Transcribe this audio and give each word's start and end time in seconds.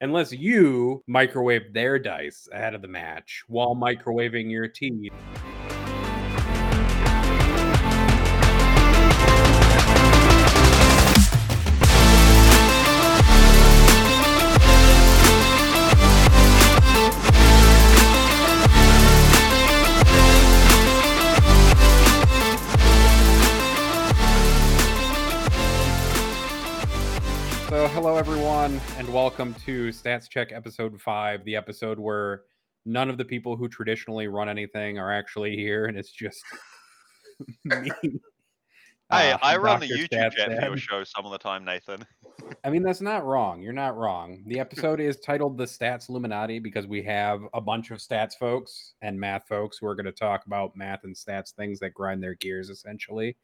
unless 0.00 0.32
you 0.32 1.02
microwave 1.06 1.72
their 1.72 1.98
dice 1.98 2.48
ahead 2.52 2.74
of 2.74 2.82
the 2.82 2.88
match 2.88 3.42
while 3.48 3.74
microwaving 3.74 4.50
your 4.50 4.68
tea. 4.68 5.10
Hello 28.08 28.18
everyone, 28.18 28.80
and 28.96 29.06
welcome 29.12 29.52
to 29.66 29.88
Stats 29.88 30.30
Check 30.30 30.50
episode 30.50 30.98
five, 30.98 31.44
the 31.44 31.54
episode 31.54 31.98
where 31.98 32.44
none 32.86 33.10
of 33.10 33.18
the 33.18 33.24
people 33.24 33.54
who 33.54 33.68
traditionally 33.68 34.28
run 34.28 34.48
anything 34.48 34.98
are 34.98 35.12
actually 35.12 35.54
here, 35.54 35.84
and 35.84 35.98
it's 35.98 36.10
just 36.10 36.42
me. 37.64 37.90
Hey, 39.10 39.32
uh, 39.32 39.38
I 39.42 39.56
run 39.56 39.80
the 39.80 39.88
YouTube 39.88 40.08
Stats 40.10 40.32
chat 40.32 40.46
for 40.48 40.52
your 40.52 40.70
Dad. 40.74 40.80
show 40.80 41.04
some 41.04 41.24
of 41.24 41.32
the 41.32 41.38
time, 41.38 41.64
Nathan. 41.64 42.04
I 42.64 42.68
mean, 42.68 42.82
that's 42.82 43.00
not 43.00 43.24
wrong. 43.24 43.62
You're 43.62 43.72
not 43.72 43.96
wrong. 43.96 44.42
The 44.46 44.60
episode 44.60 45.00
is 45.00 45.18
titled 45.20 45.56
The 45.56 45.64
Stats 45.64 46.10
Illuminati 46.10 46.58
because 46.58 46.86
we 46.86 47.02
have 47.04 47.40
a 47.54 47.60
bunch 47.60 47.90
of 47.90 47.98
stats 47.98 48.34
folks 48.38 48.94
and 49.00 49.18
math 49.18 49.48
folks 49.48 49.78
who 49.78 49.86
are 49.86 49.94
going 49.94 50.04
to 50.04 50.12
talk 50.12 50.44
about 50.44 50.76
math 50.76 51.04
and 51.04 51.16
stats 51.16 51.52
things 51.54 51.78
that 51.80 51.94
grind 51.94 52.22
their 52.22 52.34
gears 52.34 52.68
essentially 52.68 53.34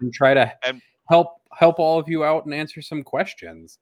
and 0.00 0.12
try 0.12 0.34
to 0.34 0.52
And- 0.66 0.80
help 1.12 1.36
help 1.52 1.78
all 1.78 1.98
of 1.98 2.08
you 2.08 2.24
out 2.24 2.46
and 2.46 2.54
answer 2.54 2.80
some 2.80 3.02
questions. 3.02 3.78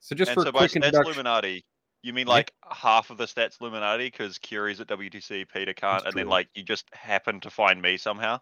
So 0.00 0.16
just 0.16 0.30
and 0.30 0.34
for 0.34 0.44
so 0.44 0.50
quick 0.50 0.74
introduction, 0.74 1.04
Illuminati, 1.12 1.64
you 2.02 2.12
mean 2.12 2.26
Yeah. 2.26 2.32
like 2.32 2.52
half 2.68 3.10
of 3.10 3.18
the 3.18 3.26
Stats 3.26 3.60
Illuminati 3.60 4.06
because 4.08 4.36
Curie's 4.38 4.80
at 4.80 4.88
WTC, 4.88 5.44
Peter 5.48 5.72
can't, 5.72 6.04
and 6.04 6.14
then 6.14 6.26
like 6.26 6.48
you 6.54 6.64
just 6.64 6.86
happen 6.92 7.38
to 7.40 7.50
find 7.50 7.80
me 7.80 7.96
somehow? 7.96 8.38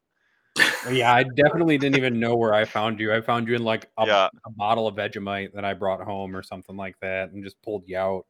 yeah, 0.91 1.13
I 1.13 1.23
definitely 1.23 1.77
didn't 1.77 1.97
even 1.99 2.19
know 2.19 2.35
where 2.35 2.55
I 2.55 2.65
found 2.65 2.99
you. 2.99 3.15
I 3.15 3.21
found 3.21 3.47
you 3.47 3.55
in 3.55 3.63
like 3.63 3.91
a, 3.99 4.07
Yeah. 4.07 4.29
a 4.47 4.51
bottle 4.51 4.89
of 4.89 4.97
Vegemite 4.97 5.53
that 5.53 5.65
I 5.67 5.75
brought 5.75 6.01
home 6.01 6.35
or 6.35 6.43
something 6.43 6.77
like 6.77 6.97
that, 7.03 7.31
and 7.31 7.45
just 7.45 7.61
pulled 7.63 7.85
you 7.87 7.99
out. 7.99 8.25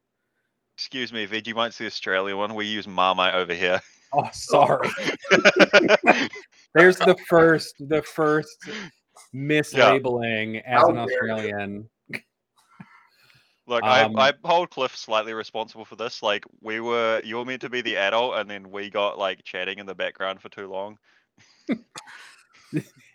Excuse 0.77 1.13
me, 1.13 1.27
Vegemite's 1.27 1.79
the 1.79 1.87
Australia 1.87 2.37
one. 2.37 2.55
We 2.57 2.67
use 2.67 2.89
Marmite 2.89 3.35
over 3.35 3.55
here. 3.55 3.81
Oh, 4.13 4.29
sorry. 4.33 4.89
There's 6.75 6.97
the 6.97 7.17
first, 7.29 7.77
the 7.79 8.03
first 8.03 8.57
mislabeling 9.35 10.63
as 10.65 10.81
How 10.83 10.89
an. 10.91 10.99
Australian. 10.99 11.89
Look, 13.67 13.85
Um, 13.85 14.19
I, 14.19 14.31
I 14.31 14.33
hold 14.45 14.71
Cliff 14.71 14.97
slightly 14.97 15.33
responsible 15.33 15.85
for 15.85 15.95
this. 15.95 16.23
Like 16.25 16.45
we 16.61 16.81
were, 16.81 17.21
you 17.25 17.37
were 17.37 17.45
meant 17.45 17.61
to 17.61 17.71
be 17.71 17.83
the 17.83 17.97
adult, 17.97 18.37
and 18.37 18.51
then 18.51 18.71
we 18.71 18.91
got 18.91 19.17
like 19.17 19.45
chatting 19.45 19.79
in 19.79 19.87
the 19.87 19.95
background 19.95 20.41
for 20.43 20.49
too 20.49 20.69
long. 20.69 20.99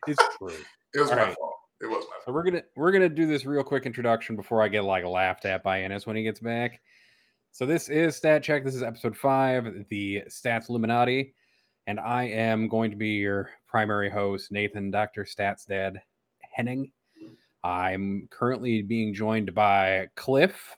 It's 0.07 0.21
true. 0.37 0.53
It 0.93 0.99
was 0.99 1.09
All 1.09 1.15
my 1.17 1.23
right. 1.23 1.35
fault. 1.35 1.55
It 1.81 1.87
was 1.87 2.03
my 2.03 2.15
fault. 2.15 2.23
So 2.25 2.31
we're 2.33 2.43
gonna 2.43 2.61
we're 2.75 2.91
gonna 2.91 3.09
do 3.09 3.25
this 3.25 3.45
real 3.45 3.63
quick 3.63 3.85
introduction 3.85 4.35
before 4.35 4.61
I 4.61 4.67
get 4.67 4.83
like 4.83 5.03
laughed 5.05 5.45
at 5.45 5.63
by 5.63 5.81
Innes 5.83 6.05
when 6.05 6.15
he 6.15 6.23
gets 6.23 6.39
back. 6.39 6.79
So 7.51 7.65
this 7.65 7.89
is 7.89 8.15
Stat 8.15 8.43
Check. 8.43 8.63
This 8.63 8.75
is 8.75 8.83
episode 8.83 9.15
five, 9.17 9.85
the 9.89 10.23
Stats 10.29 10.69
Illuminati, 10.69 11.33
and 11.87 11.99
I 11.99 12.23
am 12.23 12.67
going 12.67 12.91
to 12.91 12.97
be 12.97 13.09
your 13.09 13.49
primary 13.67 14.09
host, 14.09 14.51
Nathan, 14.51 14.91
Doctor 14.91 15.23
Stats 15.23 15.67
Dad 15.67 16.01
Henning. 16.53 16.91
I'm 17.63 18.27
currently 18.31 18.81
being 18.81 19.13
joined 19.13 19.53
by 19.53 20.07
Cliff, 20.15 20.75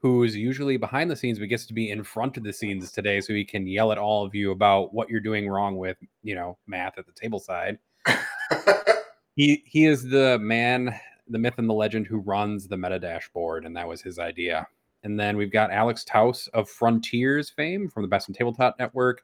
who 0.00 0.24
is 0.24 0.34
usually 0.34 0.76
behind 0.76 1.10
the 1.10 1.16
scenes 1.16 1.38
but 1.38 1.48
gets 1.48 1.66
to 1.66 1.74
be 1.74 1.90
in 1.90 2.02
front 2.04 2.36
of 2.36 2.44
the 2.44 2.52
scenes 2.52 2.90
today, 2.92 3.20
so 3.20 3.32
he 3.32 3.44
can 3.44 3.66
yell 3.66 3.92
at 3.92 3.98
all 3.98 4.24
of 4.24 4.34
you 4.34 4.50
about 4.50 4.94
what 4.94 5.08
you're 5.08 5.20
doing 5.20 5.48
wrong 5.48 5.76
with, 5.76 5.96
you 6.22 6.34
know, 6.34 6.58
math 6.66 6.98
at 6.98 7.06
the 7.06 7.12
table 7.12 7.38
side 7.38 7.78
he 9.36 9.62
he 9.66 9.86
is 9.86 10.02
the 10.08 10.38
man 10.40 10.94
the 11.28 11.38
myth 11.38 11.54
and 11.58 11.68
the 11.68 11.74
legend 11.74 12.06
who 12.06 12.18
runs 12.18 12.66
the 12.66 12.76
meta 12.76 12.98
dashboard 12.98 13.64
and 13.64 13.76
that 13.76 13.86
was 13.86 14.02
his 14.02 14.18
idea 14.18 14.66
and 15.04 15.18
then 15.18 15.36
we've 15.36 15.52
got 15.52 15.70
alex 15.70 16.04
Towse 16.04 16.48
of 16.48 16.68
frontiers 16.68 17.50
fame 17.50 17.88
from 17.88 18.02
the 18.02 18.08
best 18.08 18.28
in 18.28 18.34
tabletop 18.34 18.76
network 18.78 19.22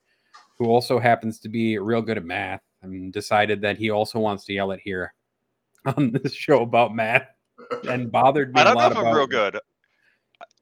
who 0.58 0.66
also 0.66 0.98
happens 0.98 1.38
to 1.40 1.48
be 1.48 1.78
real 1.78 2.02
good 2.02 2.16
at 2.16 2.24
math 2.24 2.62
and 2.82 3.12
decided 3.12 3.60
that 3.62 3.78
he 3.78 3.90
also 3.90 4.18
wants 4.18 4.44
to 4.44 4.52
yell 4.52 4.72
at 4.72 4.80
here 4.80 5.14
on 5.96 6.12
this 6.12 6.32
show 6.32 6.62
about 6.62 6.94
math 6.94 7.26
and 7.88 8.10
bothered 8.10 8.54
me 8.54 8.60
I 8.60 8.62
a 8.62 8.64
don't 8.66 8.94
know 8.94 9.00
if 9.00 9.06
I'm 9.06 9.16
real 9.16 9.26
good. 9.26 9.58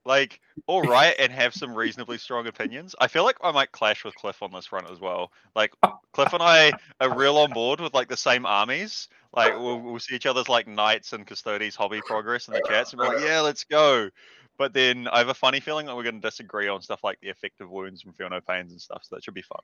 Like, 0.05 0.41
all 0.69 0.83
right, 0.83 1.17
and 1.19 1.33
have 1.33 1.53
some 1.53 1.75
reasonably 1.75 2.17
strong 2.17 2.47
opinions. 2.47 2.95
I 3.01 3.09
feel 3.09 3.25
like 3.25 3.37
I 3.43 3.51
might 3.51 3.73
clash 3.73 4.05
with 4.05 4.15
Cliff 4.15 4.41
on 4.41 4.53
this 4.53 4.67
front 4.67 4.89
as 4.89 5.01
well. 5.01 5.33
Like, 5.57 5.73
Cliff 6.13 6.33
and 6.33 6.43
I 6.43 6.73
are 7.01 7.19
real 7.19 7.37
on 7.39 7.53
board 7.53 7.81
with 7.81 7.93
like 7.93 8.09
the 8.09 8.17
same 8.17 8.47
armies. 8.47 9.09
Like, 9.34 9.59
we'll, 9.59 9.81
we'll 9.81 9.99
see 9.99 10.15
each 10.15 10.27
other's 10.27 10.49
like 10.49 10.69
knights 10.69 11.13
and 11.13 11.27
Custodes 11.27 11.75
hobby 11.75 12.01
progress 12.07 12.47
in 12.47 12.55
the 12.55 12.63
chats, 12.69 12.93
and 12.93 13.01
we're 13.01 13.09
like, 13.09 13.25
yeah, 13.25 13.41
let's 13.41 13.65
go. 13.65 14.09
But 14.59 14.72
then 14.72 15.09
I 15.09 15.19
have 15.19 15.28
a 15.28 15.34
funny 15.34 15.61
feeling 15.61 15.87
that 15.87 15.97
we're 15.97 16.03
going 16.03 16.21
to 16.21 16.28
disagree 16.28 16.69
on 16.69 16.81
stuff 16.83 17.00
like 17.05 17.19
the 17.21 17.28
effective 17.28 17.71
wounds 17.71 18.05
and 18.05 18.15
feel 18.17 18.31
no 18.31 18.41
pains 18.41 18.72
and 18.72 18.81
stuff. 18.81 19.03
So 19.05 19.17
that 19.17 19.25
should 19.25 19.34
be 19.34 19.43
fun. 19.43 19.61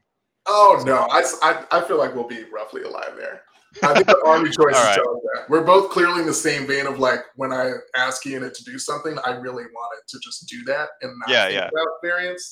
oh 0.47 0.82
no, 0.86 1.06
I 1.10 1.64
I 1.70 1.80
feel 1.82 1.98
like 1.98 2.14
we'll 2.14 2.28
be 2.28 2.44
roughly 2.53 2.82
alive 2.82 3.14
there. 3.16 3.42
I 3.82 3.94
think 3.94 4.06
the 4.06 4.22
army 4.26 4.50
choices 4.50 4.76
All 4.76 4.84
right. 4.84 4.98
us 4.98 5.22
that. 5.34 5.48
We're 5.48 5.64
both 5.64 5.91
clearly 5.91 6.20
in 6.20 6.26
the 6.26 6.34
same 6.34 6.66
vein 6.66 6.86
of 6.86 6.98
like 6.98 7.20
when 7.36 7.52
I 7.52 7.72
ask 7.97 8.26
Ian 8.26 8.42
to 8.42 8.64
do 8.64 8.78
something, 8.78 9.16
I 9.25 9.31
really 9.31 9.64
want 9.64 9.98
it 9.98 10.08
to 10.08 10.19
just 10.22 10.47
do 10.48 10.62
that 10.64 10.91
and 11.00 11.12
not 11.20 11.31
Yeah, 11.31 11.44
think 11.48 11.54
yeah. 11.54 11.69
about 11.69 11.88
variance. 12.02 12.50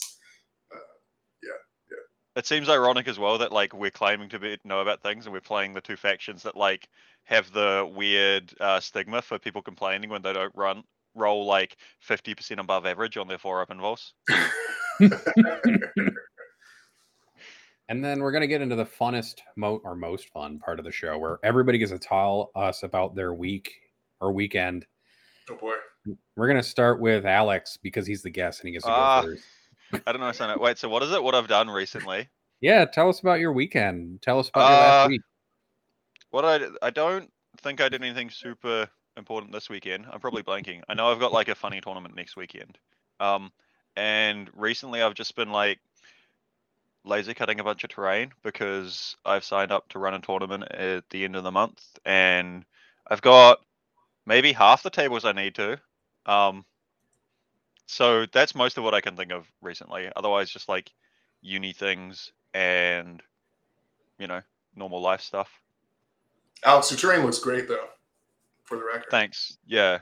It 2.36 2.46
seems 2.46 2.68
ironic 2.68 3.08
as 3.08 3.18
well 3.18 3.38
that 3.38 3.52
like 3.52 3.74
we're 3.74 3.90
claiming 3.90 4.28
to 4.28 4.38
be 4.38 4.56
know 4.64 4.80
about 4.80 5.02
things 5.02 5.26
and 5.26 5.32
we're 5.32 5.40
playing 5.40 5.72
the 5.72 5.80
two 5.80 5.96
factions 5.96 6.44
that 6.44 6.56
like 6.56 6.88
have 7.24 7.52
the 7.52 7.90
weird 7.94 8.54
uh, 8.60 8.78
stigma 8.78 9.20
for 9.20 9.38
people 9.38 9.60
complaining 9.62 10.10
when 10.10 10.22
they 10.22 10.32
don't 10.32 10.54
run 10.54 10.84
roll 11.14 11.44
like 11.46 11.76
fifty 12.00 12.34
percent 12.34 12.60
above 12.60 12.86
average 12.86 13.16
on 13.16 13.28
their 13.28 13.38
four 13.38 13.60
up 13.60 13.70
invulns. 13.70 14.12
and 17.88 18.04
then 18.04 18.20
we're 18.20 18.32
going 18.32 18.42
to 18.42 18.46
get 18.46 18.60
into 18.62 18.76
the 18.76 18.84
funnest 18.84 19.36
mo- 19.56 19.80
or 19.84 19.96
most 19.96 20.28
fun 20.30 20.58
part 20.58 20.78
of 20.78 20.84
the 20.84 20.92
show 20.92 21.18
where 21.18 21.38
everybody 21.42 21.78
gets 21.78 21.90
to 21.92 21.98
tell 21.98 22.50
us 22.54 22.82
about 22.82 23.14
their 23.14 23.34
week 23.34 23.72
or 24.20 24.32
weekend 24.32 24.86
Oh 25.50 25.56
boy. 25.56 25.74
We're 26.36 26.46
gonna 26.46 26.62
start 26.62 27.00
with 27.00 27.26
Alex 27.26 27.76
because 27.82 28.06
he's 28.06 28.22
the 28.22 28.30
guest 28.30 28.60
and 28.60 28.68
he 28.68 28.72
gets 28.72 28.84
to 28.84 28.90
Ah. 28.92 29.22
go 29.22 29.28
first. 29.28 29.44
I 30.06 30.12
don't 30.12 30.20
know. 30.20 30.28
it. 30.52 30.60
Wait, 30.60 30.78
so 30.78 30.88
what 30.88 31.02
is 31.02 31.10
it? 31.10 31.20
What 31.20 31.34
I've 31.34 31.48
done 31.48 31.68
recently? 31.68 32.28
Yeah, 32.60 32.84
tell 32.84 33.08
us 33.08 33.18
about 33.18 33.40
your 33.40 33.52
weekend. 33.52 34.22
Tell 34.22 34.38
us 34.38 34.48
about 34.48 34.60
your 34.70 34.78
last 34.78 35.06
Uh, 35.06 35.08
week. 35.08 35.20
What 36.30 36.44
I 36.44 36.60
I 36.86 36.90
don't 36.90 37.28
think 37.62 37.80
I 37.80 37.88
did 37.88 38.00
anything 38.04 38.30
super 38.30 38.88
important 39.20 39.52
this 39.52 39.70
weekend. 39.70 40.06
I'm 40.10 40.18
probably 40.18 40.42
blanking. 40.42 40.82
I 40.88 40.94
know 40.94 41.12
I've 41.12 41.20
got 41.20 41.32
like 41.32 41.48
a 41.48 41.54
funny 41.54 41.80
tournament 41.80 42.16
next 42.16 42.34
weekend. 42.34 42.76
Um, 43.20 43.52
and 43.96 44.50
recently 44.56 45.02
I've 45.02 45.14
just 45.14 45.36
been 45.36 45.52
like 45.52 45.78
laser 47.04 47.34
cutting 47.34 47.60
a 47.60 47.64
bunch 47.64 47.84
of 47.84 47.90
terrain 47.90 48.32
because 48.42 49.16
I've 49.24 49.44
signed 49.44 49.70
up 49.70 49.88
to 49.90 49.98
run 49.98 50.14
a 50.14 50.20
tournament 50.20 50.64
at 50.70 51.08
the 51.10 51.24
end 51.24 51.36
of 51.36 51.44
the 51.44 51.50
month, 51.50 51.82
and 52.04 52.64
I've 53.06 53.22
got 53.22 53.58
maybe 54.26 54.52
half 54.52 54.82
the 54.82 54.90
tables 54.90 55.24
I 55.24 55.32
need 55.32 55.54
to. 55.56 55.78
Um, 56.26 56.64
so 57.86 58.26
that's 58.32 58.54
most 58.54 58.78
of 58.78 58.84
what 58.84 58.94
I 58.94 59.00
can 59.00 59.16
think 59.16 59.32
of 59.32 59.46
recently. 59.60 60.10
Otherwise, 60.16 60.50
just 60.50 60.68
like 60.68 60.90
uni 61.42 61.72
things 61.72 62.32
and 62.54 63.22
you 64.18 64.26
know 64.26 64.40
normal 64.76 65.00
life 65.00 65.20
stuff. 65.20 65.50
Alex, 66.64 66.90
your 66.90 66.98
terrain 66.98 67.24
looks 67.24 67.38
great 67.38 67.68
though, 67.68 67.88
for 68.70 68.78
the 68.78 68.84
record. 68.84 69.10
Thanks. 69.10 69.58
Yeah. 69.66 69.98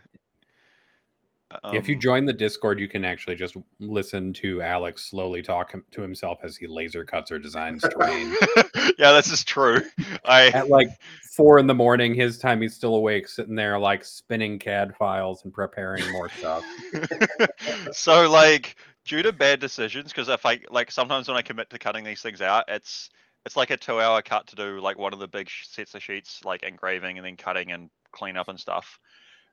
if 1.73 1.89
you 1.89 1.95
Um, 1.95 2.01
join 2.01 2.25
the 2.27 2.33
Discord, 2.35 2.79
you 2.79 2.89
can 2.89 3.07
actually 3.07 3.35
just 3.35 3.57
listen 3.81 4.35
to 4.35 4.61
Alex 4.61 5.07
slowly 5.11 5.41
talk 5.43 5.73
him- 5.73 5.85
to 5.93 6.03
himself 6.03 6.39
as 6.43 6.59
he 6.59 6.67
laser 6.67 7.05
cuts 7.07 7.33
or 7.33 7.39
designs 7.39 7.83
terrain. 7.83 8.35
yeah, 8.99 9.13
this 9.13 9.33
is 9.33 9.43
true. 9.43 9.81
I 10.27 10.49
At 10.49 10.69
like 10.69 10.91
four 11.33 11.59
in 11.59 11.67
the 11.67 11.75
morning, 11.75 12.15
his 12.15 12.39
time, 12.39 12.61
he's 12.61 12.75
still 12.75 12.97
awake, 12.97 13.27
sitting 13.29 13.55
there 13.55 13.79
like 13.79 14.05
spinning 14.05 14.59
CAD 14.59 14.95
files 14.97 15.43
and 15.45 15.53
preparing 15.55 16.11
more 16.13 16.29
stuff. 16.29 16.63
so 17.93 18.29
like 18.31 18.77
due 19.07 19.23
to 19.23 19.33
bad 19.33 19.59
decisions, 19.61 20.13
because 20.13 20.29
if 20.29 20.45
I 20.45 20.61
like 20.69 20.91
sometimes 20.91 21.29
when 21.29 21.39
I 21.39 21.43
commit 21.43 21.71
to 21.71 21.79
cutting 21.79 22.05
these 22.05 22.21
things 22.21 22.43
out, 22.43 22.65
it's 22.69 23.09
it's 23.47 23.57
like 23.57 23.71
a 23.71 23.77
two 23.79 24.01
hour 24.03 24.21
cut 24.21 24.47
to 24.49 24.57
do 24.57 24.81
like 24.81 24.99
one 24.99 25.15
of 25.15 25.19
the 25.19 25.29
big 25.29 25.49
sh- 25.49 25.67
sets 25.69 25.95
of 25.95 26.03
sheets, 26.03 26.45
like 26.45 26.63
engraving 26.63 27.17
and 27.17 27.25
then 27.27 27.37
cutting 27.37 27.73
and 27.73 27.89
cleanup 28.13 28.49
and 28.49 28.59
stuff. 28.59 28.99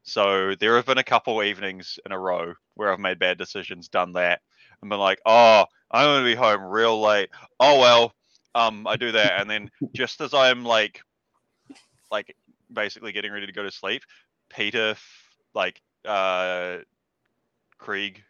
So 0.03 0.53
there 0.59 0.75
have 0.75 0.85
been 0.85 0.99
a 0.99 1.03
couple 1.03 1.41
evenings 1.41 1.97
in 2.05 2.11
a 2.11 2.19
row 2.19 2.53
where 2.75 2.91
I've 2.91 2.99
made 2.99 3.17
bad 3.17 3.37
decisions, 3.37 3.87
done 3.87 4.13
that, 4.13 4.41
and 4.81 4.89
been 4.89 4.99
like, 4.99 5.19
oh, 5.25 5.65
I'm 5.89 6.05
gonna 6.05 6.25
be 6.25 6.35
home 6.35 6.63
real 6.63 7.01
late. 7.01 7.29
Oh 7.59 7.79
well, 7.79 8.13
um, 8.53 8.85
I 8.85 8.97
do 8.97 9.11
that, 9.13 9.41
and 9.41 9.49
then 9.49 9.71
just 9.93 10.21
as 10.21 10.33
I'm 10.33 10.63
like, 10.63 11.01
like 12.11 12.35
basically 12.71 13.11
getting 13.11 13.31
ready 13.31 13.47
to 13.47 13.51
go 13.51 13.63
to 13.63 13.71
sleep, 13.71 14.03
Peter, 14.49 14.95
like, 15.55 15.81
uh, 16.05 16.77
Krieg, 17.79 18.23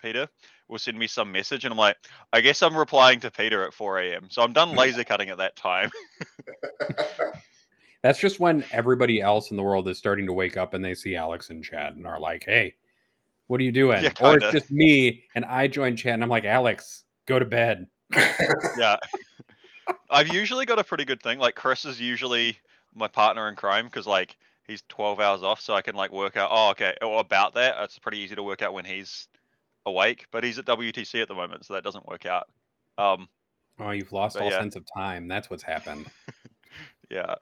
Peter 0.00 0.28
will 0.68 0.78
send 0.78 0.98
me 0.98 1.06
some 1.06 1.30
message, 1.30 1.64
and 1.64 1.72
I'm 1.72 1.78
like, 1.78 1.96
I 2.32 2.40
guess 2.40 2.62
I'm 2.62 2.76
replying 2.76 3.20
to 3.20 3.30
Peter 3.30 3.64
at 3.64 3.74
4 3.74 4.00
a.m. 4.00 4.28
So 4.30 4.42
I'm 4.42 4.52
done 4.52 4.72
laser 4.76 5.04
cutting 5.04 5.30
at 5.30 5.38
that 5.38 5.54
time. 5.54 5.90
That's 8.02 8.18
just 8.18 8.40
when 8.40 8.64
everybody 8.72 9.20
else 9.20 9.50
in 9.50 9.56
the 9.56 9.62
world 9.62 9.88
is 9.88 9.98
starting 9.98 10.26
to 10.26 10.32
wake 10.32 10.56
up 10.56 10.74
and 10.74 10.84
they 10.84 10.94
see 10.94 11.14
Alex 11.14 11.50
and 11.50 11.62
Chad 11.62 11.96
and 11.96 12.06
are 12.06 12.18
like, 12.18 12.44
"Hey, 12.44 12.74
what 13.46 13.60
are 13.60 13.64
you 13.64 13.72
doing?" 13.72 14.02
Yeah, 14.02 14.12
or 14.20 14.36
it's 14.36 14.50
just 14.50 14.70
me 14.70 15.24
and 15.34 15.44
I 15.44 15.68
join 15.68 15.96
Chad 15.96 16.14
and 16.14 16.22
I'm 16.22 16.28
like, 16.28 16.44
"Alex, 16.44 17.04
go 17.26 17.38
to 17.38 17.44
bed." 17.44 17.86
yeah. 18.78 18.96
I've 20.10 20.28
usually 20.28 20.66
got 20.66 20.78
a 20.78 20.84
pretty 20.84 21.04
good 21.04 21.22
thing. 21.22 21.38
Like 21.38 21.54
Chris 21.54 21.84
is 21.84 22.00
usually 22.00 22.58
my 22.94 23.08
partner 23.08 23.48
in 23.48 23.56
crime 23.56 23.86
because 23.86 24.06
like 24.06 24.36
he's 24.66 24.82
12 24.88 25.20
hours 25.20 25.42
off, 25.42 25.60
so 25.60 25.74
I 25.74 25.82
can 25.82 25.94
like 25.94 26.12
work 26.12 26.36
out. 26.36 26.50
Oh, 26.52 26.70
okay. 26.70 26.94
Or 27.02 27.20
about 27.20 27.54
that, 27.54 27.76
it's 27.80 27.98
pretty 27.98 28.18
easy 28.18 28.34
to 28.34 28.42
work 28.42 28.62
out 28.62 28.74
when 28.74 28.84
he's 28.84 29.28
awake. 29.86 30.26
But 30.32 30.44
he's 30.44 30.58
at 30.58 30.66
WTC 30.66 31.22
at 31.22 31.28
the 31.28 31.34
moment, 31.34 31.64
so 31.64 31.74
that 31.74 31.84
doesn't 31.84 32.06
work 32.06 32.26
out. 32.26 32.48
Um, 32.98 33.28
Oh, 33.78 33.90
you've 33.90 34.12
lost 34.12 34.36
all 34.36 34.50
yeah. 34.50 34.58
sense 34.58 34.76
of 34.76 34.84
time. 34.94 35.28
That's 35.28 35.50
what's 35.50 35.62
happened. 35.62 36.06
yeah. 37.10 37.34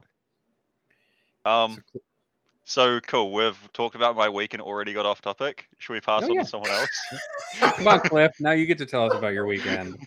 Um. 1.44 1.82
So 2.64 3.00
cool. 3.00 3.32
We've 3.32 3.58
talked 3.72 3.96
about 3.96 4.14
my 4.16 4.28
week 4.28 4.54
and 4.54 4.62
already 4.62 4.92
got 4.92 5.04
off 5.04 5.20
topic. 5.20 5.66
Should 5.78 5.94
we 5.94 6.00
pass 6.00 6.22
Oh, 6.22 6.26
on 6.26 6.34
yeah. 6.34 6.42
to 6.42 6.48
someone 6.48 6.70
else? 6.70 6.88
Come 7.58 7.88
on, 7.88 8.00
Cliff. 8.00 8.32
Now 8.38 8.52
you 8.52 8.64
get 8.66 8.78
to 8.78 8.86
tell 8.86 9.10
us 9.10 9.14
about 9.16 9.32
your 9.32 9.46
weekend. 9.46 9.98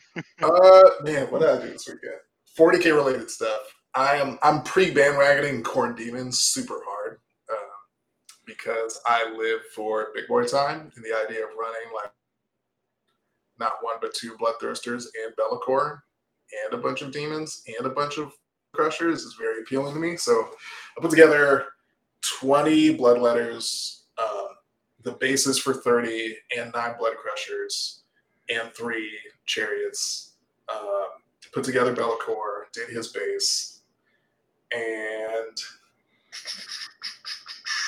Uh, 0.42 0.84
man, 1.02 1.26
what 1.30 1.42
did 1.42 1.50
I 1.50 1.62
do 1.62 1.72
this 1.72 1.88
weekend? 1.88 2.22
40k 2.58 2.96
related 2.96 3.30
stuff. 3.30 3.60
I 3.96 4.16
am 4.16 4.40
I'm 4.44 4.64
pre 4.64 4.94
bandwagoning 4.94 5.62
Khorne 5.64 5.98
Demons 5.98 6.40
super 6.42 6.80
hard 6.88 7.20
uh, 7.52 7.56
because 8.46 9.00
I 9.06 9.34
live 9.38 9.60
for 9.76 10.10
big 10.16 10.28
boy 10.28 10.46
time 10.46 10.92
and 10.96 11.04
the 11.06 11.16
idea 11.26 11.44
of 11.44 11.50
running 11.60 11.92
like 11.94 12.12
not 13.60 13.74
one 13.82 13.96
but 14.02 14.14
two 14.14 14.36
Bloodthirsters 14.38 15.06
and 15.26 15.36
Be'lakor 15.36 16.00
and 16.66 16.74
a 16.74 16.82
bunch 16.82 17.02
of 17.02 17.12
demons 17.12 17.62
and 17.78 17.86
a 17.86 17.90
bunch 17.90 18.18
of 18.18 18.32
crushers 18.74 19.24
is 19.24 19.36
very 19.36 19.62
appealing 19.62 19.94
to 19.94 20.00
me. 20.00 20.18
So 20.18 20.50
I 20.98 21.02
put 21.02 21.12
together 21.12 21.66
20 22.40 22.98
bloodletters, 22.98 24.02
um, 24.18 24.48
the 25.04 25.14
bases 25.14 25.60
for 25.60 25.74
30 25.74 26.36
and 26.58 26.72
nine 26.74 26.96
blood 26.98 27.14
crushers 27.16 28.04
and 28.50 28.72
three 28.74 29.12
chariots 29.46 30.34
um, 30.70 31.08
put 31.54 31.64
together 31.64 31.94
Be'lakor, 31.94 32.64
did 32.74 32.90
his 32.90 33.10
base, 33.10 33.82
and 34.74 35.58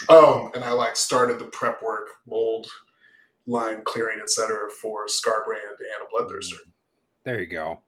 oh, 0.09 0.51
and 0.53 0.63
I 0.63 0.71
like 0.71 0.95
started 0.95 1.39
the 1.39 1.45
prep 1.45 1.81
work, 1.81 2.09
mold, 2.27 2.67
line 3.47 3.81
clearing, 3.85 4.19
etc. 4.21 4.69
for 4.81 5.07
Skarbrand 5.07 5.77
and 5.79 6.03
a 6.03 6.13
Bloodthirster. 6.13 6.59
There 7.23 7.39
you 7.39 7.47
go. 7.47 7.81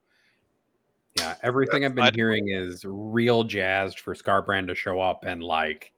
Yeah, 1.17 1.35
everything 1.43 1.85
I've 1.85 1.95
been 1.95 2.05
I'd- 2.05 2.15
hearing 2.15 2.49
is 2.49 2.83
real 2.85 3.43
jazzed 3.43 3.99
for 3.99 4.13
Skarbrand 4.13 4.67
to 4.67 4.75
show 4.75 4.99
up 4.99 5.23
and 5.25 5.41
like 5.43 5.91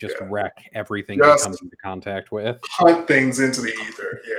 just 0.00 0.16
Yeah. 0.20 0.26
wreck 0.30 0.52
everything 0.74 1.18
Just- 1.18 1.44
he 1.44 1.48
comes 1.50 1.62
into 1.62 1.76
contact 1.76 2.32
with. 2.32 2.58
Hunt 2.70 3.06
things 3.08 3.40
into 3.40 3.60
the 3.60 3.72
ether. 3.72 4.20
Yeah, 4.26 4.34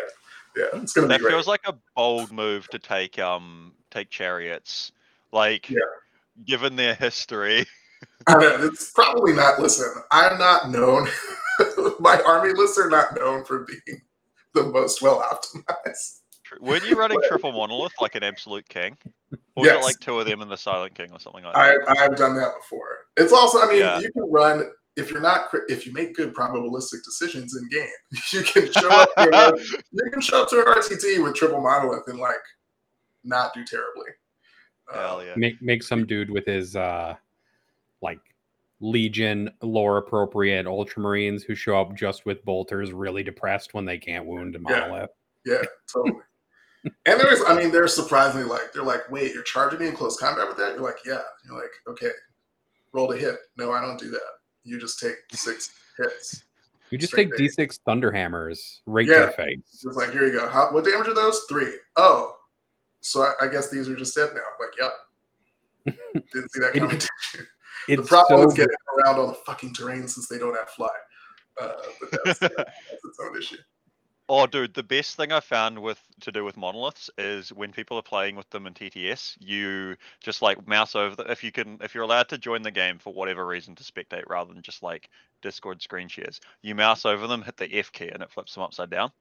yeah, 0.74 0.82
it's 0.82 0.94
gonna 0.94 1.08
be 1.08 1.14
that 1.14 1.22
great. 1.22 1.32
feels 1.32 1.48
like 1.48 1.62
a 1.66 1.76
bold 1.96 2.32
move 2.32 2.68
to 2.70 2.80
take 2.80 3.20
um 3.20 3.74
take 3.92 4.10
chariots. 4.10 4.92
Like 5.32 5.70
Yeah. 5.70 5.80
given 6.46 6.76
their 6.76 6.96
history. 6.96 7.66
I 8.28 8.34
know, 8.38 8.66
it's 8.66 8.92
probably 8.92 9.34
not. 9.34 9.60
Listen, 9.60 9.94
I'm 10.12 10.38
not 10.38 10.70
known. 10.70 11.08
my 12.00 12.22
army 12.26 12.54
lists 12.54 12.78
are 12.78 12.90
not 12.90 13.16
known 13.16 13.44
for 13.44 13.60
being 13.66 14.02
the 14.54 14.64
most 14.64 15.02
well 15.02 15.22
optimized. 15.22 16.20
Weren't 16.60 16.88
you 16.90 16.96
running 16.96 17.20
triple 17.28 17.52
monolith 17.52 17.94
like 18.02 18.16
an 18.16 18.24
absolute 18.24 18.68
king? 18.70 18.98
Or 19.56 19.64
was 19.64 19.68
it 19.68 19.74
Yes. 19.76 19.84
like 19.84 20.00
two 20.00 20.20
of 20.20 20.26
them 20.26 20.42
and 20.42 20.50
the 20.50 20.58
silent 20.58 20.96
king 20.96 21.12
or 21.12 21.20
something 21.20 21.44
like 21.44 21.54
that? 21.54 21.98
I've 22.00 22.16
done 22.16 22.36
that 22.36 22.54
before. 22.58 23.06
It's 23.18 23.34
also, 23.34 23.60
I 23.60 23.68
mean, 23.68 23.80
Yeah. 23.80 24.00
you 24.00 24.12
can 24.12 24.30
run 24.32 24.72
if 24.96 25.12
you're 25.12 25.22
not 25.22 25.50
if 25.70 25.86
you 25.86 25.94
make 25.94 26.16
good 26.16 26.34
probabilistic 26.34 27.04
decisions 27.06 27.56
in 27.56 27.68
game. 27.70 27.88
You 28.34 28.42
can 28.44 28.72
show 28.72 28.90
up. 28.90 29.10
To 29.16 29.30
a, 29.56 29.58
you 29.92 30.12
can 30.12 30.22
show 30.22 30.44
up 30.44 30.50
to 30.50 30.60
an 30.60 30.66
RTT 30.66 31.24
with 31.24 31.36
triple 31.36 31.62
monolith 31.62 32.04
and 32.08 32.20
like 32.20 32.36
not 33.24 33.54
do 33.54 33.64
terribly. 33.66 34.10
Hell 34.92 35.20
Um, 35.20 35.26
yeah. 35.28 35.34
Make 35.38 35.62
make 35.62 35.84
some 35.84 36.06
dude 36.06 36.30
with 36.32 36.46
his 36.46 36.76
uh 36.76 37.16
like 38.02 38.20
Legion 38.82 39.52
lore 39.62 39.98
appropriate 39.98 40.66
Ultramarines 40.66 41.44
who 41.44 41.54
show 41.54 41.80
up 41.80 41.94
just 41.96 42.26
with 42.26 42.44
bolters 42.46 42.92
really 42.94 43.24
depressed 43.24 43.74
when 43.74 43.84
they 43.86 43.98
can't 43.98 44.26
wound 44.26 44.56
a 44.56 44.60
Yeah. 44.60 44.80
monolith. 44.80 45.10
Yeah, 45.46 45.62
totally. 45.92 46.22
And 46.84 47.20
there's, 47.20 47.42
I 47.48 47.56
mean, 47.56 47.72
they're 47.72 47.88
surprisingly 47.88 48.46
like, 48.48 48.74
they're 48.74 48.84
like, 48.84 49.10
wait, 49.12 49.34
you're 49.34 49.44
charging 49.44 49.80
me 49.80 49.88
in 49.88 49.96
close 49.96 50.18
combat 50.18 50.48
with 50.48 50.58
that? 50.58 50.74
You're 50.76 50.84
like, 50.84 51.00
yeah. 51.06 51.22
You're 51.46 51.56
like, 51.60 51.72
okay, 51.88 52.12
roll 52.94 53.08
to 53.10 53.18
hit. 53.18 53.36
No, 53.58 53.72
I 53.72 53.82
don't 53.82 54.00
do 54.00 54.10
that. 54.12 54.22
You 54.64 54.80
just 54.80 55.00
take 55.00 55.16
six 55.32 55.72
hits. 55.98 56.44
You 56.92 56.98
just 56.98 57.14
take 57.14 57.32
D6 57.34 57.80
Thunderhammers 57.88 58.80
right 58.88 59.06
to 59.06 59.14
the 59.28 59.34
face. 59.36 59.60
It's 59.86 59.96
like, 59.96 60.12
here 60.12 60.26
you 60.26 60.32
go. 60.34 60.50
How, 60.50 60.72
what 60.72 60.86
damage 60.86 61.08
are 61.08 61.14
those? 61.14 61.46
Three. 61.48 61.72
Oh, 61.98 62.36
so 63.02 63.22
I, 63.22 63.46
I 63.46 63.48
guess 63.48 63.70
these 63.70 63.88
are 63.88 63.96
just 63.96 64.16
dead 64.16 64.32
now. 64.34 64.42
Like, 64.60 64.76
yep. 64.80 65.96
Didn't 66.34 66.52
see 66.52 66.60
that 66.62 66.76
It- 66.76 66.80
coming. 66.80 66.98
the 67.88 67.94
It's 67.94 68.10
problem 68.10 68.42
so 68.42 68.48
is 68.48 68.54
getting 68.56 68.76
around 68.98 69.20
on 69.20 69.28
the 69.28 69.34
fucking 69.46 69.74
terrain 69.74 70.08
since 70.08 70.28
they 70.28 70.38
don't 70.40 70.56
have 70.56 70.70
fly. 70.70 70.90
Uh, 71.62 71.74
but 72.00 72.20
that's, 72.26 72.40
that's 72.40 72.54
its 72.58 73.20
own 73.24 73.38
issue. 73.38 73.58
Oh, 74.32 74.46
dude, 74.46 74.76
the 74.76 74.84
best 74.84 75.16
thing 75.18 75.32
I 75.32 75.40
found 75.40 75.80
with 75.80 76.00
to 76.22 76.32
do 76.32 76.46
with 76.46 76.56
monoliths 76.56 77.10
is 77.18 77.52
when 77.52 77.72
people 77.72 77.98
are 77.98 78.04
playing 78.04 78.36
with 78.36 78.48
them 78.52 78.68
in 78.68 78.76
TTS, 78.76 79.36
you 79.40 79.96
just 80.22 80.44
like 80.44 80.68
mouse 80.68 80.94
over 80.94 81.16
the, 81.16 81.32
if 81.32 81.44
you 81.44 81.52
can 81.52 81.80
if 81.82 81.96
you're 81.96 82.04
allowed 82.04 82.30
to 82.30 82.38
join 82.38 82.62
the 82.62 82.70
game 82.70 83.00
for 83.00 83.12
whatever 83.12 83.48
reason 83.48 83.74
to 83.74 83.84
spectate 83.84 84.24
rather 84.28 84.54
than 84.54 84.62
just 84.62 84.84
like 84.84 85.10
Discord 85.42 85.82
screen 85.82 86.08
shares, 86.08 86.40
you 86.62 86.76
mouse 86.76 87.06
over 87.06 87.26
them, 87.26 87.42
hit 87.42 87.58
the 87.58 87.74
F 87.74 87.92
key, 87.92 88.10
and 88.10 88.22
it 88.22 88.30
flips 88.30 88.54
them 88.54 88.62
upside 88.62 88.92
down. 88.92 89.12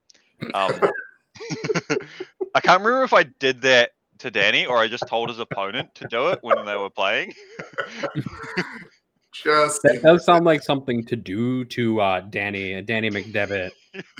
Um, 0.53 0.79
I 2.55 2.61
can't 2.61 2.83
remember 2.83 3.03
if 3.03 3.15
I 3.15 3.23
did 3.23 3.63
that 3.63 3.93
to 4.19 4.31
Danny 4.31 4.67
or 4.67 4.77
I 4.77 4.89
just 4.89 5.07
told 5.07 5.31
his 5.31 5.39
opponent 5.39 5.95
to 5.95 6.07
do 6.09 6.29
it 6.29 6.41
when 6.43 6.67
they 6.67 6.77
were 6.77 6.91
playing. 6.91 7.33
Just 9.33 9.83
that 9.83 10.03
does 10.03 10.25
sound 10.25 10.45
like 10.45 10.63
something 10.63 11.05
to 11.05 11.15
do 11.15 11.65
to 11.67 12.01
uh 12.01 12.21
Danny 12.21 12.83
Danny 12.83 13.11
McDevitt 13.11 13.71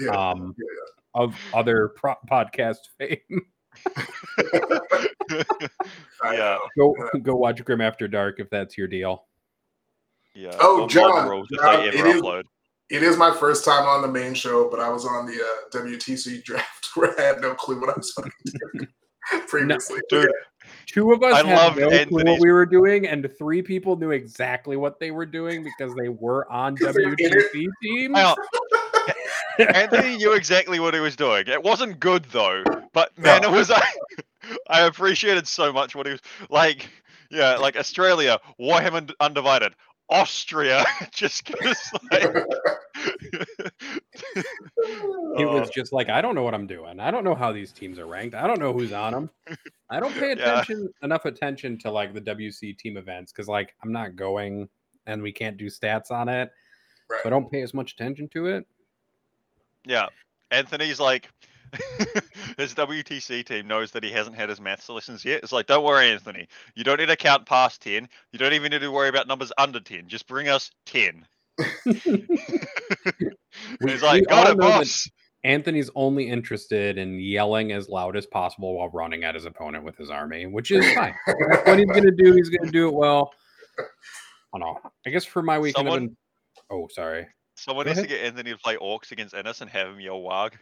yeah. 0.01 0.11
um 0.11 0.55
of 1.15 1.35
other 1.55 1.89
pro- 1.97 2.15
podcast 2.31 2.79
fame. 2.99 3.19
Yeah. 6.25 6.59
Go 6.77 6.95
go 7.23 7.37
watch 7.37 7.65
Grim 7.65 7.81
After 7.81 8.09
Dark 8.09 8.41
if 8.41 8.51
that's 8.51 8.77
your 8.77 8.89
deal. 8.89 9.27
Yeah. 10.35 10.51
Oh, 10.61 10.83
or 10.83 10.89
John, 10.89 11.29
rules 11.29 11.49
if 11.51 11.61
John, 11.61 11.81
they 11.81 11.89
it 11.89 11.95
ever 11.97 12.09
is- 12.09 12.23
upload. 12.23 12.43
It 12.91 13.03
is 13.03 13.19
my 13.19 13.31
first 13.37 13.67
time 13.67 13.85
on 13.87 14.01
the 14.01 14.09
main 14.09 14.33
show, 14.33 14.71
but 14.71 14.81
I 14.81 14.89
was 14.89 15.05
on 15.05 15.27
the 15.27 15.35
uh, 15.35 15.79
WTC 15.79 16.43
draft 16.45 16.89
where 16.95 17.19
I 17.21 17.23
had 17.23 17.41
no 17.43 17.53
clue 17.55 17.79
what 17.79 17.91
I 17.91 17.95
was 17.99 18.11
fucking 18.13 18.33
doing 18.73 18.89
previously. 19.47 20.01
Dude, 20.09 20.31
Two 20.87 21.13
of 21.13 21.23
us 21.23 21.35
I 21.35 21.47
had 21.47 21.55
love 21.55 21.77
no 21.77 21.91
clue 22.07 22.25
what 22.25 22.41
we 22.41 22.51
were 22.51 22.65
doing, 22.65 23.07
and 23.07 23.29
three 23.39 23.61
people 23.61 23.95
knew 23.97 24.13
exactly 24.13 24.79
what 24.79 24.99
they 25.01 25.11
were 25.11 25.27
doing 25.27 25.63
because 25.63 25.95
they 25.97 26.09
were 26.09 26.51
on 26.51 26.77
'Cause 26.79 26.95
they're 26.95 27.13
in 27.13 27.17
it. 27.19 27.33
WTC 27.53 27.69
teams. 27.83 28.17
Hang 28.17 28.25
on. 28.27 28.37
Anthony 29.59 30.17
knew 30.17 30.33
exactly 30.33 30.81
what 30.81 30.95
he 30.95 31.01
was 31.01 31.17
doing. 31.17 31.45
It 31.47 31.63
wasn't 31.63 31.99
good 32.01 32.25
though, 32.27 32.63
but 32.93 33.17
man, 33.19 33.45
it 33.45 33.51
was. 33.51 33.71
I 34.69 34.83
appreciated 34.83 35.47
so 35.47 35.73
much 35.73 35.95
what 35.95 36.07
he 36.07 36.13
was 36.13 36.21
like. 36.51 36.89
Yeah, 37.31 37.57
like 37.57 37.77
Australia, 37.77 38.39
Warhammer 38.59 39.13
Undivided, 39.21 39.75
Austria, 40.09 40.85
just, 41.13 41.45
just 41.63 41.93
like. 42.11 42.45
He 44.35 44.43
Oh, 45.45 45.61
was 45.61 45.69
just 45.71 45.93
like, 45.93 46.09
I 46.09 46.21
don't 46.23 46.35
know 46.35 46.43
what 46.43 46.55
I'm 46.55 46.67
doing. 46.67 46.99
I 47.01 47.11
don't 47.11 47.25
know 47.25 47.35
how 47.35 47.53
these 47.53 47.71
teams 47.73 47.99
are 47.99 48.07
ranked. 48.07 48.35
I 48.35 48.47
don't 48.47 48.59
know 48.59 48.73
who's 48.73 48.93
on 48.93 49.13
them. 49.13 49.31
I 49.91 50.01
don't 50.01 50.15
pay 50.15 50.29
Yeah. 50.37 50.61
attention 50.61 50.89
enough 51.03 51.27
attention 51.27 51.79
to 51.81 51.91
like 51.91 52.15
the 52.15 52.21
WC 52.21 52.77
team 52.79 52.97
events 52.97 53.33
because 53.33 53.49
like 53.49 53.75
I'm 53.83 53.93
not 53.93 54.17
going 54.17 54.69
and 55.07 55.23
we 55.23 55.33
can't 55.33 55.57
do 55.59 55.67
stats 55.67 56.11
on 56.11 56.29
it. 56.29 56.51
Right. 57.11 57.21
So 57.23 57.29
I 57.29 57.31
don't 57.31 57.51
pay 57.51 57.63
as 57.63 57.75
much 57.75 57.93
attention 57.93 58.29
to 58.31 58.47
it. 58.47 58.67
Yeah, 59.85 60.07
Anthony's 60.51 61.01
like. 61.01 61.29
his 62.57 62.75
WTC 62.75 63.45
team 63.45 63.69
knows 63.69 63.91
that 63.91 64.03
he 64.03 64.11
hasn't 64.11 64.35
had 64.35 64.49
his 64.49 64.59
maths 64.59 64.89
lessons 64.89 65.23
yet. 65.23 65.43
It's 65.43 65.53
like, 65.53 65.67
don't 65.67 65.85
worry, 65.85 66.11
Anthony. 66.11 66.49
You 66.75 66.83
don't 66.83 66.99
need 66.99 67.09
to 67.09 67.17
count 67.17 67.45
past 67.45 67.83
10. 67.83 68.09
You 68.33 68.39
don't 68.39 68.55
even 68.55 68.71
need 68.71 68.81
to 68.81 68.91
worry 68.91 69.11
about 69.11 69.29
numbers 69.29 69.53
under 69.59 69.79
10. 69.79 70.09
Just 70.09 70.27
bring 70.27 70.49
us 70.49 70.71
10. 70.87 71.27
He's 71.85 72.07
like, 74.03 74.27
got 74.29 74.49
it, 74.49 74.59
boss. 74.59 75.11
Anthony's 75.45 75.91
only 75.95 76.29
interested 76.29 76.99
in 76.99 77.19
yelling 77.21 77.73
as 77.73 77.89
loud 77.89 78.17
as 78.17 78.27
possible 78.27 78.77
while 78.77 78.91
running 78.91 79.25
at 79.25 79.35
his 79.35 79.45
opponent 79.45 79.85
with 79.85 79.97
his 79.97 80.11
army, 80.11 80.47
which 80.47 80.71
is 80.71 80.85
fine. 80.95 81.15
What 81.65 81.79
he's 81.79 81.87
gonna 81.87 82.11
do. 82.11 82.33
He's 82.33 82.49
gonna 82.49 82.73
do 82.73 82.89
it 82.89 82.95
well. 82.95 83.31
I 83.79 84.59
don't 84.59 84.61
know. 84.61 84.79
I 85.07 85.11
guess 85.11 85.25
for 85.25 85.43
my 85.43 85.59
weekend, 85.59 85.87
Someone- 85.87 86.07
been. 86.09 86.17
Oh, 86.71 86.89
sorry. 86.91 87.27
Someone 87.59 87.87
needs 87.87 88.01
to 88.01 88.07
get 88.07 88.21
Anthony 88.25 88.53
to 88.53 88.59
play 88.59 88.77
Orks 88.77 89.11
against 89.11 89.35
Innes 89.35 89.61
and 89.61 89.69
have 89.71 89.89
him 89.89 90.01
yell 90.01 90.21
Wag. 90.23 90.57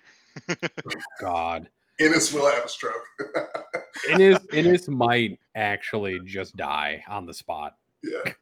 Oh, 0.49 0.55
God. 1.21 1.69
Innes 2.00 2.33
will 2.33 2.50
have 2.50 2.65
a 2.65 2.69
stroke. 2.69 3.05
Ennis, 4.11 4.38
Innes 4.53 4.88
might 4.88 5.38
actually 5.55 6.21
just 6.25 6.57
die 6.57 7.03
on 7.09 7.26
the 7.26 7.35
spot. 7.35 7.75
yeah. 8.03 8.33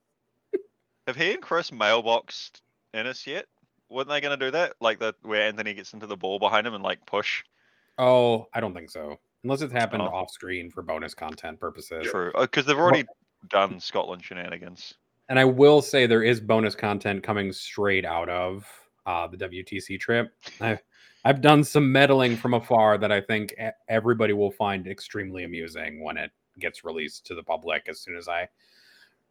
Have 1.06 1.16
he 1.16 1.32
and 1.34 1.42
Chris 1.42 1.70
mailboxed 1.70 2.60
Innes 2.94 3.26
yet? 3.26 3.44
Weren't 3.90 4.08
they 4.08 4.20
going 4.22 4.38
to 4.38 4.44
do 4.46 4.50
that? 4.52 4.72
Like 4.80 4.98
that, 5.00 5.16
where 5.22 5.42
Anthony 5.42 5.74
gets 5.74 5.92
into 5.92 6.06
the 6.06 6.16
ball 6.16 6.38
behind 6.38 6.66
him 6.66 6.72
and 6.74 6.82
like 6.82 7.04
push. 7.06 7.44
Oh, 7.98 8.46
I 8.54 8.60
don't 8.60 8.72
think 8.74 8.90
so. 8.90 9.18
Unless 9.44 9.60
it's 9.60 9.72
happened 9.72 10.02
Oh. 10.02 10.06
off 10.06 10.30
screen 10.30 10.70
for 10.70 10.82
bonus 10.82 11.12
content 11.14 11.60
purposes. 11.60 12.06
True, 12.10 12.32
uh, 12.34 12.42
because 12.42 12.64
they've 12.66 12.78
already 12.78 13.04
done 13.50 13.78
Scotland 13.78 14.24
shenanigans. 14.24 14.94
And 15.28 15.38
I 15.38 15.44
will 15.44 15.80
say 15.80 16.06
there 16.06 16.22
is 16.22 16.40
bonus 16.40 16.74
content 16.74 17.22
coming 17.22 17.52
straight 17.52 18.04
out 18.04 18.28
of 18.28 18.66
uh, 19.06 19.26
the 19.26 19.36
WTC 19.36 19.98
trip. 19.98 20.32
I've 20.60 20.82
I've 21.24 21.40
done 21.40 21.64
some 21.64 21.90
meddling 21.90 22.36
from 22.36 22.52
afar 22.52 22.98
that 22.98 23.10
I 23.10 23.20
think 23.20 23.54
everybody 23.88 24.34
will 24.34 24.50
find 24.50 24.86
extremely 24.86 25.44
amusing 25.44 26.02
when 26.04 26.18
it 26.18 26.30
gets 26.58 26.84
released 26.84 27.24
to 27.26 27.34
the 27.34 27.42
public 27.42 27.84
as 27.88 28.00
soon 28.00 28.16
as 28.16 28.28
I 28.28 28.46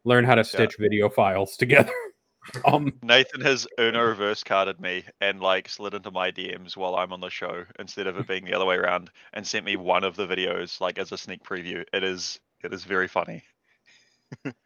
learn 0.04 0.26
how 0.26 0.36
to 0.36 0.44
stitch 0.44 0.76
video 0.80 1.08
files 1.08 1.56
together. 1.56 1.94
um, 2.66 2.92
Nathan 3.04 3.42
has 3.42 3.68
Uno 3.80 4.04
reverse 4.04 4.44
carded 4.44 4.82
me 4.82 5.04
and 5.22 5.40
like 5.40 5.70
slid 5.70 5.94
into 5.94 6.12
my 6.12 6.32
DMs 6.32 6.76
while 6.76 6.96
I'm 6.96 7.14
on 7.14 7.22
the 7.22 7.30
show 7.30 7.64
instead 7.80 8.08
of 8.08 8.18
it 8.18 8.28
being 8.28 8.44
the 8.44 8.54
other 8.54 8.66
way 8.66 8.76
around 8.76 9.12
and 9.34 9.46
sent 9.46 9.66
me 9.66 9.76
one 9.76 10.04
of 10.04 10.16
the 10.16 10.28
videos 10.28 10.82
like 10.82 10.98
as 10.98 11.12
a 11.12 11.18
sneak 11.18 11.44
preview. 11.44 11.86
It 11.94 12.04
is 12.04 12.40
it 12.64 12.74
is 12.74 12.84
very 12.84 13.08
funny. 13.08 13.44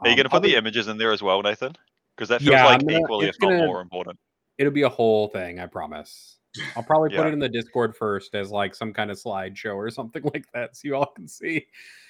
Are 0.00 0.06
you 0.06 0.12
um, 0.12 0.16
going 0.16 0.24
to 0.24 0.30
put 0.30 0.42
the 0.42 0.54
images 0.56 0.88
in 0.88 0.98
there 0.98 1.12
as 1.12 1.22
well, 1.22 1.42
Nathan? 1.42 1.72
Because 2.16 2.28
that 2.28 2.40
feels 2.40 2.52
Yeah, 2.52 2.66
like 2.66 2.80
gonna- 2.86 2.98
equally, 3.00 3.28
if 3.28 3.36
not 3.40 3.50
gonna- 3.50 3.66
more 3.66 3.80
important. 3.80 4.18
it'll 4.58 4.72
be 4.72 4.82
a 4.82 4.88
whole 4.88 5.28
thing, 5.28 5.60
I 5.60 5.66
promise. 5.66 6.36
I'll 6.74 6.82
probably 6.82 7.10
put 7.10 7.18
Yeah. 7.18 7.28
it 7.28 7.32
in 7.34 7.38
the 7.38 7.48
Discord 7.48 7.94
first 7.96 8.34
as 8.34 8.50
like 8.50 8.74
some 8.74 8.92
kind 8.92 9.10
of 9.10 9.16
slideshow 9.18 9.74
or 9.76 9.90
something 9.90 10.22
like 10.34 10.46
that, 10.52 10.76
so 10.76 10.80
you 10.88 10.96
all 10.96 11.06
can 11.06 11.28
see. 11.28 11.66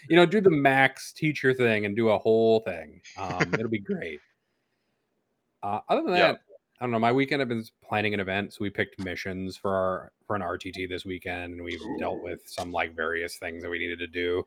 You 0.08 0.16
know, 0.16 0.24
do 0.24 0.40
the 0.40 0.50
Max 0.50 1.12
teacher 1.12 1.52
thing 1.52 1.84
and 1.84 1.94
do 1.96 2.08
a 2.10 2.18
whole 2.18 2.60
thing. 2.60 3.02
Um, 3.18 3.52
it'll 3.54 3.68
be 3.68 3.80
great. 3.80 4.20
Uh, 5.62 5.80
other 5.88 6.02
than 6.04 6.14
Yeah. 6.14 6.32
that, 6.32 6.40
I 6.80 6.84
don't 6.84 6.92
know. 6.92 7.00
My 7.00 7.10
weekend, 7.10 7.42
I've 7.42 7.48
been 7.48 7.64
planning 7.82 8.14
an 8.14 8.20
event, 8.20 8.52
so 8.52 8.58
we 8.60 8.70
picked 8.70 9.02
missions 9.04 9.56
for 9.56 9.74
our 9.74 10.12
for 10.24 10.36
an 10.36 10.42
RTT 10.42 10.88
this 10.88 11.04
weekend, 11.04 11.54
and 11.54 11.64
we've 11.64 11.80
dealt 11.98 12.22
with 12.22 12.42
some 12.46 12.70
like 12.70 12.94
various 12.94 13.38
things 13.38 13.62
that 13.64 13.68
we 13.68 13.78
needed 13.80 13.98
to 13.98 14.06
do. 14.06 14.46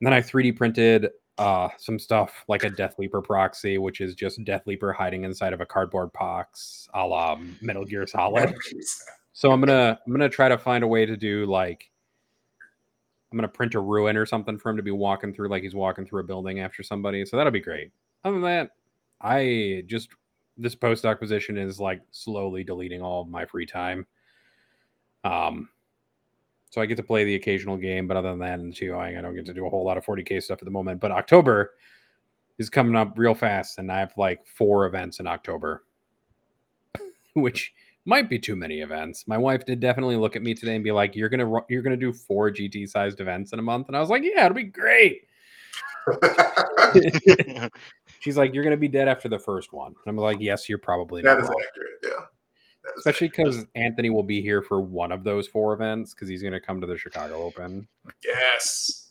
And 0.00 0.06
then 0.06 0.12
I 0.12 0.20
3D 0.20 0.52
printed 0.56 1.08
uh 1.38 1.68
some 1.78 1.98
stuff 1.98 2.44
like 2.48 2.64
a 2.64 2.70
Death 2.70 2.94
Leaper 2.98 3.20
proxy, 3.20 3.78
which 3.78 4.00
is 4.00 4.14
just 4.14 4.42
Death 4.44 4.66
Leaper 4.66 4.92
hiding 4.92 5.24
inside 5.24 5.52
of 5.52 5.60
a 5.60 5.66
cardboard 5.66 6.12
box, 6.12 6.88
a 6.94 7.04
la 7.04 7.38
Metal 7.60 7.84
Gear 7.84 8.06
Solid. 8.06 8.54
So 9.32 9.50
I'm 9.50 9.60
gonna 9.60 9.98
I'm 10.06 10.12
gonna 10.12 10.28
try 10.28 10.48
to 10.48 10.58
find 10.58 10.84
a 10.84 10.86
way 10.86 11.06
to 11.06 11.16
do 11.16 11.46
like 11.46 11.90
I'm 13.32 13.38
gonna 13.38 13.48
print 13.48 13.74
a 13.74 13.80
ruin 13.80 14.16
or 14.16 14.26
something 14.26 14.58
for 14.58 14.70
him 14.70 14.76
to 14.76 14.82
be 14.82 14.92
walking 14.92 15.34
through 15.34 15.48
like 15.48 15.64
he's 15.64 15.74
walking 15.74 16.06
through 16.06 16.20
a 16.20 16.24
building 16.24 16.60
after 16.60 16.82
somebody. 16.82 17.24
So 17.26 17.36
that'll 17.36 17.52
be 17.52 17.60
great. 17.60 17.90
Other 18.22 18.34
than 18.34 18.42
that, 18.42 18.70
I 19.20 19.82
just 19.86 20.10
this 20.56 20.76
post 20.76 21.04
acquisition 21.04 21.58
is 21.58 21.80
like 21.80 22.00
slowly 22.12 22.62
deleting 22.62 23.02
all 23.02 23.22
of 23.22 23.28
my 23.28 23.44
free 23.44 23.66
time. 23.66 24.06
Um 25.24 25.68
so 26.74 26.80
I 26.80 26.86
get 26.86 26.96
to 26.96 27.04
play 27.04 27.22
the 27.22 27.36
occasional 27.36 27.76
game, 27.76 28.08
but 28.08 28.16
other 28.16 28.30
than 28.30 28.40
that, 28.40 28.58
in 28.58 28.72
TOing, 28.72 29.16
I 29.16 29.20
don't 29.20 29.36
get 29.36 29.46
to 29.46 29.54
do 29.54 29.64
a 29.64 29.70
whole 29.70 29.84
lot 29.84 29.96
of 29.96 30.04
40k 30.04 30.42
stuff 30.42 30.58
at 30.60 30.64
the 30.64 30.72
moment. 30.72 31.00
But 31.00 31.12
October 31.12 31.74
is 32.58 32.68
coming 32.68 32.96
up 32.96 33.12
real 33.16 33.32
fast, 33.32 33.78
and 33.78 33.92
I 33.92 34.00
have 34.00 34.12
like 34.16 34.44
four 34.44 34.86
events 34.86 35.20
in 35.20 35.28
October, 35.28 35.84
which 37.34 37.72
might 38.06 38.28
be 38.28 38.40
too 38.40 38.56
many 38.56 38.80
events. 38.80 39.28
My 39.28 39.38
wife 39.38 39.64
did 39.64 39.78
definitely 39.78 40.16
look 40.16 40.34
at 40.34 40.42
me 40.42 40.52
today 40.52 40.74
and 40.74 40.82
be 40.82 40.90
like, 40.90 41.14
"You're 41.14 41.28
gonna 41.28 41.60
you're 41.68 41.82
gonna 41.82 41.96
do 41.96 42.12
four 42.12 42.50
GT 42.50 42.88
sized 42.88 43.20
events 43.20 43.52
in 43.52 43.60
a 43.60 43.62
month," 43.62 43.86
and 43.86 43.96
I 43.96 44.00
was 44.00 44.10
like, 44.10 44.24
"Yeah, 44.24 44.46
it'll 44.46 44.56
be 44.56 44.64
great." 44.64 45.28
She's 48.18 48.36
like, 48.36 48.52
"You're 48.52 48.64
gonna 48.64 48.76
be 48.76 48.88
dead 48.88 49.06
after 49.06 49.28
the 49.28 49.38
first 49.38 49.72
one," 49.72 49.94
and 49.94 50.06
I'm 50.08 50.16
like, 50.16 50.38
"Yes, 50.40 50.68
you're 50.68 50.78
probably 50.78 51.22
that 51.22 51.34
not 51.34 51.44
is 51.44 51.48
wrong." 51.48 51.62
accurate. 51.68 51.98
Yeah. 52.02 52.26
That 52.84 52.90
is 52.90 52.98
Especially 52.98 53.28
because 53.28 53.66
Anthony 53.74 54.10
will 54.10 54.22
be 54.22 54.40
here 54.42 54.60
for 54.62 54.80
one 54.80 55.10
of 55.10 55.24
those 55.24 55.48
four 55.48 55.72
events 55.72 56.12
because 56.14 56.28
he's 56.28 56.42
gonna 56.42 56.60
come 56.60 56.80
to 56.80 56.86
the 56.86 56.98
Chicago 56.98 57.42
Open. 57.42 57.88
yes, 58.24 59.10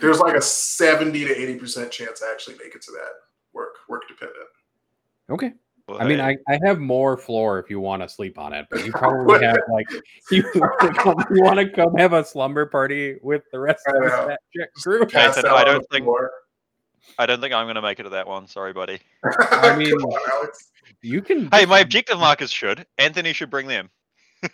there's 0.00 0.18
like 0.18 0.34
a 0.36 0.42
seventy 0.42 1.24
to 1.24 1.30
eighty 1.40 1.56
percent 1.56 1.90
chance 1.92 2.22
I 2.26 2.32
actually 2.32 2.56
make 2.56 2.74
it 2.74 2.82
to 2.82 2.90
that. 2.92 3.12
Work 3.52 3.76
work 3.88 4.02
dependent. 4.08 4.48
Okay. 5.30 5.52
Well, 5.86 6.00
I 6.00 6.06
mean, 6.06 6.18
hey, 6.18 6.38
I, 6.48 6.54
I 6.54 6.58
have 6.64 6.78
more 6.80 7.16
floor 7.18 7.58
if 7.58 7.68
you 7.68 7.78
want 7.78 8.02
to 8.02 8.08
sleep 8.08 8.38
on 8.38 8.52
it, 8.54 8.66
but 8.70 8.84
you 8.86 8.92
probably 8.94 9.44
have 9.44 9.58
like 9.70 9.86
you 10.30 10.42
want 10.56 10.80
to 10.80 10.92
come, 10.94 11.24
you 11.30 11.42
want 11.42 11.58
to 11.58 11.68
come 11.70 11.94
have 11.96 12.14
a 12.14 12.24
slumber 12.24 12.66
party 12.66 13.16
with 13.22 13.42
the 13.52 13.60
rest 13.60 13.84
of 13.86 13.94
I 13.94 13.98
the 14.00 14.06
know. 14.08 14.36
Stat 14.56 14.68
crew. 14.82 15.00
Nathan, 15.00 15.46
I 15.46 15.62
don't 15.64 15.86
think- 15.90 16.04
floor. 16.04 16.30
I 17.18 17.26
don't 17.26 17.38
think 17.40 17.52
I'm 17.52 17.66
going 17.66 17.74
to 17.74 17.82
make 17.82 18.00
it 18.00 18.04
to 18.04 18.08
that 18.08 18.26
one. 18.26 18.46
Sorry, 18.48 18.72
buddy. 18.72 18.98
I 19.24 19.76
mean- 19.76 19.92
on, 19.92 20.20
Alex. 20.32 20.70
You 21.02 21.22
can. 21.22 21.48
Hey, 21.52 21.66
my 21.66 21.80
objective 21.80 22.18
markers 22.18 22.50
should. 22.50 22.86
Anthony 22.98 23.32
should 23.32 23.50
bring 23.50 23.66
them. 23.66 23.90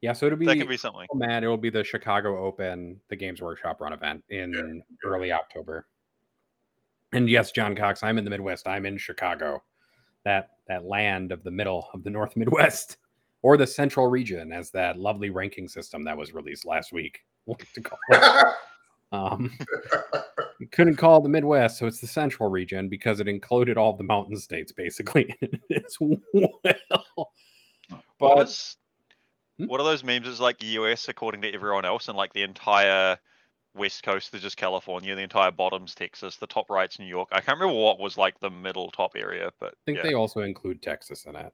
yeah. 0.00 0.12
So 0.12 0.26
it'll 0.26 0.38
be, 0.38 0.46
That 0.46 0.58
could 0.58 0.68
be 0.68 0.76
something. 0.76 1.06
oh, 1.10 1.16
man. 1.16 1.44
It 1.44 1.46
will 1.46 1.56
be 1.56 1.70
the 1.70 1.84
Chicago 1.84 2.44
Open, 2.44 3.00
the 3.08 3.16
Games 3.16 3.40
Workshop 3.40 3.80
run 3.80 3.92
event 3.92 4.22
in 4.30 4.82
early 5.04 5.32
October. 5.32 5.86
And 7.12 7.30
yes, 7.30 7.52
John 7.52 7.76
Cox, 7.76 8.02
I'm 8.02 8.18
in 8.18 8.24
the 8.24 8.30
Midwest. 8.30 8.66
I'm 8.66 8.86
in 8.86 8.98
Chicago, 8.98 9.62
that 10.24 10.50
that 10.66 10.84
land 10.84 11.30
of 11.30 11.44
the 11.44 11.50
middle 11.50 11.88
of 11.94 12.02
the 12.02 12.10
North 12.10 12.36
Midwest, 12.36 12.96
or 13.42 13.56
the 13.56 13.66
Central 13.66 14.08
Region, 14.08 14.52
as 14.52 14.70
that 14.70 14.98
lovely 14.98 15.30
ranking 15.30 15.68
system 15.68 16.02
that 16.04 16.16
was 16.16 16.34
released 16.34 16.64
last 16.64 16.92
week. 16.92 17.20
like 17.46 17.70
to 17.74 17.80
call 17.82 17.98
it. 18.08 18.54
Um, 19.14 19.56
you 20.58 20.66
couldn't 20.68 20.96
call 20.96 21.20
the 21.20 21.28
Midwest, 21.28 21.78
so 21.78 21.86
it's 21.86 22.00
the 22.00 22.06
Central 22.06 22.50
region 22.50 22.88
because 22.88 23.20
it 23.20 23.28
included 23.28 23.76
all 23.78 23.96
the 23.96 24.04
mountain 24.04 24.36
states 24.36 24.72
basically 24.72 25.34
as 25.70 25.96
well. 26.00 26.60
What 27.88 28.06
But 28.18 28.48
is 28.48 28.76
Hmm? 29.58 29.66
what 29.66 29.80
are 29.80 29.84
those 29.84 30.02
memes? 30.02 30.26
Is 30.26 30.40
like 30.40 30.62
US 30.62 31.08
according 31.08 31.42
to 31.42 31.52
everyone 31.54 31.84
else, 31.84 32.08
and 32.08 32.16
like 32.16 32.32
the 32.32 32.42
entire 32.42 33.16
west 33.74 34.02
coast 34.02 34.34
is 34.34 34.42
just 34.42 34.56
California, 34.56 35.14
the 35.14 35.22
entire 35.22 35.50
bottom's 35.52 35.94
Texas, 35.94 36.36
the 36.36 36.46
top 36.46 36.70
right's 36.70 36.98
New 36.98 37.06
York. 37.06 37.28
I 37.30 37.40
can't 37.40 37.58
remember 37.60 37.80
what 37.80 38.00
was 38.00 38.18
like 38.18 38.38
the 38.40 38.50
middle 38.50 38.90
top 38.90 39.12
area, 39.16 39.52
but 39.60 39.68
I 39.74 39.76
think 39.86 39.98
yeah. 39.98 40.02
they 40.02 40.14
also 40.14 40.40
include 40.40 40.82
Texas 40.82 41.24
in 41.26 41.36
it. 41.36 41.52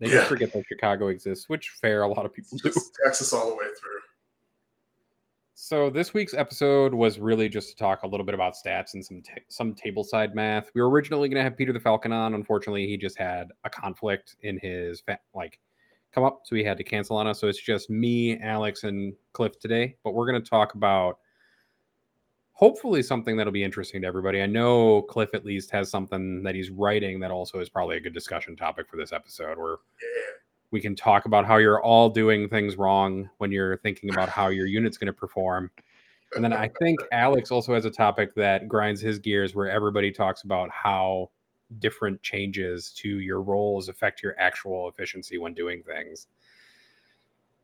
They 0.00 0.08
Yeah. 0.08 0.14
just 0.14 0.28
forget 0.28 0.52
that 0.52 0.64
Chicago 0.68 1.08
exists, 1.08 1.48
which 1.48 1.70
fair 1.80 2.02
a 2.02 2.08
lot 2.08 2.26
of 2.26 2.32
people 2.32 2.58
do. 2.58 2.72
Texas 3.04 3.32
all 3.32 3.48
the 3.50 3.54
way 3.54 3.66
through. 3.66 3.97
So 5.60 5.90
this 5.90 6.14
week's 6.14 6.34
episode 6.34 6.94
was 6.94 7.18
really 7.18 7.48
just 7.48 7.70
to 7.70 7.76
talk 7.76 8.04
a 8.04 8.06
little 8.06 8.24
bit 8.24 8.36
about 8.36 8.54
stats 8.54 8.94
and 8.94 9.04
some 9.04 9.22
ta- 9.22 9.42
some 9.48 9.74
table 9.74 10.04
side 10.04 10.32
math. 10.32 10.70
We 10.72 10.80
were 10.80 10.88
originally 10.88 11.28
going 11.28 11.36
to 11.36 11.42
have 11.42 11.56
Peter 11.56 11.72
the 11.72 11.80
Falcon 11.80 12.12
on. 12.12 12.34
Unfortunately, 12.34 12.86
he 12.86 12.96
just 12.96 13.18
had 13.18 13.48
a 13.64 13.68
conflict 13.68 14.36
in 14.42 14.60
his 14.62 15.00
fa- 15.00 15.18
like 15.34 15.58
come 16.12 16.22
up, 16.22 16.42
so 16.44 16.54
he 16.54 16.62
had 16.62 16.78
to 16.78 16.84
cancel 16.84 17.16
on 17.16 17.26
us. 17.26 17.40
So 17.40 17.48
it's 17.48 17.60
just 17.60 17.90
me, 17.90 18.38
Alex, 18.38 18.84
and 18.84 19.12
Cliff 19.32 19.58
today. 19.58 19.96
But 20.04 20.14
we're 20.14 20.30
going 20.30 20.40
to 20.40 20.48
talk 20.48 20.74
about 20.74 21.18
hopefully 22.52 23.02
something 23.02 23.36
that'll 23.36 23.52
be 23.52 23.64
interesting 23.64 24.02
to 24.02 24.06
everybody. 24.06 24.40
I 24.40 24.46
know 24.46 25.02
Cliff 25.02 25.30
at 25.34 25.44
least 25.44 25.72
has 25.72 25.90
something 25.90 26.44
that 26.44 26.54
he's 26.54 26.70
writing 26.70 27.18
that 27.18 27.32
also 27.32 27.58
is 27.58 27.68
probably 27.68 27.96
a 27.96 28.00
good 28.00 28.14
discussion 28.14 28.54
topic 28.54 28.88
for 28.88 28.96
this 28.96 29.12
episode. 29.12 29.58
Yeah. 29.58 30.38
We 30.70 30.80
can 30.80 30.94
talk 30.94 31.24
about 31.24 31.46
how 31.46 31.56
you're 31.56 31.82
all 31.82 32.10
doing 32.10 32.48
things 32.48 32.76
wrong 32.76 33.28
when 33.38 33.50
you're 33.50 33.78
thinking 33.78 34.10
about 34.10 34.28
how 34.28 34.48
your 34.48 34.66
unit's 34.66 34.98
going 34.98 35.06
to 35.06 35.12
perform. 35.12 35.70
And 36.34 36.44
then 36.44 36.52
I 36.52 36.70
think 36.78 37.00
Alex 37.10 37.50
also 37.50 37.72
has 37.72 37.86
a 37.86 37.90
topic 37.90 38.34
that 38.34 38.68
grinds 38.68 39.00
his 39.00 39.18
gears 39.18 39.54
where 39.54 39.70
everybody 39.70 40.12
talks 40.12 40.42
about 40.42 40.68
how 40.70 41.30
different 41.78 42.20
changes 42.22 42.90
to 42.96 43.20
your 43.20 43.40
rolls 43.40 43.88
affect 43.88 44.22
your 44.22 44.34
actual 44.38 44.88
efficiency 44.88 45.38
when 45.38 45.54
doing 45.54 45.82
things. 45.82 46.26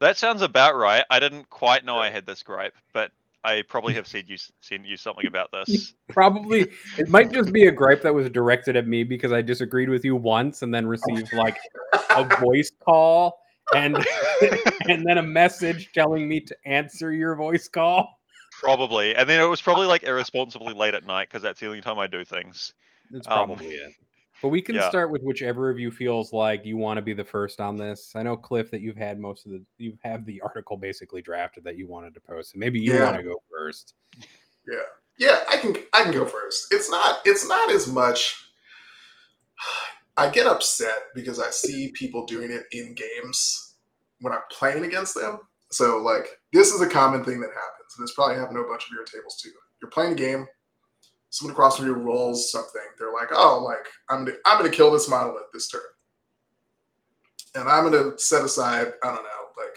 That 0.00 0.16
sounds 0.16 0.42
about 0.42 0.76
right. 0.76 1.04
I 1.10 1.20
didn't 1.20 1.48
quite 1.50 1.84
know 1.84 1.98
I 1.98 2.10
had 2.10 2.26
this 2.26 2.42
gripe, 2.42 2.74
but 2.92 3.12
I 3.44 3.62
probably 3.68 3.94
have 3.94 4.06
said 4.06 4.28
you 4.28 4.36
sent 4.60 4.86
you 4.86 4.96
something 4.96 5.26
about 5.26 5.50
this. 5.52 5.94
Probably 6.08 6.66
it 6.98 7.08
might 7.08 7.30
just 7.32 7.52
be 7.52 7.66
a 7.66 7.72
gripe 7.72 8.02
that 8.02 8.14
was 8.14 8.28
directed 8.30 8.76
at 8.76 8.86
me 8.86 9.04
because 9.04 9.32
I 9.32 9.42
disagreed 9.42 9.88
with 9.88 10.04
you 10.04 10.16
once 10.16 10.62
and 10.62 10.74
then 10.74 10.86
received 10.86 11.32
like 11.32 11.58
a 12.10 12.24
voice 12.40 12.72
call 12.84 13.38
and 13.74 13.96
and 14.88 15.04
then 15.06 15.18
a 15.18 15.22
message 15.22 15.90
telling 15.92 16.28
me 16.28 16.40
to 16.40 16.56
answer 16.66 17.12
your 17.12 17.36
voice 17.36 17.68
call. 17.68 18.18
Probably, 18.60 19.14
and 19.14 19.28
then 19.28 19.40
it 19.40 19.46
was 19.46 19.60
probably 19.60 19.86
like 19.86 20.04
irresponsibly 20.04 20.74
late 20.74 20.94
at 20.94 21.04
night 21.04 21.28
because 21.28 21.42
that's 21.42 21.60
the 21.60 21.66
only 21.66 21.80
time 21.80 21.98
I 21.98 22.06
do 22.06 22.24
things. 22.24 22.72
That's 23.10 23.26
Um, 23.26 23.48
probably 23.48 23.66
it. 23.66 23.92
But 24.44 24.50
we 24.50 24.60
can 24.60 24.74
yeah. 24.74 24.90
start 24.90 25.10
with 25.10 25.22
whichever 25.22 25.70
of 25.70 25.78
you 25.78 25.90
feels 25.90 26.34
like 26.34 26.66
you 26.66 26.76
want 26.76 26.98
to 26.98 27.02
be 27.02 27.14
the 27.14 27.24
first 27.24 27.62
on 27.62 27.76
this. 27.76 28.12
I 28.14 28.22
know 28.22 28.36
Cliff 28.36 28.70
that 28.72 28.82
you've 28.82 28.94
had 28.94 29.18
most 29.18 29.46
of 29.46 29.52
the 29.52 29.62
you 29.78 29.96
have 30.04 30.26
the 30.26 30.42
article 30.42 30.76
basically 30.76 31.22
drafted 31.22 31.64
that 31.64 31.78
you 31.78 31.88
wanted 31.88 32.12
to 32.12 32.20
post. 32.20 32.52
And 32.52 32.60
maybe 32.60 32.78
you 32.78 32.92
Yeah. 32.92 33.04
want 33.04 33.16
to 33.16 33.22
go 33.22 33.42
first. 33.50 33.94
Yeah, 34.68 34.82
yeah, 35.18 35.44
I 35.48 35.56
can 35.56 35.74
I 35.94 36.02
can 36.02 36.12
go 36.12 36.26
first. 36.26 36.66
It's 36.72 36.90
not 36.90 37.20
it's 37.24 37.48
not 37.48 37.70
as 37.72 37.88
much. 37.88 38.36
I 40.18 40.28
get 40.28 40.46
upset 40.46 41.04
because 41.14 41.40
I 41.40 41.48
see 41.48 41.90
people 41.94 42.26
doing 42.26 42.50
it 42.50 42.64
in 42.70 42.94
games, 42.94 43.76
when 44.20 44.34
I'm 44.34 44.42
playing 44.52 44.84
against 44.84 45.14
them. 45.14 45.38
So 45.70 46.02
like 46.02 46.28
this 46.52 46.70
is 46.70 46.82
a 46.82 46.86
common 46.86 47.24
thing 47.24 47.40
that 47.40 47.48
happens. 47.48 47.94
And 47.96 48.06
this 48.06 48.14
probably 48.14 48.36
happened 48.36 48.58
to 48.58 48.62
a 48.64 48.68
bunch 48.68 48.84
of 48.84 48.92
your 48.92 49.06
tables 49.06 49.40
too. 49.42 49.52
You're 49.80 49.90
playing 49.90 50.12
a 50.12 50.16
game, 50.16 50.46
someone 51.34 51.52
across 51.52 51.76
from 51.76 51.86
you 51.86 51.94
rolls 51.94 52.52
something. 52.52 52.80
They're 52.96 53.12
like, 53.12 53.30
oh, 53.32 53.64
like 53.64 53.88
I'm 54.08 54.24
gonna 54.24 54.36
I'm 54.46 54.58
gonna 54.58 54.70
kill 54.70 54.92
this 54.92 55.08
monolith 55.08 55.50
this 55.52 55.68
turn. 55.68 55.80
And 57.56 57.68
I'm 57.68 57.90
gonna 57.90 58.16
set 58.18 58.44
aside, 58.44 58.92
I 59.02 59.06
don't 59.06 59.16
know, 59.16 59.44
like 59.56 59.76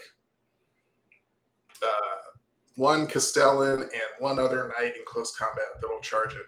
uh, 1.82 2.16
one 2.76 3.08
Castellan 3.08 3.82
and 3.82 3.90
one 4.20 4.38
other 4.38 4.72
knight 4.78 4.96
in 4.96 5.02
close 5.04 5.34
combat 5.36 5.64
that'll 5.80 6.00
charge 6.00 6.34
it. 6.34 6.46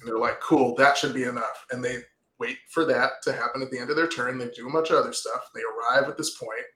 And 0.00 0.08
they're 0.08 0.18
like, 0.18 0.40
cool, 0.40 0.74
that 0.74 0.96
should 0.96 1.14
be 1.14 1.22
enough. 1.22 1.64
And 1.70 1.84
they 1.84 1.98
wait 2.40 2.58
for 2.70 2.84
that 2.84 3.22
to 3.22 3.32
happen 3.32 3.62
at 3.62 3.70
the 3.70 3.78
end 3.78 3.90
of 3.90 3.96
their 3.96 4.08
turn. 4.08 4.38
They 4.38 4.48
do 4.48 4.68
a 4.68 4.72
bunch 4.72 4.90
of 4.90 4.96
other 4.96 5.12
stuff. 5.12 5.50
They 5.54 5.60
arrive 5.60 6.08
at 6.08 6.18
this 6.18 6.36
point. 6.36 6.66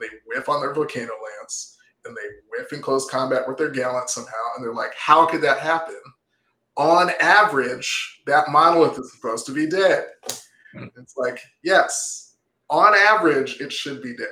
They 0.00 0.08
whiff 0.26 0.48
on 0.48 0.60
their 0.60 0.74
volcano 0.74 1.12
lance 1.38 1.76
and 2.04 2.16
they 2.16 2.22
whiff 2.50 2.72
in 2.72 2.82
close 2.82 3.08
combat 3.08 3.46
with 3.46 3.56
their 3.56 3.70
gallant 3.70 4.10
somehow. 4.10 4.32
And 4.56 4.64
they're 4.64 4.74
like, 4.74 4.94
how 4.96 5.26
could 5.26 5.42
that 5.42 5.60
happen? 5.60 6.00
On 6.76 7.10
average, 7.20 8.22
that 8.26 8.50
monolith 8.50 8.98
is 8.98 9.12
supposed 9.12 9.46
to 9.46 9.52
be 9.52 9.66
dead. 9.66 10.06
Hmm. 10.72 10.86
It's 10.96 11.16
like, 11.16 11.40
yes, 11.62 12.36
on 12.70 12.94
average, 12.94 13.60
it 13.60 13.72
should 13.72 14.02
be 14.02 14.16
dead. 14.16 14.26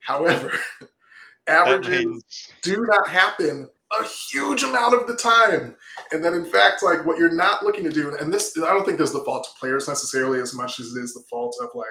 However, 0.00 0.52
averages 1.46 2.04
means 2.04 2.48
do 2.62 2.84
not 2.88 3.08
happen 3.08 3.68
a 4.00 4.04
huge 4.04 4.62
amount 4.62 4.94
of 4.94 5.06
the 5.06 5.14
time. 5.14 5.76
And 6.12 6.24
then, 6.24 6.34
in 6.34 6.46
fact, 6.46 6.82
like 6.82 7.04
what 7.04 7.18
you're 7.18 7.34
not 7.34 7.62
looking 7.62 7.84
to 7.84 7.90
do, 7.90 8.16
and 8.16 8.32
this, 8.32 8.56
I 8.56 8.72
don't 8.72 8.84
think 8.84 8.96
there's 8.96 9.12
the 9.12 9.24
fault 9.24 9.48
of 9.50 9.58
players 9.58 9.88
necessarily 9.88 10.40
as 10.40 10.54
much 10.54 10.80
as 10.80 10.94
it 10.94 11.00
is 11.00 11.14
the 11.14 11.24
fault 11.28 11.56
of 11.60 11.68
like 11.74 11.86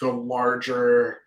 the 0.00 0.10
larger 0.10 1.18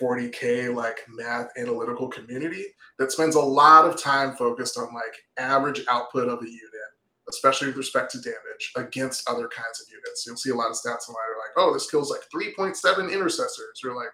40K 0.00 0.74
like 0.74 1.00
math 1.08 1.48
analytical 1.56 2.08
community 2.08 2.64
that 2.98 3.12
spends 3.12 3.34
a 3.34 3.40
lot 3.40 3.86
of 3.86 4.00
time 4.00 4.34
focused 4.34 4.78
on 4.78 4.92
like 4.94 5.14
average 5.38 5.82
output 5.88 6.28
of 6.28 6.42
a 6.42 6.46
unit, 6.46 6.60
especially 7.28 7.68
with 7.68 7.76
respect 7.76 8.10
to 8.12 8.20
damage 8.20 8.72
against 8.76 9.28
other 9.28 9.48
kinds 9.48 9.80
of 9.80 9.88
units. 9.90 10.24
You'll 10.26 10.36
see 10.36 10.50
a 10.50 10.54
lot 10.54 10.70
of 10.70 10.76
stats 10.76 11.08
online 11.08 11.30
are 11.30 11.38
like, 11.38 11.52
oh, 11.56 11.72
this 11.72 11.90
kills 11.90 12.10
like 12.10 12.22
3.7 12.34 13.12
intercessors 13.12 13.80
or 13.84 13.94
like 13.94 14.12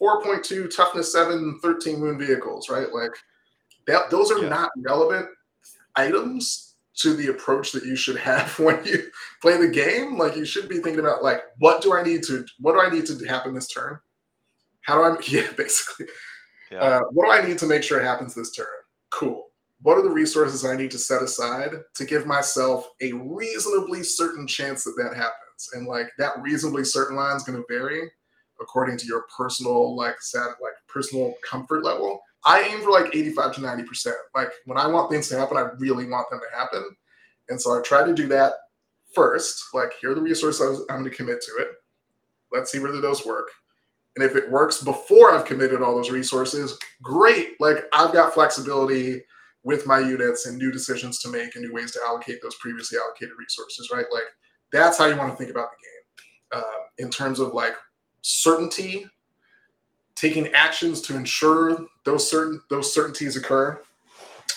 4.2 0.00 0.74
toughness 0.74 1.12
7 1.12 1.60
13 1.62 2.00
wound 2.00 2.18
vehicles 2.18 2.68
right 2.68 2.92
like 2.92 3.12
that 3.86 4.10
those 4.10 4.32
are 4.32 4.42
Yeah. 4.42 4.48
not 4.48 4.70
relevant 4.78 5.28
items 5.96 6.74
to 6.94 7.14
the 7.14 7.28
approach 7.28 7.72
that 7.72 7.84
you 7.84 7.94
should 7.94 8.16
have 8.16 8.58
when 8.58 8.84
you 8.84 9.10
play 9.40 9.56
the 9.58 9.68
game 9.68 10.18
like 10.18 10.36
you 10.36 10.44
should 10.44 10.68
be 10.68 10.78
thinking 10.78 11.00
about 11.00 11.22
like 11.22 11.42
what 11.58 11.82
do 11.82 11.94
i 11.94 12.02
need 12.02 12.22
to 12.24 12.44
what 12.58 12.72
do 12.72 12.80
i 12.80 12.90
need 12.90 13.06
to 13.06 13.24
happen 13.26 13.54
this 13.54 13.68
turn 13.68 13.98
how 14.80 14.96
do 14.96 15.02
i 15.02 15.16
yeah 15.28 15.46
basically 15.56 16.06
yeah. 16.72 16.78
uh, 16.78 17.00
what 17.12 17.26
do 17.26 17.30
i 17.32 17.46
need 17.46 17.58
to 17.58 17.66
make 17.66 17.82
sure 17.84 18.00
it 18.00 18.04
happens 18.04 18.34
this 18.34 18.50
turn 18.50 18.66
cool 19.10 19.50
what 19.82 19.98
are 19.98 20.02
the 20.02 20.10
resources 20.10 20.64
i 20.64 20.76
need 20.76 20.90
to 20.90 20.98
set 20.98 21.22
aside 21.22 21.70
to 21.94 22.04
give 22.04 22.26
myself 22.26 22.88
a 23.00 23.12
reasonably 23.12 24.02
certain 24.02 24.46
chance 24.46 24.84
that 24.84 24.94
that 24.96 25.14
happens 25.16 25.68
and 25.74 25.86
like 25.86 26.08
that 26.18 26.40
reasonably 26.40 26.84
certain 26.84 27.16
line 27.16 27.36
is 27.36 27.42
going 27.42 27.58
to 27.58 27.64
vary 27.68 28.10
according 28.62 28.96
to 28.96 29.06
your 29.06 29.26
personal 29.36 29.94
like 29.96 30.20
sat 30.20 30.46
like 30.62 30.74
personal 30.88 31.34
comfort 31.48 31.84
level. 31.84 32.20
I 32.44 32.62
aim 32.62 32.82
for 32.82 32.90
like 32.90 33.14
85 33.14 33.56
to 33.56 33.60
90 33.60 33.82
percent. 33.84 34.16
Like 34.34 34.50
when 34.64 34.78
I 34.78 34.86
want 34.86 35.10
things 35.10 35.28
to 35.28 35.38
happen, 35.38 35.56
I 35.56 35.68
really 35.78 36.08
want 36.08 36.30
them 36.30 36.40
to 36.40 36.58
happen, 36.58 36.84
and 37.48 37.60
so 37.60 37.78
I 37.78 37.82
try 37.82 38.06
to 38.06 38.14
do 38.14 38.28
that 38.28 38.52
first. 39.14 39.62
Like 39.74 39.92
here 40.00 40.12
are 40.12 40.14
the 40.14 40.22
resources 40.22 40.84
I'm 40.88 41.00
going 41.00 41.10
to 41.10 41.16
commit 41.16 41.42
to 41.42 41.62
it. 41.62 41.68
Let's 42.52 42.72
see 42.72 42.78
whether 42.78 43.00
those 43.00 43.26
work. 43.26 43.48
And 44.14 44.24
if 44.24 44.36
it 44.36 44.50
works 44.50 44.82
before 44.82 45.32
I've 45.32 45.46
committed 45.46 45.80
all 45.80 45.96
those 45.96 46.10
resources, 46.10 46.78
great. 47.02 47.58
Like 47.60 47.84
I've 47.92 48.12
got 48.12 48.34
flexibility 48.34 49.22
with 49.64 49.86
my 49.86 49.98
units 49.98 50.46
and 50.46 50.58
new 50.58 50.72
decisions 50.72 51.20
to 51.20 51.28
make 51.28 51.54
and 51.54 51.64
new 51.64 51.72
ways 51.72 51.92
to 51.92 52.00
allocate 52.04 52.42
those 52.42 52.54
previously 52.56 52.98
allocated 52.98 53.34
resources, 53.38 53.90
right? 53.92 54.06
Like 54.12 54.24
that's 54.72 54.98
how 54.98 55.06
you 55.06 55.16
want 55.16 55.30
to 55.30 55.36
think 55.36 55.50
about 55.50 55.68
the 55.70 55.76
game 56.56 56.62
uh, 56.62 56.84
in 56.98 57.10
terms 57.10 57.38
of 57.38 57.54
like 57.54 57.74
certainty, 58.22 59.06
taking 60.14 60.48
actions 60.48 61.00
to 61.02 61.16
ensure 61.16 61.86
those 62.04 62.28
certain 62.28 62.60
those 62.70 62.92
certainties 62.92 63.36
occur, 63.36 63.80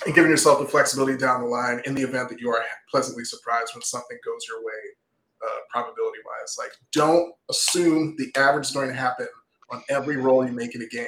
and 0.05 0.15
giving 0.15 0.31
yourself 0.31 0.59
the 0.59 0.65
flexibility 0.65 1.17
down 1.17 1.41
the 1.41 1.47
line 1.47 1.81
in 1.85 1.95
the 1.95 2.01
event 2.01 2.29
that 2.29 2.39
you 2.39 2.49
are 2.49 2.63
pleasantly 2.89 3.23
surprised 3.23 3.73
when 3.73 3.81
something 3.81 4.17
goes 4.25 4.45
your 4.47 4.63
way, 4.63 4.73
uh, 5.45 5.59
probability 5.69 6.19
wise. 6.25 6.55
Like, 6.57 6.71
don't 6.91 7.33
assume 7.49 8.15
the 8.17 8.31
average 8.39 8.67
is 8.67 8.71
going 8.71 8.89
to 8.89 8.95
happen 8.95 9.27
on 9.71 9.83
every 9.89 10.17
roll 10.17 10.45
you 10.45 10.51
make 10.51 10.75
in 10.75 10.81
a 10.81 10.87
game. 10.87 11.07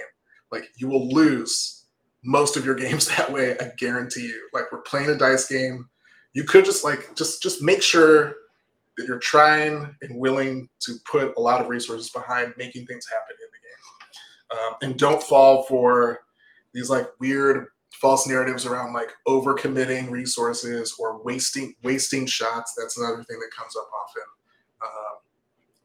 Like, 0.51 0.69
you 0.77 0.87
will 0.87 1.09
lose 1.09 1.76
most 2.23 2.57
of 2.57 2.65
your 2.65 2.75
games 2.75 3.07
that 3.17 3.31
way. 3.31 3.57
I 3.59 3.71
guarantee 3.77 4.27
you. 4.27 4.49
Like, 4.53 4.71
we're 4.71 4.81
playing 4.81 5.09
a 5.09 5.17
dice 5.17 5.47
game. 5.47 5.89
You 6.33 6.43
could 6.43 6.65
just 6.65 6.83
like 6.83 7.15
just 7.15 7.41
just 7.41 7.63
make 7.63 7.81
sure 7.81 8.35
that 8.97 9.07
you're 9.07 9.19
trying 9.19 9.95
and 10.01 10.19
willing 10.19 10.67
to 10.81 10.95
put 11.09 11.33
a 11.37 11.39
lot 11.39 11.61
of 11.61 11.67
resources 11.67 12.09
behind 12.09 12.53
making 12.57 12.85
things 12.85 13.07
happen 13.07 13.35
in 13.39 13.47
the 13.51 14.57
game. 14.57 14.67
Um, 14.67 14.75
and 14.81 14.99
don't 14.99 15.21
fall 15.21 15.63
for 15.63 16.21
these 16.73 16.89
like 16.89 17.07
weird 17.19 17.67
false 17.91 18.27
narratives 18.27 18.65
around 18.65 18.93
like 18.93 19.09
overcommitting 19.27 20.11
resources 20.11 20.95
or 20.99 21.21
wasting 21.23 21.73
wasting 21.83 22.25
shots. 22.25 22.73
That's 22.77 22.97
another 22.97 23.23
thing 23.23 23.39
that 23.39 23.49
comes 23.57 23.75
up 23.75 23.89
often. 24.03 24.23
Um, 24.83 25.17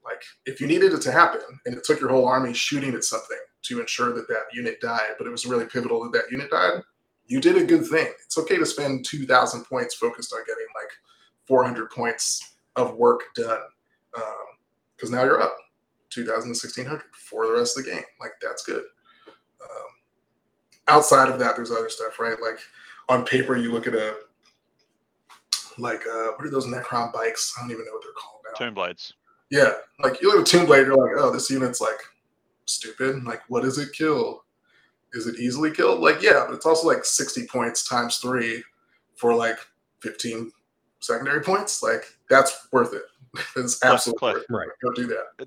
like 0.04 0.22
if 0.46 0.60
you 0.60 0.66
needed 0.66 0.92
it 0.92 1.02
to 1.02 1.12
happen 1.12 1.40
and 1.64 1.76
it 1.76 1.84
took 1.84 2.00
your 2.00 2.10
whole 2.10 2.26
army 2.26 2.52
shooting 2.52 2.94
at 2.94 3.04
something 3.04 3.38
to 3.62 3.80
ensure 3.80 4.12
that 4.12 4.28
that 4.28 4.44
unit 4.52 4.80
died, 4.80 5.12
but 5.18 5.26
it 5.26 5.30
was 5.30 5.46
really 5.46 5.66
pivotal 5.66 6.02
that 6.02 6.12
that 6.12 6.30
unit 6.30 6.50
died, 6.50 6.82
you 7.26 7.40
did 7.40 7.56
a 7.56 7.64
good 7.64 7.86
thing. 7.86 8.08
It's 8.24 8.38
okay 8.38 8.58
to 8.58 8.66
spend 8.66 9.04
2,000 9.04 9.64
points 9.64 9.94
focused 9.94 10.32
on 10.32 10.40
getting 10.46 10.66
like 10.74 10.90
400 11.46 11.90
points 11.90 12.54
of 12.76 12.96
work 12.96 13.22
done 13.34 13.60
because 14.96 15.10
now 15.10 15.24
you're 15.24 15.42
up 15.42 15.56
2,000 16.10 16.42
to 16.42 16.48
1,600 16.48 17.02
for 17.12 17.46
the 17.46 17.52
rest 17.52 17.76
of 17.76 17.84
the 17.84 17.90
game. 17.90 18.04
Like 18.20 18.32
that's 18.40 18.64
good. 18.64 18.84
Um, 19.28 19.88
outside 20.88 21.28
of 21.28 21.38
that, 21.38 21.56
there's 21.56 21.70
other 21.70 21.88
stuff, 21.88 22.18
right? 22.20 22.36
Like 22.40 22.58
on 23.08 23.24
paper, 23.24 23.56
you 23.56 23.72
look 23.72 23.86
at 23.86 23.94
a 23.94 24.14
like 25.78 26.02
uh, 26.06 26.32
what 26.36 26.46
are 26.46 26.50
those 26.50 26.66
Necron 26.66 27.12
bikes? 27.12 27.54
I 27.56 27.62
don't 27.62 27.70
even 27.70 27.84
know 27.84 27.92
what 27.92 28.02
they're 28.02 28.12
called 28.12 28.42
now. 28.44 28.58
Tomb 28.58 28.74
blades. 28.74 29.14
Yeah, 29.50 29.72
like 30.00 30.22
you 30.22 30.28
look 30.28 30.40
at 30.40 30.46
Tomb 30.46 30.64
Blade, 30.64 30.86
you're 30.86 30.96
like, 30.96 31.12
oh, 31.18 31.30
this 31.30 31.50
unit's 31.50 31.80
like 31.80 31.98
stupid. 32.72 33.24
Like, 33.24 33.42
what 33.48 33.62
does 33.62 33.78
it 33.78 33.92
kill? 33.92 34.44
Is 35.14 35.26
it 35.26 35.38
easily 35.38 35.70
killed? 35.70 36.00
Like, 36.00 36.22
yeah, 36.22 36.44
but 36.48 36.54
it's 36.54 36.66
also 36.66 36.86
like 36.88 37.04
60 37.04 37.46
points 37.46 37.86
times 37.88 38.16
three 38.18 38.62
for 39.16 39.34
like 39.34 39.58
15 40.00 40.50
secondary 41.00 41.42
points. 41.42 41.82
Like, 41.82 42.04
that's 42.30 42.68
worth 42.72 42.94
it. 42.94 43.02
it's 43.56 43.82
absolutely 43.84 44.18
Cliff. 44.18 44.34
worth 44.34 44.44
it. 44.44 44.52
Right. 44.54 44.68
Go 44.84 44.92
do 44.92 45.06
that. 45.08 45.46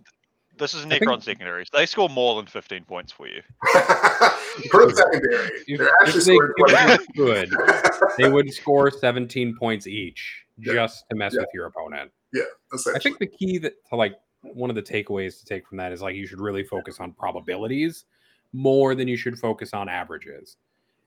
This 0.57 0.73
is 0.73 0.85
think- 0.85 1.03
Necron 1.03 1.21
secondaries. 1.21 1.67
They 1.73 1.85
score 1.85 2.07
more 2.09 2.35
than 2.37 2.45
15 2.45 2.85
points 2.85 3.11
for 3.11 3.27
you. 3.27 3.41
For 4.71 4.85
the 4.85 4.95
secondary, 4.95 5.49
If, 5.67 5.79
they're 5.79 5.89
actually 6.01 6.19
if 6.19 6.25
they, 6.25 6.35
scoring 6.35 7.49
quite 7.49 8.13
they 8.17 8.29
would 8.29 8.53
score 8.53 8.89
17 8.89 9.57
points 9.57 9.85
each 9.85 10.45
Yeah. 10.57 10.73
just 10.75 11.03
to 11.09 11.15
mess 11.17 11.33
Yeah. 11.33 11.41
with 11.41 11.49
your 11.53 11.65
opponent. 11.65 12.09
yeah, 12.31 12.43
I 12.95 12.99
think 12.99 13.19
the 13.19 13.27
key 13.27 13.57
that 13.57 13.73
to 13.89 13.97
like 13.97 14.13
one 14.53 14.69
of 14.69 14.75
the 14.75 14.81
takeaways 14.81 15.39
to 15.39 15.45
take 15.45 15.67
from 15.67 15.77
that 15.77 15.91
is 15.91 16.01
like 16.01 16.15
you 16.15 16.27
should 16.27 16.41
really 16.41 16.63
focus 16.63 16.99
on 16.99 17.11
probabilities 17.13 18.05
more 18.53 18.95
than 18.95 19.07
you 19.07 19.17
should 19.17 19.37
focus 19.37 19.73
on 19.73 19.89
averages. 19.89 20.57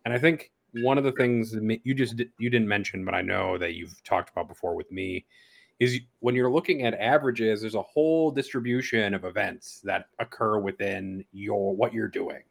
And 0.05 0.13
I 0.13 0.19
think 0.19 0.51
one 0.73 0.99
of 0.99 1.05
the 1.05 1.13
things 1.13 1.57
you 1.85 1.95
just 1.95 2.21
you 2.39 2.51
didn't 2.51 2.69
mention, 2.69 3.05
but 3.05 3.15
I 3.15 3.23
know 3.23 3.59
that 3.59 3.75
you've 3.75 4.03
talked 4.05 4.31
about 4.31 4.49
before 4.49 4.75
with 4.75 4.91
me, 4.93 5.25
is 5.81 6.01
when 6.21 6.35
you're 6.35 6.51
looking 6.51 6.85
at 6.85 6.95
averages, 6.95 7.61
there's 7.61 7.75
a 7.75 7.83
whole 7.83 8.31
distribution 8.31 9.15
of 9.15 9.25
events 9.25 9.81
that 9.85 10.07
occur 10.19 10.59
within 10.59 11.25
your 11.33 11.75
what 11.75 11.93
you're 11.93 12.09
doing. 12.09 12.43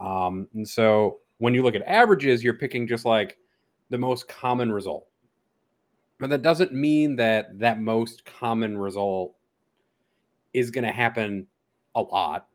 Um, 0.00 0.48
and 0.54 0.68
so 0.68 1.18
when 1.38 1.54
you 1.54 1.62
look 1.62 1.76
at 1.76 1.82
averages, 1.82 2.42
you're 2.42 2.54
picking 2.54 2.86
just 2.86 3.04
like 3.04 3.38
the 3.90 3.98
most 3.98 4.28
common 4.28 4.72
result. 4.72 5.06
But 6.18 6.30
that 6.30 6.42
doesn't 6.42 6.72
mean 6.72 7.16
that 7.16 7.58
that 7.58 7.80
most 7.80 8.24
common 8.24 8.76
result 8.78 9.34
is 10.54 10.70
going 10.70 10.84
to 10.84 10.92
happen 10.92 11.46
a 11.94 12.00
lot 12.00 12.46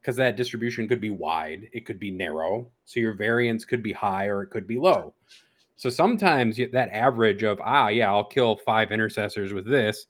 because 0.00 0.16
that 0.16 0.36
distribution 0.36 0.88
could 0.88 1.00
be 1.00 1.10
wide, 1.10 1.68
it 1.72 1.84
could 1.84 1.98
be 1.98 2.10
narrow. 2.10 2.70
So 2.84 3.00
your 3.00 3.14
variance 3.14 3.64
could 3.64 3.82
be 3.82 3.92
high 3.92 4.26
or 4.26 4.42
it 4.42 4.48
could 4.48 4.66
be 4.66 4.78
low. 4.78 5.12
So 5.76 5.90
sometimes 5.90 6.56
that 6.56 6.88
average 6.92 7.42
of, 7.42 7.60
ah, 7.62 7.88
yeah, 7.88 8.10
I'll 8.10 8.24
kill 8.24 8.56
five 8.56 8.90
intercessors 8.90 9.52
with 9.52 9.66
this, 9.66 10.06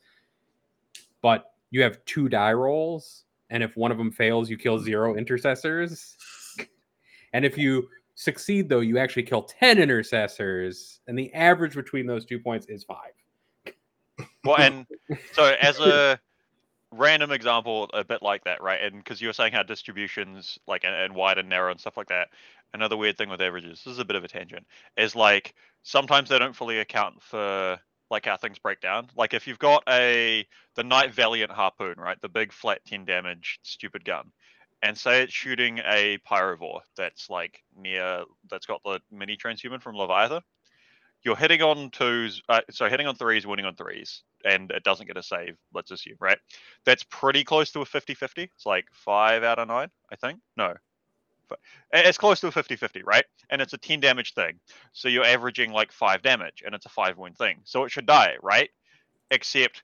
but 1.20 1.52
you 1.70 1.82
have 1.82 2.04
two 2.04 2.28
die 2.28 2.52
rolls. 2.52 3.24
And 3.50 3.62
if 3.62 3.76
one 3.76 3.90
of 3.90 3.98
them 3.98 4.10
fails, 4.10 4.50
you 4.50 4.56
kill 4.56 4.78
zero 4.78 5.16
intercessors. 5.16 6.16
And 7.32 7.44
if 7.44 7.58
you 7.58 7.88
succeed, 8.14 8.68
though, 8.68 8.80
you 8.80 8.98
actually 8.98 9.22
kill 9.22 9.42
10 9.42 9.78
intercessors. 9.78 11.00
And 11.06 11.18
the 11.18 11.32
average 11.34 11.74
between 11.74 12.06
those 12.06 12.24
two 12.24 12.38
points 12.38 12.66
is 12.66 12.84
five. 12.84 13.12
Well, 14.44 14.56
and 14.56 14.86
so 15.32 15.54
as 15.60 15.78
a 15.80 16.18
random 16.92 17.32
example, 17.32 17.90
a 17.92 18.04
bit 18.04 18.22
like 18.22 18.44
that, 18.44 18.62
right? 18.62 18.82
And 18.82 18.96
because 18.96 19.20
you 19.20 19.28
were 19.28 19.32
saying 19.34 19.52
how 19.52 19.62
distributions 19.62 20.58
like 20.66 20.84
and, 20.84 20.94
and 20.94 21.14
wide 21.14 21.38
and 21.38 21.48
narrow 21.48 21.70
and 21.70 21.80
stuff 21.80 21.96
like 21.96 22.08
that. 22.08 22.28
Another 22.74 22.98
weird 22.98 23.16
thing 23.16 23.30
with 23.30 23.40
averages, 23.40 23.82
this 23.82 23.92
is 23.92 23.98
a 23.98 24.04
bit 24.04 24.16
of 24.16 24.24
a 24.24 24.28
tangent, 24.28 24.66
is 24.98 25.16
like 25.16 25.54
sometimes 25.84 26.28
they 26.28 26.38
don't 26.38 26.54
fully 26.54 26.80
account 26.80 27.22
for 27.22 27.78
like 28.10 28.26
how 28.26 28.36
things 28.36 28.58
break 28.58 28.80
down. 28.80 29.08
Like 29.16 29.32
if 29.32 29.46
you've 29.46 29.58
got 29.58 29.82
a 29.88 30.46
the 30.74 30.84
Knight 30.84 31.14
Valiant 31.14 31.50
harpoon, 31.50 31.94
right, 31.96 32.20
the 32.20 32.28
big 32.28 32.52
flat 32.52 32.84
ten 32.84 33.04
damage 33.04 33.58
stupid 33.62 34.04
gun, 34.04 34.30
and 34.82 34.96
say 34.96 35.22
it's 35.22 35.32
shooting 35.32 35.78
a 35.78 36.18
pyrovore 36.30 36.80
that's 36.96 37.30
like 37.30 37.62
near 37.76 38.24
that's 38.50 38.66
got 38.66 38.82
the 38.84 39.00
mini 39.10 39.36
transhuman 39.36 39.80
from 39.80 39.96
Leviathan. 39.96 40.42
You're 41.24 41.36
hitting 41.36 41.62
on 41.62 41.90
twos, 41.90 42.42
uh, 42.48 42.60
so 42.70 42.88
hitting 42.88 43.06
on 43.06 43.16
threes, 43.16 43.46
winning 43.46 43.66
on 43.66 43.74
threes, 43.74 44.22
and 44.44 44.70
it 44.70 44.84
doesn't 44.84 45.06
get 45.06 45.16
a 45.16 45.22
save. 45.22 45.56
Let's 45.74 45.90
assume, 45.90 46.16
right? 46.20 46.38
That's 46.84 47.02
pretty 47.04 47.44
close 47.44 47.72
to 47.72 47.80
a 47.80 47.84
50-50. 47.84 48.44
It's 48.54 48.66
like 48.66 48.86
five 48.92 49.42
out 49.42 49.58
of 49.58 49.68
nine, 49.68 49.88
I 50.12 50.16
think. 50.16 50.38
No, 50.56 50.74
it's 51.92 52.18
close 52.18 52.40
to 52.40 52.48
a 52.48 52.52
50-50, 52.52 53.02
right? 53.04 53.24
And 53.50 53.62
it's 53.62 53.72
a 53.72 53.78
10 53.78 54.00
damage 54.00 54.34
thing. 54.34 54.58
So 54.92 55.08
you're 55.08 55.24
averaging 55.24 55.72
like 55.72 55.92
five 55.92 56.22
damage, 56.22 56.62
and 56.64 56.74
it's 56.74 56.86
a 56.86 56.90
five 56.90 57.18
win 57.18 57.34
thing. 57.34 57.60
So 57.64 57.84
it 57.84 57.90
should 57.90 58.06
die, 58.06 58.36
right? 58.42 58.70
Except 59.30 59.82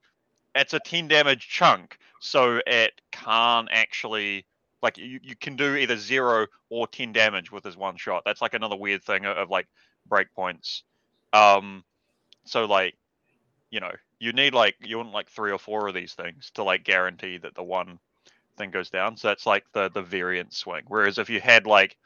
it's 0.55 0.75
a 0.75 0.81
10 0.81 1.09
damage 1.09 1.49
chunk, 1.49 1.99
so 2.21 2.61
it 2.67 2.93
can't 3.13 3.69
actually 3.71 4.47
like 4.83 4.99
you, 4.99 5.19
you 5.23 5.35
can 5.35 5.57
do 5.57 5.77
either 5.77 5.97
zero 5.97 6.47
or 6.69 6.87
10 6.87 7.13
damage 7.13 7.51
with 7.51 7.65
this 7.65 7.77
one 7.77 7.97
shot. 7.97 8.23
That's 8.25 8.43
like 8.43 8.53
another 8.53 8.77
weird 8.77 9.03
thing 9.03 9.25
of, 9.25 9.37
of 9.37 9.51
like 9.51 9.67
breakpoints. 10.09 10.83
Um, 11.35 11.85
so 12.45 12.65
like, 12.65 12.95
you 13.71 13.81
know, 13.81 13.91
you 14.21 14.33
need 14.33 14.55
like 14.55 14.77
you 14.81 14.97
want 14.97 15.13
like 15.13 15.29
three 15.29 15.51
or 15.51 15.59
four 15.59 15.89
of 15.89 15.95
these 15.95 16.15
things 16.15 16.51
to 16.55 16.63
like 16.63 16.85
guarantee 16.85 17.39
that 17.39 17.55
the 17.55 17.63
one 17.63 17.99
thing 18.57 18.71
goes 18.71 18.89
down. 18.89 19.17
So 19.17 19.29
that's 19.29 19.45
like 19.45 19.65
the 19.73 19.91
the 19.91 20.03
variant 20.03 20.55
swing. 20.55 20.85
Whereas 20.87 21.19
if 21.19 21.29
you 21.29 21.41
had 21.41 21.67
like 21.67 21.97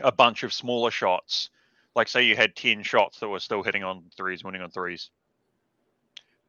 a 0.00 0.12
bunch 0.12 0.42
of 0.42 0.52
smaller 0.52 0.90
shots, 0.90 1.48
like 1.96 2.08
say 2.08 2.22
you 2.22 2.36
had 2.36 2.54
10 2.54 2.82
shots 2.82 3.18
that 3.20 3.28
were 3.28 3.40
still 3.40 3.62
hitting 3.62 3.82
on 3.82 4.04
threes, 4.16 4.44
winning 4.44 4.62
on 4.62 4.70
threes, 4.70 5.10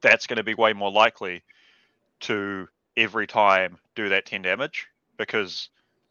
that's 0.02 0.28
going 0.28 0.38
to 0.38 0.44
be 0.44 0.54
way 0.54 0.74
more 0.74 0.92
likely 0.92 1.44
to 2.22 2.68
every 2.98 3.28
time 3.28 3.78
do 3.96 4.10
that 4.10 4.26
10 4.26 4.42
damage 4.42 4.88
because 5.18 5.70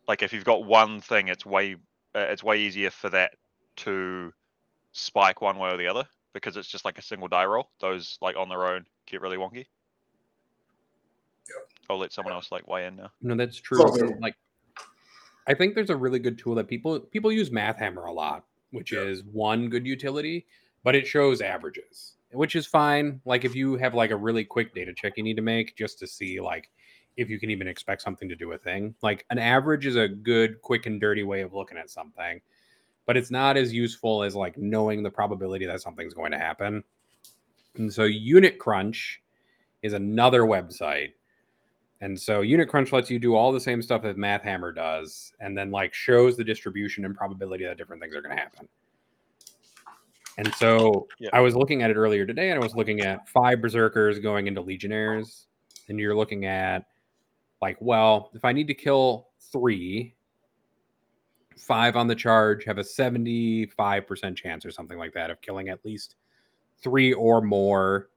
like 0.09 0.23
if 0.23 0.33
you've 0.33 0.45
got 0.45 0.65
one 0.65 1.01
thing 1.01 1.29
it's 1.29 1.45
way 1.45 1.77
uh, 2.15 2.21
it's 2.31 2.43
way 2.43 2.59
easier 2.59 2.91
for 2.91 3.11
that 3.11 3.33
to 3.77 4.33
spike 4.93 5.41
one 5.41 5.59
way 5.59 5.71
or 5.71 5.77
the 5.77 5.87
other 5.87 6.05
because 6.33 6.57
it's 6.57 6.69
just 6.69 6.85
like 6.85 6.99
a 6.99 7.03
single 7.03 7.29
die 7.29 7.45
roll. 7.45 7.71
Those 7.81 8.19
like 8.21 8.37
on 8.37 8.49
their 8.49 8.67
own 8.67 8.87
get 9.07 9.21
really 9.21 9.37
wonky. 9.37 9.67
Yep. 11.49 11.69
I'll 11.89 11.99
let 11.99 12.13
someone 12.13 12.35
else 12.35 12.53
like 12.53 12.67
weigh 12.69 12.87
in 12.87 12.97
now. 12.97 13.11
No, 13.23 13.35
that's 13.35 13.57
true. 13.61 13.79
So- 13.79 13.97
So, 13.97 14.07
like, 14.21 14.37
I 15.47 15.55
think 15.55 15.75
there's 15.75 15.91
a 15.91 15.97
really 15.97 16.19
good 16.19 16.39
tool 16.39 16.55
that 16.57 16.69
people 16.69 17.01
people 17.01 17.33
use 17.33 17.51
Math 17.51 17.79
Hammer 17.79 18.05
a 18.05 18.13
lot, 18.13 18.45
which 18.71 18.93
Yeah. 18.93 19.01
is 19.01 19.25
one 19.25 19.69
good 19.69 19.87
utility, 19.87 20.47
but 20.85 20.95
it 20.95 21.07
shows 21.07 21.41
averages, 21.41 22.17
which 22.31 22.55
is 22.55 22.67
fine. 22.67 23.21
Like 23.25 23.45
if 23.45 23.55
you 23.57 23.77
have 23.77 23.95
like 23.95 24.11
a 24.13 24.17
really 24.17 24.45
quick 24.45 24.75
data 24.75 24.93
check 24.95 25.15
you 25.17 25.23
need 25.25 25.37
to 25.37 25.43
make 25.43 25.77
just 25.77 25.99
to 26.01 26.07
see 26.07 26.41
like 26.41 26.71
if 27.17 27.29
you 27.29 27.41
can 27.41 27.51
even 27.51 27.67
expect 27.67 28.01
something 28.03 28.29
to 28.29 28.37
do 28.37 28.53
a 28.53 28.59
thing. 28.59 28.95
Like 29.03 29.27
an 29.31 29.39
average 29.39 29.85
is 29.85 29.97
a 29.97 30.07
good, 30.07 30.63
quick 30.63 30.87
and 30.87 31.01
dirty 31.01 31.25
way 31.25 31.41
of 31.43 31.53
looking 31.53 31.77
at 31.77 31.91
something, 31.91 32.41
but 33.11 33.17
it's 33.17 33.33
not 33.33 33.57
as 33.57 33.73
useful 33.73 34.23
as 34.23 34.37
like 34.37 34.57
knowing 34.57 35.03
the 35.03 35.11
probability 35.11 35.67
that 35.67 35.81
something's 35.81 36.15
going 36.15 36.31
to 36.31 36.39
happen. 36.39 36.85
And 37.75 37.93
so 37.93 38.05
Unit 38.05 38.57
Crunch 38.61 39.21
is 39.83 39.95
another 39.95 40.43
website 40.43 41.15
and 42.01 42.19
so 42.19 42.41
Unit 42.41 42.69
Crunch 42.69 42.93
lets 42.93 43.11
you 43.11 43.19
do 43.19 43.35
all 43.35 43.53
the 43.53 43.61
same 43.61 43.83
stuff 43.83 44.03
that 44.03 44.17
Math 44.17 44.43
Hammer 44.43 44.73
does, 44.73 45.33
and 45.41 45.57
then 45.57 45.71
like 45.71 45.93
shows 45.93 46.37
the 46.37 46.45
distribution 46.45 47.05
and 47.05 47.15
probability 47.15 47.65
that 47.65 47.77
different 47.77 48.01
things 48.01 48.15
are 48.15 48.23
going 48.23 48.35
to 48.35 48.41
happen. 48.43 48.69
And 50.39 50.55
so 50.55 51.07
Yeah. 51.19 51.29
I 51.35 51.41
was 51.41 51.55
looking 51.55 51.83
at 51.83 51.91
it 51.91 51.97
earlier 51.97 52.25
today, 52.25 52.51
and 52.51 52.59
I 52.59 52.63
was 52.63 52.75
looking 52.75 53.03
at 53.03 53.29
five 53.29 53.61
berserkers 53.61 54.19
going 54.19 54.47
into 54.47 54.63
legionnaires, 54.63 55.47
and 55.89 55.99
you're 55.99 56.17
looking 56.17 56.47
at 56.47 56.87
like, 57.61 57.77
well, 57.81 58.31
if 58.33 58.47
I 58.47 58.53
need 58.53 58.67
to 58.69 58.75
kill 58.75 59.29
three, 59.53 60.15
five 61.57 61.97
on 61.97 62.07
the 62.07 62.15
charge 62.15 62.65
have 62.65 62.79
a 62.79 62.83
75% 62.83 64.37
chance 64.37 64.65
or 64.65 64.71
something 64.71 64.99
like 64.99 65.13
that 65.15 65.31
of 65.31 65.41
killing 65.41 65.69
at 65.69 65.85
least 65.85 66.17
three 66.83 67.13
or 67.13 67.41
more 67.41 68.09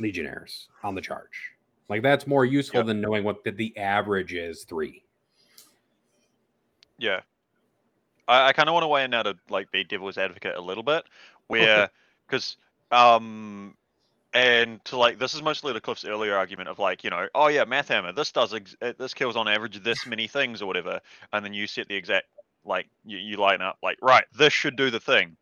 legionnaires 0.00 0.68
on 0.82 0.94
the 0.94 1.00
charge. 1.00 1.52
Like 1.88 2.02
that's 2.02 2.26
more 2.26 2.44
useful 2.44 2.78
Yep. 2.80 2.86
than 2.86 3.00
knowing 3.00 3.24
what 3.24 3.44
the, 3.44 3.50
the 3.50 3.76
average 3.76 4.32
is 4.34 4.64
three. 4.64 5.04
Yeah. 6.98 7.20
I, 8.26 8.48
I 8.48 8.52
kind 8.52 8.68
of 8.68 8.72
want 8.72 8.84
to 8.84 8.88
weigh 8.88 9.04
in 9.04 9.10
now 9.10 9.22
to 9.22 9.34
like 9.50 9.70
be 9.70 9.84
devil's 9.84 10.16
advocate 10.16 10.56
a 10.56 10.60
little 10.60 10.82
bit, 10.82 11.04
where 11.48 11.90
because 12.26 12.56
um 12.90 13.74
and 14.34 14.84
to 14.84 14.96
like 14.96 15.18
this 15.18 15.34
is 15.34 15.42
mostly 15.42 15.72
to 15.72 15.80
Cliff's 15.80 16.04
earlier 16.04 16.36
argument 16.36 16.68
of 16.68 16.78
like 16.78 17.04
you 17.04 17.10
know 17.10 17.28
oh 17.34 17.48
yeah 17.48 17.64
math 17.64 17.88
hammer 17.88 18.12
this 18.12 18.32
does 18.32 18.52
ex- 18.52 18.76
uh, 18.82 18.92
this 18.98 19.14
kills 19.14 19.36
on 19.36 19.48
average 19.48 19.82
this 19.82 20.06
many 20.06 20.26
things 20.26 20.60
or 20.60 20.66
whatever 20.66 21.00
and 21.32 21.44
then 21.44 21.54
you 21.54 21.66
set 21.66 21.88
the 21.88 21.94
exact 21.94 22.26
like 22.64 22.88
you, 23.04 23.18
you 23.18 23.36
line 23.36 23.62
up 23.62 23.78
like 23.82 23.96
right 24.02 24.24
this 24.36 24.52
should 24.52 24.76
do 24.76 24.90
the 24.90 25.00
thing 25.00 25.36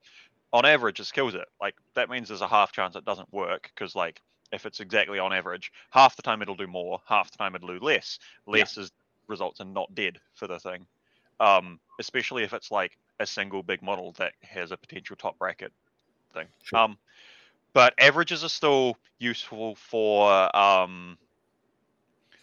on 0.52 0.66
average 0.66 0.98
this 0.98 1.10
kills 1.10 1.34
it 1.34 1.48
like 1.60 1.74
that 1.94 2.10
means 2.10 2.28
there's 2.28 2.42
a 2.42 2.48
half 2.48 2.72
chance 2.72 2.94
it 2.94 3.04
doesn't 3.04 3.32
work 3.32 3.70
because 3.74 3.94
like 3.96 4.20
if 4.52 4.66
it's 4.66 4.80
exactly 4.80 5.18
on 5.18 5.32
average 5.32 5.72
half 5.90 6.14
the 6.16 6.22
time 6.22 6.42
it'll 6.42 6.54
do 6.54 6.66
more 6.66 7.00
half 7.06 7.30
the 7.32 7.38
time 7.38 7.54
it'll 7.54 7.68
do 7.68 7.84
less 7.84 8.18
Yeah. 8.46 8.58
less 8.58 8.76
is 8.76 8.92
results 9.28 9.60
in 9.60 9.72
not 9.72 9.94
dead 9.94 10.18
for 10.34 10.46
the 10.46 10.58
thing 10.58 10.86
um, 11.40 11.80
especially 11.98 12.44
if 12.44 12.52
it's 12.52 12.70
like 12.70 12.96
a 13.18 13.26
single 13.26 13.62
big 13.62 13.82
model 13.82 14.12
that 14.18 14.32
has 14.42 14.70
a 14.70 14.76
potential 14.76 15.16
top 15.16 15.38
bracket 15.38 15.72
thing. 16.32 16.46
Sure. 16.62 16.78
Um, 16.78 16.98
but 17.74 17.94
averages 17.98 18.44
are 18.44 18.48
still 18.48 18.96
useful 19.18 19.76
for 19.76 20.54
um, 20.56 21.18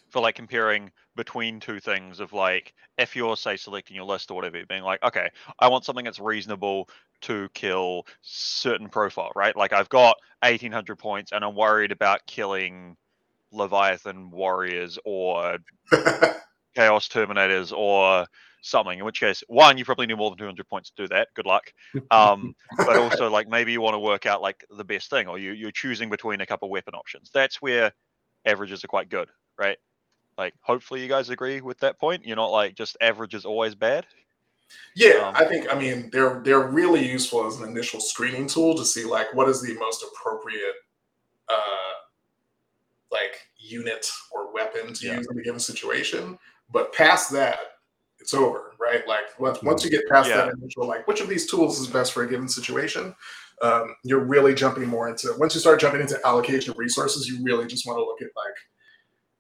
for 0.10 0.22
like 0.22 0.36
comparing 0.36 0.92
between 1.16 1.60
two 1.60 1.80
things 1.80 2.20
of 2.20 2.34
like 2.34 2.74
if 2.98 3.16
you're 3.16 3.38
say 3.38 3.56
selecting 3.56 3.96
your 3.96 4.06
list 4.06 4.32
or 4.32 4.36
whatever, 4.36 4.62
being 4.68 4.84
like, 4.84 5.02
okay, 5.04 5.30
I 5.60 5.68
want 5.68 5.86
something 5.86 6.06
that's 6.06 6.20
reasonable 6.20 6.90
to 7.22 7.50
kill 7.54 8.06
certain 8.22 8.90
profile, 8.90 9.32
right? 9.36 9.56
Like 9.56 9.74
I've 9.74 9.90
got 9.90 10.18
1800 10.42 10.98
points 10.98 11.32
and 11.32 11.44
I'm 11.44 11.56
worried 11.56 11.92
about 11.92 12.26
killing 12.26 12.98
Leviathan 13.52 14.32
warriors 14.32 15.00
or 15.06 15.58
Chaos 16.80 17.10
Terminators 17.10 17.76
or 17.76 18.26
something. 18.62 19.00
In 19.00 19.04
which 19.04 19.20
case, 19.20 19.44
one, 19.48 19.78
you 19.78 19.84
probably 19.84 20.08
need 20.08 20.18
more 20.18 20.30
than 20.32 20.38
200 20.38 20.66
points 20.70 20.92
to 20.92 21.04
do 21.04 21.08
that. 21.10 21.28
Good 21.36 21.46
luck. 21.46 21.74
Um, 22.12 22.56
but 22.78 22.98
also, 22.98 23.30
like 23.30 23.50
maybe 23.50 23.72
you 23.74 23.82
want 23.82 23.96
to 23.96 24.00
work 24.00 24.26
out 24.26 24.42
like 24.42 24.64
the 24.76 24.86
best 24.86 25.10
thing, 25.10 25.28
or 25.28 25.38
you 25.38 25.52
you're 25.52 25.72
choosing 25.72 26.10
between 26.10 26.42
a 26.42 26.46
couple 26.46 26.70
weapon 26.70 26.96
options. 26.96 27.30
That's 27.34 27.62
where 27.62 27.92
averages 28.46 28.84
are 28.84 28.88
quite 28.88 29.10
good, 29.10 29.30
right? 29.60 29.78
Like, 30.38 30.54
hopefully, 30.62 31.02
you 31.02 31.10
guys 31.10 31.30
agree 31.30 31.60
with 31.62 31.78
that 31.80 32.00
point. 32.00 32.26
You're 32.26 32.38
not 32.38 32.52
like 32.52 32.76
just 32.76 32.96
average 33.02 33.36
is 33.36 33.46
always 33.46 33.76
bad. 33.76 34.08
Yeah, 34.96 35.28
Um, 35.28 35.36
I 35.36 35.46
think 35.46 35.72
I 35.72 35.78
mean 35.78 36.10
they're 36.12 36.42
they're 36.44 36.68
really 36.68 37.06
useful 37.08 37.46
as 37.46 37.60
an 37.60 37.70
initial 37.70 38.00
screening 38.00 38.48
tool 38.48 38.76
to 38.76 38.86
see 38.86 39.04
like 39.04 39.34
what 39.34 39.50
is 39.50 39.62
the 39.62 39.74
most 39.76 40.04
appropriate 40.04 40.76
uh 41.50 41.94
like 43.12 43.36
unit 43.58 44.10
or 44.32 44.54
weapon 44.54 44.94
to 44.94 45.06
Yeah. 45.06 45.18
use 45.18 45.28
in 45.30 45.40
a 45.40 45.42
given 45.44 45.60
situation. 45.60 46.38
But 46.72 46.94
past 46.94 47.32
that, 47.32 47.60
it's 48.20 48.34
over, 48.34 48.74
right? 48.80 49.08
Like 49.08 49.40
once 49.40 49.62
once 49.64 49.84
you 49.84 49.90
get 49.90 50.08
past 50.10 50.30
that 50.30 50.54
initial 50.54 50.86
like 50.86 51.08
which 51.08 51.22
of 51.22 51.30
these 51.30 51.50
tools 51.50 51.80
is 51.80 51.88
best 51.88 52.14
for 52.14 52.24
a 52.24 52.30
given 52.30 52.48
situation, 52.48 53.16
um, 53.62 53.96
you're 54.04 54.24
really 54.24 54.54
jumping 54.54 54.88
more 54.88 55.10
into 55.10 55.34
once 55.38 55.56
you 55.56 55.62
start 55.62 55.80
jumping 55.80 56.02
into 56.02 56.20
allocation 56.26 56.72
of 56.72 56.78
resources, 56.78 57.28
you 57.28 57.44
really 57.44 57.66
just 57.66 57.88
want 57.88 57.98
to 57.98 58.04
look 58.04 58.22
at 58.22 58.30
like 58.36 58.56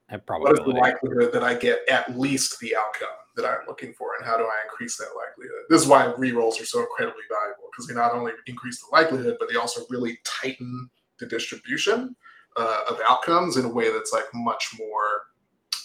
At 0.09 0.23
what 0.41 0.53
is 0.53 0.65
the 0.65 0.71
likelihood 0.71 1.33
that 1.33 1.43
I 1.43 1.55
get 1.55 1.87
at 1.89 2.17
least 2.17 2.59
the 2.59 2.75
outcome 2.75 3.09
that 3.35 3.45
I'm 3.45 3.67
looking 3.67 3.93
for, 3.93 4.15
and 4.17 4.25
how 4.25 4.37
do 4.37 4.43
I 4.43 4.57
increase 4.65 4.97
that 4.97 5.09
likelihood? 5.15 5.65
This 5.69 5.83
is 5.83 5.87
why 5.87 6.05
rerolls 6.17 6.59
are 6.61 6.65
so 6.65 6.79
incredibly 6.79 7.23
valuable 7.29 7.69
because 7.71 7.87
they 7.87 7.93
not 7.93 8.13
only 8.13 8.31
increase 8.47 8.79
the 8.79 8.87
likelihood, 8.91 9.37
but 9.39 9.49
they 9.49 9.55
also 9.55 9.83
really 9.89 10.17
tighten 10.25 10.89
the 11.19 11.25
distribution 11.25 12.15
uh, 12.57 12.81
of 12.89 12.99
outcomes 13.07 13.57
in 13.57 13.65
a 13.65 13.69
way 13.69 13.91
that's 13.91 14.11
like 14.11 14.25
much 14.33 14.69
more, 14.77 15.21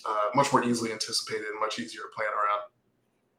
uh, 0.07 0.31
much 0.35 0.53
more 0.53 0.65
easily 0.65 0.93
anticipated 0.93 1.47
and 1.47 1.61
much 1.61 1.79
easier 1.79 2.03
to 2.03 2.09
plan 2.15 2.29
around. 2.29 2.63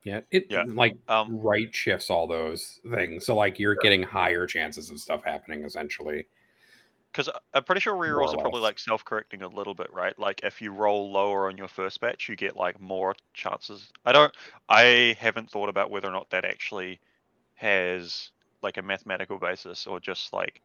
Yeah, 0.03 0.21
it 0.31 0.47
Yeah. 0.49 0.63
like 0.67 0.97
Um, 1.07 1.39
right 1.41 1.73
shifts 1.73 2.09
all 2.09 2.27
those 2.27 2.79
things. 2.91 3.25
So 3.25 3.35
like 3.35 3.59
you're 3.59 3.75
getting 3.75 4.03
higher 4.03 4.45
chances 4.47 4.89
of 4.91 4.99
stuff 4.99 5.23
happening 5.23 5.63
essentially. 5.65 6.27
because 7.11 7.29
I'm 7.53 7.63
pretty 7.63 7.79
sure 7.81 7.93
rerolls 7.95 8.33
or 8.33 8.35
are 8.35 8.37
probably 8.37 8.61
like 8.61 8.77
self-correcting 8.79 9.41
a 9.41 9.47
little 9.47 9.73
bit, 9.73 9.91
right? 9.93 10.17
Like 10.19 10.41
if 10.43 10.61
you 10.61 10.71
roll 10.71 11.11
lower 11.11 11.47
on 11.47 11.57
your 11.57 11.67
first 11.69 11.99
batch, 12.01 12.27
you 12.29 12.35
get 12.35 12.55
like 12.57 12.79
more 12.81 13.15
chances. 13.33 13.91
I 14.05 14.11
don't. 14.11 14.33
I 14.69 15.15
haven't 15.19 15.49
thought 15.49 15.69
about 15.69 15.91
whether 15.91 16.07
or 16.09 16.11
not 16.11 16.29
that 16.31 16.45
actually 16.45 16.99
has 17.55 18.31
like 18.61 18.77
a 18.77 18.81
mathematical 18.81 19.39
basis 19.39 19.87
or 19.87 19.99
just 19.99 20.33
like 20.33 20.61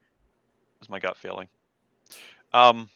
is 0.82 0.90
my 0.90 0.98
gut 1.00 1.16
feeling. 1.16 1.48
Um, 2.52 2.90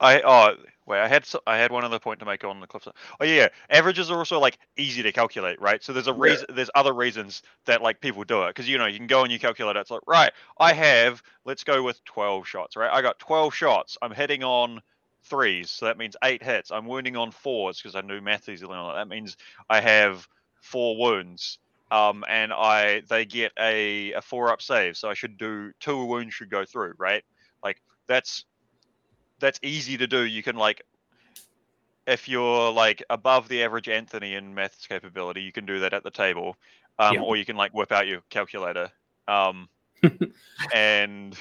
I 0.00 0.20
oh 0.22 0.56
wait, 0.86 1.00
I 1.00 1.08
had 1.08 1.24
so- 1.24 1.42
I 1.46 1.56
had 1.58 1.70
one 1.72 1.84
other 1.84 1.98
point 1.98 2.20
to 2.20 2.26
make 2.26 2.44
on 2.44 2.60
the 2.60 2.66
cliff. 2.66 2.86
Oh 3.20 3.24
yeah, 3.24 3.34
yeah, 3.34 3.48
averages 3.70 4.10
are 4.10 4.18
also 4.18 4.38
like 4.38 4.58
easy 4.76 5.02
to 5.02 5.12
calculate, 5.12 5.60
right? 5.60 5.82
So 5.82 5.92
there's 5.92 6.08
a 6.08 6.12
Yeah. 6.12 6.16
reason. 6.18 6.46
There's 6.50 6.70
other 6.74 6.92
reasons 6.92 7.42
that 7.66 7.82
like 7.82 8.00
people 8.00 8.24
do 8.24 8.42
it 8.44 8.48
because 8.48 8.68
you 8.68 8.78
know 8.78 8.86
you 8.86 8.98
can 8.98 9.06
go 9.06 9.22
and 9.22 9.32
you 9.32 9.38
calculate 9.38 9.76
it. 9.76 9.80
It's 9.80 9.90
like 9.90 10.02
right, 10.06 10.32
I 10.58 10.72
have 10.72 11.22
let's 11.44 11.64
go 11.64 11.82
with 11.82 12.02
12 12.04 12.46
shots, 12.46 12.76
right? 12.76 12.90
I 12.92 13.02
got 13.02 13.18
12 13.18 13.54
shots. 13.54 13.96
I'm 14.02 14.12
hitting 14.12 14.42
on 14.44 14.80
threes, 15.24 15.70
so 15.70 15.86
that 15.86 15.98
means 15.98 16.16
eight 16.24 16.42
hits. 16.42 16.70
I'm 16.70 16.86
wounding 16.86 17.16
on 17.16 17.30
fours 17.30 17.80
because 17.80 17.94
I 17.94 18.00
knew 18.00 18.20
math 18.20 18.48
easily 18.48 18.74
on 18.74 18.90
it. 18.92 18.98
That 18.98 19.08
means 19.08 19.36
I 19.68 19.80
have 19.80 20.26
four 20.60 20.96
wounds. 20.98 21.58
Um, 21.90 22.24
and 22.26 22.54
I 22.54 23.02
they 23.08 23.26
get 23.26 23.52
a, 23.58 24.12
a 24.12 24.22
four 24.22 24.50
up 24.50 24.62
save, 24.62 24.96
so 24.96 25.10
I 25.10 25.14
should 25.14 25.36
do 25.36 25.72
two 25.78 26.04
wounds 26.06 26.32
should 26.34 26.48
go 26.48 26.64
through, 26.64 26.94
right? 26.96 27.22
Like 27.62 27.82
that's 28.06 28.46
that's 29.42 29.58
easy 29.62 29.98
to 29.98 30.06
do. 30.06 30.22
You 30.22 30.42
can 30.42 30.56
like 30.56 30.82
if 32.06 32.28
you're 32.28 32.70
like 32.72 33.02
above 33.10 33.48
the 33.48 33.62
average 33.62 33.88
Anthony 33.88 34.34
in 34.34 34.54
maths 34.54 34.86
capability, 34.86 35.42
you 35.42 35.52
can 35.52 35.66
do 35.66 35.78
that 35.80 35.92
at 35.92 36.02
the 36.02 36.10
table. 36.10 36.56
Um, 36.98 37.14
Yeah. 37.16 37.22
or 37.22 37.36
you 37.36 37.44
can 37.44 37.56
like 37.56 37.74
whip 37.74 37.92
out 37.92 38.06
your 38.06 38.22
calculator. 38.30 38.90
Um, 39.28 39.68
and 40.74 41.36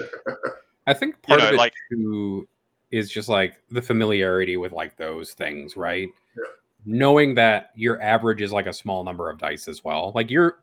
I 0.88 0.94
think 0.94 1.22
part 1.22 1.40
know, 1.40 1.48
of 1.48 1.54
it 1.54 1.58
like- 1.58 1.74
too 1.90 2.48
is 2.92 3.10
just 3.10 3.30
like 3.30 3.62
the 3.72 3.82
familiarity 3.82 4.58
with 4.58 4.74
like 4.74 4.98
those 4.98 5.32
things, 5.32 5.78
right? 5.78 6.10
Yeah. 6.38 6.44
Knowing 6.86 7.36
that 7.36 7.72
your 7.76 8.02
average 8.02 8.42
is 8.42 8.52
like 8.52 8.66
a 8.66 8.74
small 8.74 9.04
number 9.04 9.30
of 9.30 9.38
dice 9.38 9.68
as 9.68 9.84
well. 9.84 10.12
Like 10.14 10.30
you're 10.30 10.60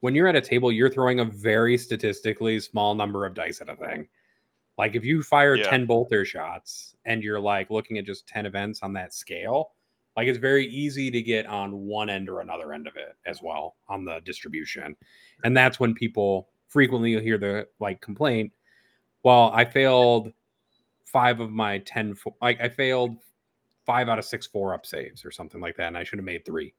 when 0.00 0.14
you're 0.14 0.28
at 0.28 0.36
a 0.36 0.40
table, 0.40 0.70
you're 0.70 0.90
throwing 0.90 1.20
a 1.20 1.24
very 1.24 1.76
statistically 1.78 2.60
small 2.60 2.94
number 2.94 3.26
of 3.26 3.34
dice 3.34 3.60
at 3.60 3.68
a 3.68 3.76
thing. 3.76 4.06
Like 4.78 4.94
if 4.94 5.04
you 5.04 5.22
fire 5.22 5.54
Yeah. 5.56 5.68
10 5.70 5.86
bolter 5.86 6.24
shots 6.24 6.94
and 7.04 7.22
you're 7.22 7.40
like 7.40 7.70
looking 7.70 7.98
at 7.98 8.04
just 8.04 8.26
10 8.26 8.46
events 8.46 8.80
on 8.82 8.92
that 8.94 9.14
scale, 9.14 9.72
like 10.16 10.28
it's 10.28 10.38
very 10.38 10.66
easy 10.66 11.10
to 11.10 11.22
get 11.22 11.46
on 11.46 11.72
one 11.86 12.08
end 12.10 12.28
or 12.28 12.40
another 12.40 12.72
end 12.72 12.86
of 12.86 12.96
it 12.96 13.16
as 13.26 13.40
well 13.42 13.76
on 13.88 14.04
the 14.04 14.20
distribution. 14.24 14.96
And 15.44 15.56
that's 15.56 15.78
when 15.80 15.94
people 15.94 16.48
frequently 16.68 17.12
you'll 17.12 17.20
hear 17.22 17.38
the 17.38 17.68
like 17.80 18.00
complaint, 18.00 18.52
well, 19.22 19.50
I 19.54 19.64
failed 19.64 20.32
five 21.04 21.40
of 21.40 21.50
my 21.50 21.78
10 21.78 22.14
fo- 22.14 22.36
like 22.42 22.60
I 22.60 22.68
failed 22.68 23.16
five 23.86 24.08
out 24.08 24.18
of 24.18 24.24
six 24.24 24.46
four 24.46 24.74
up 24.74 24.84
saves 24.84 25.24
or 25.24 25.30
something 25.30 25.60
like 25.60 25.76
that 25.76 25.86
and 25.86 25.96
I 25.98 26.04
should 26.04 26.18
have 26.18 26.24
made 26.26 26.44
3. 26.44 26.74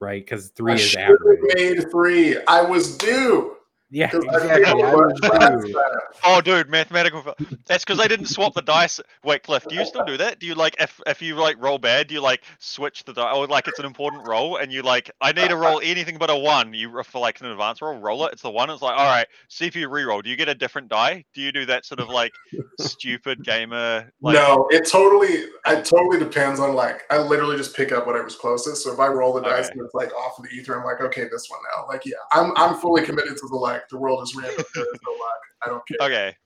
Right? 0.00 0.26
Cuz 0.26 0.48
3 0.56 0.72
I 0.72 0.74
is 0.76 0.96
average. 0.96 1.40
made 1.54 1.90
three. 1.90 2.42
I 2.48 2.62
was 2.62 2.96
due. 2.96 3.56
Yeah, 3.92 4.08
'cause 4.08 4.24
I 4.30 4.36
exactly. 4.36 4.64
failed 4.64 4.82
I 4.84 4.90
my 4.92 4.96
was 5.06 5.20
class 5.20 5.64
due. 5.64 5.72
class. 5.72 5.90
oh, 6.24 6.40
dude, 6.40 6.68
mathematical. 6.68 7.34
That's 7.66 7.84
because 7.84 7.98
I 7.98 8.06
didn't 8.06 8.26
swap 8.26 8.54
the 8.54 8.62
dice. 8.62 9.00
Wait, 9.24 9.42
Cliff, 9.42 9.66
do 9.68 9.74
you 9.74 9.84
still 9.84 10.04
do 10.04 10.16
that? 10.16 10.38
Do 10.38 10.46
you 10.46 10.54
like 10.54 10.76
if 10.78 11.00
if 11.08 11.20
you 11.20 11.34
like 11.34 11.56
roll 11.60 11.78
bad, 11.78 12.06
do 12.06 12.14
you 12.14 12.20
like 12.20 12.44
switch 12.60 13.02
the 13.04 13.12
die? 13.12 13.32
Or 13.32 13.48
like 13.48 13.66
it's 13.66 13.80
an 13.80 13.84
important 13.86 14.28
roll, 14.28 14.56
and 14.58 14.72
you 14.72 14.82
like 14.82 15.10
I 15.20 15.32
need 15.32 15.48
to 15.48 15.56
roll 15.56 15.80
anything 15.82 16.18
but 16.18 16.30
a 16.30 16.36
one. 16.36 16.72
You 16.72 16.96
uh, 17.00 17.02
for 17.02 17.18
like 17.20 17.40
an 17.40 17.46
advanced 17.46 17.82
roll, 17.82 17.98
roll 17.98 18.26
it. 18.26 18.32
It's 18.32 18.42
the 18.42 18.50
one. 18.50 18.70
It's 18.70 18.80
like 18.80 18.96
all 18.96 19.06
right, 19.06 19.26
see 19.48 19.66
if 19.66 19.74
you 19.74 19.88
re-roll. 19.88 20.22
Do 20.22 20.30
you 20.30 20.36
get 20.36 20.48
a 20.48 20.54
different 20.54 20.88
die? 20.88 21.24
Do 21.34 21.40
you 21.40 21.50
do 21.50 21.66
that 21.66 21.84
sort 21.84 21.98
of 21.98 22.08
like 22.08 22.32
stupid 22.78 23.42
gamer? 23.44 24.10
Like, 24.22 24.34
no, 24.34 24.68
it 24.70 24.88
totally 24.88 25.46
it 25.66 25.84
totally 25.84 26.18
depends 26.18 26.60
on 26.60 26.74
like 26.74 27.02
I 27.10 27.18
literally 27.18 27.56
just 27.56 27.74
pick 27.74 27.90
up 27.92 28.06
whatever's 28.06 28.36
closest. 28.36 28.84
So 28.84 28.92
if 28.92 29.00
I 29.00 29.08
roll 29.08 29.32
the 29.32 29.40
dice 29.42 29.66
Okay. 29.66 29.72
and 29.78 29.84
it's 29.84 29.94
like 29.94 30.14
off 30.14 30.38
of 30.38 30.44
the 30.44 30.50
ether, 30.50 30.78
I'm 30.78 30.84
like, 30.84 31.00
okay, 31.00 31.24
this 31.30 31.48
one 31.50 31.60
now. 31.76 31.86
Like, 31.88 32.02
yeah, 32.06 32.14
I'm 32.32 32.52
I'm 32.56 32.76
fully 32.76 33.04
committed 33.04 33.36
to 33.36 33.48
the 33.48 33.56
like 33.56 33.79
the 33.90 33.98
world 33.98 34.22
is 34.22 34.34
random. 34.34 34.64
There 34.74 34.84
is 34.84 35.00
no 35.04 35.12
luck. 35.12 35.40
I 35.64 35.68
don't 35.68 35.82
care. 35.86 36.06
Okay, 36.06 36.36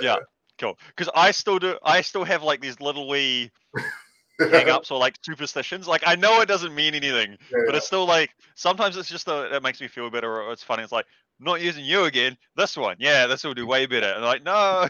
yeah. 0.00 0.16
cool. 0.58 0.78
Because 0.88 1.10
I 1.14 1.30
still 1.30 1.58
do. 1.58 1.76
I 1.82 2.00
still 2.00 2.24
have 2.24 2.42
like 2.42 2.60
these 2.60 2.80
little 2.80 3.08
wee 3.08 3.50
hang-ups 4.40 4.90
or 4.90 4.98
like 4.98 5.16
superstitions. 5.24 5.86
Like 5.86 6.02
I 6.06 6.16
know 6.16 6.40
it 6.40 6.46
doesn't 6.46 6.74
mean 6.74 6.94
anything, 6.94 7.32
Yeah, 7.32 7.58
but 7.66 7.72
yeah. 7.72 7.76
it's 7.76 7.86
still 7.86 8.06
like 8.06 8.30
sometimes 8.54 8.96
it's 8.96 9.08
just 9.08 9.28
a, 9.28 9.54
it 9.54 9.62
makes 9.62 9.80
me 9.80 9.88
feel 9.88 10.10
better 10.10 10.42
or 10.42 10.52
it's 10.52 10.62
funny. 10.62 10.82
It's 10.82 10.92
like 10.92 11.06
not 11.40 11.60
using 11.60 11.84
you 11.84 12.04
again. 12.04 12.36
This 12.56 12.76
one, 12.76 12.96
yeah, 12.98 13.26
this 13.26 13.44
will 13.44 13.54
do 13.54 13.66
way 13.66 13.86
better. 13.86 14.06
And 14.06 14.24
like 14.24 14.42
no, 14.42 14.88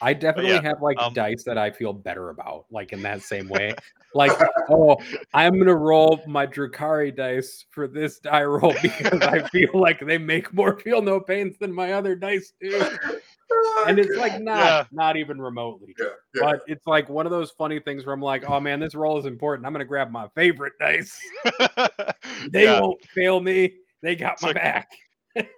I 0.00 0.14
definitely 0.14 0.52
yeah, 0.52 0.62
have 0.62 0.82
like 0.82 0.98
um, 0.98 1.12
dice 1.12 1.44
that 1.44 1.58
I 1.58 1.70
feel 1.70 1.92
better 1.92 2.30
about, 2.30 2.66
like 2.70 2.92
in 2.92 3.02
that 3.02 3.22
same 3.22 3.48
way. 3.48 3.74
Like, 4.14 4.32
oh, 4.70 4.96
I'm 5.34 5.58
gonna 5.58 5.74
roll 5.74 6.20
my 6.26 6.46
Drukhari 6.46 7.14
dice 7.16 7.64
for 7.70 7.86
this 7.88 8.18
die 8.18 8.44
roll 8.44 8.74
because 8.82 9.20
I 9.22 9.46
feel 9.48 9.70
like 9.74 10.00
they 10.00 10.18
make 10.18 10.52
more 10.52 10.78
feel 10.80 11.00
no 11.02 11.18
pains 11.20 11.56
than 11.58 11.72
my 11.72 11.92
other 11.92 12.14
dice 12.14 12.52
do. 12.60 12.84
And 13.86 13.98
it's 13.98 14.16
like 14.16 14.40
not 14.42 14.58
Yeah. 14.58 14.84
not 14.92 15.16
even 15.16 15.40
remotely. 15.40 15.94
Yeah, 15.98 16.06
yeah. 16.34 16.42
But 16.42 16.62
it's 16.66 16.86
like 16.86 17.08
one 17.08 17.26
of 17.26 17.32
those 17.32 17.50
funny 17.52 17.80
things 17.80 18.04
where 18.04 18.14
I'm 18.14 18.20
like, 18.22 18.48
oh 18.48 18.60
man, 18.60 18.80
this 18.80 18.94
roll 18.94 19.18
is 19.18 19.24
important. 19.26 19.66
I'm 19.66 19.72
gonna 19.72 19.84
grab 19.84 20.10
my 20.10 20.28
favorite 20.34 20.74
dice. 20.78 21.18
They 22.50 22.64
yeah. 22.64 22.80
won't 22.80 23.00
fail 23.14 23.40
me. 23.40 23.72
They 24.02 24.16
got 24.16 24.34
It's 24.34 24.42
my 24.42 24.48
like- 24.48 24.56
back. 24.56 24.90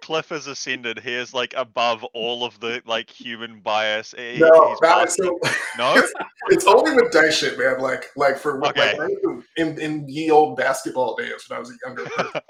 Cliff 0.01 0.29
has 0.29 0.47
ascended. 0.47 0.99
He 0.99 1.13
is 1.13 1.33
like 1.33 1.53
above 1.57 2.03
all 2.13 2.45
of 2.45 2.59
the 2.59 2.81
like 2.85 3.09
human 3.09 3.59
bias. 3.59 4.13
He- 4.17 4.39
no, 4.39 4.77
that, 4.81 5.11
so, 5.11 5.37
no. 5.77 5.95
it's, 5.95 6.13
it's 6.49 6.65
only 6.65 6.93
with 6.93 7.11
dice 7.11 7.37
shit, 7.37 7.57
man. 7.59 7.79
Like, 7.79 8.05
like 8.15 8.37
for 8.37 8.59
like, 8.59 8.77
Okay. 8.77 8.95
was 8.97 9.43
in 9.57 9.79
in 9.79 10.07
ye 10.07 10.31
old 10.31 10.55
basketball 10.57 11.15
days 11.15 11.43
when 11.49 11.57
I 11.57 11.59
was 11.59 11.71
a 11.71 11.77
younger 11.85 12.05
person, 12.05 12.41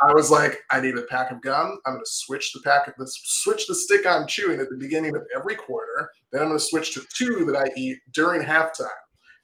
I 0.00 0.12
was 0.12 0.30
like, 0.30 0.58
I 0.70 0.80
need 0.80 0.96
a 0.98 1.02
pack 1.02 1.30
of 1.30 1.40
gum. 1.42 1.78
I'm 1.86 1.94
gonna 1.94 2.02
switch 2.04 2.52
the 2.52 2.60
pack 2.64 2.88
of 2.88 2.94
this, 2.98 3.18
switch 3.24 3.66
the 3.66 3.74
stick 3.74 4.06
I'm 4.06 4.26
chewing 4.26 4.58
at 4.60 4.68
the 4.68 4.76
beginning 4.76 5.14
of 5.14 5.22
every 5.36 5.54
quarter. 5.54 6.10
Then 6.32 6.42
I'm 6.42 6.48
gonna 6.48 6.58
switch 6.58 6.92
to 6.94 7.02
two 7.16 7.44
that 7.46 7.56
I 7.56 7.70
eat 7.76 7.98
during 8.12 8.42
halftime, 8.42 8.88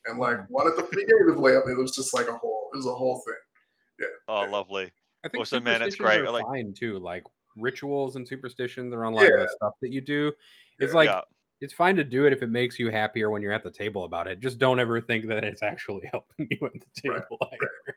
and 0.06 0.18
like 0.18 0.38
one 0.48 0.66
at 0.66 0.76
the 0.76 0.82
beginning 0.90 1.28
of 1.28 1.36
the 1.36 1.40
layup. 1.42 1.68
It 1.70 1.78
was 1.78 1.94
just 1.94 2.12
like 2.12 2.28
a 2.28 2.36
whole, 2.36 2.70
it 2.74 2.76
was 2.78 2.86
a 2.86 2.94
whole 2.94 3.22
thing. 3.26 3.34
Yeah. 4.00 4.06
Oh, 4.28 4.50
lovely. 4.50 4.90
I 5.24 5.28
think 5.28 5.40
Also, 5.40 5.60
man, 5.60 5.82
it's 5.82 5.96
great. 5.96 6.20
are 6.20 6.30
like- 6.30 6.44
fine 6.46 6.72
too. 6.72 6.98
Like 6.98 7.24
rituals 7.56 8.16
and 8.16 8.26
superstitions 8.26 8.92
are 8.94 9.04
on 9.04 9.12
like 9.14 9.28
Yeah. 9.28 9.36
the 9.38 9.48
stuff 9.48 9.74
that 9.82 9.90
you 9.92 10.00
do. 10.00 10.32
It's 10.78 10.92
Yeah. 10.92 10.96
like 10.96 11.08
yeah. 11.10 11.20
it's 11.60 11.74
fine 11.74 11.96
to 11.96 12.04
do 12.04 12.26
it 12.26 12.32
if 12.32 12.42
it 12.42 12.48
makes 12.48 12.78
you 12.78 12.90
happier 12.90 13.28
when 13.30 13.42
you're 13.42 13.52
at 13.52 13.62
the 13.64 13.70
table 13.70 14.04
about 14.04 14.26
it. 14.28 14.40
Just 14.40 14.58
don't 14.58 14.78
ever 14.80 15.00
think 15.00 15.26
that 15.28 15.44
it's 15.44 15.62
actually 15.62 16.06
helping 16.12 16.48
you 16.50 16.58
at 16.66 16.72
the 16.72 17.08
Right, 17.10 17.22
table. 17.22 17.38
either. 17.52 17.96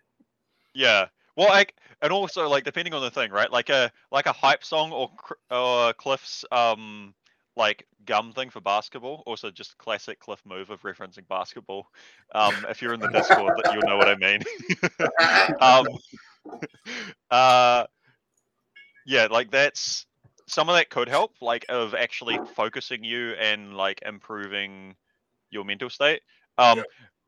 Yeah. 0.74 1.06
Well, 1.36 1.48
like, 1.50 1.76
and 2.02 2.12
also 2.12 2.48
like 2.50 2.64
depending 2.64 2.94
on 2.94 3.02
the 3.02 3.10
thing, 3.12 3.32
right? 3.32 3.52
Like 3.52 3.70
a 3.70 3.92
like 4.12 4.26
a 4.28 4.34
hype 4.34 4.64
song 4.64 4.92
or 4.92 5.12
or 5.50 5.94
Cliff's 5.94 6.46
um 6.52 7.14
like 7.56 7.88
gum 8.06 8.34
thing 8.34 8.50
for 8.50 8.60
basketball. 8.62 9.24
Also, 9.26 9.50
just 9.52 9.78
classic 9.78 10.20
Cliff 10.20 10.42
move 10.46 10.70
of 10.72 10.82
referencing 10.82 11.28
basketball. 11.28 11.88
Um, 12.36 12.54
if 12.70 12.82
you're 12.82 12.94
in 12.94 13.00
the 13.00 13.08
Discord, 13.10 13.54
that 13.64 13.74
you'll 13.74 13.84
know 13.88 13.98
what 13.98 14.10
I 14.10 14.16
mean. 14.16 14.42
um, 15.62 15.86
uh, 17.32 17.86
yeah, 19.06 19.28
like 19.30 19.52
that's 19.52 20.06
some 20.48 20.70
of 20.70 20.76
that 20.76 20.90
could 20.90 21.08
help, 21.08 21.34
like 21.42 21.66
of 21.70 21.94
actually 21.96 22.40
focusing 22.56 23.04
you 23.04 23.32
and 23.32 23.76
like 23.76 24.02
improving 24.06 24.96
your 25.50 25.64
mental 25.64 25.90
state. 25.90 26.22
Um, 26.58 26.80
Yeah. 26.80 26.84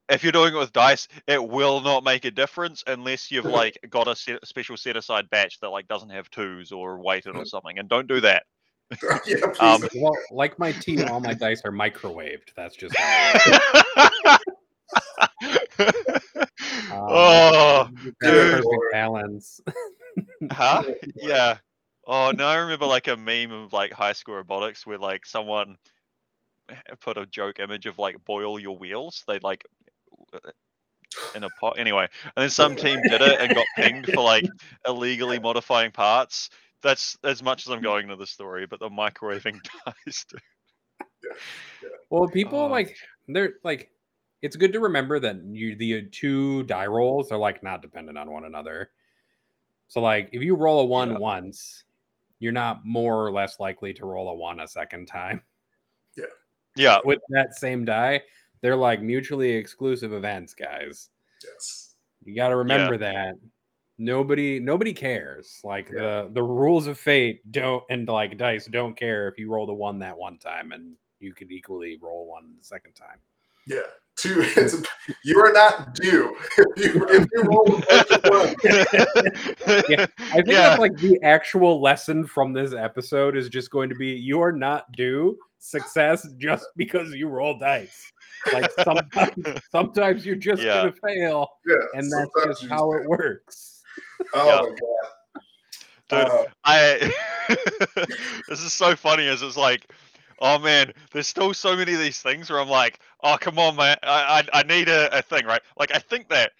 if 0.09 0.23
you're 0.23 0.31
doing 0.31 0.53
it 0.53 0.57
with 0.57 0.73
dice, 0.73 1.07
it 1.27 1.43
will 1.43 1.81
not 1.81 2.03
make 2.03 2.25
a 2.25 2.31
difference 2.31 2.83
unless 2.87 3.31
you've 3.31 3.45
like 3.45 3.77
got 3.89 4.07
a 4.07 4.15
set, 4.15 4.45
special 4.45 4.77
set 4.77 4.97
aside 4.97 5.29
batch 5.29 5.59
that 5.61 5.69
like 5.69 5.87
doesn't 5.87 6.09
have 6.09 6.29
twos 6.29 6.71
or 6.71 6.99
weighted 6.99 7.35
or 7.35 7.45
something, 7.45 7.79
and 7.79 7.89
don't 7.89 8.07
do 8.07 8.21
that. 8.21 8.43
yeah. 9.25 9.37
Um, 9.59 9.83
Well, 9.95 10.15
like 10.31 10.59
my 10.59 10.71
team, 10.71 11.03
all 11.09 11.19
my 11.19 11.33
dice 11.33 11.61
are 11.65 11.71
microwaved. 11.71 12.53
That's 12.55 12.75
just 12.75 12.95
how 12.97 13.33
it 13.35 14.39
is. 14.39 14.39
Um, 15.79 16.84
oh, 16.97 17.89
dude. 18.21 18.63
balance. 18.91 19.61
huh? 20.51 20.83
Yeah. 21.15 21.57
Oh 22.07 22.31
no, 22.31 22.45
I 22.47 22.55
remember 22.57 22.85
like 22.85 23.07
a 23.07 23.17
meme 23.17 23.51
of 23.51 23.73
like 23.73 23.91
high 23.91 24.13
school 24.13 24.35
robotics 24.35 24.85
where 24.85 24.97
like 24.99 25.25
someone 25.25 25.77
put 27.01 27.17
a 27.17 27.25
joke 27.25 27.59
image 27.59 27.85
of 27.85 27.97
like 27.97 28.15
boil 28.25 28.59
your 28.59 28.77
wheels. 28.77 29.23
They 29.27 29.39
like 29.39 29.63
in 31.33 31.43
a 31.43 31.49
pot 31.61 31.79
anyway, 31.79 32.07
and 32.23 32.43
then 32.43 32.49
some 32.49 32.75
team 32.75 33.01
did 33.01 33.21
it 33.21 33.39
and 33.39 33.53
got 33.55 33.65
pinged 33.75 34.05
for 34.07 34.21
like 34.21 34.45
illegally 34.87 35.39
modifying 35.39 35.91
parts. 35.91 36.49
That's 36.83 37.17
as 37.23 37.41
much 37.41 37.65
as 37.65 37.71
I'm 37.71 37.81
going 37.81 38.03
into 38.03 38.15
the 38.17 38.27
story, 38.27 38.67
but 38.67 38.79
the 38.79 38.89
microwaving 38.89 39.57
dies. 39.85 40.25
Too. 40.29 40.37
Well, 42.09 42.27
people 42.27 42.59
Oh. 42.59 42.67
like 42.67 42.95
they're 43.27 43.53
like 43.63 43.89
it's 44.41 44.55
good 44.55 44.73
to 44.73 44.79
remember 44.79 45.19
that 45.19 45.37
you 45.45 45.75
the 45.75 46.03
two 46.03 46.63
die 46.63 46.85
rolls 46.87 47.31
are 47.31 47.37
like 47.37 47.63
not 47.63 47.81
dependent 47.81 48.17
on 48.17 48.31
one 48.31 48.45
another. 48.45 48.91
So 49.87 50.01
like 50.01 50.29
if 50.33 50.41
you 50.41 50.55
roll 50.55 50.81
a 50.81 50.85
one 50.85 51.11
Yeah. 51.11 51.17
once, 51.17 51.83
you're 52.39 52.51
not 52.51 52.85
more 52.85 53.25
or 53.25 53.31
less 53.31 53.59
likely 53.59 53.93
to 53.93 54.05
roll 54.05 54.29
a 54.29 54.33
one 54.35 54.59
a 54.59 54.67
second 54.67 55.07
time. 55.07 55.41
Yeah, 56.15 56.25
Yeah. 56.75 56.99
With 57.03 57.19
that 57.29 57.55
same 57.55 57.85
die, 57.85 58.21
they're 58.61 58.75
like 58.75 59.01
mutually 59.01 59.51
exclusive 59.51 60.13
events, 60.13 60.53
guys. 60.53 61.09
yes. 61.43 61.95
You 62.23 62.35
got 62.35 62.49
to 62.49 62.55
remember 62.55 62.97
that. 62.97 63.35
Nobody 63.97 64.59
nobody 64.59 64.93
cares. 64.93 65.61
Like 65.63 65.89
the 65.89 66.29
the 66.33 66.43
rules 66.43 66.87
of 66.87 66.99
fate 66.99 67.49
don't 67.51 67.83
and 67.89 68.07
like 68.07 68.37
dice 68.37 68.65
don't 68.65 68.93
care 68.97 69.27
if 69.29 69.37
you 69.37 69.49
roll 69.49 69.65
the 69.65 69.73
one 69.73 69.99
that 69.99 70.17
one 70.17 70.37
time 70.37 70.71
and 70.73 70.95
you 71.19 71.33
could 71.33 71.49
equally 71.51 71.97
roll 72.01 72.27
one 72.27 72.55
the 72.57 72.63
second 72.65 72.93
time. 72.93 73.19
Yeah, 73.67 73.87
to 74.17 74.41
it's, 74.57 74.81
you 75.23 75.39
are 75.39 75.51
not 75.51 75.93
due. 75.95 76.35
If 76.57 76.93
you, 76.95 77.07
if 77.09 77.27
you 77.33 77.43
roll 77.43 77.75
a 77.77 77.85
bunch 77.85 78.11
of 78.11 78.23
ones, 78.25 78.55
Yeah, 79.89 80.05
I 80.19 80.35
think 80.35 80.47
Yeah. 80.47 80.69
that's 80.69 80.79
like 80.79 80.97
the 80.99 81.19
actual 81.23 81.81
lesson 81.81 82.25
from 82.25 82.53
this 82.53 82.73
episode 82.73 83.35
is 83.35 83.49
just 83.49 83.71
going 83.71 83.89
to 83.89 83.95
be 83.95 84.07
you 84.07 84.41
are 84.41 84.51
not 84.51 84.91
due 84.93 85.37
success 85.59 86.27
just 86.37 86.65
because 86.75 87.13
you 87.13 87.27
roll 87.27 87.57
dice. 87.57 88.11
Like 88.53 88.71
sometimes, 88.83 89.31
sometimes 89.71 90.25
you're 90.25 90.35
just 90.35 90.61
Yeah. 90.61 90.83
gonna 90.83 90.93
fail, 91.05 91.47
yeah, 91.67 91.75
and 91.93 92.11
that's 92.11 92.45
just 92.45 92.63
you 92.63 92.69
how 92.69 92.91
it 92.93 93.07
works. 93.07 93.81
Oh 94.33 94.45
Yeah. 94.47 94.61
my 94.61 94.69
god. 94.69 95.11
Dude, 96.07 96.19
Uh, 96.19 96.43
I 96.63 97.11
this 98.47 98.61
is 98.61 98.73
so 98.73 98.95
funny 98.95 99.27
as 99.27 99.41
it's 99.41 99.57
like, 99.57 99.91
oh 100.39 100.59
man, 100.59 100.93
there's 101.11 101.27
still 101.27 101.53
so 101.53 101.75
many 101.75 101.93
of 101.93 101.99
these 101.99 102.19
things 102.19 102.49
where 102.49 102.59
I'm 102.59 102.69
like, 102.69 102.99
oh 103.23 103.37
come 103.39 103.59
on 103.59 103.75
man, 103.75 103.97
I 104.03 104.43
I, 104.53 104.59
I 104.59 104.63
need 104.63 104.89
a, 104.89 105.19
a 105.19 105.21
thing, 105.21 105.45
right? 105.45 105.61
Like 105.77 105.93
I 105.93 105.99
think 105.99 106.29
that 106.29 106.51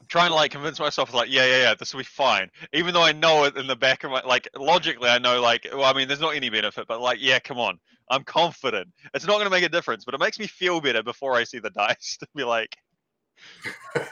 I'm 0.00 0.06
trying 0.08 0.30
to 0.30 0.34
like 0.34 0.50
convince 0.52 0.78
myself 0.78 1.14
like, 1.14 1.30
yeah, 1.30 1.46
yeah, 1.46 1.62
yeah, 1.62 1.74
this 1.74 1.94
will 1.94 2.00
be 2.00 2.04
fine. 2.04 2.50
Even 2.72 2.94
though 2.94 3.02
I 3.02 3.12
know 3.12 3.44
it 3.44 3.56
in 3.56 3.66
the 3.66 3.76
back 3.76 4.04
of 4.04 4.10
my 4.10 4.22
like 4.22 4.48
logically 4.56 5.08
I 5.08 5.18
know 5.18 5.40
like 5.40 5.66
well, 5.72 5.84
I 5.84 5.92
mean 5.92 6.08
there's 6.08 6.20
not 6.20 6.34
any 6.34 6.50
benefit, 6.50 6.86
but 6.86 7.00
like, 7.00 7.18
yeah, 7.20 7.38
come 7.38 7.58
on. 7.58 7.78
I'm 8.10 8.22
confident. 8.24 8.88
It's 9.14 9.26
not 9.26 9.38
gonna 9.38 9.50
make 9.50 9.64
a 9.64 9.68
difference, 9.68 10.04
but 10.04 10.14
it 10.14 10.20
makes 10.20 10.38
me 10.38 10.46
feel 10.46 10.80
better 10.80 11.02
before 11.02 11.34
I 11.34 11.44
see 11.44 11.58
the 11.58 11.70
dice 11.74 12.18
to 12.18 12.28
be 12.34 12.44
like 12.44 12.76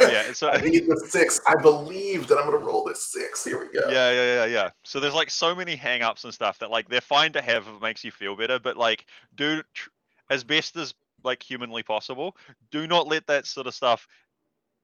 Yeah, 0.00 0.32
so 0.32 0.48
I 0.52 0.60
need 0.60 0.86
the 0.86 0.96
six. 1.08 1.40
I 1.46 1.60
believe 1.60 2.28
that 2.28 2.38
I'm 2.38 2.46
gonna 2.46 2.58
roll 2.58 2.84
this 2.84 3.04
six. 3.04 3.44
Here 3.44 3.58
we 3.58 3.66
go. 3.66 3.88
Yeah, 3.90 4.10
yeah, 4.10 4.34
yeah, 4.34 4.44
yeah. 4.46 4.70
So 4.84 5.00
there's 5.00 5.14
like 5.14 5.30
so 5.30 5.54
many 5.54 5.76
hang-ups 5.76 6.24
and 6.24 6.32
stuff 6.32 6.58
that 6.58 6.70
like 6.70 6.88
they're 6.88 7.00
fine 7.00 7.32
to 7.32 7.42
have 7.42 7.66
if 7.66 7.74
it 7.74 7.82
makes 7.82 8.04
you 8.04 8.10
feel 8.10 8.36
better, 8.36 8.58
but 8.58 8.76
like 8.76 9.06
do 9.34 9.62
tr- 9.74 9.90
as 10.30 10.44
best 10.44 10.76
as 10.76 10.94
like 11.24 11.42
humanly 11.42 11.82
possible, 11.82 12.36
do 12.70 12.86
not 12.86 13.06
let 13.06 13.26
that 13.26 13.46
sort 13.46 13.66
of 13.66 13.74
stuff 13.74 14.06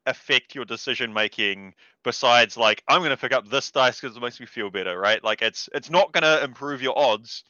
affect 0.07 0.55
your 0.55 0.65
decision 0.65 1.13
making 1.13 1.75
besides 2.03 2.57
like 2.57 2.83
I'm 2.89 3.01
going 3.01 3.11
to 3.11 3.17
pick 3.17 3.33
up 3.33 3.49
this 3.49 3.71
dice 3.71 4.01
cuz 4.01 4.17
it 4.17 4.21
makes 4.21 4.41
me 4.41 4.47
feel 4.47 4.71
better, 4.71 4.99
right? 4.99 5.23
Like 5.23 5.43
it's 5.43 5.69
it's 5.75 5.91
not 5.91 6.13
going 6.13 6.23
to 6.23 6.43
improve 6.43 6.83
your 6.83 6.99
odds. 6.99 7.45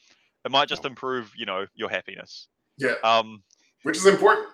It 0.45 0.51
might 0.51 0.69
just 0.69 0.85
improve, 0.85 1.33
you 1.37 1.47
know, 1.47 1.67
your 1.75 1.89
happiness. 1.89 2.49
Yeah, 2.79 2.95
Um 3.03 3.43
which 3.83 3.97
is 3.97 4.07
important. 4.07 4.49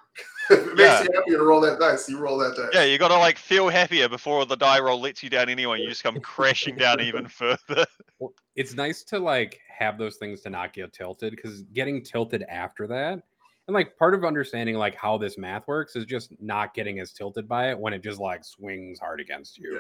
If 0.50 0.59
it 0.59 0.66
makes 0.66 0.79
Yeah. 0.81 1.03
you 1.03 1.09
happier 1.14 1.38
to 1.38 1.44
roll 1.44 1.61
that 1.62 1.79
dice, 1.79 2.09
you 2.09 2.18
roll 2.18 2.37
that 2.38 2.57
dice. 2.57 2.70
yeah, 2.72 2.85
you 2.85 2.98
got 2.98 3.09
to 3.09 3.18
like 3.18 3.38
feel 3.38 3.68
happier 3.68 4.09
before 4.09 4.44
the 4.46 4.57
die 4.57 4.79
roll 4.81 5.00
lets 5.00 5.22
you 5.22 5.31
down 5.31 5.48
anyway. 5.48 5.81
You 5.81 5.88
just 5.88 6.03
come 6.03 6.20
crashing 6.22 6.77
down 6.77 7.00
even 7.00 7.27
further. 7.29 7.85
Well, 8.18 8.33
it's 8.57 8.74
nice 8.74 9.03
to 9.05 9.18
like 9.18 9.61
have 9.68 9.98
those 9.98 10.16
things 10.16 10.40
to 10.42 10.50
not 10.50 10.72
get 10.72 10.92
tilted 10.92 11.35
because 11.35 11.62
getting 11.72 12.03
tilted 12.03 12.42
after 12.48 12.87
that 12.87 13.22
and 13.66 13.74
like 13.74 13.96
part 13.96 14.14
of 14.14 14.24
understanding 14.24 14.77
like 14.77 14.94
how 14.94 15.16
this 15.18 15.38
math 15.38 15.66
works 15.66 15.96
is 15.96 16.05
just 16.05 16.33
not 16.40 16.74
getting 16.74 17.00
as 17.00 17.12
tilted 17.12 17.48
by 17.48 17.70
it 17.70 17.79
when 17.79 17.92
it 17.94 18.03
just 18.03 18.20
like 18.20 18.44
swings 18.44 19.00
hard 19.00 19.20
against 19.20 19.57
you 19.59 19.72
Yeah. 19.72 19.79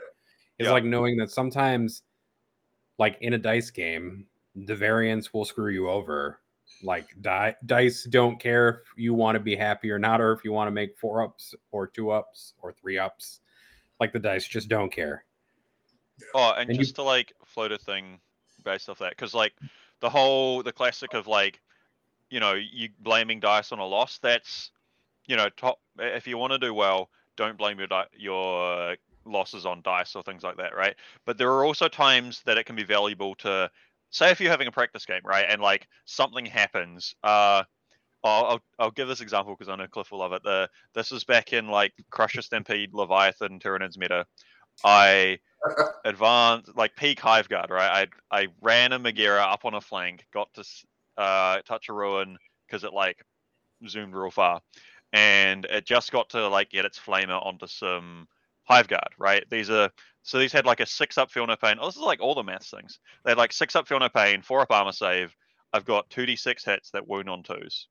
it's 0.58 0.66
Yeah. 0.66 0.72
like 0.72 0.84
knowing 0.84 1.16
that 1.18 1.30
sometimes 1.30 2.02
like 2.98 3.18
in 3.20 3.34
a 3.34 3.38
dice 3.38 3.70
game 3.70 4.26
the 4.56 4.74
variance 4.74 5.34
will 5.34 5.44
screw 5.44 5.70
you 5.70 5.88
over 5.90 6.40
like 6.84 7.06
di- 7.20 7.56
dice 7.66 8.04
don't 8.04 8.38
care 8.38 8.68
if 8.68 8.92
you 8.96 9.14
want 9.14 9.34
to 9.36 9.40
be 9.40 9.56
happy 9.56 9.90
or 9.90 9.98
not 9.98 10.20
or 10.20 10.32
if 10.32 10.44
you 10.44 10.52
want 10.52 10.68
to 10.68 10.72
make 10.72 10.96
four 10.96 11.22
ups 11.22 11.54
or 11.72 11.86
two 11.86 12.10
ups 12.10 12.54
or 12.62 12.72
three 12.72 12.98
ups 12.98 13.40
like 14.00 14.12
the 14.12 14.18
dice 14.18 14.46
just 14.46 14.68
don't 14.68 14.92
care 14.92 15.24
Oh, 16.34 16.52
and, 16.56 16.70
And 16.70 16.78
you- 16.78 16.84
just 16.84 16.94
to 16.96 17.02
like 17.02 17.32
float 17.44 17.72
a 17.72 17.78
thing 17.78 18.20
based 18.64 18.88
off 18.88 18.98
that, 19.00 19.10
because 19.10 19.34
like 19.34 19.52
the 20.00 20.08
whole 20.10 20.62
the 20.62 20.72
classic 20.72 21.14
of 21.14 21.26
like, 21.26 21.60
you 22.30 22.40
know, 22.40 22.54
you 22.54 22.88
blaming 23.00 23.40
dice 23.40 23.72
on 23.72 23.78
a 23.78 23.84
loss. 23.84 24.18
That's, 24.18 24.70
you 25.26 25.36
know, 25.36 25.48
top. 25.50 25.80
If 25.98 26.26
you 26.26 26.38
want 26.38 26.52
to 26.52 26.58
do 26.58 26.72
well, 26.72 27.10
don't 27.36 27.58
blame 27.58 27.78
your 27.78 27.88
di- 27.88 28.06
your 28.16 28.96
losses 29.24 29.66
on 29.66 29.82
dice 29.82 30.14
or 30.14 30.22
things 30.22 30.42
like 30.42 30.56
that, 30.58 30.76
right? 30.76 30.94
But 31.24 31.38
there 31.38 31.50
are 31.50 31.64
also 31.64 31.88
times 31.88 32.42
that 32.44 32.58
it 32.58 32.64
can 32.64 32.76
be 32.76 32.84
valuable 32.84 33.34
to 33.36 33.70
say 34.14 34.30
if 34.30 34.40
you're 34.40 34.50
having 34.50 34.68
a 34.68 34.72
practice 34.72 35.04
game, 35.04 35.20
right, 35.24 35.46
and 35.48 35.60
like 35.60 35.88
something 36.06 36.46
happens. 36.46 37.14
Uh, 37.22 37.64
I'll 38.22 38.44
I'll, 38.46 38.62
I'll 38.78 38.90
give 38.90 39.08
this 39.08 39.20
example 39.20 39.54
because 39.54 39.68
I 39.68 39.76
know 39.76 39.86
Cliff 39.86 40.10
will 40.10 40.20
love 40.20 40.32
it. 40.32 40.42
The 40.42 40.70
this 40.94 41.12
is 41.12 41.24
back 41.24 41.52
in 41.52 41.68
like 41.68 41.92
Crusher 42.10 42.40
Stampede, 42.40 42.94
Leviathan, 42.94 43.58
Tyranids 43.58 43.98
meta. 43.98 44.24
I 44.82 45.38
advanced 46.04 46.76
like 46.76 46.94
peak 46.96 47.20
hive 47.20 47.48
guard 47.48 47.70
right 47.70 48.08
i 48.30 48.38
i 48.42 48.48
ran 48.60 48.92
a 48.92 48.98
Magaera 48.98 49.40
up 49.40 49.64
on 49.64 49.74
a 49.74 49.80
flank 49.80 50.26
got 50.32 50.52
to 50.54 50.64
uh 51.16 51.60
touch 51.66 51.88
a 51.88 51.92
ruin 51.92 52.36
because 52.66 52.84
it 52.84 52.92
like 52.92 53.24
zoomed 53.88 54.14
real 54.14 54.30
far 54.30 54.60
and 55.12 55.64
it 55.66 55.86
just 55.86 56.12
got 56.12 56.28
to 56.30 56.48
like 56.48 56.70
get 56.70 56.84
its 56.84 56.98
flamer 56.98 57.44
onto 57.44 57.66
some 57.66 58.26
hive 58.64 58.88
guard 58.88 59.08
right 59.18 59.44
these 59.50 59.70
are 59.70 59.90
so 60.24 60.38
these 60.38 60.52
had 60.52 60.64
like 60.64 60.80
a 60.80 60.86
six 60.86 61.18
up 61.18 61.30
feel 61.30 61.46
no 61.46 61.54
pain. 61.54 61.76
Oh, 61.78 61.86
this 61.86 61.96
is 61.96 62.02
like 62.02 62.20
all 62.20 62.34
the 62.34 62.42
maths 62.42 62.70
things. 62.70 62.98
They 63.24 63.32
had 63.32 63.38
like 63.38 63.52
six 63.52 63.76
up 63.76 63.86
feel 63.86 64.00
no 64.00 64.08
pain 64.08 64.40
four 64.40 64.60
up 64.60 64.70
armor 64.70 64.92
save. 64.92 65.36
I've 65.72 65.84
got 65.84 66.08
2d6 66.08 66.64
hits 66.64 66.90
that 66.90 67.06
wound 67.06 67.28
on 67.28 67.42
twos. 67.42 67.88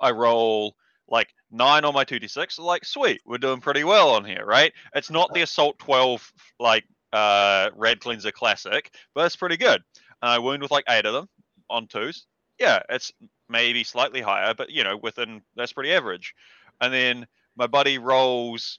I 0.00 0.10
roll 0.12 0.74
like 1.06 1.28
nine 1.50 1.84
on 1.84 1.92
my 1.92 2.04
2d6 2.04 2.58
like 2.58 2.84
sweet 2.84 3.20
we're 3.26 3.38
doing 3.38 3.60
pretty 3.60 3.84
well 3.84 4.10
on 4.10 4.24
here 4.24 4.44
right? 4.44 4.72
It's 4.94 5.10
not 5.10 5.32
the 5.34 5.42
assault 5.42 5.78
12 5.78 6.32
like 6.58 6.84
uh 7.12 7.70
red 7.76 8.00
cleanser 8.00 8.32
classic 8.32 8.90
but 9.14 9.26
it's 9.26 9.36
pretty 9.36 9.58
good. 9.58 9.82
And 10.22 10.30
i 10.30 10.38
wound 10.38 10.62
with 10.62 10.70
like 10.70 10.84
eight 10.88 11.04
of 11.04 11.12
them 11.12 11.28
on 11.68 11.88
twos. 11.88 12.26
Yeah 12.58 12.80
it's 12.88 13.12
maybe 13.50 13.84
slightly 13.84 14.22
higher 14.22 14.54
but 14.54 14.70
you 14.70 14.82
know 14.82 14.96
within 14.96 15.42
that's 15.56 15.74
pretty 15.74 15.92
average. 15.92 16.34
And 16.80 16.92
then 16.92 17.26
my 17.54 17.66
buddy 17.66 17.98
rolls 17.98 18.78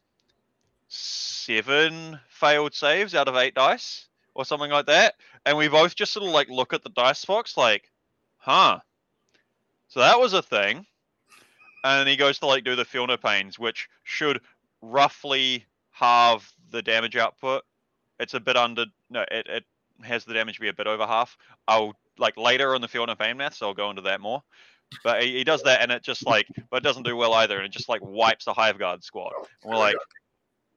seven 0.90 2.20
failed 2.30 2.74
saves 2.74 3.16
out 3.16 3.28
of 3.28 3.36
eight 3.36 3.56
dice 3.56 4.08
or 4.34 4.44
something 4.44 4.72
like 4.72 4.88
that 4.88 5.16
and 5.46 5.58
we 5.58 5.68
both 5.68 5.96
just 5.96 6.12
sort 6.12 6.26
of 6.26 6.34
like 6.34 6.50
look 6.50 6.74
at 6.74 6.84
the 6.84 6.90
dice 6.90 7.24
box 7.26 7.56
like 7.56 7.90
huh 8.38 8.80
so 9.88 10.00
that 10.00 10.20
was 10.20 10.34
a 10.34 10.42
thing 10.42 10.86
and 11.84 12.10
he 12.10 12.16
goes 12.16 12.40
to 12.40 12.46
like 12.46 12.64
do 12.64 12.76
the 12.76 12.86
no 12.94 13.18
pains, 13.18 13.58
which 13.58 13.90
should 14.04 14.42
roughly 14.82 15.66
halve 15.92 16.52
the 16.72 16.82
damage 16.82 17.16
output. 17.16 17.64
It's 18.20 18.34
a 18.34 18.40
bit 18.40 18.58
under 18.58 18.86
no, 19.10 19.26
it, 19.32 19.48
it 19.48 19.64
has 20.04 20.26
the 20.26 20.34
damage 20.34 20.60
be 20.60 20.68
a 20.68 20.74
bit 20.74 20.88
over 20.88 21.06
half. 21.06 21.38
I'll 21.68 21.94
like 22.18 22.38
later 22.38 22.76
on 22.76 22.82
the 22.82 22.90
no 22.94 23.16
pain 23.16 23.38
maths, 23.38 23.58
so 23.58 23.68
I'll 23.68 23.74
go 23.74 23.90
into 23.90 24.02
that 24.04 24.22
more. 24.22 24.44
But 25.04 25.24
he, 25.24 25.38
he 25.38 25.44
does 25.44 25.64
that 25.64 25.82
and 25.82 25.92
it 25.92 26.02
just 26.02 26.26
like 26.26 26.48
but 26.70 26.78
it 26.78 26.84
doesn't 26.84 27.04
do 27.04 27.16
well 27.16 27.34
either, 27.34 27.58
and 27.58 27.66
it 27.66 27.72
just 27.72 27.90
like 27.90 28.02
wipes 28.04 28.46
the 28.46 28.54
hive 28.54 28.78
guard 28.78 29.04
squad. 29.04 29.32
And 29.64 29.72
we're 29.72 29.78
like, 29.78 29.96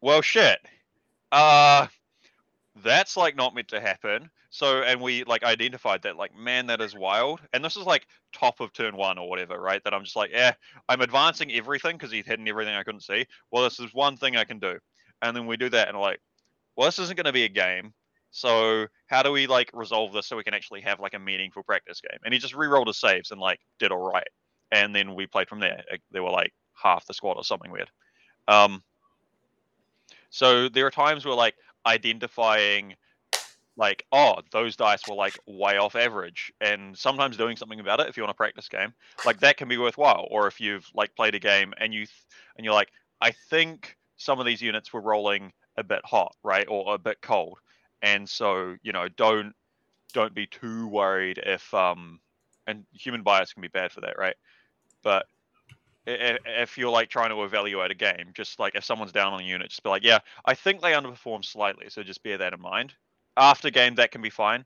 well 0.02 0.20
shit. 0.20 0.58
Uh 1.30 1.86
that's 2.82 3.16
like 3.16 3.36
not 3.36 3.54
meant 3.54 3.68
to 3.68 3.80
happen. 3.80 4.30
So 4.50 4.82
and 4.82 5.00
we 5.00 5.24
like 5.24 5.44
identified 5.44 6.02
that 6.02 6.16
like 6.16 6.36
man 6.36 6.66
that 6.66 6.82
is 6.82 6.94
wild. 6.94 7.40
And 7.54 7.64
this 7.64 7.76
is 7.76 7.86
like 7.86 8.06
top 8.34 8.60
of 8.60 8.72
turn 8.72 8.96
one 8.96 9.18
or 9.18 9.28
whatever, 9.28 9.58
right? 9.58 9.82
That 9.84 9.94
I'm 9.94 10.04
just 10.04 10.16
like, 10.16 10.30
yeah, 10.30 10.52
I'm 10.88 11.00
advancing 11.00 11.50
everything 11.52 11.96
because 11.96 12.12
he's 12.12 12.26
hidden 12.26 12.48
everything 12.48 12.74
I 12.74 12.82
couldn't 12.82 13.02
see. 13.02 13.26
Well, 13.50 13.64
this 13.64 13.80
is 13.80 13.94
one 13.94 14.16
thing 14.16 14.36
I 14.36 14.44
can 14.44 14.58
do. 14.58 14.78
And 15.22 15.34
then 15.34 15.46
we 15.46 15.56
do 15.56 15.70
that 15.70 15.88
and 15.88 15.96
we're 15.96 16.02
like, 16.02 16.20
well, 16.76 16.88
this 16.88 16.98
isn't 16.98 17.16
gonna 17.16 17.32
be 17.32 17.44
a 17.44 17.48
game. 17.48 17.94
So 18.30 18.86
how 19.06 19.22
do 19.22 19.30
we 19.30 19.46
like 19.46 19.70
resolve 19.74 20.12
this 20.12 20.26
so 20.26 20.36
we 20.36 20.44
can 20.44 20.54
actually 20.54 20.80
have 20.82 21.00
like 21.00 21.14
a 21.14 21.18
meaningful 21.18 21.62
practice 21.62 22.00
game? 22.00 22.18
And 22.24 22.34
he 22.34 22.40
just 22.40 22.54
re-rolled 22.54 22.88
his 22.88 22.98
saves 22.98 23.30
and 23.30 23.40
like 23.40 23.60
did 23.78 23.92
all 23.92 24.10
right. 24.10 24.28
And 24.70 24.94
then 24.94 25.14
we 25.14 25.26
played 25.26 25.48
from 25.48 25.60
there. 25.60 25.84
There 26.10 26.22
were 26.22 26.30
like 26.30 26.52
half 26.74 27.06
the 27.06 27.14
squad 27.14 27.36
or 27.36 27.44
something 27.44 27.70
weird. 27.70 27.90
Um 28.48 28.82
so 30.32 30.68
there 30.68 30.86
are 30.86 30.90
times 30.90 31.24
where 31.24 31.34
like 31.34 31.54
identifying 31.86 32.94
like 33.76 34.04
oh 34.12 34.36
those 34.50 34.76
dice 34.76 35.06
were 35.06 35.14
like 35.14 35.38
way 35.46 35.76
off 35.76 35.94
average 35.94 36.52
and 36.60 36.96
sometimes 36.96 37.36
doing 37.36 37.56
something 37.56 37.80
about 37.80 38.00
it 38.00 38.08
if 38.08 38.16
you 38.16 38.22
want 38.22 38.30
to 38.30 38.34
practice 38.34 38.68
game 38.68 38.92
like 39.24 39.38
that 39.40 39.56
can 39.56 39.68
be 39.68 39.78
worthwhile. 39.78 40.26
Or 40.30 40.46
if 40.46 40.60
you've 40.60 40.88
like 40.94 41.14
played 41.14 41.34
a 41.34 41.38
game 41.38 41.72
and 41.78 41.92
you 41.92 42.00
th- 42.00 42.26
and 42.56 42.64
you're 42.64 42.74
like 42.74 42.90
i 43.20 43.30
think 43.30 43.96
some 44.16 44.40
of 44.40 44.46
these 44.46 44.62
units 44.62 44.92
were 44.92 45.00
rolling 45.00 45.52
a 45.76 45.84
bit 45.84 46.00
hot 46.04 46.34
right 46.42 46.66
or 46.68 46.94
a 46.94 46.98
bit 46.98 47.20
cold. 47.22 47.58
And 48.02 48.28
so 48.28 48.76
you 48.82 48.92
know 48.92 49.08
don't 49.08 49.54
don't 50.14 50.34
be 50.34 50.46
too 50.46 50.88
worried 50.88 51.38
if 51.38 51.72
um 51.74 52.20
and 52.66 52.84
human 52.92 53.22
bias 53.22 53.52
can 53.52 53.60
be 53.60 53.68
bad 53.68 53.92
for 53.92 54.00
that 54.00 54.18
right? 54.18 54.36
But 55.02 55.26
if 56.06 56.76
you're 56.76 56.90
like 56.90 57.08
trying 57.08 57.30
to 57.30 57.44
evaluate 57.44 57.90
a 57.90 57.94
game 57.94 58.30
just 58.34 58.58
like 58.58 58.74
if 58.74 58.84
someone's 58.84 59.12
down 59.12 59.32
on 59.32 59.40
a 59.40 59.44
unit 59.44 59.68
just 59.68 59.82
be 59.82 59.88
like 59.88 60.02
yeah 60.02 60.18
i 60.44 60.54
think 60.54 60.82
they 60.82 60.92
underperformed 60.92 61.44
slightly 61.44 61.86
so 61.88 62.02
just 62.02 62.22
bear 62.22 62.38
that 62.38 62.52
in 62.52 62.60
mind. 62.60 62.92
After 63.36 63.70
game 63.70 63.94
that 63.94 64.10
can 64.10 64.20
be 64.20 64.28
fine. 64.28 64.64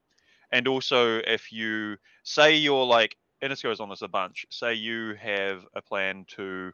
And 0.51 0.66
also 0.66 1.18
if 1.18 1.53
you 1.53 1.99
say 2.22 2.57
you're 2.57 2.84
like 2.84 3.16
and 3.43 3.53
this 3.53 3.62
goes 3.62 3.80
on 3.80 3.91
this 3.91 4.03
a 4.03 4.09
bunch 4.09 4.47
say 4.51 4.74
you 4.74 5.14
have 5.20 5.64
a 5.74 5.82
plan 5.82 6.24
to 6.28 6.72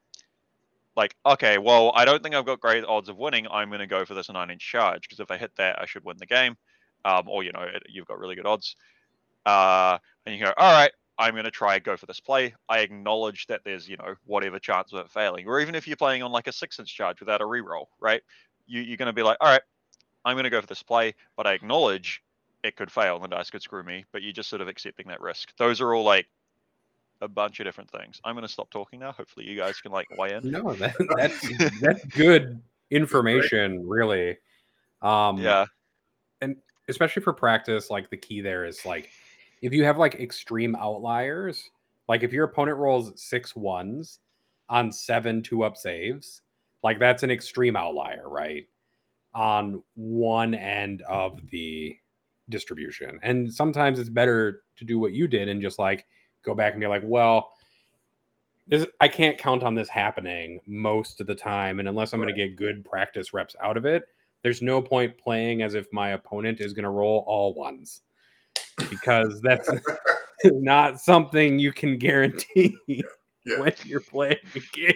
like 0.96 1.16
okay 1.26 1.58
well 1.58 1.90
i 1.94 2.04
don't 2.04 2.22
think 2.22 2.34
i've 2.34 2.46
got 2.46 2.60
great 2.60 2.84
odds 2.84 3.08
of 3.08 3.16
winning 3.16 3.46
i'm 3.50 3.68
going 3.68 3.80
to 3.80 3.86
go 3.86 4.04
for 4.04 4.14
this 4.14 4.30
9 4.30 4.50
inch 4.50 4.60
charge 4.60 5.02
because 5.02 5.20
if 5.20 5.30
i 5.30 5.36
hit 5.36 5.50
that 5.56 5.80
i 5.80 5.86
should 5.86 6.04
win 6.04 6.16
the 6.18 6.26
game. 6.26 6.56
Um, 7.04 7.28
or 7.28 7.42
you 7.42 7.50
know 7.50 7.62
it, 7.62 7.82
you've 7.88 8.06
got 8.06 8.20
really 8.20 8.36
good 8.36 8.46
odds. 8.46 8.76
Uh, 9.44 9.98
and 10.24 10.36
you 10.36 10.44
go 10.44 10.52
all 10.56 10.72
right 10.72 10.92
I'm 11.18 11.34
going 11.34 11.44
to 11.44 11.50
try 11.50 11.74
and 11.76 11.84
go 11.84 11.96
for 11.96 12.06
this 12.06 12.20
play. 12.20 12.54
I 12.68 12.80
acknowledge 12.80 13.46
that 13.46 13.60
there's, 13.64 13.88
you 13.88 13.96
know, 13.96 14.14
whatever 14.24 14.58
chance 14.58 14.92
of 14.92 14.98
it 15.00 15.10
failing. 15.10 15.46
Or 15.46 15.60
even 15.60 15.74
if 15.74 15.86
you're 15.86 15.96
playing 15.96 16.22
on 16.22 16.32
like 16.32 16.46
a 16.46 16.52
six 16.52 16.78
inch 16.78 16.94
charge 16.94 17.20
without 17.20 17.40
a 17.40 17.44
reroll, 17.44 17.86
right? 18.00 18.22
You, 18.66 18.80
you're 18.80 18.96
going 18.96 19.06
to 19.06 19.12
be 19.12 19.22
like, 19.22 19.36
all 19.40 19.48
right, 19.48 19.62
I'm 20.24 20.34
going 20.34 20.44
to 20.44 20.50
go 20.50 20.60
for 20.60 20.66
this 20.66 20.82
play, 20.82 21.14
but 21.36 21.46
I 21.46 21.52
acknowledge 21.52 22.22
it 22.62 22.76
could 22.76 22.90
fail 22.90 23.16
and 23.16 23.24
the 23.24 23.28
dice 23.28 23.50
could 23.50 23.62
screw 23.62 23.82
me, 23.82 24.04
but 24.12 24.22
you're 24.22 24.32
just 24.32 24.48
sort 24.48 24.62
of 24.62 24.68
accepting 24.68 25.08
that 25.08 25.20
risk. 25.20 25.54
Those 25.56 25.80
are 25.80 25.94
all 25.94 26.04
like 26.04 26.26
a 27.20 27.28
bunch 27.28 27.60
of 27.60 27.66
different 27.66 27.90
things. 27.90 28.20
I'm 28.24 28.34
going 28.34 28.46
to 28.46 28.52
stop 28.52 28.70
talking 28.70 29.00
now. 29.00 29.12
Hopefully, 29.12 29.46
you 29.46 29.56
guys 29.56 29.80
can 29.80 29.92
like 29.92 30.08
weigh 30.16 30.34
in. 30.34 30.50
No, 30.50 30.72
that, 30.74 30.94
that's 31.16 31.80
that's 31.80 32.04
good 32.06 32.60
information, 32.90 33.86
really. 33.86 34.38
Um, 35.00 35.38
Yeah. 35.38 35.66
And 36.40 36.56
especially 36.88 37.22
for 37.22 37.32
practice, 37.32 37.90
like 37.90 38.10
the 38.10 38.16
key 38.16 38.40
there 38.40 38.64
is 38.64 38.84
like 38.84 39.10
if 39.62 39.72
you 39.72 39.84
have 39.84 39.96
like 39.96 40.16
extreme 40.16 40.74
outliers, 40.74 41.70
like 42.08 42.22
if 42.22 42.32
your 42.32 42.44
opponent 42.44 42.76
rolls 42.76 43.12
six 43.16 43.56
ones 43.56 44.18
on 44.68 44.92
seven 44.92 45.42
two 45.42 45.62
up 45.62 45.76
saves, 45.76 46.42
like 46.82 46.98
that's 46.98 47.22
an 47.22 47.30
extreme 47.30 47.76
outlier, 47.76 48.28
right? 48.28 48.66
On 49.34 49.82
one 49.94 50.54
end 50.54 51.02
of 51.02 51.40
the 51.50 51.96
distribution. 52.50 53.20
And 53.22 53.52
sometimes 53.52 54.00
it's 54.00 54.10
better 54.10 54.62
to 54.76 54.84
do 54.84 54.98
what 54.98 55.12
you 55.12 55.28
did 55.28 55.48
and 55.48 55.62
just 55.62 55.78
like 55.78 56.04
go 56.44 56.54
back 56.54 56.72
and 56.72 56.80
be 56.80 56.88
like, 56.88 57.02
well, 57.04 57.52
this, 58.66 58.84
I 59.00 59.08
can't 59.08 59.38
count 59.38 59.62
on 59.62 59.74
this 59.74 59.88
happening 59.88 60.60
most 60.66 61.20
of 61.20 61.28
the 61.28 61.34
time. 61.34 61.78
And 61.78 61.88
unless 61.88 62.12
I'm 62.12 62.20
going 62.20 62.34
to 62.34 62.36
get 62.36 62.56
good 62.56 62.84
practice 62.84 63.32
reps 63.32 63.54
out 63.62 63.76
of 63.76 63.86
it, 63.86 64.04
there's 64.42 64.60
no 64.60 64.82
point 64.82 65.16
playing 65.18 65.62
as 65.62 65.74
if 65.74 65.86
my 65.92 66.10
opponent 66.10 66.60
is 66.60 66.72
going 66.72 66.82
to 66.82 66.90
roll 66.90 67.24
all 67.28 67.54
ones 67.54 68.02
because 68.90 69.40
that's 69.42 69.70
not 70.44 71.00
something 71.00 71.58
you 71.58 71.72
can 71.72 71.98
guarantee 71.98 72.76
Yeah. 73.44 73.58
when 73.58 73.72
you're 73.84 74.00
playing 74.00 74.36
a 74.54 74.60
game 74.72 74.94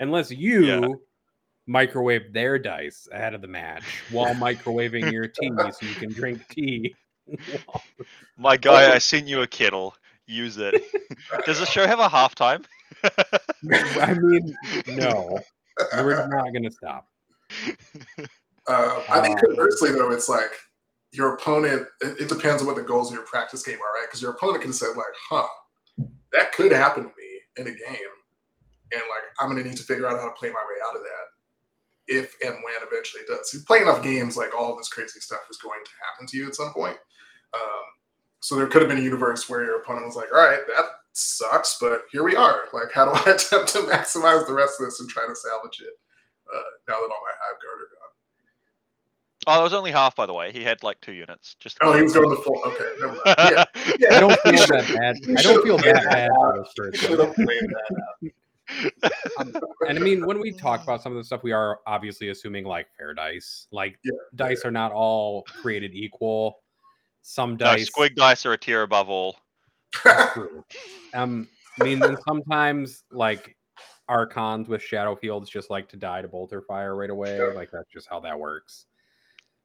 unless 0.00 0.30
you 0.30 0.64
Yeah. 0.66 0.88
microwave 1.66 2.32
their 2.32 2.58
dice 2.58 3.08
ahead 3.12 3.32
of 3.34 3.40
the 3.40 3.48
match 3.48 4.04
while 4.10 4.34
microwaving 4.34 5.10
your 5.10 5.26
tea 5.26 5.50
so 5.72 5.86
you 5.86 5.94
can 5.96 6.12
drink 6.12 6.42
tea 6.50 6.94
My 8.36 8.56
guy, 8.56 8.92
I 8.92 8.98
sent 8.98 9.28
you 9.28 9.40
a 9.42 9.46
kettle. 9.46 9.94
Use 10.26 10.58
it. 10.58 10.74
Does 11.46 11.58
the 11.60 11.66
show 11.66 11.86
have 11.86 12.00
a 12.00 12.08
halftime? 12.08 12.64
i 14.00 14.12
mean 14.14 14.54
no 14.88 15.38
we're 15.94 16.26
not 16.28 16.52
going 16.52 16.62
to 16.64 16.70
stop 16.70 17.06
Uh, 18.66 19.02
I 19.10 19.20
think 19.20 19.38
Uh, 19.38 19.46
conversely, 19.46 19.92
though, 19.92 20.10
it's 20.10 20.28
like 20.28 20.50
your 21.14 21.34
opponent. 21.34 21.86
It, 22.00 22.22
it 22.22 22.28
depends 22.28 22.60
on 22.60 22.66
what 22.66 22.76
the 22.76 22.82
goals 22.82 23.08
of 23.08 23.14
your 23.14 23.24
practice 23.26 23.62
game 23.62 23.76
are, 23.76 24.00
right? 24.00 24.06
Because 24.08 24.20
your 24.20 24.32
opponent 24.32 24.62
can 24.62 24.72
say 24.72 24.86
like, 24.88 25.14
"Huh, 25.28 25.46
that 26.32 26.52
could 26.52 26.72
happen 26.72 27.04
to 27.04 27.08
me 27.08 27.40
in 27.56 27.66
a 27.68 27.70
game," 27.70 28.14
and 28.92 29.02
like 29.08 29.22
I'm 29.38 29.50
going 29.50 29.62
to 29.62 29.68
need 29.68 29.78
to 29.78 29.84
figure 29.84 30.06
out 30.06 30.18
how 30.18 30.26
to 30.26 30.34
play 30.34 30.48
my 30.48 30.54
way 30.54 30.80
out 30.86 30.96
of 30.96 31.02
that. 31.02 31.26
If 32.06 32.34
and 32.44 32.54
when 32.54 32.74
eventually 32.82 33.22
it 33.22 33.28
does. 33.28 33.52
You 33.54 33.60
play 33.60 33.80
enough 33.80 34.02
games, 34.02 34.36
like 34.36 34.54
all 34.54 34.76
this 34.76 34.88
crazy 34.88 35.20
stuff 35.20 35.40
is 35.50 35.56
going 35.56 35.80
to 35.84 35.90
happen 36.04 36.26
to 36.26 36.36
you 36.36 36.48
at 36.48 36.54
some 36.54 36.72
point. 36.74 36.98
Um, 37.54 37.84
so 38.40 38.56
there 38.56 38.66
could 38.66 38.82
have 38.82 38.90
been 38.90 38.98
a 38.98 39.02
universe 39.02 39.48
where 39.48 39.64
your 39.64 39.80
opponent 39.80 40.06
was 40.06 40.16
like, 40.16 40.32
"All 40.34 40.46
right, 40.46 40.60
that 40.76 40.84
sucks, 41.12 41.78
but 41.80 42.02
here 42.12 42.24
we 42.24 42.36
are. 42.36 42.64
Like, 42.72 42.92
how 42.92 43.06
do 43.06 43.12
I 43.12 43.34
attempt 43.34 43.68
to 43.72 43.78
maximize 43.88 44.46
the 44.46 44.52
rest 44.52 44.80
of 44.80 44.86
this 44.86 45.00
and 45.00 45.08
try 45.08 45.26
to 45.26 45.34
salvage 45.34 45.80
it?" 45.80 45.94
Uh, 46.52 46.70
now 46.88 47.00
that 47.00 47.08
all 47.08 47.24
my 47.24 47.34
hive 47.40 47.60
guard 47.62 47.80
are 47.80 47.92
gone. 47.94 48.03
Oh, 49.46 49.60
it 49.60 49.62
was 49.64 49.72
only 49.74 49.90
half, 49.90 50.16
by 50.16 50.26
the 50.26 50.32
way. 50.34 50.52
He 50.52 50.62
had 50.62 50.82
like 50.82 51.00
two 51.00 51.12
units. 51.12 51.54
Just 51.60 51.78
Oh, 51.82 51.92
he 51.96 52.02
was 52.02 52.12
going 52.14 52.30
the 52.30 52.36
full. 52.36 52.60
Okay, 52.66 52.84
never 53.00 53.12
mind. 53.12 53.22
Yeah, 53.26 53.64
yeah. 53.98 54.16
i 54.16 54.20
don't 54.20 54.40
feel 54.40 54.66
that 54.66 54.94
bad 54.94 55.16
i 55.38 55.42
don't 55.42 55.62
feel 55.64 55.76
that 55.78 56.04
bad 56.04 56.30
out. 56.30 56.36
for 56.36 56.62
this 56.62 56.72
he 56.74 56.80
person 56.82 57.08
should 57.08 57.18
have 57.20 57.34
played 57.34 57.60
that 57.60 57.96
out. 58.02 58.32
Um, 59.38 59.52
and 59.86 59.98
I 59.98 60.00
mean, 60.00 60.24
when 60.24 60.40
we 60.40 60.50
talk 60.50 60.82
about 60.82 61.02
some 61.02 61.12
of 61.12 61.18
the 61.18 61.24
stuff, 61.24 61.42
we 61.42 61.52
are 61.52 61.80
obviously 61.86 62.30
assuming 62.30 62.64
like 62.64 62.86
fair 62.96 63.12
dice. 63.12 63.66
Like 63.70 63.98
Yeah. 64.04 64.12
dice 64.34 64.64
are 64.64 64.70
not 64.70 64.90
all 64.90 65.42
created 65.42 65.92
equal. 65.94 66.60
Some 67.20 67.52
no, 67.52 67.56
dice. 67.56 67.90
squig 67.90 68.14
dice 68.14 68.46
are 68.46 68.54
a 68.54 68.58
tier 68.58 68.82
above 68.82 69.10
all. 69.10 69.36
Um, 71.14 71.46
I 71.80 71.84
mean, 71.84 71.98
then 72.00 72.16
sometimes 72.26 73.04
like 73.12 73.54
archons 74.08 74.68
with 74.68 74.82
shadow 74.82 75.14
fields 75.14 75.48
just 75.50 75.70
like 75.70 75.88
to 75.90 75.96
die 75.96 76.22
to 76.22 76.28
bolter 76.28 76.62
fire 76.62 76.96
right 76.96 77.10
away. 77.10 77.36
Sure. 77.36 77.54
Like 77.54 77.70
that's 77.72 77.88
just 77.92 78.08
how 78.08 78.18
that 78.20 78.38
works. 78.38 78.86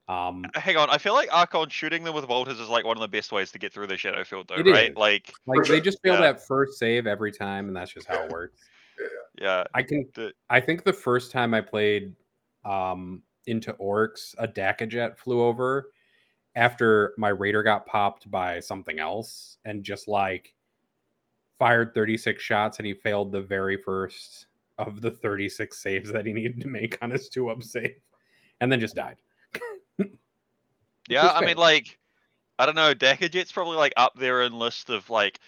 Um, 0.09 0.43
Hang 0.55 0.75
on, 0.75 0.89
I 0.89 0.97
feel 0.97 1.13
like 1.13 1.29
Archon 1.31 1.69
shooting 1.69 2.03
them 2.03 2.15
with 2.15 2.27
bolters 2.27 2.59
is 2.59 2.67
like 2.67 2.83
one 2.83 2.97
of 2.97 3.01
the 3.01 3.07
best 3.07 3.31
ways 3.31 3.51
to 3.51 3.59
get 3.59 3.71
through 3.71 3.85
the 3.87 3.95
shadow 3.95 4.23
field, 4.23 4.47
though, 4.49 4.55
right? 4.71 4.89
is. 4.89 4.97
Like, 4.97 5.31
like 5.45 5.65
they 5.67 5.79
just 5.79 6.01
fail 6.01 6.15
Yeah. 6.15 6.21
that 6.21 6.47
first 6.47 6.79
save 6.79 7.05
every 7.05 7.31
time, 7.31 7.67
and 7.67 7.75
that's 7.77 7.93
just 7.93 8.07
how 8.07 8.23
it 8.23 8.31
works. 8.31 8.59
yeah, 9.39 9.63
I 9.75 9.83
can. 9.83 10.05
The- 10.15 10.33
I 10.49 10.59
think 10.61 10.83
the 10.83 10.91
first 10.93 11.31
time 11.31 11.53
I 11.53 11.61
played 11.61 12.15
um, 12.65 13.21
into 13.45 13.71
Orks, 13.73 14.33
a 14.39 14.47
Dakkajet 14.47 15.15
flew 15.15 15.43
over 15.43 15.91
after 16.55 17.13
my 17.17 17.29
raider 17.29 17.61
got 17.61 17.85
popped 17.85 18.29
by 18.31 18.59
something 18.59 18.99
else, 18.99 19.59
and 19.63 19.83
just 19.83 20.07
like 20.07 20.55
fired 21.59 21.93
36 21.93 22.41
shots, 22.41 22.79
and 22.79 22.87
he 22.87 22.95
failed 22.95 23.31
the 23.31 23.41
very 23.41 23.77
first 23.77 24.47
of 24.79 25.01
the 25.01 25.11
36 25.11 25.77
saves 25.77 26.11
that 26.11 26.25
he 26.25 26.33
needed 26.33 26.59
to 26.61 26.67
make 26.67 26.97
on 27.03 27.11
his 27.11 27.29
two 27.29 27.49
up 27.49 27.61
save, 27.61 27.93
and 28.59 28.71
then 28.71 28.79
just 28.79 28.95
died. 28.95 29.17
Yeah. 31.09 31.27
I 31.27 31.45
mean, 31.45 31.57
like, 31.57 31.97
I 32.57 32.65
don't 32.65 32.75
know. 32.75 32.93
Dakkajet's 32.93 33.51
probably 33.51 33.77
like 33.77 33.93
up 33.97 34.13
there 34.17 34.43
in 34.43 34.53
list 34.53 34.89
of 34.89 35.09
like 35.09 35.39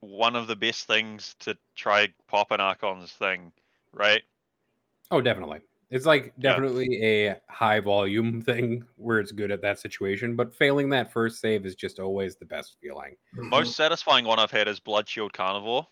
one 0.00 0.36
of 0.36 0.46
the 0.46 0.56
best 0.56 0.86
things 0.86 1.34
to 1.40 1.56
try 1.74 2.08
pop 2.28 2.50
an 2.50 2.60
Archon's 2.60 3.12
thing, 3.12 3.52
right? 3.92 4.22
Oh, 5.10 5.20
definitely. 5.20 5.60
It's 5.90 6.06
like 6.06 6.32
Yeah. 6.38 6.50
definitely 6.50 7.04
a 7.04 7.40
high 7.48 7.80
volume 7.80 8.42
thing 8.42 8.84
where 8.96 9.20
it's 9.20 9.32
good 9.32 9.50
at 9.50 9.62
that 9.62 9.78
situation, 9.78 10.34
but 10.34 10.54
failing 10.54 10.88
that 10.90 11.12
first 11.12 11.40
save 11.40 11.64
is 11.64 11.74
just 11.74 12.00
always 12.00 12.36
the 12.36 12.44
best 12.46 12.76
feeling. 12.80 13.16
Mm-hmm. 13.36 13.48
Most 13.48 13.76
satisfying 13.76 14.24
one 14.24 14.38
I've 14.38 14.50
had 14.50 14.66
is 14.66 14.80
Blood 14.80 15.08
Shield 15.08 15.32
Karnivore. 15.32 15.86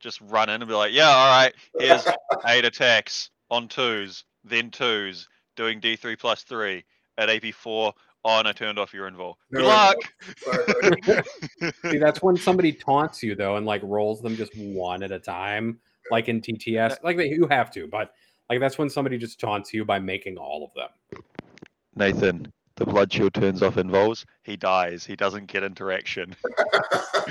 Just 0.00 0.20
run 0.22 0.48
in 0.48 0.60
and 0.62 0.68
be 0.68 0.74
like, 0.74 0.92
yeah, 0.92 1.08
all 1.08 1.42
right, 1.42 1.54
here's 1.78 2.06
eight 2.46 2.64
attacks 2.64 3.30
on 3.50 3.68
twos, 3.68 4.24
then 4.44 4.70
twos, 4.70 5.28
doing 5.56 5.80
D3 5.80 6.18
plus 6.18 6.42
three 6.42 6.84
at 7.18 7.28
AP4. 7.28 7.92
Oh, 8.26 8.38
and 8.38 8.48
I 8.48 8.52
turned 8.52 8.78
off 8.78 8.94
your 8.94 9.10
invul. 9.10 9.34
Good 9.52 9.62
No, 9.62 9.68
luck. 9.68 9.96
Sorry, 10.38 11.00
buddy. 11.02 11.72
See, 11.90 11.98
that's 11.98 12.22
when 12.22 12.36
somebody 12.36 12.72
taunts 12.72 13.22
you 13.22 13.34
though, 13.34 13.56
and 13.56 13.66
like 13.66 13.82
rolls 13.84 14.22
them 14.22 14.34
just 14.34 14.56
one 14.56 15.02
at 15.02 15.12
a 15.12 15.18
time, 15.18 15.78
like 16.10 16.28
in 16.28 16.40
TTS. 16.40 16.96
Like 17.02 17.18
they, 17.18 17.28
you 17.28 17.46
have 17.50 17.70
to, 17.72 17.86
but 17.86 18.12
like 18.48 18.60
that's 18.60 18.78
when 18.78 18.88
somebody 18.88 19.18
just 19.18 19.38
taunts 19.38 19.74
you 19.74 19.84
by 19.84 19.98
making 19.98 20.38
all 20.38 20.64
of 20.64 20.72
them. 20.74 21.22
Nathan, 21.96 22.50
the 22.76 22.84
Blood 22.84 23.12
Shield 23.12 23.34
turns 23.34 23.62
off 23.62 23.76
invuls. 23.76 24.24
He 24.42 24.56
dies. 24.56 25.04
He 25.06 25.14
doesn't 25.16 25.46
get 25.46 25.62
interaction. 25.62 26.34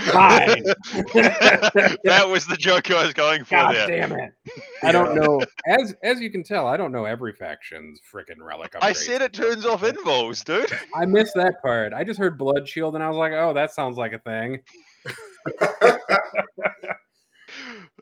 That 2.04 2.28
was 2.28 2.46
the 2.46 2.58
joke 2.58 2.90
I 2.92 3.04
was 3.04 3.14
going 3.14 3.44
for 3.44 3.56
God 3.56 3.76
there. 3.76 3.88
damn 3.88 4.12
it! 4.14 4.34
I 4.82 4.92
don't 4.92 5.16
know. 5.16 5.40
As 5.68 5.96
as 6.04 6.20
you 6.20 6.32
can 6.32 6.44
tell, 6.44 6.68
I 6.68 6.78
don't 6.78 6.92
know 6.92 7.06
every 7.06 7.34
faction's 7.34 8.00
freaking 8.12 8.40
relic. 8.40 8.76
I 8.82 8.92
upgrades. 8.92 8.96
said 8.98 9.22
it 9.22 9.34
turns 9.34 9.66
off 9.66 9.84
invuls, 9.84 10.44
dude. 10.44 10.72
I 10.96 11.06
missed 11.06 11.34
that 11.36 11.62
part. 11.62 11.94
I 11.94 12.04
just 12.04 12.20
heard 12.20 12.38
blood 12.38 12.68
shield, 12.68 12.96
and 12.96 13.04
I 13.04 13.10
was 13.10 13.18
like, 13.18 13.34
oh, 13.34 13.54
that 13.54 13.72
sounds 13.72 13.98
like 13.98 14.14
a 14.14 14.20
thing. 14.20 14.62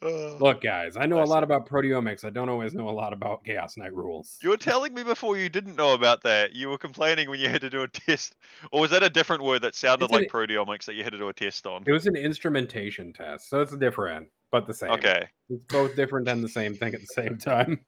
Look, 0.03 0.61
guys, 0.61 0.97
I 0.97 1.05
know 1.05 1.21
a 1.21 1.25
lot 1.25 1.43
about 1.43 1.69
proteomics. 1.69 2.25
I 2.25 2.31
don't 2.31 2.49
always 2.49 2.73
know 2.73 2.89
a 2.89 2.91
lot 2.91 3.13
about 3.13 3.43
Chaos 3.43 3.77
Knight 3.77 3.93
rules. 3.93 4.37
you 4.41 4.49
were 4.49 4.57
telling 4.57 4.93
me 4.95 5.03
before 5.03 5.37
you 5.37 5.47
didn't 5.47 5.75
know 5.75 5.93
about 5.93 6.23
that. 6.23 6.53
You 6.53 6.69
were 6.69 6.77
complaining 6.79 7.29
when 7.29 7.39
you 7.39 7.49
had 7.49 7.61
to 7.61 7.69
do 7.69 7.83
a 7.83 7.87
test. 7.87 8.35
Or 8.71 8.81
was 8.81 8.89
that 8.91 9.03
a 9.03 9.09
different 9.09 9.43
word 9.43 9.61
that 9.61 9.75
sounded 9.75 10.05
It's 10.05 10.13
an- 10.13 10.19
like 10.21 10.29
proteomics 10.31 10.85
that 10.85 10.95
you 10.95 11.03
had 11.03 11.13
to 11.13 11.19
do 11.19 11.29
a 11.29 11.33
test 11.33 11.67
on? 11.67 11.83
It 11.85 11.91
was 11.91 12.07
an 12.07 12.15
instrumentation 12.15 13.13
test, 13.13 13.49
so 13.49 13.61
it's 13.61 13.75
different, 13.77 14.27
but 14.51 14.65
the 14.65 14.73
same. 14.73 14.91
Okay. 14.91 15.27
It's 15.49 15.63
both 15.71 15.95
different 15.95 16.27
and 16.27 16.43
the 16.43 16.49
same 16.49 16.75
thing 16.75 16.95
at 16.95 17.01
the 17.01 17.07
same 17.07 17.37
time. 17.37 17.79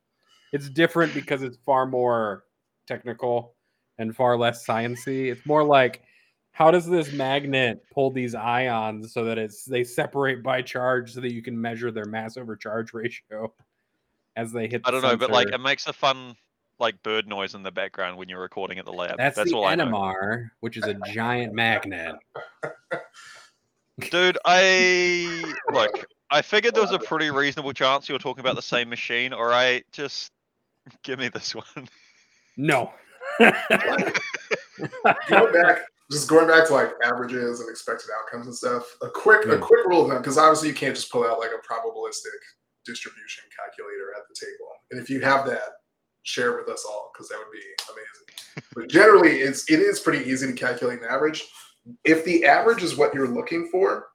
It's 0.51 0.69
different 0.69 1.15
because 1.15 1.41
it's 1.41 1.57
far 1.65 1.87
more 1.87 2.43
technical 2.87 3.55
and 3.97 4.15
far 4.15 4.37
less 4.37 4.67
sciency. 4.67 5.31
It's 5.31 5.43
more 5.47 5.63
like 5.63 6.03
how 6.53 6.69
does 6.71 6.85
this 6.85 7.11
magnet 7.11 7.83
pull 7.91 8.11
these 8.11 8.35
ions 8.35 9.11
so 9.11 9.25
that 9.25 9.37
it's 9.37 9.65
they 9.65 9.83
separate 9.83 10.41
by 10.41 10.61
charge 10.61 11.13
so 11.13 11.19
that 11.19 11.33
you 11.33 11.41
can 11.41 11.59
measure 11.59 11.91
their 11.91 12.05
mass 12.05 12.37
over 12.37 12.55
charge 12.55 12.93
ratio 12.93 13.51
as 14.35 14.51
they 14.51 14.67
hit 14.67 14.81
I 14.85 14.91
don't 14.91 15.01
know, 15.01 15.17
but 15.17 15.31
like 15.31 15.49
it 15.49 15.59
makes 15.59 15.87
a 15.87 15.93
fun 15.93 16.35
like 16.79 17.01
bird 17.03 17.27
noise 17.27 17.55
in 17.55 17.63
the 17.63 17.71
background 17.71 18.17
when 18.17 18.29
you're 18.29 18.41
recording 18.41 18.77
at 18.77 18.85
the 18.85 18.93
lab. 18.93 19.17
that's, 19.17 19.35
That's 19.35 19.51
the 19.51 19.57
all 19.57 19.65
I 19.65 19.75
know. 19.75 19.85
NMR, 19.85 20.49
which 20.59 20.77
is 20.77 20.83
a 20.83 20.95
giant 21.11 21.53
magnet. 21.53 22.15
Dude, 24.09 24.37
I 24.45 25.53
look. 25.71 26.05
I 26.31 26.41
figured 26.41 26.73
there 26.73 26.81
was 26.81 26.91
a 26.91 26.99
pretty 26.99 27.29
reasonable 27.29 27.73
chance 27.73 28.09
you 28.09 28.13
were 28.13 28.19
talking 28.19 28.41
about 28.41 28.55
the 28.55 28.61
same 28.61 28.89
machine. 28.89 29.33
All 29.33 29.45
right, 29.45 29.85
just 29.91 30.31
give 31.03 31.19
me 31.19 31.29
this 31.29 31.53
one. 31.55 31.87
No. 32.57 32.91
go 33.39 33.51
back, 35.51 35.81
just 36.13 36.29
going 36.29 36.47
back 36.47 36.67
to 36.67 36.73
like 36.73 36.93
averages 37.03 37.59
and 37.59 37.69
expected 37.69 38.09
outcomes 38.17 38.45
and 38.47 38.55
stuff. 38.55 38.83
A 39.01 39.09
quick 39.09 39.45
a 39.47 39.57
quick 39.57 39.85
rule 39.85 40.03
of 40.03 40.09
thumb 40.09 40.21
because 40.21 40.37
obviously 40.37 40.69
you 40.69 40.75
can't 40.75 40.95
just 40.95 41.11
pull 41.11 41.25
out 41.25 41.39
like 41.39 41.51
a 41.51 41.67
probabilistic 41.67 42.39
distribution 42.85 43.43
calculator 43.55 44.13
at 44.15 44.23
the 44.27 44.35
table. 44.35 44.69
And 44.91 45.01
if 45.01 45.09
you 45.09 45.21
have 45.21 45.45
that, 45.47 45.69
share 46.23 46.53
it 46.53 46.65
with 46.65 46.73
us 46.73 46.85
all 46.87 47.11
because 47.13 47.29
that 47.29 47.37
would 47.37 47.51
be 47.51 47.63
amazing. 47.91 48.69
but 48.75 48.89
generally, 48.89 49.41
it's 49.41 49.69
it 49.69 49.79
is 49.79 49.99
pretty 49.99 50.29
easy 50.29 50.47
to 50.47 50.53
calculate 50.53 50.99
an 51.01 51.07
average. 51.09 51.43
If 52.05 52.23
the 52.23 52.45
average 52.45 52.83
is 52.83 52.95
what 52.95 53.13
you're 53.13 53.27
looking 53.27 53.67
for 53.71 54.07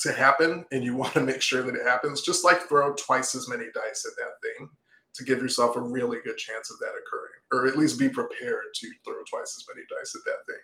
to 0.00 0.12
happen, 0.12 0.64
and 0.72 0.84
you 0.84 0.94
want 0.96 1.14
to 1.14 1.22
make 1.22 1.40
sure 1.40 1.62
that 1.62 1.74
it 1.74 1.86
happens, 1.86 2.22
just 2.22 2.44
like 2.44 2.68
throw 2.68 2.94
twice 2.94 3.34
as 3.34 3.48
many 3.48 3.64
dice 3.74 4.06
at 4.06 4.16
that 4.16 4.34
thing 4.42 4.68
to 5.14 5.24
give 5.24 5.38
yourself 5.38 5.76
a 5.76 5.80
really 5.80 6.18
good 6.24 6.36
chance 6.36 6.70
of 6.70 6.78
that 6.78 6.92
occurring, 6.92 7.32
or 7.50 7.66
at 7.66 7.78
least 7.78 7.98
be 7.98 8.08
prepared 8.08 8.64
to 8.74 8.90
throw 9.02 9.22
twice 9.30 9.56
as 9.56 9.64
many 9.72 9.86
dice 9.88 10.14
at 10.14 10.24
that 10.26 10.44
thing 10.46 10.60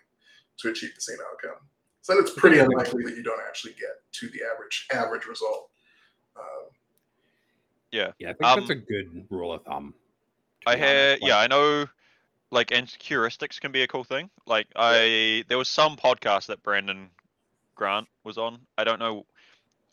to 0.59 0.69
achieve 0.69 0.95
the 0.95 1.01
same 1.01 1.17
outcome. 1.31 1.59
So 2.01 2.13
then 2.13 2.23
it's 2.23 2.33
pretty 2.33 2.57
Yeah. 2.57 2.63
unlikely 2.63 3.03
that 3.05 3.15
you 3.15 3.23
don't 3.23 3.41
actually 3.47 3.73
get 3.73 4.01
to 4.13 4.29
the 4.29 4.43
average 4.43 4.87
average 4.91 5.25
result. 5.25 5.69
Um, 6.35 6.69
Yeah, 7.91 8.11
I 8.21 8.33
think 8.33 8.43
Um, 8.43 8.59
that's 8.61 8.71
a 8.71 8.75
good 8.75 9.27
rule 9.29 9.53
of 9.53 9.63
thumb. 9.65 9.93
I 10.65 10.75
be 10.75 10.81
honest. 10.81 10.93
had 10.93 11.21
Like, 11.21 11.29
yeah, 11.29 11.37
I 11.37 11.47
know 11.47 11.87
like 12.49 12.71
and 12.71 12.87
heuristics 12.87 13.59
can 13.59 13.71
be 13.71 13.83
a 13.83 13.87
cool 13.87 14.03
thing. 14.03 14.29
Like 14.45 14.67
I 14.75 15.43
there 15.47 15.57
was 15.57 15.69
some 15.69 15.95
podcast 15.97 16.47
that 16.47 16.63
Brandon 16.63 17.09
Grant 17.75 18.07
was 18.23 18.37
on. 18.37 18.65
I 18.77 18.83
don't 18.83 18.99
know 18.99 19.25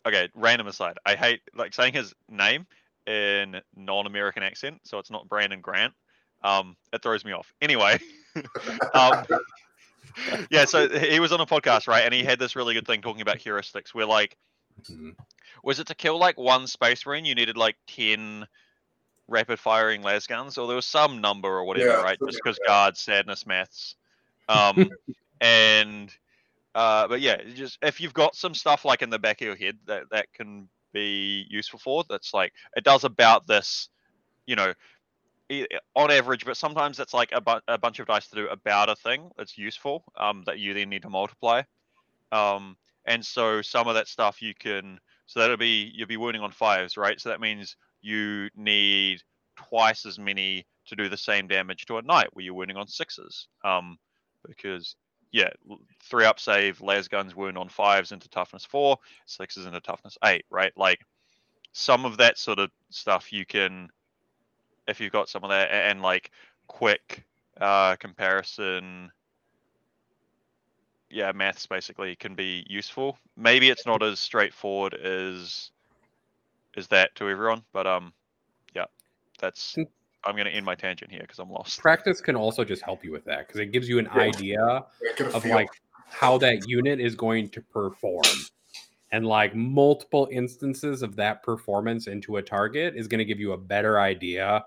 okay, 0.05 0.29
random 0.35 0.67
aside. 0.67 0.97
I 1.05 1.15
hate 1.15 1.41
like 1.55 1.73
saying 1.73 1.93
his 1.93 2.13
name 2.29 2.65
in 3.07 3.61
non-American 3.75 4.43
accent, 4.43 4.81
so 4.83 4.99
it's 4.99 5.11
not 5.11 5.27
Brandon 5.27 5.61
Grant. 5.61 5.93
Um 6.43 6.75
it 6.93 7.01
throws 7.03 7.25
me 7.25 7.33
off. 7.33 7.53
Anyway, 7.61 7.99
um 8.93 9.25
yeah, 10.51 10.65
so 10.65 10.87
he 10.89 11.19
was 11.19 11.31
on 11.31 11.41
a 11.41 11.45
podcast, 11.45 11.87
right? 11.87 12.03
And 12.03 12.13
he 12.13 12.23
had 12.23 12.39
this 12.39 12.55
really 12.55 12.73
good 12.73 12.87
thing 12.87 13.01
talking 13.01 13.21
about 13.21 13.37
heuristics 13.37 13.93
where 13.93 14.05
like 14.05 14.37
mhm. 14.89 15.15
was 15.63 15.79
it 15.79 15.87
to 15.87 15.95
kill 15.95 16.17
like 16.17 16.37
one 16.37 16.67
space 16.67 17.05
marine 17.05 17.25
you 17.25 17.35
needed 17.35 17.57
like 17.57 17.75
10 17.87 18.47
rapid 19.27 19.59
firing 19.59 20.01
las 20.01 20.27
guns 20.27 20.57
or 20.57 20.67
there 20.67 20.75
was 20.75 20.85
some 20.85 21.21
number 21.21 21.47
or 21.47 21.63
whatever 21.63 21.89
Yeah, 21.89 22.01
right 22.01 22.17
just 22.25 22.39
because 22.43 22.59
guard 22.67 22.97
sadness 22.97 23.45
maths 23.45 23.95
um 24.49 24.89
and 25.41 26.13
uh 26.75 27.07
but 27.07 27.21
yeah 27.21 27.37
just 27.55 27.77
if 27.81 28.01
you've 28.01 28.13
got 28.13 28.35
some 28.35 28.53
stuff 28.53 28.83
like 28.83 29.01
in 29.01 29.09
the 29.09 29.19
back 29.19 29.41
of 29.41 29.47
your 29.47 29.55
head 29.55 29.77
that 29.87 30.03
that 30.11 30.33
can 30.33 30.67
be 30.91 31.45
useful 31.49 31.79
for 31.79 32.03
that's 32.09 32.33
like 32.33 32.51
it 32.75 32.83
does 32.83 33.05
about 33.05 33.47
this 33.47 33.87
you 34.45 34.55
know 34.55 34.73
on 35.95 36.11
average 36.11 36.45
but 36.45 36.57
sometimes 36.57 36.99
it's 36.99 37.13
like 37.13 37.31
a, 37.33 37.41
bu- 37.41 37.59
a 37.67 37.77
bunch 37.77 37.99
of 37.99 38.07
dice 38.07 38.27
to 38.27 38.35
do 38.35 38.47
about 38.47 38.89
a 38.89 38.95
thing 38.95 39.29
that's 39.37 39.57
useful 39.57 40.03
um 40.17 40.43
that 40.45 40.59
you 40.59 40.73
then 40.73 40.89
need 40.89 41.01
to 41.01 41.09
multiply. 41.09 41.61
Um 42.31 42.77
and 43.05 43.25
so 43.25 43.61
some 43.61 43.87
of 43.87 43.95
that 43.95 44.07
stuff 44.07 44.41
you 44.41 44.53
can 44.57 44.99
so 45.25 45.39
that'll 45.39 45.57
be 45.57 45.91
you'll 45.93 46.07
be 46.07 46.17
wounding 46.17 46.41
on 46.41 46.51
fives 46.51 46.97
right? 46.97 47.19
So 47.19 47.29
that 47.29 47.41
means 47.41 47.75
you 48.01 48.49
need 48.55 49.21
twice 49.57 50.05
as 50.05 50.17
many 50.17 50.65
to 50.87 50.95
do 50.95 51.09
the 51.09 51.17
same 51.17 51.47
damage 51.47 51.85
to 51.85 51.97
a 51.97 52.01
knight 52.01 52.29
where 52.33 52.43
you're 52.43 52.53
wounding 52.53 52.77
on 52.77 52.87
sixes. 52.87 53.47
Um 53.65 53.97
because 54.47 54.95
yeah 55.31 55.49
three 56.03 56.25
up 56.25 56.39
save 56.39 56.81
las 56.81 57.07
guns 57.07 57.35
wound 57.35 57.57
on 57.57 57.69
fives 57.69 58.11
into 58.11 58.27
toughness 58.29 58.65
four 58.65 58.97
sixes 59.25 59.65
into 59.65 59.81
toughness 59.81 60.17
eight 60.23 60.45
right? 60.49 60.73
Like 60.77 60.99
some 61.73 62.05
of 62.05 62.17
that 62.17 62.37
sort 62.37 62.59
of 62.59 62.69
stuff 62.89 63.31
you 63.31 63.45
can 63.45 63.89
if 64.91 64.99
you've 64.99 65.11
got 65.11 65.27
some 65.29 65.43
of 65.43 65.49
that 65.49 65.71
and 65.71 66.01
like 66.01 66.29
quick 66.67 67.25
uh 67.59 67.95
comparison 67.95 69.11
yeah, 71.11 71.31
maths 71.33 71.65
basically 71.65 72.15
can 72.15 72.35
be 72.35 72.65
useful. 72.69 73.17
Maybe 73.35 73.69
it's 73.69 73.85
not 73.85 74.01
as 74.01 74.19
straightforward 74.19 74.93
as 74.93 75.71
as 76.77 76.87
that 76.87 77.13
to 77.15 77.29
everyone, 77.29 77.63
but 77.73 77.85
um, 77.85 78.13
yeah, 78.73 78.85
that's. 79.39 79.77
I'm 80.23 80.37
gonna 80.37 80.51
end 80.51 80.65
my 80.65 80.75
tangent 80.75 81.11
here 81.11 81.21
because 81.21 81.39
I'm 81.39 81.49
lost. 81.49 81.79
practice 81.79 82.21
can 82.21 82.35
also 82.35 82.63
just 82.63 82.83
help 82.83 83.03
you 83.03 83.11
with 83.11 83.25
that 83.25 83.47
because 83.47 83.59
it 83.59 83.71
gives 83.71 83.89
you 83.89 83.97
an 83.99 84.07
Yeah. 84.15 84.21
idea 84.21 84.85
of 85.33 85.43
feel. 85.43 85.55
like 85.55 85.69
how 86.05 86.37
that 86.37 86.67
unit 86.67 86.99
is 86.99 87.15
going 87.15 87.49
to 87.49 87.61
perform 87.61 88.23
and 89.11 89.25
like 89.25 89.55
multiple 89.55 90.29
instances 90.31 91.01
of 91.01 91.15
that 91.15 91.41
performance 91.41 92.05
into 92.05 92.37
a 92.37 92.41
target 92.41 92.95
is 92.95 93.07
going 93.07 93.17
to 93.17 93.25
give 93.25 93.39
you 93.39 93.53
a 93.53 93.57
better 93.57 93.99
idea 93.99 94.63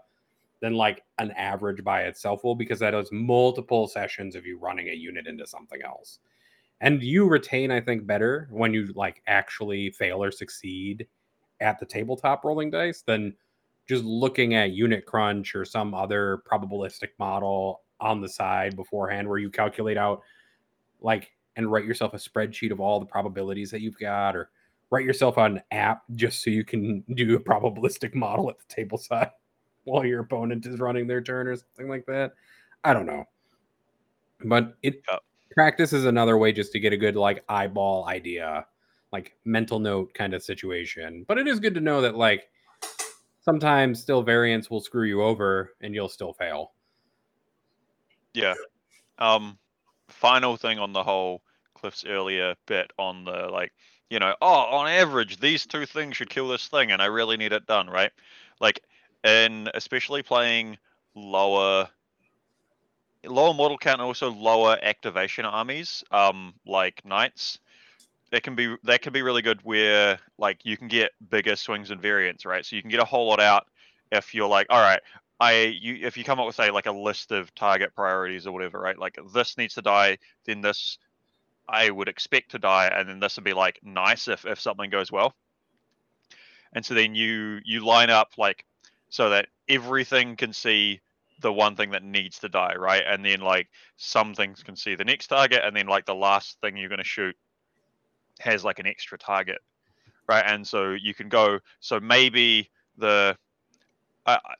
than 0.64 0.72
like 0.72 1.02
an 1.18 1.30
average 1.32 1.84
by 1.84 2.04
itself 2.04 2.42
will 2.42 2.54
because 2.54 2.78
that 2.78 2.94
is 2.94 3.12
multiple 3.12 3.86
sessions 3.86 4.34
of 4.34 4.46
you 4.46 4.58
running 4.58 4.88
a 4.88 4.94
unit 4.94 5.26
into 5.26 5.46
something 5.46 5.82
else. 5.84 6.20
And 6.80 7.02
you 7.02 7.28
retain 7.28 7.70
i 7.70 7.82
think 7.82 8.06
better 8.06 8.48
when 8.50 8.72
you 8.72 8.90
like 8.94 9.20
actually 9.26 9.90
fail 9.90 10.24
or 10.24 10.30
succeed 10.30 11.06
at 11.60 11.78
the 11.78 11.84
tabletop 11.84 12.46
rolling 12.46 12.70
dice 12.70 13.02
than 13.02 13.34
just 13.86 14.04
looking 14.04 14.54
at 14.54 14.70
UnitCrunch 14.70 15.54
or 15.54 15.66
some 15.66 15.92
other 15.92 16.42
probabilistic 16.50 17.10
model 17.18 17.82
on 18.00 18.22
the 18.22 18.28
side 18.28 18.74
beforehand 18.74 19.28
where 19.28 19.38
you 19.38 19.50
calculate 19.50 19.98
out 19.98 20.22
like 21.02 21.30
and 21.56 21.70
write 21.70 21.84
yourself 21.84 22.14
a 22.14 22.16
spreadsheet 22.16 22.72
of 22.72 22.80
all 22.80 22.98
the 23.00 23.04
probabilities 23.04 23.70
that 23.70 23.82
you've 23.82 23.98
got 23.98 24.34
or 24.34 24.48
write 24.90 25.04
yourself 25.04 25.36
an 25.36 25.60
app 25.72 26.04
just 26.14 26.42
so 26.42 26.48
you 26.48 26.64
can 26.64 27.04
do 27.14 27.36
a 27.36 27.40
probabilistic 27.40 28.14
model 28.14 28.48
at 28.48 28.56
the 28.58 28.74
table 28.74 28.96
side 28.96 29.28
while 29.84 30.04
your 30.04 30.20
opponent 30.20 30.66
is 30.66 30.78
running 30.80 31.06
their 31.06 31.20
turn 31.22 31.46
or 31.46 31.56
something 31.56 31.88
like 31.88 32.06
that 32.06 32.32
i 32.84 32.92
don't 32.92 33.06
know 33.06 33.24
but 34.44 34.76
it 34.82 35.02
Yeah. 35.08 35.18
practice 35.52 35.92
is 35.92 36.04
another 36.04 36.36
way 36.38 36.52
just 36.52 36.72
to 36.72 36.80
get 36.80 36.92
a 36.92 36.96
good 36.96 37.16
like 37.16 37.44
eyeball 37.48 38.06
idea 38.08 38.66
like 39.12 39.36
mental 39.44 39.78
note 39.78 40.12
kind 40.14 40.34
of 40.34 40.42
situation 40.42 41.24
but 41.28 41.38
it 41.38 41.46
is 41.46 41.60
good 41.60 41.74
to 41.74 41.80
know 41.80 42.00
that 42.00 42.16
like 42.16 42.48
sometimes 43.40 44.00
still 44.00 44.22
variance 44.22 44.70
will 44.70 44.80
screw 44.80 45.06
you 45.06 45.22
over 45.22 45.74
and 45.82 45.94
you'll 45.94 46.08
still 46.08 46.32
fail 46.32 46.72
Yeah. 48.34 48.54
Um, 49.18 49.58
final 50.08 50.56
thing 50.56 50.78
on 50.78 50.92
the 50.92 51.02
whole 51.04 51.42
Cliff's 51.74 52.04
earlier 52.04 52.54
bit 52.66 52.90
on 52.98 53.24
the 53.24 53.48
like, 53.48 53.72
you 54.10 54.18
know, 54.18 54.34
oh, 54.42 54.46
on 54.46 54.88
average, 54.88 55.38
these 55.38 55.66
two 55.66 55.86
things 55.86 56.16
should 56.16 56.30
kill 56.30 56.48
this 56.48 56.68
thing, 56.68 56.92
and 56.92 57.00
I 57.00 57.06
really 57.06 57.36
need 57.36 57.52
it 57.52 57.66
done, 57.66 57.88
right? 57.88 58.10
Like, 58.60 58.82
and 59.24 59.70
especially 59.72 60.22
playing 60.22 60.76
lower, 61.16 61.88
lower 63.24 63.54
model 63.54 63.78
count, 63.78 64.00
and 64.00 64.06
also 64.06 64.30
lower 64.30 64.78
activation 64.82 65.46
armies, 65.46 66.04
um, 66.12 66.54
like 66.66 67.04
knights. 67.04 67.58
That 68.30 68.42
can 68.42 68.54
be 68.54 68.76
that 68.84 69.00
can 69.00 69.12
be 69.12 69.22
really 69.22 69.42
good 69.42 69.60
where 69.62 70.18
like 70.38 70.64
you 70.64 70.76
can 70.76 70.88
get 70.88 71.12
bigger 71.30 71.56
swings 71.56 71.90
and 71.90 72.00
variants, 72.00 72.44
right? 72.44 72.64
So 72.64 72.76
you 72.76 72.82
can 72.82 72.90
get 72.90 73.00
a 73.00 73.04
whole 73.04 73.28
lot 73.28 73.40
out 73.40 73.66
if 74.10 74.34
you're 74.34 74.48
like, 74.48 74.66
all 74.70 74.80
right, 74.80 75.00
I 75.40 75.76
you 75.80 75.98
if 76.02 76.16
you 76.16 76.24
come 76.24 76.40
up 76.40 76.46
with 76.46 76.56
say 76.56 76.70
like 76.70 76.86
a 76.86 76.92
list 76.92 77.32
of 77.32 77.54
target 77.54 77.94
priorities 77.94 78.46
or 78.46 78.52
whatever, 78.52 78.80
right? 78.80 78.98
Like 78.98 79.18
this 79.32 79.56
needs 79.56 79.74
to 79.74 79.82
die, 79.82 80.18
then 80.46 80.60
this 80.60 80.98
I 81.68 81.90
would 81.90 82.08
expect 82.08 82.50
to 82.52 82.58
die, 82.58 82.88
and 82.88 83.08
then 83.08 83.20
this 83.20 83.36
would 83.36 83.44
be 83.44 83.52
like 83.52 83.80
nice 83.82 84.26
if 84.28 84.44
if 84.44 84.60
something 84.60 84.90
goes 84.90 85.12
well. 85.12 85.34
And 86.72 86.84
so 86.84 86.94
then 86.94 87.14
you 87.14 87.60
you 87.64 87.84
line 87.84 88.10
up 88.10 88.32
like 88.36 88.64
so 89.14 89.30
that 89.30 89.46
everything 89.68 90.34
can 90.34 90.52
see 90.52 91.00
the 91.40 91.52
one 91.52 91.76
thing 91.76 91.92
that 91.92 92.02
needs 92.02 92.40
to 92.40 92.48
die, 92.48 92.74
right? 92.74 93.04
And 93.06 93.24
then 93.24 93.42
like 93.42 93.68
some 93.96 94.34
things 94.34 94.64
can 94.64 94.74
see 94.74 94.96
the 94.96 95.04
next 95.04 95.28
target, 95.28 95.60
and 95.62 95.76
then 95.76 95.86
like 95.86 96.04
the 96.04 96.16
last 96.16 96.60
thing 96.60 96.76
you're 96.76 96.88
gonna 96.88 97.04
shoot 97.04 97.36
has 98.40 98.64
like 98.64 98.80
an 98.80 98.88
extra 98.88 99.16
target, 99.16 99.60
right? 100.28 100.42
And 100.44 100.66
so 100.66 100.94
you 101.00 101.14
can 101.14 101.28
go. 101.28 101.60
So 101.78 102.00
maybe 102.00 102.68
the 102.98 103.38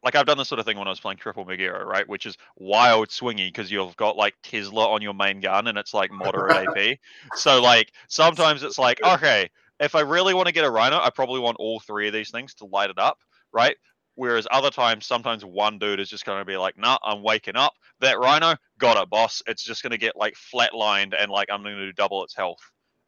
like 0.05 0.15
I've 0.15 0.27
done 0.27 0.39
this 0.39 0.47
sort 0.47 0.61
of 0.61 0.67
thing 0.67 0.79
when 0.79 0.87
I 0.87 0.91
was 0.91 1.01
playing 1.01 1.19
Triple 1.19 1.45
Magaera, 1.45 1.85
right? 1.85 2.09
Which 2.09 2.25
is 2.25 2.37
wild 2.57 3.09
swingy 3.09 3.49
because 3.49 3.73
you've 3.73 3.97
got 3.97 4.17
like 4.17 4.35
Tesla 4.45 4.89
on 4.89 5.03
your 5.03 5.15
main 5.15 5.41
gun 5.41 5.67
and 5.67 5.77
it's 5.77 5.95
like 5.95 6.13
moderate 6.13 6.69
AP. 6.77 6.99
So 7.35 7.61
like 7.61 7.91
sometimes 8.07 8.63
it's 8.63 8.79
like, 8.79 9.03
okay, 9.03 9.51
if 9.81 9.97
I 9.97 10.03
really 10.03 10.33
want 10.33 10.47
to 10.47 10.55
get 10.55 10.65
a 10.65 10.71
Rhino, 10.71 11.01
I 11.01 11.11
probably 11.11 11.41
want 11.41 11.57
all 11.59 11.81
three 11.81 12.07
of 12.07 12.13
these 12.13 12.31
things 12.31 12.55
to 12.57 12.67
light 12.67 12.91
it 12.91 13.01
up, 13.01 13.19
right? 13.53 13.77
Whereas 14.17 14.47
other 14.51 14.71
times, 14.71 15.07
sometimes 15.07 15.45
one 15.45 15.79
dude 15.79 15.99
is 15.99 16.09
just 16.09 16.25
going 16.25 16.39
to 16.39 16.45
be 16.45 16.57
like, 16.57 16.79
nah, 16.79 16.99
I'm 17.03 17.23
waking 17.23 17.57
up. 17.57 17.73
That 18.01 18.19
Rhino, 18.19 18.55
got 18.79 19.03
it, 19.03 19.11
boss. 19.11 19.43
It's 19.47 19.65
just 19.65 19.83
going 19.83 19.91
to 19.91 19.99
get 19.99 20.17
like 20.17 20.35
flatlined 20.35 21.15
and 21.19 21.31
like 21.31 21.49
I'm 21.51 21.63
going 21.63 21.77
to 21.77 21.87
do 21.87 21.93
double 21.93 22.23
its 22.23 22.37
health. 22.37 22.61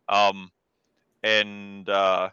Um, 0.09 0.51
and 1.23 1.89
uh, 1.89 2.31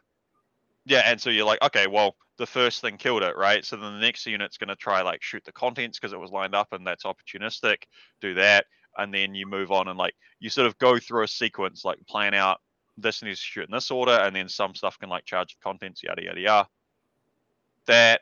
yeah, 0.86 1.04
and 1.06 1.22
so 1.22 1.30
you're 1.30 1.46
like, 1.46 1.62
okay, 1.62 1.88
well, 1.88 2.16
the 2.38 2.48
first 2.48 2.82
thing 2.82 2.98
killed 2.98 3.22
it, 3.24 3.38
right? 3.38 3.64
So 3.64 3.76
then 3.76 3.94
the 3.94 4.00
next 4.00 4.26
unit's 4.26 4.58
going 4.58 4.70
to 4.70 4.76
try 4.76 5.02
like 5.02 5.22
shoot 5.22 5.44
the 5.46 5.52
contents 5.52 6.00
because 6.00 6.14
it 6.14 6.20
was 6.20 6.32
lined 6.32 6.56
up 6.56 6.74
and 6.74 6.86
that's 6.86 7.04
opportunistic. 7.04 7.84
Do 8.22 8.34
that, 8.36 8.66
and 8.98 9.14
then 9.14 9.36
you 9.36 9.46
move 9.46 9.72
on 9.72 9.88
and 9.88 9.98
like 10.00 10.16
you 10.40 10.50
sort 10.50 10.68
of 10.68 10.78
go 10.80 10.98
through 10.98 11.24
a 11.24 11.28
sequence, 11.28 11.86
like 11.86 12.00
plan 12.08 12.34
out 12.34 12.60
this 12.98 13.24
needs 13.24 13.40
to 13.40 13.46
shoot 13.46 13.66
in 13.66 13.72
this 13.72 13.92
order, 13.92 14.12
and 14.12 14.36
then 14.36 14.50
some 14.50 14.76
stuff 14.76 15.00
can 15.00 15.10
like 15.10 15.26
charge 15.26 15.56
the 15.56 15.64
contents, 15.64 16.04
yada 16.04 16.24
yada 16.24 16.40
yada. 16.40 16.68
That 17.86 18.22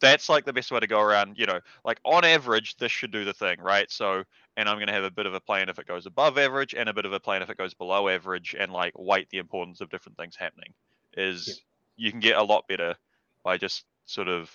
that's 0.00 0.28
like 0.28 0.44
the 0.44 0.52
best 0.52 0.70
way 0.70 0.80
to 0.80 0.86
go 0.86 1.00
around. 1.00 1.38
You 1.38 1.46
know, 1.46 1.60
like 1.84 2.00
on 2.04 2.24
average, 2.24 2.76
this 2.76 2.92
should 2.92 3.10
do 3.10 3.24
the 3.24 3.32
thing, 3.32 3.60
right? 3.60 3.90
So, 3.90 4.24
and 4.56 4.68
I'm 4.68 4.76
going 4.76 4.88
to 4.88 4.92
have 4.92 5.04
a 5.04 5.10
bit 5.10 5.26
of 5.26 5.34
a 5.34 5.40
plan 5.40 5.68
if 5.68 5.78
it 5.78 5.86
goes 5.86 6.06
above 6.06 6.38
average, 6.38 6.74
and 6.74 6.88
a 6.88 6.94
bit 6.94 7.06
of 7.06 7.12
a 7.12 7.20
plan 7.20 7.42
if 7.42 7.50
it 7.50 7.58
goes 7.58 7.74
below 7.74 8.08
average, 8.08 8.54
and 8.58 8.72
like 8.72 8.92
weight 8.98 9.28
the 9.30 9.38
importance 9.38 9.80
of 9.80 9.90
different 9.90 10.18
things 10.18 10.36
happening. 10.36 10.72
Is 11.16 11.48
Yeah. 11.48 12.04
you 12.04 12.10
can 12.10 12.20
get 12.20 12.36
a 12.36 12.42
lot 12.42 12.68
better 12.68 12.94
by 13.42 13.56
just 13.56 13.84
sort 14.04 14.28
of. 14.28 14.50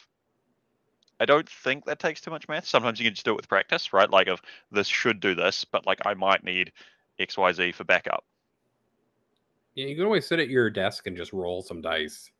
I 1.20 1.26
don't 1.26 1.48
think 1.48 1.86
that 1.86 2.00
takes 2.00 2.20
too 2.20 2.32
much 2.32 2.48
math. 2.48 2.68
Sometimes 2.68 3.00
you 3.00 3.06
can 3.06 3.14
just 3.14 3.26
do 3.26 3.32
it 3.32 3.38
with 3.38 3.48
practice, 3.48 3.94
right? 3.94 4.10
Like, 4.10 4.28
of 4.28 4.42
this 4.72 4.88
should 4.88 5.20
do 5.20 5.36
this, 5.36 5.66
but 5.66 5.86
like 5.86 6.00
I 6.06 6.16
might 6.16 6.44
need 6.44 6.72
X, 7.20 7.38
Y, 7.38 7.52
Z 7.52 7.72
for 7.74 7.84
backup. 7.84 8.26
Yeah, 9.76 9.86
you 9.86 9.96
can 9.96 10.06
always 10.06 10.28
sit 10.28 10.40
at 10.40 10.50
your 10.50 10.70
desk 10.70 11.08
and 11.08 11.16
just 11.16 11.32
roll 11.32 11.62
some 11.62 11.82
dice. 11.82 12.32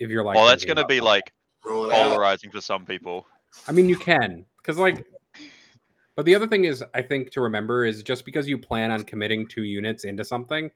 If 0.00 0.10
you're 0.10 0.24
like, 0.24 0.34
well, 0.34 0.46
that's 0.46 0.64
going 0.64 0.76
to 0.76 0.84
be 0.84 1.00
like 1.00 1.06
Roll 1.06 1.18
it 1.18 1.28
out. 1.28 1.33
Polarizing 1.64 2.50
for 2.50 2.60
some 2.60 2.84
people. 2.84 3.26
I 3.68 3.72
mean, 3.72 3.88
you 3.88 3.96
can 3.96 4.44
because 4.58 4.78
like, 4.78 5.06
but 6.16 6.24
the 6.26 6.34
other 6.34 6.46
thing 6.46 6.64
is, 6.64 6.84
I 6.94 7.02
think 7.02 7.30
to 7.32 7.40
remember 7.40 7.84
is 7.84 8.02
just 8.02 8.24
because 8.24 8.48
you 8.48 8.58
plan 8.58 8.90
on 8.90 9.04
committing 9.04 9.46
two 9.46 9.62
units 9.64 10.04
into 10.04 10.24
something, 10.24 10.70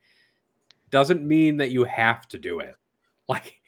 doesn't 0.90 1.22
mean 1.22 1.56
that 1.58 1.70
you 1.70 1.84
have 1.84 2.26
to 2.28 2.38
do 2.38 2.60
it. 2.60 2.74
Like, 3.30 3.60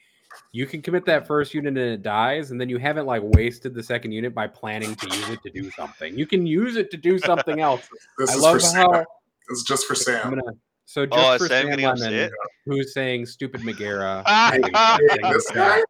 you 0.53 0.65
can 0.65 0.81
commit 0.81 1.05
that 1.05 1.27
first 1.27 1.53
unit 1.53 1.77
and 1.77 1.93
it 1.93 2.01
dies, 2.01 2.49
and 2.49 2.59
then 2.59 2.67
you 2.67 2.79
haven't 2.79 3.05
like 3.05 3.21
wasted 3.23 3.75
the 3.75 3.83
second 3.83 4.11
unit 4.11 4.33
by 4.33 4.47
planning 4.47 4.95
to 4.95 5.05
use 5.07 5.29
it 5.29 5.43
to 5.43 5.51
do 5.51 5.69
something. 5.69 6.17
You 6.17 6.25
can 6.25 6.47
use 6.47 6.77
it 6.77 6.89
to 6.89 6.97
do 6.97 7.19
something 7.19 7.59
else. 7.69 7.87
This 8.17 8.31
I 8.31 8.35
is 8.37 8.41
love 8.41 8.53
for 8.55 8.59
Sam. 8.59 8.91
how 8.91 9.05
This 9.47 9.59
is 9.59 9.63
just 9.63 9.85
for 9.85 9.93
I'm 9.93 9.97
Sam. 9.97 10.29
gonna. 10.31 10.41
So 10.85 11.03
oh, 11.03 11.05
just 11.05 11.15
Oh, 11.19 11.37
for 11.37 11.47
Sam 11.47 11.67
Sam 11.79 11.79
Lemon, 11.99 12.31
who's 12.65 12.91
saying 12.91 13.27
stupid 13.27 13.61
Magaera. 13.61 14.23
Hey, 14.51 14.61
hey, 15.21 15.31
This 15.31 15.51
guy, 15.51 15.83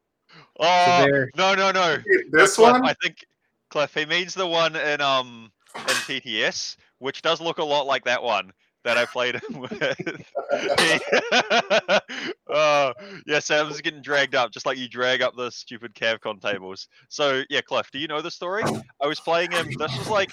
oh 0.61 1.05
there, 1.05 1.31
no 1.35 1.55
no 1.55 1.71
no! 1.71 1.97
this 2.31 2.57
No, 2.57 2.63
Cliff, 2.63 2.81
one. 2.81 2.85
I 2.85 2.93
think 3.01 3.25
Cliff. 3.69 3.93
He 3.93 4.05
means 4.05 4.33
the 4.33 4.47
one 4.47 4.75
in 4.75 5.01
um 5.01 5.51
in 5.75 5.81
TTS, 5.81 6.77
which 6.99 7.21
does 7.21 7.41
look 7.41 7.57
a 7.57 7.63
lot 7.63 7.85
like 7.85 8.03
that 8.05 8.21
one 8.21 8.51
that 8.83 8.97
I 8.97 9.05
played 9.05 9.35
him 9.35 9.59
with. 9.71 9.71
uh, 12.53 12.93
yeah, 13.25 13.39
Sam's 13.39 13.81
getting 13.81 14.01
dragged 14.01 14.35
up, 14.35 14.51
just 14.51 14.65
like 14.65 14.77
you 14.77 14.89
drag 14.89 15.21
up 15.21 15.35
the 15.35 15.51
stupid 15.51 15.93
Cavcon 15.93 16.41
tables. 16.41 16.87
So 17.09 17.43
yeah, 17.49 17.61
Cliff, 17.61 17.89
do 17.91 17.99
you 17.99 18.07
know 18.07 18.21
the 18.21 18.31
story? 18.31 18.63
I 19.01 19.07
was 19.07 19.19
playing 19.19 19.51
him. 19.51 19.67
This 19.77 19.97
was 19.97 20.09
like 20.09 20.31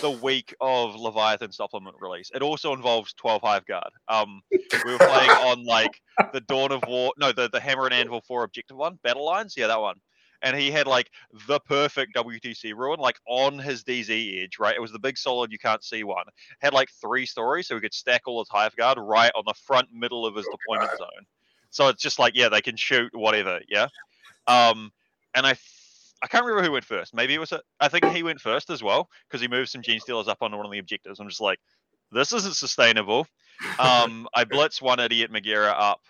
the 0.00 0.10
week 0.10 0.54
of 0.60 0.94
Leviathan 0.94 1.52
supplement 1.52 1.96
release. 2.00 2.30
It 2.34 2.42
also 2.42 2.72
involves 2.74 3.12
12 3.14 3.42
Hive 3.42 3.66
Guard. 3.66 3.90
Um, 4.08 4.42
we 4.50 4.92
were 4.92 4.98
playing 4.98 5.30
on 5.30 5.64
like 5.64 6.00
the 6.32 6.40
Dawn 6.40 6.72
of 6.72 6.82
War, 6.86 7.12
no, 7.18 7.32
the, 7.32 7.48
the 7.48 7.60
Hammer 7.60 7.86
and 7.86 7.94
Anvil 7.94 8.20
4 8.20 8.44
objective 8.44 8.76
one, 8.76 8.98
Battle 9.02 9.24
Lines. 9.24 9.54
Yeah, 9.56 9.66
that 9.66 9.80
one. 9.80 9.96
And 10.42 10.56
he 10.56 10.70
had 10.70 10.86
like 10.86 11.10
the 11.46 11.60
perfect 11.60 12.14
WTC 12.16 12.74
ruin, 12.74 12.98
like 12.98 13.18
on 13.28 13.58
his 13.58 13.84
DZ 13.84 14.42
edge, 14.42 14.58
right? 14.58 14.74
It 14.74 14.80
was 14.80 14.90
the 14.92 14.98
big 14.98 15.18
solid 15.18 15.52
you 15.52 15.58
can't 15.58 15.84
see 15.84 16.02
one. 16.02 16.24
Had 16.60 16.72
like 16.72 16.88
three 17.00 17.26
stories, 17.26 17.66
so 17.68 17.74
we 17.74 17.82
could 17.82 17.92
stack 17.92 18.22
all 18.26 18.40
his 18.40 18.48
Hive 18.48 18.74
Guard 18.76 18.96
right 18.98 19.30
on 19.34 19.42
the 19.46 19.52
front 19.66 19.88
middle 19.92 20.24
of 20.24 20.34
his 20.34 20.46
Oh, 20.48 20.56
deployment 20.56 20.92
God. 20.92 20.98
zone. 20.98 21.26
So 21.68 21.88
it's 21.88 22.02
just 22.02 22.18
like, 22.18 22.34
yeah, 22.34 22.48
they 22.48 22.62
can 22.62 22.76
shoot 22.76 23.14
whatever, 23.14 23.60
yeah. 23.68 23.88
Um, 24.46 24.92
and 25.34 25.46
I, 25.46 25.54
I 26.22 26.26
can't 26.26 26.44
remember 26.44 26.66
who 26.66 26.72
went 26.72 26.84
first. 26.84 27.14
Maybe 27.14 27.34
it 27.34 27.38
was, 27.38 27.52
a, 27.52 27.60
I 27.80 27.88
think 27.88 28.04
he 28.06 28.22
went 28.22 28.40
first 28.40 28.70
as 28.70 28.82
well 28.82 29.08
because 29.28 29.40
he 29.40 29.48
moved 29.48 29.70
some 29.70 29.82
Genestealers 29.82 30.28
up 30.28 30.38
onto 30.40 30.56
one 30.56 30.66
of 30.66 30.72
the 30.72 30.78
objectives. 30.78 31.18
I'm 31.18 31.28
just 31.28 31.40
like, 31.40 31.58
this 32.12 32.32
isn't 32.32 32.56
sustainable. 32.56 33.26
Um, 33.78 34.26
I 34.34 34.44
blitz 34.44 34.80
one 34.80 35.00
idiot 35.00 35.30
Magaera 35.30 35.74
up, 35.76 36.00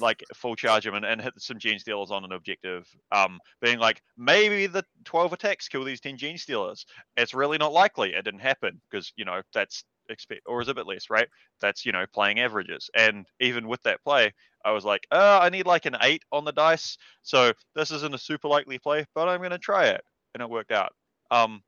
like 0.00 0.24
full 0.34 0.56
charge 0.56 0.86
him 0.86 0.94
and, 0.94 1.04
and 1.04 1.20
hit 1.20 1.34
some 1.36 1.58
Genestealers 1.58 2.10
on 2.10 2.24
an 2.24 2.32
objective. 2.32 2.88
Um, 3.12 3.38
being 3.60 3.78
like, 3.78 4.00
maybe 4.16 4.66
the 4.66 4.86
12 5.04 5.34
attacks 5.34 5.68
kill 5.68 5.84
these 5.84 6.00
10 6.00 6.16
Genestealers. 6.16 6.86
It's 7.18 7.34
really 7.34 7.58
not 7.58 7.74
likely. 7.74 8.14
It 8.14 8.24
didn't 8.24 8.40
happen 8.40 8.80
because, 8.90 9.12
you 9.16 9.26
know, 9.26 9.42
that's 9.52 9.84
expect 10.08 10.42
or 10.46 10.60
is 10.60 10.68
a 10.68 10.74
bit 10.74 10.86
less, 10.86 11.10
right? 11.10 11.28
That's, 11.60 11.84
you 11.84 11.92
know, 11.92 12.04
playing 12.12 12.40
averages. 12.40 12.90
And 12.96 13.26
even 13.40 13.68
with 13.68 13.82
that 13.82 14.02
play, 14.02 14.32
I 14.64 14.72
was 14.72 14.84
like, 14.84 15.06
uh, 15.10 15.38
I 15.42 15.50
need 15.50 15.66
like 15.66 15.86
an 15.86 15.96
eight 16.02 16.22
on 16.32 16.44
the 16.44 16.52
dice. 16.52 16.96
So 17.22 17.52
this 17.74 17.90
isn't 17.90 18.14
a 18.14 18.18
super 18.18 18.48
likely 18.48 18.78
play, 18.78 19.06
but 19.14 19.28
I'm 19.28 19.42
to 19.50 19.58
try 19.58 19.86
it. 19.86 20.02
And 20.34 20.42
it 20.42 20.50
worked 20.50 20.72
out. 20.72 20.92
Um, 21.30 21.62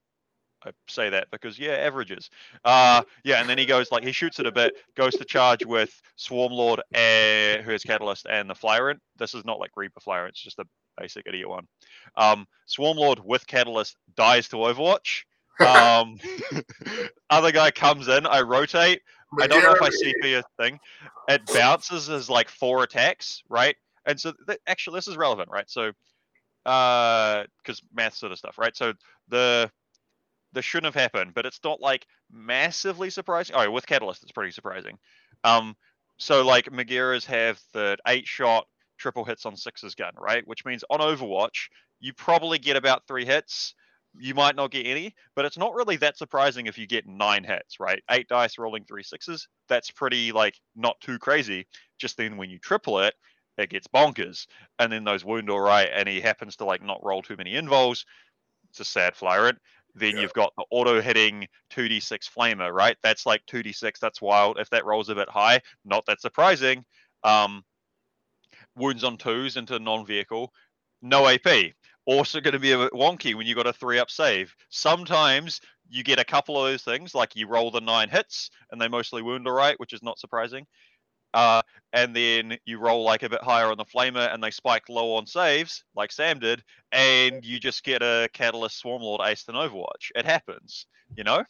I 0.65 0.71
say 0.89 1.11
that 1.11 1.31
because 1.31 1.59
yeah, 1.59 1.73
averages. 1.73 2.31
Uh, 2.65 3.03
yeah, 3.25 3.41
and 3.41 3.49
then 3.49 3.59
he 3.59 3.67
goes 3.67 3.93
like 3.93 4.03
he 4.05 4.13
shoots 4.13 4.41
it 4.41 4.47
a 4.47 4.53
bit, 4.53 4.75
goes 4.97 5.15
to 5.17 5.25
charge 5.25 5.65
with 5.65 6.01
Swarmlord, 6.19 6.79
uh, 6.95 7.63
who 7.63 7.71
has 7.71 7.83
Catalyst, 7.83 8.27
and 8.29 8.49
the 8.51 8.55
Flyrant. 8.55 9.01
This 9.17 9.35
is 9.35 9.45
not 9.45 9.61
like 9.61 9.71
Reaper 9.77 10.01
Flyrant; 10.01 10.31
it's 10.31 10.43
just 10.43 10.59
a 10.59 10.67
basic 10.99 11.27
idiot 11.27 11.49
one. 11.49 11.67
Um, 12.17 12.47
Swarmlord 12.69 13.25
with 13.25 13.47
Catalyst 13.47 13.97
dies 14.17 14.49
to 14.49 14.57
Overwatch. 14.57 15.25
Um, 15.61 16.19
other 17.31 17.53
guy 17.53 17.71
comes 17.71 18.09
in. 18.09 18.27
I 18.27 18.43
rotate. 18.43 19.03
I 19.41 19.47
don't 19.47 19.63
know 19.63 19.73
if 19.73 19.83
I 19.83 19.89
CP 19.89 20.39
a 20.39 20.43
thing. 20.63 20.79
It 21.29 21.43
bounces 21.53 22.09
as 22.09 22.31
like 22.31 22.49
four 22.49 22.83
attacks, 22.83 23.43
right? 23.49 23.77
And 24.07 24.19
so 24.21 24.33
th- 24.47 24.61
actually, 24.67 24.99
this 24.99 25.09
is 25.09 25.17
relevant, 25.17 25.49
right? 25.51 25.69
So, 25.69 25.93
uh 26.65 27.45
because 27.59 27.81
math 27.95 28.15
sort 28.15 28.33
of 28.33 28.39
stuff, 28.39 28.59
right? 28.59 28.77
So 28.77 28.93
the 29.29 29.71
this 30.53 30.65
shouldn't 30.65 30.93
have 30.95 31.01
happened, 31.01 31.33
but 31.35 31.47
it's 31.47 31.61
not 31.63 31.81
like 31.81 32.07
massively 32.33 33.11
surprising. 33.11 33.55
Oh, 33.57 33.71
with 33.71 33.87
Catalyst, 33.87 34.23
it's 34.23 34.33
pretty 34.33 34.53
surprising. 34.53 34.99
Um, 35.45 35.77
so 36.19 36.45
like 36.45 36.67
Magaera's 36.67 37.27
have 37.27 37.61
the 37.73 37.97
eight 38.07 38.27
shot 38.27 38.67
triple 38.99 39.25
hits 39.25 39.45
on 39.47 39.57
sixes 39.57 39.95
gun, 39.95 40.13
right? 40.19 40.47
Which 40.47 40.65
means 40.65 40.83
on 40.91 41.01
Overwatch, 41.01 41.69
you 42.01 42.13
probably 42.15 42.59
get 42.59 42.77
about 42.77 43.07
three 43.07 43.27
hits. 43.27 43.75
You 44.19 44.35
might 44.35 44.57
not 44.57 44.71
get 44.71 44.87
any, 44.87 45.15
but 45.35 45.45
it's 45.45 45.59
not 45.59 45.75
really 45.75 45.97
that 45.97 46.17
surprising 46.17 46.67
if 46.67 46.79
you 46.79 46.87
get 46.87 47.07
nine 47.07 47.45
hits, 47.45 47.81
right? 47.81 48.03
Eight 48.11 48.29
dice 48.29 48.59
rolling 48.59 48.85
three 48.85 49.03
sixes. 49.03 49.49
That's 49.69 49.91
pretty 49.91 50.33
like 50.33 50.55
not 50.75 51.01
too 51.01 51.19
crazy. 51.19 51.67
Just 51.99 52.17
then 52.17 52.37
when 52.37 52.51
you 52.51 52.59
triple 52.59 53.01
it, 53.01 53.15
it 53.59 53.71
gets 53.71 53.87
bonkers. 53.89 54.47
And 54.79 54.93
then 54.93 55.05
those 55.05 55.25
wound 55.25 55.51
all 55.51 55.61
right, 55.61 55.89
and 55.93 56.09
he 56.09 56.21
happens 56.21 56.57
to 56.57 56.65
like 56.65 56.83
not 56.83 57.05
roll 57.05 57.23
too 57.23 57.37
many 57.37 57.55
invulns. 57.55 58.05
It's 58.71 58.81
a 58.81 58.85
sad 58.85 59.17
flyrant. 59.17 59.59
Then 59.95 60.17
Yeah. 60.17 60.23
you've 60.23 60.35
got 60.35 60.53
the 60.57 60.65
auto 60.71 61.01
hitting 61.01 61.49
2d6 61.71 62.29
flamer, 62.29 62.71
right? 62.73 62.97
That's 63.03 63.25
like 63.25 63.45
2d6. 63.47 63.99
That's 63.99 64.21
wild. 64.21 64.59
If 64.59 64.69
that 64.71 64.85
rolls 64.85 65.09
a 65.09 65.15
bit 65.15 65.31
high, 65.31 65.63
not 65.85 66.05
that 66.07 66.21
surprising. 66.21 66.85
Um, 67.25 67.65
wounds 68.77 69.05
on 69.05 69.17
twos 69.17 69.57
into 69.57 69.79
non-vehicle, 69.79 70.53
no 71.03 71.27
AP. 71.27 71.73
Also 72.07 72.41
going 72.41 72.53
to 72.53 72.59
be 72.61 72.73
a 72.73 72.79
bit 72.79 72.93
wonky 72.93 73.35
when 73.35 73.47
you 73.47 73.55
got 73.55 73.67
a 73.67 73.73
three 73.73 73.99
up 73.99 74.11
save. 74.11 74.55
Sometimes 74.71 75.61
you 75.89 76.03
get 76.03 76.19
a 76.19 76.25
couple 76.25 76.57
of 76.59 76.71
those 76.71 76.83
things, 76.83 77.15
like 77.15 77.37
you 77.37 77.47
roll 77.47 77.71
the 77.71 77.81
nine 77.81 78.09
hits 78.09 78.51
and 78.71 78.81
they 78.81 78.89
mostly 78.89 79.23
wound 79.23 79.47
all 79.47 79.53
right, 79.55 79.79
which 79.79 79.93
is 79.93 80.03
not 80.03 80.19
surprising. 80.19 80.67
Uh, 81.35 81.61
and 81.93 82.17
then 82.17 82.57
you 82.65 82.79
roll 82.79 83.03
like 83.03 83.23
a 83.23 83.29
bit 83.29 83.43
higher 83.43 83.67
on 83.67 83.77
the 83.77 83.85
flamer 83.85 84.33
and 84.33 84.43
they 84.43 84.51
spike 84.51 84.89
low 84.89 85.15
on 85.17 85.27
saves, 85.27 85.85
like 85.95 86.11
Sam 86.11 86.39
did, 86.39 86.63
and 86.93 87.45
you 87.45 87.59
just 87.61 87.85
get 87.85 88.03
a 88.03 88.29
catalyst 88.33 88.83
swarmlord 88.83 89.21
aced 89.21 89.49
in 89.49 89.55
Overwatch. 89.55 90.11
It 90.15 90.25
happens, 90.25 90.87
you 91.17 91.25
know. 91.25 91.45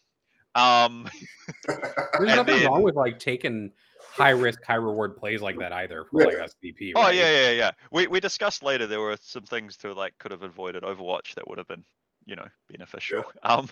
Um, 0.54 1.09
There's 1.66 2.34
nothing 2.34 2.59
then- 2.61 2.66
wrong 2.66 2.82
with 2.82 2.96
like 2.96 3.18
taking 3.18 3.72
high 4.16 4.30
risk, 4.30 4.64
high 4.64 4.74
reward 4.74 5.16
plays 5.16 5.42
like 5.42 5.58
that 5.58 5.72
either 5.72 6.04
for 6.10 6.24
like 6.24 6.34
SVP. 6.34 6.92
Oh 6.96 7.10
yeah, 7.10 7.30
yeah, 7.30 7.50
yeah. 7.50 7.70
We 7.92 8.06
we 8.06 8.20
discussed 8.20 8.62
later 8.62 8.86
there 8.86 9.00
were 9.00 9.16
some 9.20 9.44
things 9.44 9.76
to 9.78 9.92
like 9.92 10.14
could 10.18 10.30
have 10.32 10.42
avoided 10.42 10.82
Overwatch 10.82 11.34
that 11.34 11.48
would 11.48 11.58
have 11.58 11.68
been, 11.68 11.84
you 12.24 12.36
know, 12.36 12.46
beneficial. 12.70 13.24
Um 13.42 13.68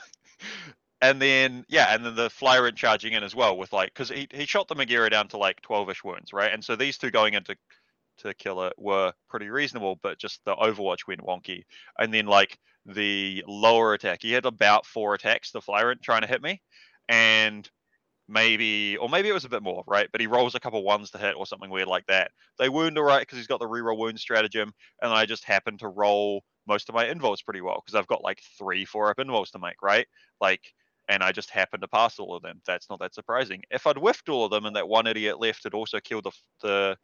and 1.01 1.21
then 1.21 1.65
yeah, 1.69 1.95
and 1.95 2.05
then 2.05 2.15
the 2.15 2.31
Flyrant 2.31 2.77
charging 2.77 3.13
in 3.13 3.23
as 3.23 3.35
well 3.35 3.57
with 3.57 3.73
like 3.73 3.93
because 3.93 4.09
he 4.09 4.29
he 4.31 4.47
shot 4.47 4.69
the 4.69 4.77
Magaera 4.77 5.11
down 5.11 5.29
to 5.29 5.39
like 5.39 5.61
twelve 5.63 5.89
ish 5.91 6.05
wounds, 6.05 6.33
right? 6.33 6.53
And 6.53 6.65
so 6.65 6.77
these 6.77 6.99
two 6.99 7.11
going 7.11 7.35
into 7.35 7.57
to 8.19 8.35
kill 8.35 8.63
it 8.63 8.75
were 8.79 9.13
pretty 9.29 9.49
reasonable, 9.49 9.99
but 10.03 10.19
just 10.19 10.41
the 10.45 10.55
Overwatch 10.55 11.07
went 11.09 11.21
wonky. 11.21 11.65
And 11.99 12.13
then 12.13 12.27
like 12.27 12.59
the 12.87 13.45
lower 13.47 13.95
attack, 13.95 14.21
he 14.23 14.33
had 14.33 14.47
about 14.47 14.87
four 14.87 15.15
attacks, 15.15 15.51
the 15.51 15.61
Flyrant 15.61 16.03
trying 16.03 16.23
to 16.23 16.29
hit 16.29 16.43
me. 16.43 16.61
And 17.09 17.69
maybe 18.29 18.97
or 18.97 19.09
maybe 19.09 19.29
it 19.29 19.35
was 19.35 19.45
a 19.45 19.51
bit 19.51 19.63
more, 19.63 19.85
right? 19.87 20.09
But 20.11 20.21
he 20.21 20.27
rolls 20.27 20.55
a 20.55 20.61
couple 20.61 20.83
ones 20.83 21.11
to 21.11 21.19
hit 21.19 21.37
or 21.37 21.47
something 21.47 21.71
weird 21.71 21.89
like 21.89 22.07
that. 22.07 22.31
They 22.59 22.69
wound 22.69 22.97
all 22.99 23.05
right 23.05 23.21
because 23.21 23.39
he's 23.39 23.47
got 23.47 23.61
the 23.61 23.69
reroll 23.69 23.99
wound 23.99 24.19
stratagem, 24.19 24.73
and 25.03 25.13
I 25.13 25.27
just 25.27 25.45
happen 25.45 25.79
to 25.79 25.89
roll 25.89 26.45
most 26.67 26.89
of 26.89 26.95
my 26.95 27.05
invulns 27.05 27.45
pretty 27.45 27.61
well 27.61 27.83
because 27.85 27.95
I've 27.95 28.07
got 28.07 28.25
like 28.25 28.41
three, 28.59 28.85
four 28.85 29.11
up 29.11 29.19
invulns 29.19 29.51
to 29.53 29.59
make, 29.59 29.83
right? 29.83 30.07
Like, 30.41 30.63
and 31.09 31.23
I 31.23 31.33
just 31.33 31.51
happen 31.51 31.81
to 31.81 31.89
pass 31.89 32.19
all 32.19 32.35
of 32.35 32.43
them. 32.43 32.61
That's 32.67 32.89
not 32.89 33.01
that 33.01 33.15
surprising. 33.15 33.63
If 33.71 33.87
I'd 33.87 33.97
whiffed 33.99 34.29
all 34.29 34.47
of 34.47 34.51
them 34.51 34.65
and 34.65 34.77
that 34.77 34.89
one 34.89 35.07
idiot 35.07 35.39
left 35.39 35.65
had 35.65 35.75
also 35.75 36.01
killed 36.01 36.25
the 36.25 36.33
the 36.63 36.97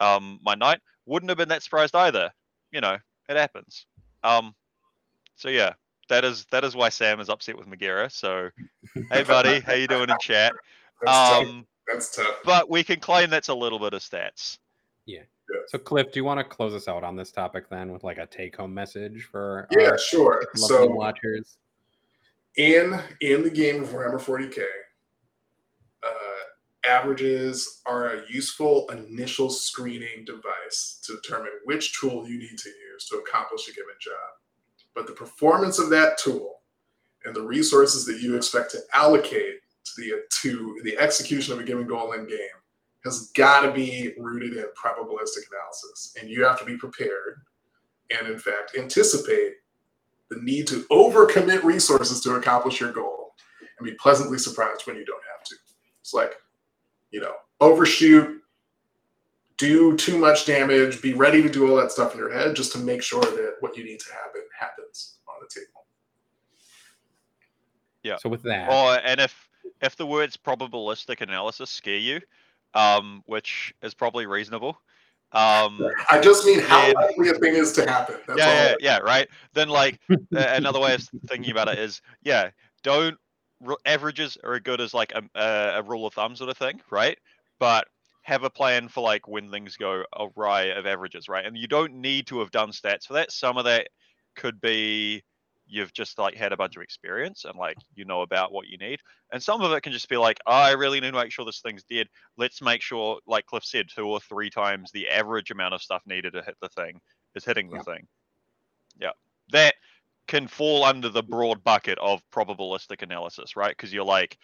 um 0.00 0.40
my 0.42 0.54
knight, 0.54 0.80
wouldn't 1.06 1.30
have 1.30 1.38
been 1.38 1.50
that 1.50 1.62
surprised 1.62 1.94
either. 1.94 2.30
You 2.72 2.80
know, 2.80 2.96
it 3.28 3.36
happens. 3.36 3.86
Um, 4.22 4.54
so 5.36 5.48
yeah, 5.48 5.74
that 6.08 6.24
is 6.24 6.46
that 6.50 6.64
is 6.64 6.74
why 6.76 6.88
Sam 6.88 7.20
is 7.20 7.28
upset 7.28 7.56
with 7.56 7.66
Magaera. 7.68 8.10
So, 8.10 8.50
hey 9.10 9.22
buddy, 9.22 9.60
how 9.60 9.74
you 9.74 9.86
doing 9.86 10.10
in 10.10 10.16
chat? 10.20 10.52
That's 11.02 11.16
tough. 11.16 11.46
Um, 11.46 11.66
That's 11.86 12.14
tough. 12.16 12.36
but 12.44 12.70
we 12.70 12.82
can 12.84 13.00
claim 13.00 13.30
that's 13.30 13.48
a 13.48 13.54
little 13.54 13.78
bit 13.78 13.92
of 13.94 14.00
stats. 14.00 14.58
Yes. 15.06 15.26
So, 15.66 15.78
Cliff, 15.78 16.10
do 16.12 16.18
you 16.20 16.24
want 16.24 16.40
to 16.40 16.44
close 16.44 16.72
us 16.74 16.88
out 16.88 17.04
on 17.04 17.16
this 17.16 17.30
topic 17.30 17.68
then 17.68 17.92
with 17.92 18.02
like 18.02 18.16
a 18.16 18.26
take-home 18.26 18.72
message 18.72 19.28
for 19.30 19.68
Yeah, 19.70 19.90
our 19.90 19.98
sure. 19.98 20.42
lovely 20.56 20.68
So 20.68 20.86
watchers? 20.88 21.58
in 22.56 22.98
in 23.20 23.42
the 23.42 23.50
game 23.50 23.82
of 23.82 23.90
Warhammer 23.90 24.20
40k, 24.20 24.62
uh, 26.02 26.08
averages 26.88 27.82
are 27.86 28.14
a 28.14 28.22
useful 28.30 28.88
initial 28.90 29.50
screening 29.50 30.24
device 30.24 31.00
to 31.04 31.16
determine 31.16 31.50
which 31.64 31.98
tool 31.98 32.26
you 32.28 32.38
need 32.38 32.56
to 32.58 32.68
use 32.92 33.08
to 33.10 33.16
accomplish 33.18 33.68
a 33.68 33.72
given 33.72 33.94
job. 34.00 34.14
But 34.94 35.06
the 35.06 35.12
performance 35.12 35.78
of 35.78 35.90
that 35.90 36.18
tool 36.18 36.60
and 37.24 37.34
the 37.34 37.42
resources 37.42 38.04
that 38.06 38.20
you 38.20 38.36
expect 38.36 38.70
to 38.72 38.80
allocate 38.92 39.60
to 39.84 39.92
the 39.96 40.22
to 40.42 40.80
the 40.84 40.96
execution 40.98 41.52
of 41.52 41.60
a 41.60 41.64
given 41.64 41.86
goal 41.86 42.12
in 42.12 42.26
game 42.26 42.38
has 43.04 43.30
got 43.32 43.60
to 43.62 43.72
be 43.72 44.14
rooted 44.18 44.56
in 44.56 44.64
probabilistic 44.64 45.42
analysis, 45.50 46.16
and 46.18 46.30
you 46.30 46.44
have 46.44 46.58
to 46.58 46.64
be 46.64 46.76
prepared 46.76 47.42
and, 48.10 48.28
in 48.28 48.38
fact, 48.38 48.76
anticipate 48.78 49.54
the 50.30 50.36
need 50.40 50.66
to 50.66 50.84
overcommit 50.90 51.62
resources 51.62 52.20
to 52.22 52.36
accomplish 52.36 52.80
your 52.80 52.92
goal 52.92 53.34
and 53.78 53.84
be 53.84 53.94
pleasantly 53.94 54.38
surprised 54.38 54.86
when 54.86 54.96
you 54.96 55.04
don't 55.04 55.22
have 55.36 55.44
to. 55.44 55.54
It's 56.00 56.14
like, 56.14 56.36
you 57.10 57.20
know, 57.20 57.34
overshoot, 57.60 58.40
do 59.56 59.96
too 59.96 60.18
much 60.18 60.46
damage, 60.46 61.00
be 61.00 61.14
ready 61.14 61.42
to 61.42 61.48
do 61.48 61.68
all 61.68 61.76
that 61.76 61.92
stuff 61.92 62.12
in 62.12 62.18
your 62.18 62.32
head 62.32 62.56
just 62.56 62.72
to 62.72 62.78
make 62.78 63.02
sure 63.02 63.22
that 63.22 63.56
what 63.60 63.76
you 63.76 63.84
need 63.84 64.00
to 64.00 64.12
happen 64.12 64.42
happens 64.58 65.18
on 65.28 65.34
the 65.40 65.48
table. 65.48 65.86
Yeah. 68.02 68.16
So 68.16 68.28
with 68.28 68.42
that, 68.42 68.68
Or 68.68 69.00
and 69.04 69.20
if 69.20 69.48
if 69.80 69.96
the 69.96 70.06
words 70.06 70.36
probabilistic 70.36 71.20
analysis 71.20 71.70
scare 71.70 71.96
you, 71.96 72.20
um, 72.74 73.22
which 73.26 73.74
is 73.82 73.94
probably 73.94 74.26
reasonable. 74.26 74.78
Um, 75.32 75.80
I 76.10 76.20
just 76.20 76.46
mean 76.46 76.60
how 76.60 76.86
Yeah. 76.86 76.92
likely 76.92 77.28
a 77.30 77.34
thing 77.34 77.54
is 77.54 77.72
to 77.72 77.88
happen. 77.88 78.16
That's 78.26 78.38
yeah, 78.38 78.46
all. 78.46 78.54
yeah, 78.54 78.74
yeah, 78.80 78.98
right. 78.98 79.28
Then 79.52 79.68
like 79.68 80.00
another 80.32 80.78
way 80.78 80.94
of 80.94 81.08
thinking 81.26 81.50
about 81.50 81.68
it 81.68 81.78
is, 81.78 82.02
yeah, 82.22 82.50
don't 82.82 83.18
averages 83.84 84.36
are 84.44 84.54
as 84.54 84.60
good 84.60 84.80
as 84.80 84.94
like 84.94 85.12
a, 85.12 85.22
a, 85.34 85.78
a 85.78 85.82
rule 85.82 86.06
of 86.06 86.14
thumb 86.14 86.36
sort 86.36 86.50
of 86.50 86.56
thing, 86.56 86.80
right? 86.90 87.18
But 87.58 87.86
have 88.24 88.42
a 88.42 88.50
plan 88.50 88.88
for 88.88 89.02
like 89.02 89.28
when 89.28 89.50
things 89.50 89.76
go 89.76 90.02
awry 90.18 90.64
of 90.64 90.86
averages, 90.86 91.28
right? 91.28 91.44
And 91.44 91.56
you 91.56 91.68
don't 91.68 91.94
need 91.94 92.26
to 92.28 92.40
have 92.40 92.50
done 92.50 92.70
stats 92.70 93.06
for 93.06 93.12
that. 93.14 93.30
Some 93.30 93.58
of 93.58 93.64
that 93.64 93.88
could 94.34 94.60
be 94.60 95.22
you've 95.66 95.92
just 95.92 96.18
like 96.18 96.34
had 96.34 96.52
a 96.52 96.56
bunch 96.56 96.76
of 96.76 96.82
experience 96.82 97.44
and 97.44 97.58
like 97.58 97.76
you 97.94 98.04
know 98.04 98.22
about 98.22 98.52
what 98.52 98.66
you 98.66 98.76
need 98.76 99.00
and 99.32 99.42
some 99.42 99.62
of 99.62 99.72
it 99.72 99.80
can 99.82 99.92
just 99.92 100.08
be 100.08 100.16
like 100.16 100.38
oh, 100.46 100.52
i 100.52 100.72
really 100.72 101.00
need 101.00 101.10
to 101.12 101.16
make 101.16 101.32
sure 101.32 101.44
this 101.44 101.60
thing's 101.60 101.84
dead 101.84 102.06
let's 102.36 102.60
make 102.60 102.82
sure 102.82 103.18
like 103.26 103.46
cliff 103.46 103.64
said 103.64 103.86
two 103.88 104.06
or 104.06 104.20
three 104.20 104.50
times 104.50 104.90
the 104.92 105.08
average 105.08 105.50
amount 105.50 105.72
of 105.72 105.80
stuff 105.80 106.02
needed 106.06 106.34
to 106.34 106.42
hit 106.42 106.56
the 106.60 106.68
thing 106.68 107.00
is 107.34 107.44
hitting 107.44 107.70
the 107.70 107.76
Yeah. 107.76 107.82
thing 107.82 108.06
yeah 109.00 109.10
that 109.52 109.74
can 110.26 110.46
fall 110.48 110.84
under 110.84 111.08
the 111.08 111.22
broad 111.22 111.64
bucket 111.64 111.98
of 111.98 112.20
probabilistic 112.30 113.02
analysis 113.02 113.56
right 113.56 113.74
because 113.74 113.92
you're 113.92 114.04
like 114.04 114.36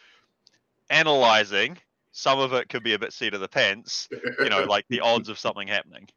analyzing 0.89 1.77
some 2.13 2.39
of 2.39 2.53
it 2.53 2.69
could 2.69 2.83
be 2.83 2.95
a 2.95 2.99
bit 2.99 3.13
seat 3.13 3.35
of 3.35 3.41
the 3.41 3.49
pants 3.49 4.09
you 4.41 4.49
know 4.49 4.65
like 4.65 4.85
the 4.89 5.01
odds 5.01 5.29
of 5.29 5.39
something 5.39 5.69
happening 5.69 6.09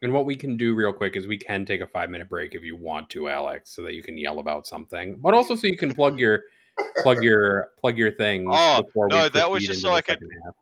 and 0.00 0.12
what 0.12 0.24
we 0.26 0.36
can 0.36 0.56
do 0.56 0.74
real 0.74 0.92
quick 0.92 1.16
is 1.16 1.26
we 1.26 1.36
can 1.38 1.66
take 1.66 1.80
a 1.80 1.86
five-minute 1.86 2.28
break 2.28 2.54
if 2.54 2.62
you 2.62 2.76
want 2.76 3.10
to, 3.10 3.28
Alex, 3.28 3.74
so 3.74 3.82
that 3.82 3.94
you 3.94 4.02
can 4.04 4.16
yell 4.16 4.38
about 4.38 4.64
something, 4.64 5.16
but 5.16 5.34
also 5.34 5.56
so 5.56 5.66
you 5.66 5.76
can 5.76 5.92
plug 5.92 6.20
your 6.20 6.44
plug 7.02 7.20
your 7.24 7.70
plug 7.80 7.98
your 7.98 8.12
things 8.12 8.46
Oh, 8.48 8.82
before 8.84 9.08
no, 9.08 9.24
we 9.24 9.28
that 9.30 9.50
was 9.50 9.64
just 9.66 9.82
so 9.82 9.90
I 9.92 10.00
could- 10.00 10.20
half. 10.44 10.54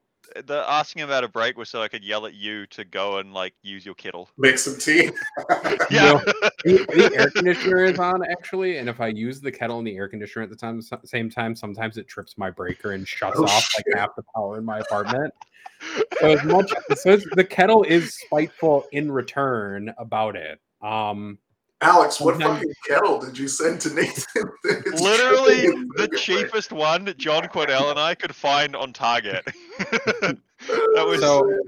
The 0.47 0.65
asking 0.69 1.03
about 1.03 1.25
a 1.25 1.29
break 1.29 1.57
was 1.57 1.69
so 1.69 1.83
i 1.83 1.89
could 1.89 2.05
yell 2.05 2.27
at 2.27 2.35
you 2.35 2.67
to 2.67 2.85
go 2.85 3.19
and 3.19 3.33
like 3.33 3.55
use 3.63 3.85
your 3.85 3.95
kettle 3.95 4.29
Make 4.39 4.59
some 4.59 4.79
tea. 4.79 5.11
yeah 5.91 6.21
the, 6.65 6.85
the 6.89 7.11
air 7.15 7.31
conditioner 7.31 7.85
is 7.85 7.99
on 7.99 8.25
actually, 8.25 8.79
and 8.79 8.89
if 8.89 9.01
I 9.01 9.09
use 9.09 9.41
the 9.41 9.53
kettle 9.53 9.79
and 9.79 9.87
the 9.87 9.97
air 9.97 10.09
conditioner 10.09 10.43
at 10.43 10.51
the 10.51 10.57
time 10.57 10.81
same 11.05 11.31
time, 11.31 11.55
sometimes 11.55 11.97
it 11.97 12.09
trips 12.09 12.37
my 12.37 12.51
breaker 12.51 12.93
and 12.93 13.07
shuts 13.07 13.39
Oh, 13.39 13.45
off 13.45 13.71
like 13.77 13.87
half 13.95 14.17
the 14.17 14.25
power 14.35 14.59
in 14.59 14.65
my 14.65 14.81
apartment. 14.81 15.33
So 16.21 16.31
as 16.31 16.45
much 16.45 16.73
so 16.97 17.17
the 17.35 17.45
kettle 17.45 17.83
is 17.85 18.19
spiteful 18.19 18.85
in 18.93 19.13
return 19.13 19.93
about 19.99 20.37
it. 20.37 20.61
Um, 20.83 21.39
Alex, 21.83 22.21
what 22.21 22.33
Sometimes- 22.35 22.59
fucking 22.59 22.75
kettle 22.89 23.21
did 23.21 23.37
you 23.39 23.49
send 23.49 23.81
to 23.83 23.93
Nathan? 23.95 24.51
It's 24.65 25.01
Literally 25.01 25.67
the 25.97 26.09
in 26.11 26.11
cheapest 26.19 26.73
one 26.73 27.13
John 27.19 27.45
Quinnell 27.45 27.91
and 27.91 27.99
I 27.99 28.15
could 28.15 28.35
find 28.35 28.75
on 28.75 28.93
Target. 28.93 29.45
that 29.79 30.39
was 31.07 31.21
So- 31.21 31.59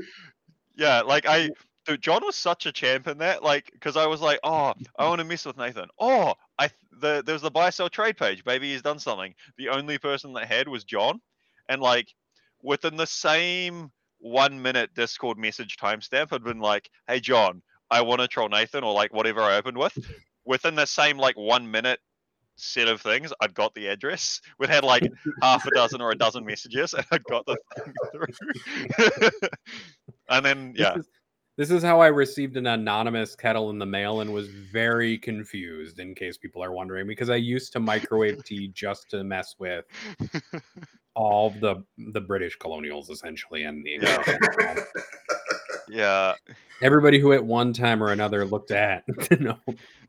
yeah, 0.76 1.00
like 1.02 1.26
I 1.26 1.50
dude, 1.86 2.00
John 2.02 2.24
was 2.24 2.36
such 2.36 2.66
a 2.66 2.72
champ 2.72 3.06
in 3.08 3.18
that, 3.18 3.42
like 3.42 3.70
because 3.72 3.96
I 3.96 4.06
was 4.06 4.20
like, 4.20 4.38
oh, 4.44 4.72
I 4.98 5.08
want 5.08 5.18
to 5.18 5.24
mess 5.24 5.44
with 5.44 5.58
Nathan. 5.58 5.88
Oh, 5.98 6.34
I 6.58 6.70
the 7.00 7.22
there's 7.26 7.42
the 7.42 7.50
buy 7.50 7.70
sell 7.70 7.88
trade 7.88 8.16
page. 8.16 8.42
Maybe 8.46 8.72
he's 8.72 8.82
done 8.82 8.98
something. 8.98 9.34
The 9.56 9.68
only 9.68 9.98
person 9.98 10.32
that 10.34 10.46
had 10.46 10.68
was 10.68 10.84
John, 10.84 11.20
and 11.68 11.82
like 11.82 12.14
within 12.62 12.96
the 12.96 13.06
same 13.06 13.90
one 14.20 14.60
minute 14.60 14.94
Discord 14.94 15.36
message 15.38 15.76
timestamp, 15.76 16.30
had 16.30 16.44
been 16.44 16.60
like, 16.60 16.88
hey 17.08 17.20
John, 17.20 17.62
I 17.90 18.00
want 18.02 18.20
to 18.20 18.28
troll 18.28 18.48
Nathan 18.48 18.84
or 18.84 18.92
like 18.92 19.12
whatever 19.12 19.40
I 19.40 19.56
opened 19.56 19.78
with. 19.78 19.98
Within 20.44 20.74
the 20.74 20.86
same 20.86 21.18
like 21.18 21.36
one 21.36 21.70
minute 21.70 22.00
set 22.56 22.88
of 22.88 23.00
things, 23.00 23.32
I'd 23.40 23.54
got 23.54 23.74
the 23.74 23.86
address. 23.86 24.40
We'd 24.58 24.70
had 24.70 24.84
like 24.84 25.10
half 25.42 25.66
a 25.66 25.70
dozen 25.70 26.00
or 26.00 26.10
a 26.10 26.16
dozen 26.16 26.44
messages, 26.44 26.94
and 26.94 27.06
I'd 27.10 27.24
got 27.24 27.46
the 27.46 27.56
thing 27.76 27.94
through. 28.12 29.30
and 30.28 30.44
then 30.44 30.72
this 30.72 30.80
yeah, 30.80 30.98
is, 30.98 31.08
this 31.56 31.70
is 31.70 31.82
how 31.82 32.00
I 32.00 32.08
received 32.08 32.56
an 32.56 32.66
anonymous 32.66 33.34
kettle 33.34 33.70
in 33.70 33.78
the 33.78 33.86
mail 33.86 34.20
and 34.20 34.32
was 34.32 34.48
very 34.48 35.18
confused. 35.18 35.98
In 35.98 36.14
case 36.14 36.36
people 36.36 36.62
are 36.62 36.72
wondering, 36.72 37.06
because 37.06 37.30
I 37.30 37.36
used 37.36 37.72
to 37.72 37.80
microwave 37.80 38.44
tea 38.44 38.68
just 38.74 39.10
to 39.10 39.24
mess 39.24 39.54
with 39.58 39.84
all 41.14 41.50
the 41.50 41.84
the 42.12 42.20
British 42.20 42.56
colonials 42.56 43.10
essentially, 43.10 43.64
and 43.64 43.84
the 43.84 44.86
Yeah. 45.90 46.34
yeah, 46.48 46.54
everybody 46.82 47.18
who 47.18 47.32
at 47.32 47.44
one 47.44 47.72
time 47.72 48.02
or 48.02 48.12
another 48.12 48.44
looked 48.44 48.70
at 48.70 49.04
no 49.40 49.58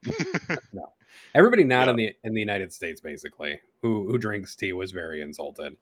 no 0.73 0.93
everybody 1.35 1.63
not 1.63 1.85
Yeah. 1.85 1.91
in 1.91 1.95
the 1.97 2.15
in 2.23 2.33
the 2.33 2.39
United 2.39 2.71
States 2.73 3.01
basically 3.01 3.59
who 3.81 4.07
who 4.09 4.17
drinks 4.17 4.55
tea 4.55 4.73
was 4.73 4.91
very 4.91 5.21
insulted. 5.21 5.75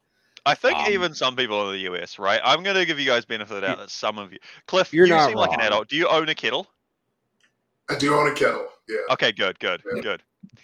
I 0.46 0.54
think 0.56 0.78
Um, 0.78 0.92
even 0.94 1.14
some 1.14 1.36
people 1.36 1.70
in 1.70 1.74
the 1.82 1.92
US, 1.92 2.18
right? 2.20 2.40
I'm 2.44 2.64
gonna 2.64 2.86
give 2.86 3.00
you 3.00 3.06
guys 3.06 3.26
benefit 3.26 3.56
of 3.56 3.62
the 3.62 3.68
doubt 3.68 3.80
that 3.80 3.90
some 3.90 4.18
of 4.18 4.32
you, 4.32 4.40
Cliff, 4.66 4.94
You're 4.94 5.06
you 5.08 5.14
not 5.14 5.28
seem 5.30 5.38
like 5.38 5.52
an 5.52 5.62
adult. 5.62 5.90
Do 5.90 5.96
you 5.98 6.08
own 6.08 6.30
a 6.30 6.36
kettle? 6.36 6.68
I 7.90 7.98
do 7.98 8.14
own 8.14 8.32
a 8.32 8.36
kettle. 8.36 8.68
Yeah. 8.88 8.98
Okay, 9.12 9.32
good, 9.32 9.60
good, 9.60 9.82
Yeah. 9.96 10.02
good. 10.02 10.24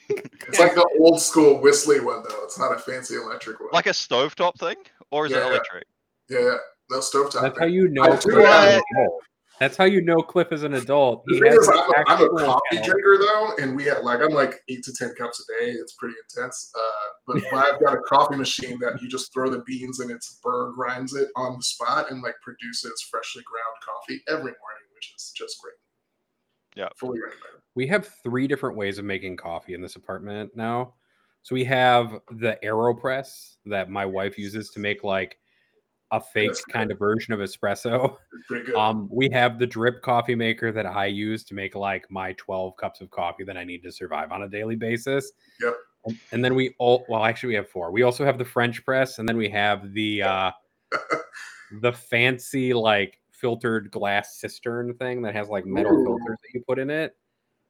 It's 0.09 0.59
like 0.59 0.75
the 0.75 0.87
old 0.99 1.21
school 1.21 1.59
whistly 1.61 1.99
one 1.99 2.23
though. 2.27 2.43
It's 2.43 2.57
not 2.59 2.73
a 2.73 2.79
fancy 2.79 3.15
electric 3.15 3.59
one. 3.59 3.69
Like 3.73 3.87
a 3.87 3.91
stovetop 3.91 4.57
thing, 4.57 4.75
or 5.11 5.25
is 5.25 5.31
Yeah, 5.31 5.39
it 5.39 5.41
yeah. 5.41 5.47
electric? 5.49 5.87
yeah, 6.29 6.39
yeah. 6.39 6.57
No 6.89 6.99
stovetop. 6.99 7.41
That's 7.41 7.59
how 7.59 7.65
you 7.65 7.87
know 7.89 8.17
Cliff 8.17 8.25
is 8.25 8.35
an 8.35 8.81
adult. 8.95 9.23
That's 9.59 9.77
how 9.77 9.85
you 9.85 10.01
know 10.01 10.17
Cliff 10.17 10.51
is 10.51 10.63
an 10.63 10.73
adult. 10.73 11.23
The 11.27 11.39
thing 11.39 11.53
is, 11.53 11.69
I'm 11.71 11.77
a, 11.77 12.03
I'm 12.07 12.23
a 12.23 12.45
coffee 12.45 12.59
kettle. 12.71 12.85
drinker 12.85 13.17
though, 13.19 13.53
and 13.61 13.75
we 13.75 13.85
have 13.85 14.03
like 14.03 14.19
I'm 14.19 14.31
like 14.33 14.61
eight 14.69 14.83
to 14.83 14.93
ten 14.93 15.13
cups 15.15 15.45
a 15.47 15.63
day. 15.63 15.71
It's 15.71 15.93
pretty 15.93 16.15
intense. 16.29 16.71
Uh, 16.75 17.09
but 17.27 17.53
I've 17.53 17.79
got 17.79 17.93
a 17.93 18.01
coffee 18.01 18.35
machine 18.35 18.79
that 18.79 19.01
you 19.01 19.07
just 19.07 19.31
throw 19.31 19.49
the 19.49 19.63
beans 19.65 19.99
and 19.99 20.11
it's 20.11 20.39
burr 20.43 20.71
grinds 20.73 21.15
it 21.15 21.29
on 21.35 21.55
the 21.55 21.63
spot 21.63 22.11
and 22.11 22.21
like 22.21 22.35
produces 22.41 23.07
freshly 23.09 23.43
ground 23.43 23.75
coffee 23.85 24.21
every 24.27 24.43
morning, 24.43 24.87
which 24.95 25.13
is 25.15 25.31
just 25.35 25.61
great. 25.61 25.73
Yeah. 26.75 26.89
fully 26.97 27.19
recommended. 27.19 27.61
We 27.75 27.87
have 27.87 28.07
three 28.23 28.47
different 28.47 28.75
ways 28.75 28.97
of 28.97 29.05
making 29.05 29.37
coffee 29.37 29.75
in 29.75 29.81
this 29.81 29.95
apartment 29.95 30.51
now. 30.55 30.95
So 31.43 31.53
we 31.53 31.63
have 31.65 32.19
the 32.31 32.57
AeroPress 32.63 33.57
that 33.65 33.89
my 33.89 34.05
wife 34.05 34.37
uses 34.37 34.69
to 34.71 34.79
make 34.79 35.03
like 35.03 35.37
a 36.13 36.21
fake 36.21 36.49
That's 36.49 36.63
good. 36.63 36.73
kind 36.73 36.91
of 36.91 36.99
version 36.99 37.33
of 37.33 37.39
espresso. 37.39 38.17
It's 38.33 38.47
pretty 38.47 38.65
good. 38.67 38.75
Um, 38.75 39.09
we 39.11 39.29
have 39.33 39.57
the 39.57 39.65
drip 39.65 40.01
coffee 40.03 40.35
maker 40.35 40.71
that 40.71 40.85
I 40.85 41.07
use 41.07 41.43
to 41.45 41.55
make 41.55 41.75
like 41.75 42.09
my 42.11 42.33
12 42.33 42.77
cups 42.77 43.01
of 43.01 43.09
coffee 43.09 43.43
that 43.43 43.57
I 43.57 43.63
need 43.63 43.81
to 43.83 43.91
survive 43.91 44.31
on 44.31 44.43
a 44.43 44.47
daily 44.47 44.75
basis. 44.75 45.31
Yep. 45.59 45.75
And, 46.05 46.19
and 46.31 46.45
then 46.45 46.53
we 46.53 46.75
all 46.77 47.03
well, 47.09 47.25
actually 47.25 47.49
we 47.49 47.55
have 47.55 47.67
four. 47.67 47.91
We 47.91 48.03
also 48.03 48.23
have 48.23 48.37
the 48.37 48.45
French 48.45 48.85
press, 48.85 49.17
and 49.17 49.27
then 49.27 49.37
we 49.37 49.49
have 49.49 49.91
the 49.93 50.21
uh 50.21 50.51
the 51.81 51.91
fancy 51.91 52.73
like 52.73 53.19
filtered 53.31 53.89
glass 53.89 54.39
cistern 54.39 54.93
thing 54.95 55.21
that 55.23 55.33
has 55.33 55.49
like 55.49 55.65
metal 55.65 55.93
Ooh. 55.93 56.05
filters 56.05 56.37
that 56.41 56.53
you 56.53 56.63
put 56.67 56.77
in 56.77 56.89
it 56.89 57.15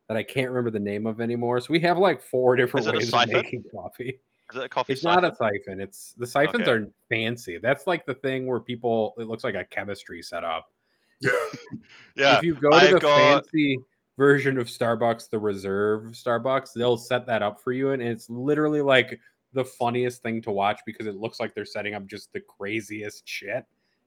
that 0.09 0.17
I 0.17 0.23
can't 0.23 0.49
remember 0.49 0.69
the 0.69 0.79
name 0.79 1.07
of 1.07 1.21
anymore. 1.21 1.61
So 1.61 1.67
we 1.69 1.79
have 1.79 1.97
like 1.97 2.21
four 2.21 2.55
different 2.57 2.87
Is 2.87 3.11
ways 3.11 3.13
of 3.13 3.31
making 3.31 3.63
coffee. 3.73 4.19
Is 4.53 4.57
it 4.59 4.63
a 4.65 4.69
coffee 4.69 4.93
It's 4.93 5.03
not 5.03 5.23
a 5.23 5.35
siphon? 5.35 5.63
siphon. 5.65 5.81
It's 5.81 6.13
the 6.17 6.27
siphons 6.27 6.67
Okay. 6.67 6.71
are 6.71 6.87
fancy. 7.09 7.57
That's 7.57 7.87
like 7.87 8.05
the 8.05 8.13
thing 8.13 8.45
where 8.45 8.59
people 8.59 9.13
it 9.17 9.27
looks 9.27 9.43
like 9.43 9.55
a 9.55 9.65
chemistry 9.65 10.21
setup. 10.21 10.71
yeah, 11.19 11.31
Yeah, 12.15 12.37
If 12.37 12.43
you 12.43 12.53
go 12.55 12.69
to 12.69 12.75
I've 12.75 12.91
the 12.91 12.99
got- 12.99 13.45
fancy 13.45 13.79
version 14.17 14.59
of 14.59 14.67
Starbucks, 14.67 15.29
the 15.29 15.39
reserve 15.39 16.03
Starbucks, 16.11 16.73
they'll 16.73 16.97
set 16.97 17.25
that 17.25 17.41
up 17.41 17.59
for 17.61 17.71
you. 17.71 17.91
And 17.91 18.01
it's 18.01 18.29
literally 18.29 18.81
like 18.81 19.19
the 19.53 19.65
funniest 19.65 20.21
thing 20.21 20.41
to 20.43 20.51
watch 20.51 20.79
because 20.85 21.07
it 21.07 21.15
looks 21.15 21.39
like 21.39 21.55
they're 21.55 21.65
setting 21.65 21.93
up 21.95 22.05
just 22.05 22.31
the 22.33 22.41
craziest 22.41 23.27
shit. 23.27 23.65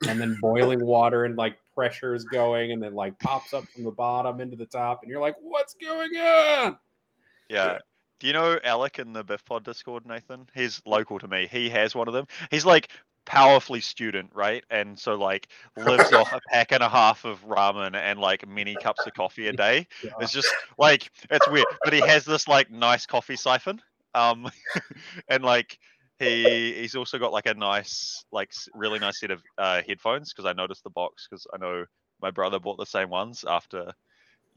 and 0.08 0.20
then 0.20 0.36
boiling 0.40 0.84
water 0.86 1.24
and 1.24 1.36
like 1.36 1.56
pressure 1.74 2.14
is 2.14 2.24
going 2.24 2.70
and 2.72 2.82
then 2.82 2.94
like 2.94 3.18
pops 3.18 3.54
up 3.54 3.64
from 3.68 3.82
the 3.82 3.90
bottom 3.90 4.40
into 4.40 4.54
the 4.56 4.66
top 4.66 5.00
and 5.02 5.10
you're 5.10 5.20
like 5.20 5.36
what's 5.40 5.72
going 5.74 6.14
on 6.16 6.76
Yeah. 7.48 7.78
Do 8.18 8.26
you 8.26 8.32
know 8.32 8.58
Alec 8.64 8.98
in 8.98 9.12
the 9.12 9.22
Biff 9.22 9.44
Pod 9.44 9.64
Discord, 9.64 10.06
Nathan? 10.06 10.48
He's 10.54 10.80
local 10.86 11.18
to 11.18 11.28
me. 11.28 11.46
He 11.50 11.68
has 11.70 11.94
one 11.94 12.08
of 12.08 12.14
them. 12.14 12.26
He's 12.50 12.64
like 12.64 12.88
powerfully 13.26 13.80
student, 13.80 14.30
right? 14.32 14.64
And 14.70 14.98
so 14.98 15.16
like 15.16 15.48
lives 15.76 16.12
off 16.12 16.32
a 16.32 16.40
pack 16.48 16.72
and 16.72 16.82
a 16.82 16.88
half 16.88 17.24
of 17.24 17.44
ramen 17.44 17.94
and 17.94 18.18
like 18.18 18.48
many 18.48 18.74
cups 18.76 19.06
of 19.06 19.12
coffee 19.12 19.48
a 19.48 19.52
day. 19.52 19.86
It's 20.20 20.32
just 20.32 20.48
like 20.78 21.10
it's 21.30 21.48
weird. 21.48 21.66
But 21.84 21.92
he 21.92 22.00
has 22.00 22.24
this 22.24 22.48
like 22.48 22.70
nice 22.70 23.04
coffee 23.04 23.36
siphon. 23.36 23.82
Um 24.14 24.48
and 25.28 25.44
like 25.44 25.78
he 26.18 26.72
he's 26.74 26.94
also 26.94 27.18
got 27.18 27.32
like 27.32 27.46
a 27.46 27.54
nice 27.54 28.24
like 28.32 28.52
really 28.72 28.98
nice 28.98 29.20
set 29.20 29.30
of 29.30 29.42
uh 29.58 29.82
headphones 29.86 30.32
because 30.32 30.48
I 30.48 30.54
noticed 30.54 30.84
the 30.84 30.90
box 30.90 31.26
because 31.28 31.46
I 31.52 31.58
know 31.58 31.84
my 32.22 32.30
brother 32.30 32.58
bought 32.58 32.78
the 32.78 32.86
same 32.86 33.10
ones 33.10 33.44
after 33.46 33.92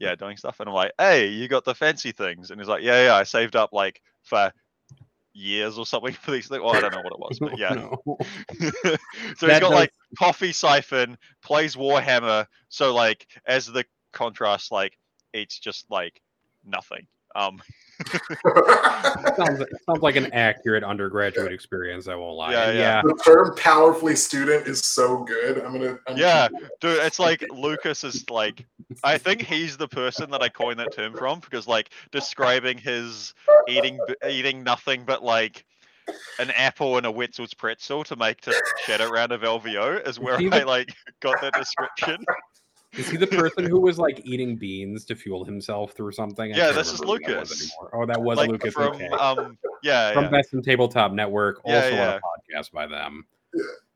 yeah 0.00 0.14
doing 0.16 0.36
stuff 0.36 0.58
and 0.60 0.68
I'm 0.68 0.74
like 0.74 0.92
hey 0.98 1.28
you 1.28 1.46
got 1.46 1.64
the 1.64 1.74
fancy 1.74 2.10
things 2.12 2.50
and 2.50 2.60
he's 2.60 2.68
like 2.68 2.82
yeah 2.82 3.04
yeah 3.04 3.14
I 3.14 3.22
saved 3.22 3.54
up 3.54 3.72
like 3.72 4.00
for 4.24 4.52
years 5.32 5.78
or 5.78 5.86
something 5.86 6.12
for 6.14 6.32
these 6.32 6.48
things 6.48 6.60
well 6.62 6.74
I 6.74 6.80
don't 6.80 6.92
know 6.92 7.02
what 7.02 7.12
it 7.12 7.18
was 7.20 7.38
but 7.38 7.58
yeah 7.58 7.74
oh, 7.76 8.02
No. 8.06 8.16
so 8.58 8.66
That 8.66 8.96
he's 9.40 9.40
got 9.40 9.60
does- 9.60 9.70
like 9.70 9.92
coffee 10.18 10.52
siphon, 10.52 11.16
plays 11.44 11.76
Warhammer. 11.76 12.46
So 12.68 12.92
like 12.94 13.26
as 13.46 13.66
the 13.66 13.84
contrast, 14.12 14.72
like 14.72 14.96
it's 15.32 15.58
just 15.58 15.86
like 15.90 16.20
nothing. 16.64 17.06
Um, 17.34 17.60
sounds, 19.36 19.62
sounds 19.86 20.02
like 20.02 20.16
an 20.16 20.32
accurate 20.32 20.82
undergraduate 20.82 21.52
experience 21.52 22.08
i 22.08 22.14
won't 22.14 22.36
lie 22.36 22.52
Yeah, 22.52 22.68
And 22.68 22.78
yeah. 22.78 23.02
the 23.02 23.14
term 23.24 23.54
"powerfully 23.56 24.16
student" 24.16 24.66
is 24.66 24.80
so 24.80 25.22
good. 25.24 25.62
I'm 25.62 25.72
gonna. 25.72 25.98
I'm 26.06 26.16
yeah, 26.16 26.48
dude, 26.80 26.98
it's 27.04 27.18
like 27.18 27.44
Lucas 27.52 28.04
is 28.04 28.28
like, 28.30 28.64
I 29.04 29.18
think 29.18 29.42
he's 29.42 29.76
the 29.76 29.88
person 29.88 30.30
that 30.30 30.42
I 30.42 30.48
coined 30.48 30.78
that 30.78 30.92
term 30.92 31.14
from 31.14 31.40
because 31.40 31.66
like 31.66 31.90
describing 32.10 32.78
his 32.78 33.34
eating 33.68 33.98
eating 34.28 34.62
nothing 34.64 35.04
but 35.04 35.22
like 35.22 35.64
an 36.38 36.50
apple 36.52 36.96
and 36.96 37.06
a 37.06 37.10
Wetzel's 37.10 37.54
pretzel 37.54 38.02
to 38.04 38.16
make 38.16 38.40
to 38.42 38.54
shed 38.84 39.00
around 39.00 39.32
of 39.32 39.42
LVO 39.42 40.06
is 40.08 40.18
where 40.18 40.38
I 40.52 40.62
like 40.62 40.92
got 41.20 41.40
that 41.40 41.52
description. 41.54 42.24
Is 43.00 43.08
he 43.08 43.16
the 43.16 43.26
person 43.26 43.64
who 43.64 43.80
was 43.80 43.98
like 43.98 44.20
eating 44.24 44.56
beans 44.56 45.06
to 45.06 45.16
fuel 45.16 45.42
himself 45.42 45.92
through 45.92 46.12
something? 46.12 46.52
I 46.52 46.56
Yeah, 46.56 46.72
this 46.72 46.92
is 46.92 47.00
remember 47.00 47.24
who 47.24 47.32
that 47.34 47.38
Lucas. 47.38 47.72
Oh, 47.94 48.04
that 48.04 48.20
was 48.20 48.36
like 48.36 48.50
Lucas. 48.50 48.74
from 48.74 48.94
okay. 48.94 49.08
um 49.08 49.56
yeah 49.82 50.12
from 50.12 50.24
yeah 50.24 50.30
Best 50.30 50.52
in 50.52 50.62
Tabletop 50.62 51.12
Network, 51.12 51.62
also 51.64 51.88
yeah. 51.88 52.12
on 52.12 52.18
a 52.18 52.58
podcast 52.60 52.72
by 52.72 52.86
them. 52.86 53.24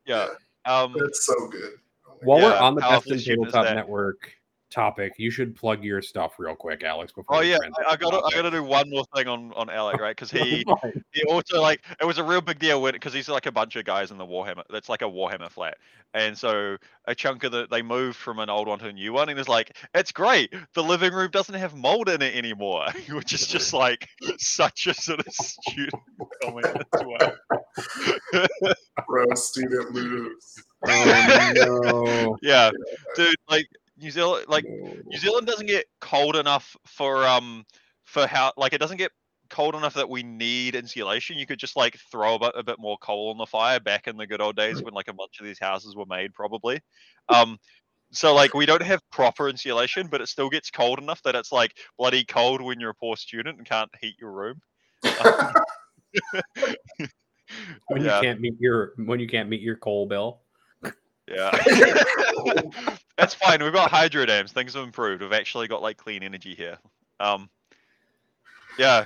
yeah 0.07 0.29
um 0.65 0.95
That's 0.97 1.23
so 1.23 1.35
good. 1.49 1.73
My 2.03 2.13
While 2.23 2.39
we're 2.39 2.57
on 2.57 2.73
the 2.73 2.81
Best 2.81 3.11
in 3.11 3.19
Tabletop. 3.19 3.65
Network 3.75 4.31
topic, 4.75 5.13
you 5.17 5.31
should 5.31 5.55
plug 5.55 5.83
your 5.83 6.01
stuff 6.01 6.33
real 6.37 6.55
quick, 6.55 6.83
Alex. 6.83 7.13
Before 7.13 7.37
Oh 7.37 7.39
yeah, 7.39 7.57
I, 7.87 7.93
I 7.93 7.95
gotta 7.95 8.17
I 8.17 8.29
gotta 8.31 8.51
do 8.51 8.63
one 8.63 8.89
more 8.89 9.05
thing 9.15 9.27
on 9.27 9.53
on 9.53 9.69
Alec, 9.69 9.99
right? 9.99 10.15
Because 10.15 10.29
he 10.43 10.63
Fine. 10.63 11.03
he 11.11 11.23
also 11.23 11.61
like 11.61 11.81
it 11.99 12.05
was 12.05 12.17
a 12.17 12.23
real 12.23 12.41
big 12.41 12.59
deal 12.59 12.81
when 12.81 12.93
because 12.93 13.13
he's 13.13 13.29
like 13.29 13.45
a 13.45 13.51
bunch 13.51 13.77
of 13.77 13.85
guys 13.85 14.11
in 14.11 14.17
the 14.17 14.25
Warhammer. 14.25 14.63
That's 14.69 14.89
like 14.89 15.01
a 15.01 15.05
Warhammer 15.05 15.49
flat, 15.49 15.77
and 16.13 16.37
so 16.37 16.77
a 17.05 17.15
chunk 17.15 17.43
of 17.45 17.53
the 17.53 17.67
they 17.71 17.81
moved 17.81 18.17
from 18.17 18.39
an 18.39 18.49
old 18.49 18.67
one 18.67 18.79
to 18.79 18.87
a 18.87 18.93
new 18.93 19.13
one, 19.13 19.29
and 19.29 19.39
it's 19.39 19.49
like 19.49 19.75
it's 19.95 20.11
great. 20.11 20.53
The 20.73 20.83
living 20.83 21.13
room 21.13 21.31
doesn't 21.31 21.55
have 21.55 21.73
mold 21.73 22.09
in 22.09 22.21
it 22.21 22.35
anymore, 22.35 22.85
which 23.09 23.33
is 23.33 23.47
just 23.47 23.73
like 23.73 24.09
such 24.37 24.87
a 24.87 24.93
sort 24.93 25.25
of 25.25 25.33
student 25.33 25.93
comment 26.43 26.67
as 26.93 27.03
well. 27.05 28.75
Bro, 29.07 29.25
student 29.35 29.93
lose. 29.93 30.55
oh 30.87 31.53
no. 31.55 32.37
yeah, 32.41 32.71
dude, 33.15 33.35
like 33.49 33.67
New 33.97 34.11
Zealand, 34.11 34.45
like 34.47 34.65
New 34.65 35.17
Zealand 35.17 35.47
doesn't 35.47 35.67
get 35.67 35.85
cold 36.01 36.35
enough 36.35 36.75
for 36.85 37.25
um 37.25 37.65
for 38.03 38.27
how 38.27 38.51
like 38.57 38.73
it 38.73 38.79
doesn't 38.79 38.97
get 38.97 39.11
cold 39.49 39.75
enough 39.75 39.93
that 39.93 40.09
we 40.09 40.23
need 40.23 40.75
insulation. 40.75 41.37
You 41.37 41.45
could 41.45 41.59
just 41.59 41.75
like 41.75 41.97
throw 42.11 42.35
a 42.35 42.39
bit, 42.39 42.51
a 42.55 42.63
bit 42.63 42.79
more 42.79 42.97
coal 42.97 43.29
on 43.29 43.37
the 43.37 43.45
fire 43.45 43.79
back 43.79 44.07
in 44.07 44.17
the 44.17 44.27
good 44.27 44.41
old 44.41 44.55
days 44.55 44.83
when 44.83 44.93
like 44.93 45.07
a 45.07 45.13
bunch 45.13 45.39
of 45.39 45.45
these 45.45 45.59
houses 45.59 45.95
were 45.95 46.05
made 46.07 46.33
probably. 46.33 46.81
Um 47.29 47.57
so 48.11 48.33
like 48.33 48.53
we 48.53 48.65
don't 48.65 48.83
have 48.83 49.01
proper 49.11 49.49
insulation, 49.49 50.07
but 50.07 50.21
it 50.21 50.27
still 50.27 50.49
gets 50.49 50.71
cold 50.71 50.99
enough 50.99 51.21
that 51.23 51.35
it's 51.35 51.51
like 51.51 51.75
bloody 51.97 52.23
cold 52.23 52.61
when 52.61 52.79
you're 52.79 52.91
a 52.91 52.95
poor 52.95 53.15
student 53.15 53.57
and 53.57 53.67
can't 53.67 53.89
heat 54.01 54.15
your 54.19 54.31
room. 54.31 54.61
when 57.87 58.03
yeah. 58.03 58.17
you 58.17 58.21
can't 58.21 58.41
meet 58.41 58.55
your 58.59 58.93
when 58.97 59.19
you 59.19 59.27
can't 59.27 59.49
meet 59.49 59.61
your 59.61 59.75
coal 59.75 60.07
bill. 60.07 60.41
Yeah. 61.27 61.51
That's 63.17 63.33
fine. 63.33 63.63
We've 63.63 63.73
got 63.73 63.89
hydro 63.89 64.25
dams. 64.25 64.51
Things 64.51 64.73
have 64.75 64.83
improved. 64.83 65.21
We've 65.21 65.33
actually 65.33 65.67
got 65.67 65.81
like 65.81 65.97
clean 65.97 66.21
energy 66.23 66.53
here. 66.55 66.77
Um 67.19 67.49
Yeah. 68.77 69.05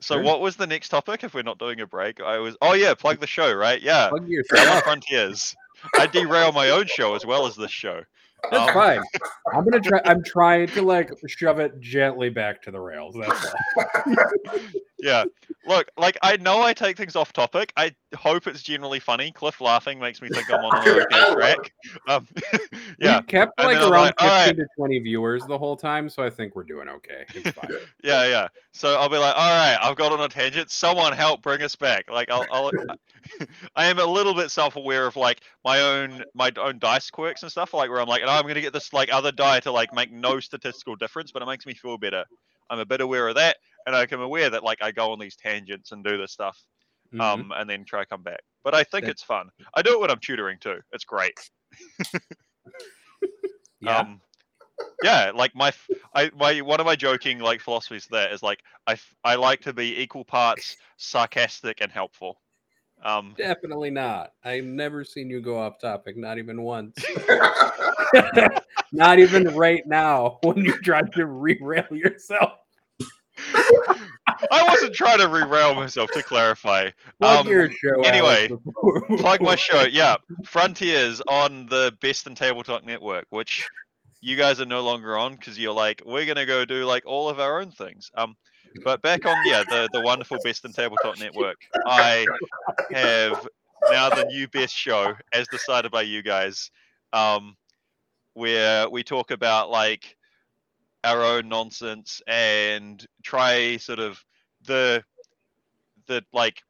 So 0.00 0.14
Sure. 0.14 0.22
what 0.24 0.40
was 0.40 0.56
the 0.56 0.66
next 0.66 0.88
topic 0.88 1.22
if 1.24 1.34
we're 1.34 1.42
not 1.42 1.58
doing 1.58 1.80
a 1.80 1.86
break? 1.86 2.20
I 2.20 2.38
was 2.38 2.56
Oh 2.62 2.72
yeah, 2.72 2.94
plug 2.94 3.20
the 3.20 3.26
show, 3.26 3.52
right? 3.54 3.80
Yeah. 3.82 4.08
Plug 4.08 4.26
your. 4.28 4.44
Frontiers. 4.82 5.54
I 5.98 6.06
derail 6.06 6.52
my 6.52 6.70
own 6.70 6.86
show 6.86 7.14
as 7.14 7.24
well 7.24 7.46
as 7.46 7.54
this 7.56 7.70
show. 7.70 8.02
That's 8.50 8.68
Um, 8.68 8.74
fine. 8.74 9.02
I'm 9.54 9.64
gonna 9.64 9.80
try. 9.80 10.00
I'm 10.06 10.24
trying 10.24 10.66
to 10.68 10.82
like 10.82 11.10
shove 11.28 11.60
it 11.60 11.78
gently 11.80 12.30
back 12.30 12.62
to 12.62 12.70
the 12.70 12.80
rails. 12.80 13.14
That's 13.18 13.46
all. 13.76 14.16
Yeah. 15.02 15.24
Look, 15.66 15.90
like 15.96 16.18
I 16.22 16.36
know 16.38 16.62
I 16.62 16.72
take 16.72 16.96
things 16.96 17.16
off 17.16 17.32
topic. 17.32 17.72
I 17.76 17.94
hope 18.16 18.46
it's 18.46 18.62
generally 18.62 19.00
funny. 19.00 19.30
Cliff 19.30 19.60
laughing 19.60 19.98
makes 19.98 20.22
me 20.22 20.28
think 20.28 20.50
I'm 20.50 20.64
on 20.64 20.88
an 20.88 21.00
okay 21.02 21.32
track. 21.34 21.72
Um, 22.08 22.26
yeah. 22.98 23.20
we 23.20 23.26
kept 23.26 23.58
like 23.58 23.76
around 23.76 23.92
like, 23.92 24.20
15 24.20 24.28
right. 24.28 24.56
to 24.56 24.66
20 24.76 24.98
viewers 25.00 25.44
the 25.46 25.58
whole 25.58 25.76
time, 25.76 26.08
so 26.08 26.22
I 26.22 26.30
think 26.30 26.56
we're 26.56 26.64
doing 26.64 26.88
okay. 26.88 27.24
It's 27.34 27.50
fine. 27.50 27.70
Yeah, 28.02 28.26
yeah. 28.26 28.48
So 28.72 28.98
I'll 28.98 29.10
be 29.10 29.18
like, 29.18 29.34
all 29.36 29.50
right, 29.50 29.76
I've 29.80 29.96
got 29.96 30.12
on 30.12 30.20
a 30.20 30.28
tangent. 30.28 30.70
Someone 30.70 31.12
help 31.12 31.42
bring 31.42 31.60
us 31.62 31.76
back. 31.76 32.10
Like, 32.10 32.30
I'll, 32.30 32.46
I'll 32.50 32.70
I 33.76 33.86
am 33.86 33.98
a 33.98 34.04
little 34.04 34.34
bit 34.34 34.50
self-aware 34.50 35.06
of 35.06 35.16
like 35.16 35.42
my 35.64 35.80
own 35.80 36.24
my 36.34 36.50
own 36.56 36.78
dice 36.78 37.10
quirks 37.10 37.42
and 37.42 37.50
stuff. 37.50 37.74
Like 37.74 37.90
where 37.90 38.00
I'm 38.00 38.08
like, 38.08 38.22
oh, 38.24 38.30
I'm 38.30 38.46
gonna 38.46 38.60
get 38.60 38.72
this 38.72 38.92
like 38.92 39.12
other 39.12 39.32
die 39.32 39.60
to 39.60 39.72
like 39.72 39.92
make 39.92 40.10
no 40.10 40.40
statistical 40.40 40.96
difference, 40.96 41.30
but 41.32 41.42
it 41.42 41.46
makes 41.46 41.66
me 41.66 41.74
feel 41.74 41.98
better. 41.98 42.24
I'm 42.70 42.78
a 42.78 42.86
bit 42.86 43.00
aware 43.00 43.28
of 43.28 43.34
that, 43.34 43.56
and 43.86 43.94
like, 43.94 44.12
I'm 44.12 44.20
aware 44.20 44.50
that 44.50 44.62
like 44.64 44.78
I 44.82 44.90
go 44.92 45.12
on 45.12 45.18
these 45.18 45.36
tangents 45.36 45.92
and 45.92 46.04
do 46.04 46.16
this 46.18 46.32
stuff, 46.32 46.58
Mhm. 47.14 47.20
um, 47.20 47.52
and 47.56 47.68
then 47.68 47.84
try 47.84 48.00
to 48.00 48.06
come 48.06 48.22
back. 48.22 48.40
But 48.64 48.74
I 48.74 48.84
think 48.84 49.04
That- 49.04 49.12
it's 49.12 49.22
fun. 49.22 49.48
I 49.74 49.82
do 49.82 49.94
it 49.94 50.00
when 50.00 50.10
I'm 50.10 50.20
tutoring 50.20 50.58
too. 50.60 50.80
It's 50.92 51.04
great. 51.04 51.38
yeah. 53.80 53.98
Um, 53.98 54.20
yeah, 55.02 55.30
like 55.34 55.54
my, 55.54 55.68
f- 55.68 55.88
I 56.14 56.30
my 56.36 56.60
one 56.60 56.80
of 56.80 56.86
my 56.86 56.96
joking 56.96 57.38
like 57.38 57.60
philosophies 57.60 58.06
there 58.10 58.32
is 58.32 58.42
like 58.42 58.60
I, 58.86 58.96
I 59.24 59.34
like 59.36 59.60
to 59.62 59.72
be 59.72 60.00
equal 60.00 60.24
parts 60.24 60.76
sarcastic 60.96 61.80
and 61.80 61.92
helpful. 61.92 62.40
Um, 63.02 63.34
Definitely 63.36 63.90
not. 63.90 64.32
I've 64.44 64.64
never 64.64 65.04
seen 65.04 65.30
you 65.30 65.40
go 65.40 65.58
off 65.58 65.78
topic, 65.80 66.16
not 66.18 66.36
even 66.38 66.62
once. 66.62 67.02
not 68.92 69.18
even 69.18 69.54
right 69.56 69.86
now 69.86 70.38
when 70.42 70.58
you 70.58 70.72
tried 70.82 71.12
to 71.14 71.20
rerail 71.26 71.90
yourself. 71.90 72.59
I 74.50 74.64
wasn't 74.68 74.94
trying 74.94 75.18
to 75.18 75.26
rerail 75.26 75.74
myself 75.76 76.10
to 76.12 76.22
clarify. 76.22 76.90
Plug 77.20 77.46
Um, 77.46 77.48
your 77.52 77.70
show. 77.70 78.00
anyway, 78.02 78.48
plug 79.18 79.40
my 79.42 79.56
show. 79.56 79.82
Yeah, 79.82 80.16
Frontiers 80.44 81.20
on 81.28 81.66
the 81.66 81.92
Best 82.00 82.26
in 82.26 82.34
Tabletop 82.34 82.84
Network, 82.84 83.26
which 83.30 83.68
you 84.20 84.36
guys 84.36 84.60
are 84.60 84.66
no 84.66 84.82
longer 84.82 85.16
on 85.18 85.34
because 85.34 85.58
you're 85.58 85.72
like 85.74 86.02
we're 86.06 86.26
gonna 86.26 86.46
go 86.46 86.64
do 86.64 86.84
like 86.84 87.04
all 87.06 87.28
of 87.28 87.38
our 87.40 87.60
own 87.60 87.70
things. 87.70 88.10
Um, 88.14 88.36
but 88.84 89.02
back 89.02 89.26
on 89.26 89.36
yeah 89.46 89.62
the 89.68 89.88
the 89.92 90.00
wonderful 90.00 90.38
Best 90.44 90.64
in 90.64 90.72
Tabletop 90.72 91.18
Network, 91.18 91.56
I 91.86 92.26
have 92.92 93.46
now 93.90 94.08
the 94.10 94.24
new 94.24 94.46
best 94.48 94.74
show 94.74 95.14
as 95.32 95.46
decided 95.48 95.90
by 95.90 96.02
you 96.02 96.22
guys, 96.22 96.70
um, 97.12 97.56
where 98.34 98.88
we 98.88 99.02
talk 99.02 99.30
about 99.32 99.70
like 99.70 100.16
our 101.04 101.22
own 101.22 101.48
nonsense 101.48 102.20
and 102.26 103.04
try 103.22 103.76
sort 103.76 103.98
of 103.98 104.22
the 104.66 105.02
the 106.06 106.22
like 106.32 106.62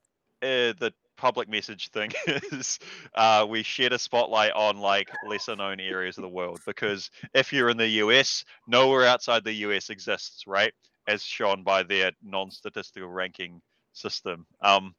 uh, 0.42 0.72
the 0.78 0.92
public 1.16 1.48
message 1.48 1.90
thing 1.90 2.10
is 2.52 2.78
uh, 3.14 3.46
we 3.48 3.62
shed 3.62 3.92
a 3.92 3.98
spotlight 3.98 4.52
on 4.52 4.78
like 4.78 5.10
lesser 5.28 5.54
known 5.54 5.78
areas 5.78 6.16
of 6.16 6.22
the 6.22 6.28
world 6.28 6.58
because 6.66 7.10
if 7.34 7.52
you're 7.52 7.68
in 7.68 7.76
the 7.76 7.88
US, 7.88 8.44
nowhere 8.66 9.06
outside 9.06 9.44
the 9.44 9.52
US 9.52 9.90
exists, 9.90 10.44
right? 10.46 10.72
As 11.06 11.22
shown 11.22 11.62
by 11.62 11.82
their 11.82 12.12
non-statistical 12.22 13.08
ranking 13.08 13.60
system. 13.92 14.46
Um, 14.62 14.94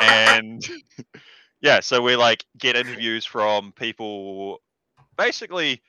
and 0.00 0.64
yeah, 1.60 1.80
so 1.80 2.00
we 2.00 2.14
like 2.16 2.44
get 2.58 2.76
interviews 2.76 3.24
from 3.24 3.72
people 3.72 4.60
basically 5.16 5.82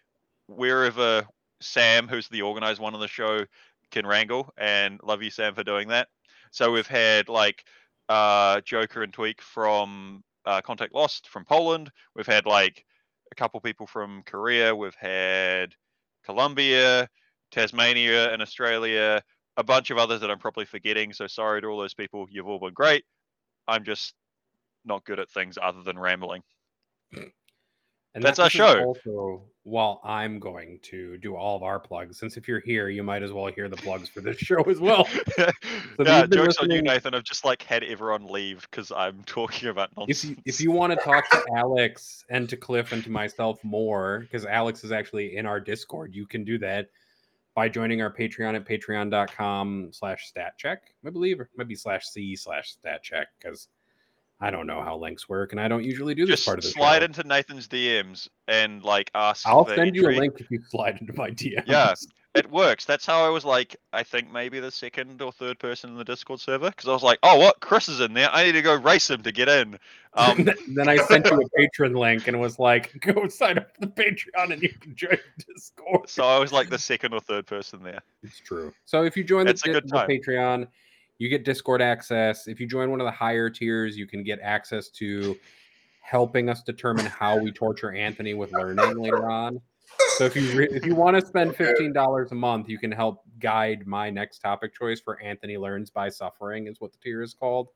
wherever 0.47 1.25
Sam, 1.61 2.07
who's 2.07 2.27
the 2.27 2.41
organized 2.41 2.81
one 2.81 2.93
on 2.93 2.99
the 2.99 3.07
show, 3.07 3.45
can 3.91 4.05
wrangle. 4.05 4.53
And 4.57 4.99
love 5.03 5.21
you, 5.21 5.29
Sam, 5.29 5.53
for 5.53 5.63
doing 5.63 5.87
that. 5.89 6.07
So 6.51 6.71
we've 6.71 6.87
had 6.87 7.29
like 7.29 7.63
uh, 8.09 8.61
Joker 8.61 9.03
and 9.03 9.13
Tweak 9.13 9.41
from 9.41 10.23
uh, 10.45 10.61
Contact 10.61 10.93
Lost 10.93 11.29
from 11.29 11.45
Poland. 11.45 11.91
We've 12.15 12.25
had 12.25 12.45
like 12.45 12.85
a 13.31 13.35
couple 13.35 13.59
people 13.61 13.87
from 13.87 14.23
Korea. 14.25 14.75
We've 14.75 14.95
had 14.95 15.75
Colombia, 16.25 17.07
Tasmania, 17.51 18.31
and 18.33 18.41
Australia. 18.41 19.21
A 19.57 19.63
bunch 19.63 19.91
of 19.91 19.97
others 19.97 20.21
that 20.21 20.31
I'm 20.31 20.39
probably 20.39 20.65
forgetting. 20.65 21.13
So 21.13 21.27
sorry 21.27 21.61
to 21.61 21.67
all 21.67 21.79
those 21.79 21.93
people. 21.93 22.25
You've 22.29 22.47
all 22.47 22.59
been 22.59 22.73
great. 22.73 23.03
I'm 23.67 23.83
just 23.83 24.13
not 24.85 25.05
good 25.05 25.19
at 25.19 25.29
things 25.29 25.57
other 25.61 25.83
than 25.83 25.99
rambling. 25.99 26.41
And 28.13 28.23
That's 28.23 28.37
that- 28.37 28.43
our 28.43 28.49
show. 28.49 28.83
Also, 28.83 29.43
while 29.63 30.01
I'm 30.03 30.39
going 30.39 30.79
to 30.83 31.17
do 31.19 31.35
all 31.35 31.55
of 31.55 31.61
our 31.61 31.79
plugs, 31.79 32.17
since 32.17 32.35
if 32.35 32.47
you're 32.47 32.61
here, 32.61 32.89
you 32.89 33.03
might 33.03 33.21
as 33.21 33.31
well 33.31 33.45
hear 33.45 33.69
the 33.69 33.77
plugs 33.77 34.09
for 34.09 34.19
this 34.19 34.37
show 34.39 34.61
as 34.63 34.79
well. 34.79 35.07
yeah, 35.37 35.51
you've 35.99 36.29
been 36.31 36.31
jokes 36.31 36.57
on 36.57 36.71
you, 36.71 36.81
Nathan. 36.81 37.13
I've 37.13 37.23
just 37.23 37.45
like 37.45 37.61
had 37.61 37.83
everyone 37.83 38.25
leave 38.25 38.67
because 38.71 38.91
I'm 38.91 39.21
talking 39.25 39.69
about 39.69 39.89
If 39.91 39.97
nonsense. 39.97 40.23
you, 40.25 40.35
if 40.45 40.59
you 40.61 40.71
want 40.71 40.91
to 40.93 40.99
talk 41.05 41.29
to 41.29 41.43
Alex 41.55 42.25
and 42.29 42.49
to 42.49 42.57
Cliff 42.57 42.91
and 42.91 43.03
to 43.03 43.11
myself 43.11 43.63
more, 43.63 44.19
because 44.21 44.45
Alex 44.47 44.83
is 44.83 44.91
actually 44.91 45.37
in 45.37 45.45
our 45.45 45.59
Discord, 45.59 46.15
you 46.15 46.25
can 46.25 46.43
do 46.43 46.57
that 46.57 46.89
by 47.53 47.69
joining 47.69 48.01
our 48.01 48.11
Patreon 48.11 48.55
at 48.55 48.65
patreon.com 48.67 49.89
slash 49.91 50.25
stat 50.27 50.53
check. 50.57 50.81
I 51.05 51.11
believe 51.11 51.39
it 51.39 51.47
might 51.55 51.67
be 51.67 51.75
slash 51.75 52.05
C 52.07 52.35
slash 52.35 52.71
stat 52.71 53.03
check 53.03 53.27
because 53.39 53.67
I 54.41 54.49
don't 54.49 54.65
know 54.65 54.81
how 54.81 54.97
links 54.97 55.29
work 55.29 55.51
and 55.51 55.61
I 55.61 55.67
don't 55.67 55.83
usually 55.83 56.15
do 56.15 56.25
this 56.25 56.37
just 56.37 56.45
part 56.47 56.57
of 56.57 56.63
the 56.63 56.71
slide 56.71 56.99
show. 56.99 57.05
into 57.05 57.23
Nathan's 57.23 57.67
DMs 57.67 58.27
and 58.47 58.83
like 58.83 59.11
ask. 59.13 59.47
I'll 59.47 59.65
for 59.65 59.75
send 59.75 59.95
you 59.95 60.09
a 60.09 60.11
link 60.11 60.33
if 60.39 60.49
you 60.49 60.59
slide 60.67 60.97
into 60.99 61.13
my 61.13 61.29
DMs. 61.29 61.63
Yeah. 61.67 61.93
It 62.33 62.49
works. 62.49 62.85
That's 62.85 63.05
how 63.05 63.25
I 63.25 63.29
was 63.29 63.43
like, 63.43 63.75
I 63.91 64.03
think 64.03 64.31
maybe 64.31 64.61
the 64.61 64.71
second 64.71 65.21
or 65.21 65.33
third 65.33 65.59
person 65.59 65.89
in 65.89 65.97
the 65.97 66.05
Discord 66.05 66.39
server 66.39 66.69
because 66.69 66.87
I 66.87 66.93
was 66.93 67.03
like, 67.03 67.19
oh, 67.23 67.37
what? 67.37 67.59
Chris 67.59 67.89
is 67.89 67.99
in 67.99 68.13
there. 68.13 68.29
I 68.31 68.45
need 68.45 68.53
to 68.53 68.61
go 68.61 68.73
race 68.73 69.09
him 69.09 69.21
to 69.23 69.33
get 69.33 69.49
in. 69.49 69.77
Um, 70.13 70.47
then 70.69 70.87
I 70.87 70.95
sent 70.95 71.29
you 71.29 71.41
a 71.41 71.59
Patreon 71.59 71.93
link 71.93 72.29
and 72.29 72.39
was 72.39 72.57
like, 72.57 72.97
go 73.01 73.27
sign 73.27 73.57
up 73.57 73.75
for 73.75 73.81
the 73.81 73.87
Patreon 73.87 74.53
and 74.53 74.61
you 74.61 74.69
can 74.69 74.95
join 74.95 75.17
Discord. 75.45 76.09
so 76.09 76.23
I 76.23 76.39
was 76.39 76.53
like 76.53 76.69
the 76.69 76.79
second 76.79 77.13
or 77.13 77.19
third 77.19 77.45
person 77.47 77.83
there. 77.83 77.99
It's 78.23 78.39
true. 78.39 78.73
So 78.85 79.03
if 79.03 79.17
you 79.17 79.25
join 79.25 79.45
the, 79.45 79.51
It's 79.51 79.65
a 79.65 79.73
good 79.73 79.89
the 79.89 79.89
time. 79.89 80.07
Patreon, 80.07 80.67
you 81.21 81.29
get 81.29 81.45
Discord 81.45 81.83
access. 81.83 82.47
If 82.47 82.59
you 82.59 82.65
join 82.65 82.89
one 82.89 82.99
of 82.99 83.05
the 83.05 83.11
higher 83.11 83.47
tiers, 83.47 83.95
you 83.95 84.07
can 84.07 84.23
get 84.23 84.39
access 84.41 84.89
to 84.89 85.37
helping 86.01 86.49
us 86.49 86.63
determine 86.63 87.05
how 87.05 87.37
we 87.37 87.51
torture 87.51 87.91
Anthony 87.91 88.33
with 88.33 88.51
learning 88.53 88.97
later 88.97 89.29
on. 89.29 89.61
So 90.17 90.25
if 90.25 90.35
you 90.35 90.51
re- 90.57 90.69
if 90.71 90.83
you 90.83 90.95
want 90.95 91.19
to 91.19 91.23
spend 91.23 91.55
fifteen 91.55 91.93
dollars 91.93 92.31
a 92.31 92.35
month, 92.35 92.69
you 92.69 92.79
can 92.79 92.91
help 92.91 93.21
guide 93.37 93.85
my 93.85 94.09
next 94.09 94.39
topic 94.39 94.73
choice 94.73 94.99
for 94.99 95.21
Anthony 95.21 95.57
learns 95.57 95.91
by 95.91 96.09
suffering 96.09 96.65
is 96.65 96.81
what 96.81 96.91
the 96.91 96.97
tier 96.97 97.21
is 97.21 97.35
called. 97.35 97.67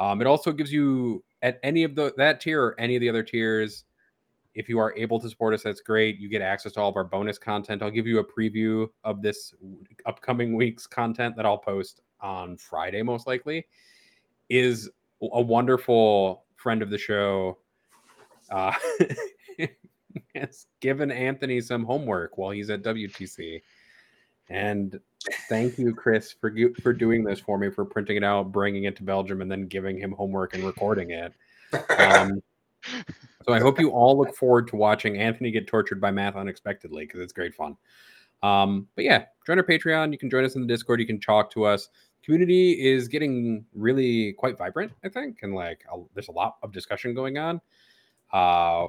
Um, 0.00 0.20
it 0.20 0.26
also 0.26 0.50
gives 0.50 0.72
you 0.72 1.22
at 1.42 1.60
any 1.62 1.84
of 1.84 1.94
the 1.94 2.12
that 2.16 2.40
tier 2.40 2.60
or 2.60 2.80
any 2.80 2.96
of 2.96 3.00
the 3.00 3.08
other 3.08 3.22
tiers. 3.22 3.84
If 4.56 4.68
you 4.68 4.80
are 4.80 4.92
able 4.96 5.20
to 5.20 5.28
support 5.28 5.54
us, 5.54 5.62
that's 5.62 5.82
great. 5.82 6.18
You 6.18 6.28
get 6.28 6.42
access 6.42 6.72
to 6.72 6.80
all 6.80 6.88
of 6.88 6.96
our 6.96 7.04
bonus 7.04 7.38
content. 7.38 7.80
I'll 7.80 7.92
give 7.92 8.08
you 8.08 8.18
a 8.18 8.24
preview 8.24 8.88
of 9.04 9.22
this 9.22 9.54
upcoming 10.04 10.56
week's 10.56 10.88
content 10.88 11.36
that 11.36 11.46
I'll 11.46 11.56
post 11.56 12.00
on 12.22 12.56
Friday, 12.56 13.02
most 13.02 13.26
likely. 13.26 13.66
Is 14.48 14.90
a 15.22 15.40
wonderful 15.40 16.44
friend 16.56 16.82
of 16.82 16.90
the 16.90 16.98
show. 16.98 17.58
Uh, 18.50 18.72
has 20.34 20.66
given 20.80 21.10
Anthony 21.10 21.60
some 21.60 21.84
homework 21.84 22.36
while 22.36 22.50
he's 22.50 22.70
at 22.70 22.82
WTC. 22.82 23.62
And 24.48 24.98
thank 25.48 25.78
you, 25.78 25.94
Chris, 25.94 26.32
for 26.32 26.52
for 26.82 26.92
doing 26.92 27.22
this 27.22 27.38
for 27.38 27.56
me, 27.56 27.70
for 27.70 27.84
printing 27.84 28.16
it 28.16 28.24
out, 28.24 28.50
bringing 28.50 28.84
it 28.84 28.96
to 28.96 29.04
Belgium, 29.04 29.42
and 29.42 29.50
then 29.50 29.66
giving 29.66 29.96
him 29.96 30.12
homework 30.12 30.54
and 30.54 30.64
recording 30.64 31.10
it. 31.10 31.32
Um, 31.96 32.42
so 33.46 33.52
I 33.52 33.60
hope 33.60 33.78
you 33.78 33.90
all 33.90 34.18
look 34.18 34.34
forward 34.34 34.66
to 34.68 34.76
watching 34.76 35.18
Anthony 35.18 35.52
get 35.52 35.68
tortured 35.68 36.00
by 36.00 36.10
math 36.10 36.34
unexpectedly 36.34 37.06
because 37.06 37.20
it's 37.20 37.32
great 37.32 37.54
fun. 37.54 37.76
Um, 38.42 38.88
but 38.96 39.04
yeah, 39.04 39.26
join 39.46 39.58
our 39.58 39.64
Patreon. 39.64 40.10
You 40.10 40.18
can 40.18 40.30
join 40.30 40.44
us 40.44 40.56
in 40.56 40.62
the 40.62 40.66
Discord. 40.66 40.98
You 40.98 41.06
can 41.06 41.20
talk 41.20 41.52
to 41.52 41.64
us. 41.64 41.88
Community 42.22 42.72
is 42.72 43.08
getting 43.08 43.64
really 43.74 44.32
quite 44.34 44.58
vibrant, 44.58 44.92
I 45.04 45.08
think, 45.08 45.38
and 45.42 45.54
like 45.54 45.84
a, 45.92 45.98
there's 46.14 46.28
a 46.28 46.32
lot 46.32 46.56
of 46.62 46.72
discussion 46.72 47.14
going 47.14 47.38
on. 47.38 47.60
Uh, 48.32 48.88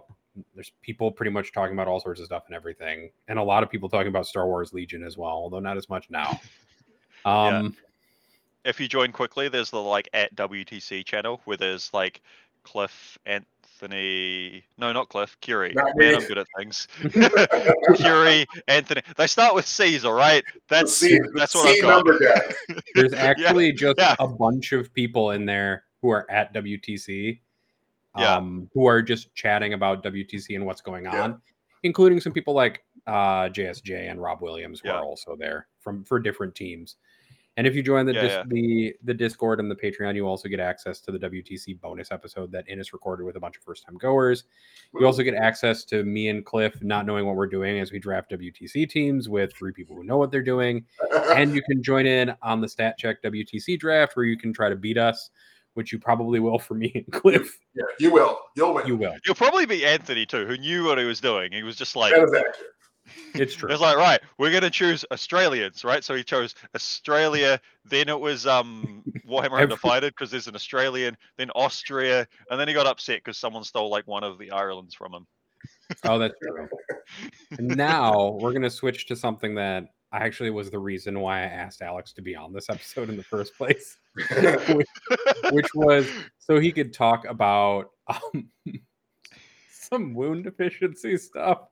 there's 0.55 0.71
people 0.81 1.11
pretty 1.11 1.31
much 1.31 1.51
talking 1.51 1.73
about 1.73 1.87
all 1.87 1.99
sorts 1.99 2.19
of 2.19 2.25
stuff 2.25 2.43
and 2.47 2.55
everything, 2.55 3.09
and 3.27 3.39
a 3.39 3.43
lot 3.43 3.63
of 3.63 3.69
people 3.69 3.89
talking 3.89 4.07
about 4.07 4.25
Star 4.25 4.45
Wars 4.45 4.73
Legion 4.73 5.03
as 5.03 5.17
well, 5.17 5.31
although 5.31 5.59
not 5.59 5.77
as 5.77 5.89
much 5.89 6.09
now. 6.09 6.39
Um, 7.23 7.77
If 8.65 8.79
you 8.79 8.87
join 8.87 9.11
quickly, 9.11 9.47
there's 9.47 9.69
the 9.69 9.79
like 9.79 10.09
at 10.11 10.35
WTC 10.35 11.05
channel 11.05 11.39
where 11.45 11.55
there's 11.55 11.93
like 11.93 12.19
Cliff, 12.63 13.17
Anthony. 13.91 14.63
No, 14.77 14.91
not 14.91 15.09
Cliff. 15.09 15.35
Curie. 15.41 15.73
Not 15.73 15.95
Man. 15.95 16.15
I'm 16.15 16.27
good 16.27 16.37
at 16.37 16.47
things. 16.57 16.87
Curie, 17.95 18.45
Anthony. 18.67 19.01
They 19.17 19.27
start 19.27 19.55
with 19.55 19.65
C's, 19.65 20.05
all 20.05 20.13
right. 20.13 20.43
That's 20.69 20.93
C, 20.93 21.19
that's 21.35 21.55
what 21.55 21.67
C 21.67 21.77
I've 21.77 21.81
got. 21.81 22.05
number 22.05 22.19
deck. 22.19 22.55
There's 22.95 23.13
Yeah, 23.13 23.19
actually 23.23 23.71
just 23.73 23.95
yeah. 23.97 24.15
a 24.19 24.27
bunch 24.27 24.71
of 24.71 24.93
people 24.93 25.31
in 25.31 25.45
there 25.45 25.85
who 26.01 26.09
are 26.11 26.29
at 26.29 26.53
WTC, 26.53 27.39
Yeah. 28.17 28.35
um, 28.35 28.69
who 28.73 28.85
are 28.87 29.01
just 29.01 29.33
chatting 29.35 29.73
about 29.73 30.03
WTC 30.03 30.55
and 30.55 30.65
what's 30.65 30.81
going 30.81 31.05
Yeah. 31.05 31.23
on, 31.23 31.41
including 31.83 32.19
some 32.19 32.33
people 32.33 32.53
like 32.53 32.83
uh, 33.07 33.49
JSJ 33.49 34.09
and 34.11 34.21
Rob 34.21 34.41
Williams 34.41 34.79
who 34.81 34.89
Yeah. 34.89 34.95
are 34.95 35.03
also 35.03 35.35
there 35.35 35.67
from 35.79 36.03
for 36.03 36.19
different 36.19 36.53
teams. 36.53 36.97
And 37.57 37.67
if 37.67 37.75
you 37.75 37.83
join 37.83 38.05
the 38.05 38.13
Yeah, 38.13 38.21
dis- 38.21 38.31
yeah. 38.31 38.43
the 38.47 38.95
the 39.03 39.13
Discord 39.13 39.59
and 39.59 39.69
the 39.69 39.75
Patreon, 39.75 40.15
you 40.15 40.25
also 40.25 40.47
get 40.47 40.59
access 40.61 41.01
to 41.01 41.11
the 41.11 41.19
WTC 41.19 41.79
bonus 41.81 42.11
episode 42.11 42.51
that 42.53 42.67
Innes 42.69 42.93
recorded 42.93 43.25
with 43.25 43.35
a 43.35 43.39
bunch 43.41 43.57
of 43.57 43.63
first 43.63 43.85
time 43.85 43.97
goers. 43.97 44.45
You 44.97 45.05
also 45.05 45.21
get 45.21 45.33
access 45.33 45.83
to 45.85 46.03
me 46.03 46.29
and 46.29 46.45
Cliff 46.45 46.81
not 46.81 47.05
knowing 47.05 47.25
what 47.25 47.35
we're 47.35 47.47
doing 47.47 47.79
as 47.79 47.91
we 47.91 47.99
draft 47.99 48.31
WTC 48.31 48.89
teams 48.89 49.27
with 49.27 49.53
three 49.53 49.73
people 49.73 49.95
who 49.97 50.03
know 50.05 50.17
what 50.17 50.31
they're 50.31 50.41
doing 50.41 50.85
and 51.35 51.53
you 51.53 51.61
can 51.61 51.83
join 51.83 52.05
in 52.05 52.33
on 52.41 52.61
the 52.61 52.69
stat 52.69 52.97
check 52.97 53.21
WTC 53.21 53.77
draft 53.79 54.15
where 54.15 54.25
you 54.25 54.37
can 54.37 54.53
try 54.53 54.69
to 54.69 54.75
beat 54.77 54.97
us, 54.97 55.29
which 55.73 55.91
you 55.91 55.99
probably 55.99 56.39
will 56.39 56.57
for 56.59 56.73
me 56.75 56.91
and 56.95 57.11
Cliff. 57.11 57.59
yeah, 57.75 57.83
you 57.99 58.11
will. 58.13 58.39
You'll 58.55 58.73
win. 58.73 58.87
You 58.87 58.95
will. 58.95 59.15
You'll 59.25 59.35
probably 59.35 59.65
be 59.65 59.85
Anthony 59.85 60.25
too, 60.25 60.45
who 60.45 60.57
knew 60.57 60.85
what 60.85 60.97
he 60.97 61.03
was 61.05 61.19
doing. 61.19 61.51
He 61.51 61.63
was 61.63 61.75
just 61.75 61.95
like, 61.97 62.13
That 62.13 62.23
is 62.23 62.33
accurate. 62.33 62.55
It's 63.33 63.55
true. 63.55 63.71
It's 63.71 63.81
like, 63.81 63.97
right, 63.97 64.19
we're 64.37 64.51
gonna 64.51 64.69
choose 64.69 65.05
Australians, 65.11 65.83
right? 65.83 66.03
So 66.03 66.15
he 66.15 66.23
chose 66.23 66.55
Australia, 66.75 67.59
then 67.85 68.09
it 68.09 68.19
was 68.19 68.45
um 68.45 69.03
Warhammer 69.27 69.45
Every- 69.45 69.63
Undivided 69.63 70.13
because 70.13 70.31
there's 70.31 70.47
an 70.47 70.55
Australian, 70.55 71.15
then 71.37 71.49
Austria, 71.51 72.27
and 72.49 72.59
then 72.59 72.67
he 72.67 72.73
got 72.73 72.87
upset 72.87 73.19
because 73.19 73.37
someone 73.37 73.63
stole 73.63 73.89
like 73.89 74.07
one 74.07 74.23
of 74.23 74.37
the 74.37 74.51
Irelands 74.51 74.93
from 74.93 75.13
him. 75.13 75.27
Oh, 76.05 76.17
that's 76.19 76.35
true. 76.41 76.67
Now 77.59 78.37
we're 78.39 78.53
gonna 78.53 78.69
switch 78.69 79.07
to 79.07 79.15
something 79.15 79.55
that 79.55 79.85
actually 80.13 80.49
was 80.49 80.69
the 80.69 80.79
reason 80.79 81.19
why 81.19 81.39
I 81.39 81.43
asked 81.43 81.81
Alex 81.81 82.13
to 82.13 82.21
be 82.21 82.35
on 82.35 82.53
this 82.53 82.69
episode 82.69 83.09
in 83.09 83.17
the 83.17 83.23
first 83.23 83.55
place, 83.57 83.97
which 85.51 85.67
was 85.75 86.09
so 86.39 86.59
he 86.59 86.71
could 86.71 86.93
talk 86.93 87.25
about 87.25 87.91
um, 88.07 88.49
some 89.91 90.13
wound 90.13 90.47
efficiency 90.47 91.17
stuff, 91.17 91.67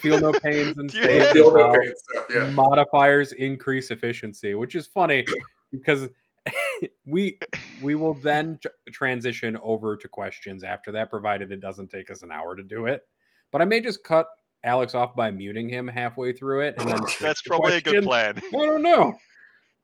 feel 0.00 0.20
no 0.20 0.32
pains 0.32 0.76
and 0.78 0.92
Yeah. 0.94 1.32
Feel 1.32 1.54
no 1.54 1.72
pain 1.72 1.92
stuff, 1.96 2.26
yeah. 2.32 2.50
modifiers 2.50 3.32
increase 3.32 3.90
efficiency, 3.90 4.54
which 4.54 4.74
is 4.74 4.86
funny 4.86 5.24
because 5.70 6.08
we 7.06 7.38
we 7.80 7.94
will 7.94 8.14
then 8.14 8.58
tr- 8.60 8.68
transition 8.92 9.56
over 9.62 9.96
to 9.96 10.08
questions 10.08 10.64
after 10.64 10.92
that, 10.92 11.10
provided 11.10 11.50
it 11.50 11.60
doesn't 11.60 11.88
take 11.88 12.10
us 12.10 12.22
an 12.22 12.30
hour 12.30 12.54
to 12.56 12.62
do 12.62 12.86
it. 12.86 13.02
But 13.50 13.62
I 13.62 13.64
may 13.64 13.80
just 13.80 14.04
cut 14.04 14.26
Alex 14.64 14.94
off 14.94 15.16
by 15.16 15.30
muting 15.30 15.68
him 15.68 15.88
halfway 15.88 16.32
through 16.32 16.60
it, 16.62 16.74
and 16.78 16.88
then 16.88 17.00
That's 17.20 17.42
probably 17.42 17.76
a 17.76 17.80
good 17.80 18.04
plan. 18.04 18.36
I 18.38 18.50
don't 18.50 18.82
know. 18.82 19.16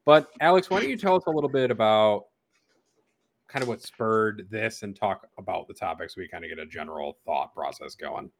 But 0.04 0.28
Alex, 0.40 0.70
why 0.70 0.80
don't 0.80 0.90
you 0.90 0.96
tell 0.96 1.16
us 1.16 1.24
a 1.26 1.30
little 1.30 1.50
bit 1.50 1.70
about 1.70 2.24
kind 3.48 3.62
of 3.62 3.68
what 3.68 3.82
spurred 3.82 4.46
this 4.50 4.82
and 4.82 4.94
talk 4.94 5.26
about 5.38 5.66
the 5.68 5.74
topic 5.74 6.10
so 6.10 6.16
we 6.18 6.28
kind 6.28 6.44
of 6.44 6.50
get 6.50 6.58
a 6.58 6.66
general 6.66 7.18
thought 7.24 7.54
process 7.54 7.94
going. 7.94 8.30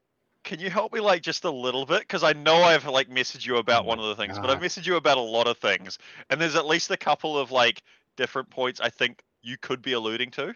Can 0.44 0.60
you 0.60 0.70
help 0.70 0.92
me 0.92 1.00
like 1.00 1.22
just 1.22 1.44
a 1.44 1.50
little 1.50 1.84
bit? 1.84 2.00
Because 2.00 2.22
I 2.22 2.32
know 2.32 2.56
I've 2.56 2.86
like 2.86 3.08
messaged 3.10 3.46
you 3.46 3.56
about 3.56 3.84
Oh 3.84 3.88
one 3.88 3.98
of 3.98 4.06
the 4.06 4.14
things, 4.14 4.38
but 4.38 4.50
I've 4.50 4.60
messaged 4.60 4.86
you 4.86 4.96
about 4.96 5.18
a 5.18 5.22
lot 5.22 5.46
of 5.46 5.58
things, 5.58 5.98
and 6.30 6.40
there's 6.40 6.54
at 6.54 6.66
least 6.66 6.90
a 6.90 6.96
couple 6.96 7.36
of 7.38 7.50
like 7.50 7.82
different 8.16 8.48
points 8.48 8.80
I 8.80 8.88
think 8.88 9.22
you 9.42 9.56
could 9.58 9.82
be 9.82 9.92
alluding 9.92 10.30
to. 10.32 10.48
Are 10.48 10.54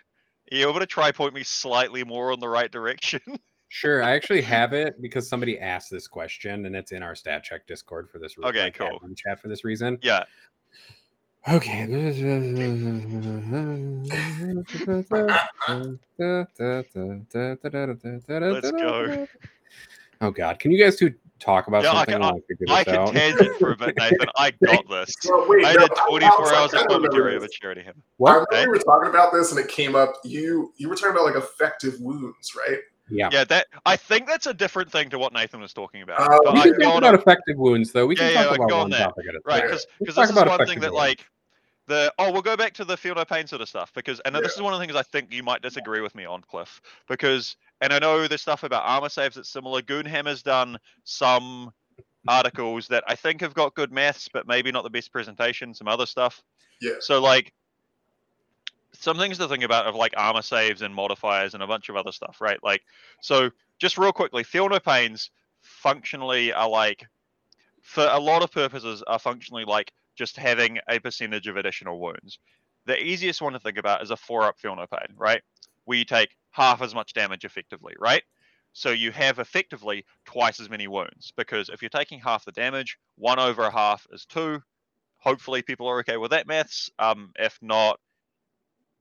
you 0.50 0.68
able 0.68 0.80
to 0.80 0.86
try 0.86 1.12
point 1.12 1.34
me 1.34 1.42
slightly 1.42 2.04
more 2.04 2.32
on 2.32 2.40
the 2.40 2.48
right 2.48 2.70
direction? 2.70 3.20
Sure, 3.74 4.02
I 4.02 4.10
actually 4.10 4.42
have 4.42 4.74
it 4.74 5.00
because 5.00 5.30
somebody 5.30 5.58
asked 5.58 5.90
this 5.90 6.06
question 6.06 6.66
and 6.66 6.76
it's 6.76 6.92
in 6.92 7.02
our 7.02 7.14
stat 7.14 7.42
check 7.42 7.66
Discord 7.66 8.10
for 8.10 8.18
this 8.18 8.36
reason. 8.36 8.50
Okay, 8.50 8.64
like, 8.64 8.74
cool. 8.74 9.00
Chat 9.16 9.40
for 9.40 9.48
this 9.48 9.64
reason. 9.64 9.98
yeah. 10.02 10.24
Okay. 11.48 11.86
Let's 17.42 18.70
go. 18.70 19.26
Oh 20.20 20.30
God, 20.30 20.58
can 20.60 20.70
you 20.70 20.82
guys 20.82 20.96
two 20.96 21.12
talk 21.40 21.66
about 21.66 21.82
Yeah, 21.82 21.90
I 21.90 21.94
something 21.94 22.12
can- 22.14 22.20
while 22.20 22.34
I 22.36 22.72
I 22.72 22.84
this 22.84 22.92
can 22.92 23.02
out? 23.02 23.12
tangent 23.12 23.56
for 23.58 23.72
a 23.72 23.76
bit, 23.76 23.96
Nathan. 23.98 24.28
I 24.36 24.50
got 24.64 24.88
this. 24.88 25.16
Well, 25.28 25.44
wait, 25.48 25.64
I 25.66 25.72
no, 25.72 25.80
did 25.80 25.90
I- 25.98 26.08
24 26.08 26.30
I 26.30 26.34
hours 26.36 26.52
like, 26.52 26.52
of 26.52 26.74
I 26.74 26.76
don't 26.76 26.86
remember 26.88 27.08
commentary 27.08 27.36
of 27.36 27.42
a 27.42 27.48
charity 27.48 27.80
him. 27.82 27.94
I 27.98 28.02
What? 28.18 28.46
remember 28.50 28.72
we 28.72 28.78
were 28.78 28.84
talking 28.84 29.10
about 29.10 29.32
this 29.32 29.50
and 29.50 29.58
it 29.58 29.66
came 29.68 29.96
up. 29.96 30.12
You 30.24 30.72
you 30.76 30.88
were 30.88 30.94
talking 30.94 31.10
about 31.12 31.24
like 31.24 31.34
effective 31.36 31.94
wounds, 32.00 32.52
right? 32.56 32.78
Yeah. 33.12 33.28
Yeah, 33.32 33.44
that 33.44 33.66
I 33.84 33.96
think 33.96 34.26
that's 34.26 34.46
a 34.46 34.54
different 34.54 34.90
thing 34.90 35.10
to 35.10 35.18
what 35.18 35.32
Nathan 35.32 35.60
was 35.60 35.72
talking 35.72 36.02
about. 36.02 36.20
Uh, 36.20 36.38
But 36.44 36.54
We 36.54 36.62
can 36.62 36.70
can 36.72 36.80
go 36.80 36.84
talk 36.90 36.98
about 36.98 37.14
a- 37.14 37.18
effective 37.18 37.56
wounds, 37.58 37.92
though. 37.92 38.06
We 38.06 38.16
can 38.16 38.26
Yeah, 38.26 38.32
yeah, 38.32 38.42
talk 38.44 38.52
I 38.52 38.56
can 38.56 38.62
about 38.64 38.68
go 38.70 38.74
on 38.76 38.80
one 38.82 38.90
that. 38.90 38.98
topic 39.04 39.26
at 39.28 39.34
a 39.34 39.40
right 39.44 39.58
time. 39.60 39.68
because 39.68 39.86
Let's 40.00 40.16
this 40.16 40.24
is 40.24 40.30
about 40.30 40.48
one 40.48 40.58
thing 40.58 40.78
effective 40.78 40.82
that 40.82 40.92
wounds. 40.92 41.08
like 41.08 41.26
the 41.88 42.14
oh 42.18 42.30
we'll 42.32 42.42
go 42.42 42.56
back 42.56 42.72
to 42.74 42.84
the 42.84 42.96
feel 42.96 43.14
no 43.14 43.24
pain 43.24 43.44
sort 43.46 43.60
of 43.60 43.68
stuff 43.68 43.92
because 43.92 44.20
and 44.20 44.34
this 44.36 44.54
is 44.54 44.62
one 44.62 44.72
of 44.72 44.78
the 44.78 44.86
things 44.86 44.96
I 44.96 45.02
think 45.02 45.32
you 45.32 45.42
might 45.42 45.62
disagree 45.62 46.00
with 46.00 46.14
me 46.14 46.24
on 46.24 46.40
Cliff 46.42 46.80
because 47.08 47.56
and 47.80 47.92
I 47.92 47.98
know 47.98 48.28
there's 48.28 48.40
stuff 48.40 48.62
about 48.62 48.84
armor 48.86 49.08
saves 49.08 49.34
that's 49.34 49.48
similar. 49.50 49.82
Goonhammer's 49.82 50.42
done 50.44 50.78
some 51.02 51.72
articles 52.28 52.86
that 52.88 53.02
I 53.08 53.16
think 53.16 53.40
have 53.40 53.52
got 53.54 53.74
good 53.74 53.90
maths 53.92 54.28
but 54.32 54.46
maybe 54.46 54.70
not 54.70 54.84
the 54.84 54.90
best 54.90 55.10
presentation. 55.12 55.74
Some 55.74 55.88
other 55.88 56.06
stuff. 56.06 56.40
Yeah. 56.80 56.92
So 57.00 57.20
like 57.20 57.52
some 59.02 59.18
things 59.18 59.38
to 59.38 59.48
think 59.48 59.64
about 59.64 59.86
of 59.86 59.96
like 59.96 60.14
armor 60.16 60.42
saves 60.42 60.82
and 60.82 60.94
modifiers 60.94 61.54
and 61.54 61.62
a 61.62 61.66
bunch 61.66 61.88
of 61.88 61.96
other 61.96 62.12
stuff, 62.12 62.40
right? 62.40 62.62
Like 62.62 62.82
so 63.20 63.50
just 63.78 63.98
real 63.98 64.12
quickly, 64.12 64.44
feel 64.44 64.68
no 64.68 64.78
pains 64.78 65.30
functionally 65.60 66.52
are 66.52 66.68
like 66.68 67.04
for 67.82 68.06
a 68.08 68.18
lot 68.18 68.42
of 68.42 68.52
purposes 68.52 69.02
are 69.06 69.18
functionally 69.18 69.64
like 69.64 69.92
just 70.14 70.36
having 70.36 70.78
a 70.88 71.00
percentage 71.00 71.48
of 71.48 71.56
additional 71.56 72.00
wounds. 72.00 72.38
The 72.86 73.02
easiest 73.02 73.42
one 73.42 73.54
to 73.54 73.60
think 73.60 73.76
about 73.76 74.02
is 74.02 74.10
a 74.10 74.16
four 74.16 74.44
up 74.44 74.58
feel 74.58 74.76
no 74.76 74.86
pain, 74.86 75.16
right? 75.16 75.42
Where 75.84 75.98
you 75.98 76.04
take 76.04 76.36
half 76.52 76.80
as 76.80 76.94
much 76.94 77.12
damage 77.12 77.44
effectively, 77.44 77.94
right? 77.98 78.22
So 78.72 78.90
you 78.90 79.10
have 79.10 79.40
effectively 79.40 80.04
twice 80.24 80.60
as 80.60 80.70
many 80.70 80.86
wounds 80.86 81.32
because 81.36 81.68
if 81.68 81.82
you're 81.82 81.88
taking 81.88 82.20
half 82.20 82.44
the 82.44 82.52
damage, 82.52 82.98
one 83.16 83.40
over 83.40 83.62
a 83.62 83.72
half 83.72 84.06
is 84.12 84.26
two. 84.26 84.62
Hopefully, 85.18 85.62
people 85.62 85.88
are 85.88 86.00
okay 86.00 86.16
with 86.16 86.30
that 86.30 86.46
maths. 86.46 86.90
Um, 86.98 87.32
if 87.38 87.58
not, 87.62 88.00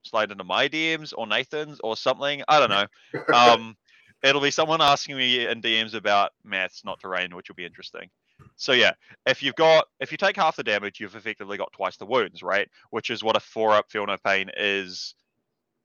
slide 0.02 0.30
into 0.30 0.44
my 0.44 0.68
DMs 0.68 1.12
or 1.16 1.26
Nathan's 1.26 1.80
or 1.80 1.96
something. 1.96 2.42
I 2.48 2.58
don't 2.58 2.70
know. 2.70 3.34
Um, 3.34 3.76
it'll 4.22 4.40
be 4.40 4.50
someone 4.50 4.80
asking 4.80 5.16
me 5.16 5.46
in 5.46 5.62
DMs 5.62 5.94
about 5.94 6.32
maths, 6.44 6.84
not 6.84 7.00
terrain, 7.00 7.34
which 7.34 7.48
will 7.48 7.56
be 7.56 7.66
interesting. 7.66 8.08
So 8.56 8.72
yeah, 8.72 8.92
if 9.26 9.42
you've 9.42 9.54
got 9.54 9.86
if 10.00 10.10
you 10.10 10.18
take 10.18 10.36
half 10.36 10.56
the 10.56 10.64
damage, 10.64 11.00
you've 11.00 11.16
effectively 11.16 11.56
got 11.56 11.72
twice 11.72 11.96
the 11.96 12.06
wounds, 12.06 12.42
right? 12.42 12.68
Which 12.90 13.10
is 13.10 13.22
what 13.22 13.36
a 13.36 13.40
four 13.40 13.72
up 13.72 13.90
feel 13.90 14.06
no 14.06 14.16
pain 14.24 14.50
is. 14.56 15.14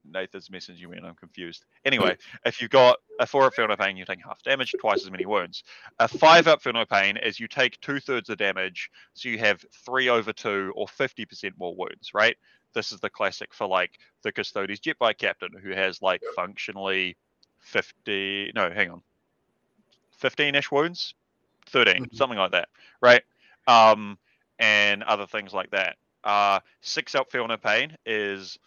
Nathan's 0.10 0.48
messaging 0.48 0.80
you 0.80 0.92
and 0.94 1.06
I'm 1.06 1.16
confused. 1.16 1.66
Anyway, 1.84 2.16
if 2.46 2.62
you've 2.62 2.72
got 2.72 2.98
a 3.20 3.28
four 3.28 3.44
up 3.44 3.54
feel 3.54 3.68
no 3.68 3.76
pain, 3.76 3.98
you 3.98 4.06
take 4.06 4.24
half 4.24 4.42
damage, 4.42 4.74
twice 4.80 5.04
as 5.04 5.12
many 5.12 5.26
wounds. 5.26 5.64
A 6.00 6.08
five 6.08 6.48
up 6.48 6.62
feel 6.62 6.72
no 6.72 6.86
pain 6.86 7.18
is 7.18 7.42
you 7.42 7.48
take 7.50 7.80
two 7.82 8.00
thirds 8.00 8.30
of 8.30 8.38
damage, 8.38 8.90
so 9.14 9.28
you 9.28 9.38
have 9.40 9.66
three 9.86 10.08
over 10.08 10.32
two 10.32 10.72
or 10.76 10.88
fifty 10.88 11.26
percent 11.26 11.56
more 11.58 11.76
wounds, 11.76 12.14
right? 12.14 12.38
This 12.78 12.92
is 12.92 13.00
the 13.00 13.10
classic 13.10 13.56
for 13.56 13.66
like 13.66 13.98
the 14.22 14.32
Custodes 14.32 14.80
jet 14.80 15.00
bike 15.00 15.18
captain 15.18 15.52
who 15.52 15.72
has 15.72 16.00
like 16.00 16.22
functionally 16.36 17.18
fifty 17.58 18.52
no, 18.54 18.70
hang 18.70 18.92
on. 18.92 19.02
Fifteen 20.12 20.54
ish 20.54 20.72
wounds? 20.72 21.16
13 21.66 22.06
Mhm. 22.06 22.16
something 22.16 22.38
like 22.38 22.52
that, 22.52 22.70
right? 23.02 23.24
Um, 23.66 24.20
and 24.60 25.02
other 25.02 25.26
things 25.26 25.56
like 25.56 25.72
that. 25.72 25.98
Uh, 26.24 26.60
six 26.82 27.16
out 27.16 27.32
feel 27.32 27.48
no 27.48 27.58
pain 27.58 27.98
is, 28.06 28.60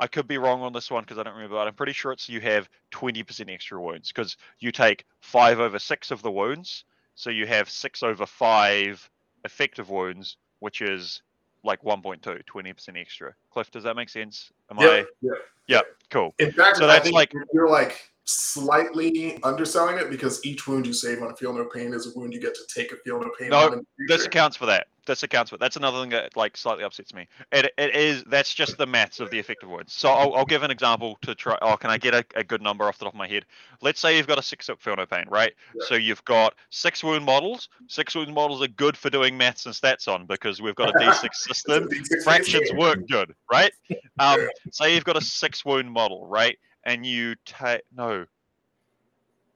I 0.00 0.08
could 0.08 0.26
be 0.26 0.38
wrong 0.38 0.62
on 0.62 0.72
this 0.72 0.90
one 0.90 1.04
because 1.04 1.18
I 1.18 1.22
don't 1.22 1.34
remember, 1.34 1.54
but 1.54 1.68
I'm 1.68 1.74
pretty 1.74 1.92
sure 1.92 2.10
it's 2.10 2.28
you 2.28 2.40
have 2.40 2.68
20% 2.90 3.48
extra 3.48 3.80
wounds 3.80 4.08
because 4.08 4.36
you 4.58 4.72
take 4.72 5.04
five 5.20 5.60
over 5.60 5.78
six 5.78 6.10
of 6.10 6.22
the 6.22 6.30
wounds, 6.32 6.84
so 7.14 7.30
you 7.30 7.46
have 7.46 7.70
six 7.70 8.02
over 8.02 8.26
five 8.26 9.08
effective 9.44 9.90
wounds, 9.90 10.38
which 10.58 10.82
is 10.82 11.22
like 11.66 11.82
1.2, 11.82 12.42
20% 12.44 12.96
extra. 13.00 13.34
Cliff, 13.50 13.70
does 13.70 13.84
that 13.84 13.96
make 13.96 14.08
sense? 14.08 14.52
Am 14.70 14.78
Yeah, 14.80 14.88
I? 14.88 15.04
yeah. 15.20 15.30
Yeah, 15.68 15.80
cool. 16.10 16.32
In 16.38 16.52
fact, 16.52 16.76
So 16.78 16.86
that's 16.86 17.10
like- 17.10 17.32
you're 17.52 17.68
like 17.68 18.10
slightly 18.26 19.40
underselling 19.44 19.98
it 19.98 20.10
because 20.10 20.44
each 20.44 20.66
wound 20.66 20.86
you 20.86 20.92
save 20.92 21.22
on 21.22 21.30
a 21.30 21.36
feel 21.36 21.52
no 21.52 21.64
pain 21.64 21.94
is 21.94 22.06
a 22.06 22.18
wound 22.18 22.32
you 22.32 22.40
get 22.40 22.54
to 22.54 22.62
take 22.72 22.90
a 22.92 22.96
feel 22.96 23.20
no 23.20 23.30
pain 23.38 23.50
No, 23.50 23.80
This 24.08 24.26
accounts 24.26 24.56
for 24.56 24.66
that. 24.66 24.88
This 25.06 25.22
accounts 25.22 25.50
for 25.50 25.56
that's 25.56 25.76
another 25.76 26.00
thing 26.00 26.10
that 26.10 26.36
like 26.36 26.56
slightly 26.56 26.82
upsets 26.82 27.14
me. 27.14 27.28
It, 27.52 27.72
it 27.78 27.94
is 27.94 28.24
that's 28.24 28.52
just 28.52 28.76
the 28.76 28.86
maths 28.86 29.20
of 29.20 29.30
the 29.30 29.38
effective 29.38 29.68
words. 29.68 29.92
So 29.92 30.08
I'll, 30.08 30.34
I'll 30.34 30.44
give 30.44 30.64
an 30.64 30.72
example 30.72 31.16
to 31.22 31.36
try. 31.36 31.56
Oh, 31.62 31.76
can 31.76 31.90
I 31.90 31.98
get 31.98 32.12
a, 32.12 32.24
a 32.34 32.42
good 32.42 32.60
number 32.60 32.84
off 32.86 32.98
the 32.98 33.04
top 33.04 33.14
of 33.14 33.18
my 33.18 33.28
head? 33.28 33.44
Let's 33.80 34.00
say 34.00 34.16
you've 34.16 34.26
got 34.26 34.40
a 34.40 34.42
six 34.42 34.68
up 34.68 34.80
feel 34.80 34.96
no 34.96 35.06
pain, 35.06 35.26
right? 35.28 35.52
Yeah. 35.76 35.84
So 35.86 35.94
you've 35.94 36.24
got 36.24 36.54
six 36.70 37.04
wound 37.04 37.24
models. 37.24 37.68
Six 37.86 38.16
wound 38.16 38.34
models 38.34 38.60
are 38.62 38.68
good 38.68 38.96
for 38.96 39.08
doing 39.08 39.38
maths 39.38 39.66
and 39.66 39.74
stats 39.76 40.08
on 40.08 40.26
because 40.26 40.60
we've 40.60 40.74
got 40.74 40.88
a 40.88 40.98
D6 40.98 41.34
system. 41.34 41.88
D6 41.88 42.24
Fractions 42.24 42.70
game. 42.70 42.76
work 42.76 43.06
good, 43.08 43.32
right? 43.48 43.70
Um, 44.18 44.40
Yeah. 44.40 44.46
say 44.72 44.92
you've 44.96 45.04
got 45.04 45.16
a 45.16 45.20
six 45.20 45.64
wound 45.64 45.92
model, 45.92 46.26
right? 46.26 46.58
And 46.86 47.04
you 47.04 47.34
take 47.44 47.82
no, 47.94 48.26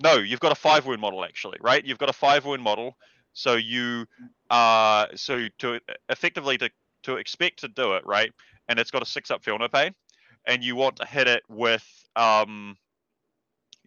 no, 0.02 0.16
you've 0.16 0.40
got 0.40 0.52
a 0.52 0.56
five 0.56 0.84
wound 0.84 1.00
model 1.00 1.24
actually, 1.24 1.58
right? 1.62 1.84
You've 1.84 1.98
got 1.98 2.10
a 2.10 2.14
five 2.14 2.44
wound 2.44 2.62
model, 2.62 2.96
so 3.32 3.54
you 3.54 4.06
uh 4.50 5.06
so 5.14 5.46
to 5.60 5.80
effectively 6.08 6.58
to 6.58 6.70
to 7.04 7.16
expect 7.16 7.60
to 7.60 7.68
do 7.68 7.94
it 7.94 8.04
right, 8.04 8.32
and 8.68 8.78
it's 8.78 8.90
got 8.90 9.02
a 9.02 9.06
six 9.06 9.30
up 9.30 9.44
feel 9.44 9.58
no 9.58 9.68
pain, 9.68 9.94
and 10.46 10.64
you 10.64 10.76
want 10.76 10.96
to 10.96 11.06
hit 11.06 11.28
it 11.28 11.44
with 11.48 11.86
um. 12.16 12.76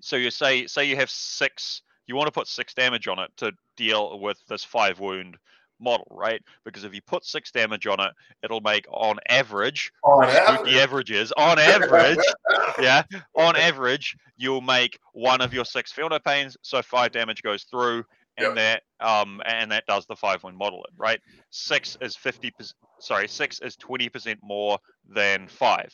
So 0.02 0.16
you 0.16 0.32
say 0.32 0.66
say 0.68 0.86
you 0.86 0.96
have 0.96 1.10
six, 1.10 1.82
you 2.08 2.16
want 2.16 2.28
to 2.28 2.32
put 2.32 2.48
six 2.48 2.74
damage 2.74 3.08
on 3.08 3.20
it 3.20 3.32
to 3.38 3.52
deal 3.78 4.20
with 4.20 4.38
this 4.48 4.64
five 4.64 5.00
wound 5.00 5.38
model, 5.84 6.08
right? 6.10 6.42
Because 6.66 6.84
if 6.84 6.94
you 6.94 7.02
put 7.02 7.26
six 7.26 7.52
damage 7.52 7.86
on 7.88 8.00
it, 8.00 8.12
it'll 8.44 8.62
make 8.62 8.86
on 8.92 9.18
average 9.30 9.92
On 10.04 10.24
average. 10.24 10.76
averages 10.76 11.32
on 11.34 11.60
average 11.60 12.20
yeah 12.80 13.04
on 13.36 13.56
average 13.56 14.16
you'll 14.38 14.62
make 14.62 14.98
one 15.14 15.42
of 15.42 15.54
your 15.54 15.66
six 15.66 15.92
feel 15.92 16.10
no 16.10 16.20
pains 16.20 16.58
so 16.62 16.82
five 16.82 17.12
damage 17.12 17.42
goes 17.44 17.64
through 17.64 18.04
and 18.38 18.58
that 18.58 18.84
um 19.00 19.42
and 19.46 19.72
that 19.72 19.86
does 19.86 20.06
the 20.08 20.16
five 20.16 20.44
win 20.44 20.56
model 20.56 20.84
it 20.86 20.94
right 20.98 21.20
six 21.50 21.98
is 22.02 22.16
50 22.16 22.52
percent 22.52 22.76
sorry 23.00 23.28
six 23.28 23.60
is 23.60 23.76
20 23.76 24.10
percent 24.10 24.40
more 24.42 24.78
than 25.08 25.48
five 25.48 25.92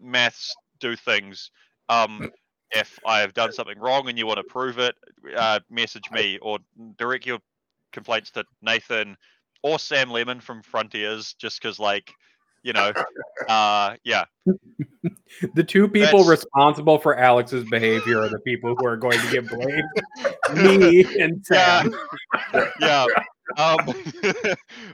maths 0.00 0.54
do 0.80 0.96
things 0.96 1.50
um 1.88 2.30
if 2.72 2.98
i've 3.06 3.34
done 3.34 3.52
something 3.52 3.78
wrong 3.78 4.08
and 4.08 4.18
you 4.18 4.26
want 4.26 4.38
to 4.38 4.44
prove 4.44 4.78
it 4.78 4.94
uh, 5.36 5.60
message 5.70 6.10
me 6.12 6.38
or 6.40 6.58
direct 6.98 7.26
your 7.26 7.38
complaints 7.92 8.30
to 8.30 8.44
nathan 8.62 9.16
or 9.62 9.78
sam 9.78 10.10
lemon 10.10 10.40
from 10.40 10.62
frontiers 10.62 11.34
just 11.38 11.60
because 11.60 11.78
like 11.78 12.10
you 12.62 12.72
know 12.72 12.92
uh 13.48 13.96
yeah 14.04 14.24
The 15.54 15.62
two 15.64 15.86
people 15.88 16.24
That's- 16.24 16.28
responsible 16.28 16.98
for 16.98 17.16
Alex's 17.16 17.64
behavior 17.70 18.20
are 18.20 18.28
the 18.28 18.40
people 18.40 18.74
who 18.76 18.84
are 18.86 18.96
going 18.96 19.18
to 19.18 19.30
get 19.30 19.48
blamed. 19.48 19.84
Me 20.54 21.04
and 21.22 21.42
Yeah. 21.50 21.82
Sam. 21.84 21.94
yeah. 22.80 23.06
Um, 23.56 23.78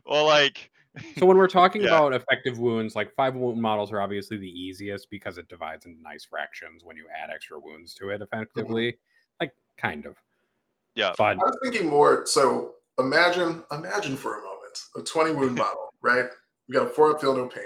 or 0.04 0.22
like, 0.22 0.70
So 1.18 1.26
when 1.26 1.36
we're 1.38 1.48
talking 1.48 1.82
Yeah. 1.82 1.88
about 1.88 2.12
effective 2.14 2.58
wounds, 2.58 2.94
like 2.94 3.12
five 3.14 3.34
wound 3.34 3.60
models 3.60 3.90
are 3.92 4.00
obviously 4.00 4.36
the 4.36 4.48
easiest 4.48 5.10
because 5.10 5.38
it 5.38 5.48
divides 5.48 5.86
into 5.86 6.00
nice 6.02 6.24
fractions 6.24 6.84
when 6.84 6.96
you 6.96 7.06
add 7.10 7.30
extra 7.34 7.58
wounds 7.58 7.94
to 7.94 8.10
it 8.10 8.20
effectively. 8.22 8.98
Like 9.40 9.52
kind 9.78 10.06
of. 10.06 10.16
yeah, 10.94 11.14
But 11.18 11.38
I 11.38 11.44
was 11.44 11.58
thinking 11.62 11.88
more. 11.88 12.26
So 12.26 12.74
imagine, 12.98 13.62
imagine 13.72 14.16
for 14.16 14.38
a 14.38 14.42
moment 14.42 14.56
a 14.96 15.02
20 15.02 15.32
wound 15.32 15.54
model, 15.58 15.92
right? 16.02 16.26
You 16.68 16.74
got 16.74 16.86
a 16.86 16.90
four 16.90 17.12
up 17.12 17.20
feel 17.20 17.36
no 17.36 17.46
pain. 17.46 17.64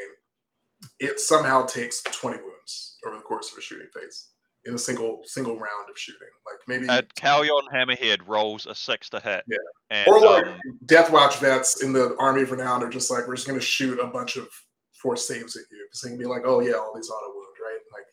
It 0.98 1.20
somehow 1.20 1.66
takes 1.66 2.02
20 2.02 2.38
wounds 2.38 2.98
over 3.06 3.16
the 3.16 3.22
course 3.22 3.52
of 3.52 3.58
a 3.58 3.60
shooting 3.60 3.88
phase 3.94 4.28
in 4.66 4.74
a 4.74 4.78
single 4.78 5.20
single 5.24 5.54
round 5.54 5.90
of 5.90 5.98
shooting. 5.98 6.28
Like 6.46 6.60
maybe, 6.68 6.88
at 6.88 7.14
Kauyon 7.14 7.62
Hammerhead 7.72 8.20
rolls 8.26 8.66
a 8.66 8.74
six 8.74 9.08
to 9.10 9.20
hit. 9.20 9.44
Yeah. 9.46 9.56
And, 9.90 10.08
or 10.08 10.20
like 10.20 10.46
um, 10.46 10.58
Death 10.86 11.10
Watch 11.10 11.38
vets 11.38 11.82
in 11.82 11.92
the 11.92 12.14
Army 12.18 12.42
of 12.42 12.50
Renown 12.50 12.82
are 12.82 12.90
just 12.90 13.10
like, 13.10 13.26
we're 13.26 13.36
just 13.36 13.46
going 13.46 13.58
to 13.58 13.64
shoot 13.64 13.98
a 13.98 14.06
bunch 14.06 14.36
of 14.36 14.48
force 14.92 15.26
saves 15.26 15.56
at 15.56 15.64
you 15.70 15.86
because 15.88 16.02
they 16.02 16.10
can 16.10 16.18
be 16.18 16.26
like, 16.26 16.42
oh 16.44 16.60
yeah, 16.60 16.72
all 16.72 16.92
these 16.94 17.10
auto 17.10 17.32
wound, 17.34 17.56
right? 17.62 17.80
Like, 17.92 18.06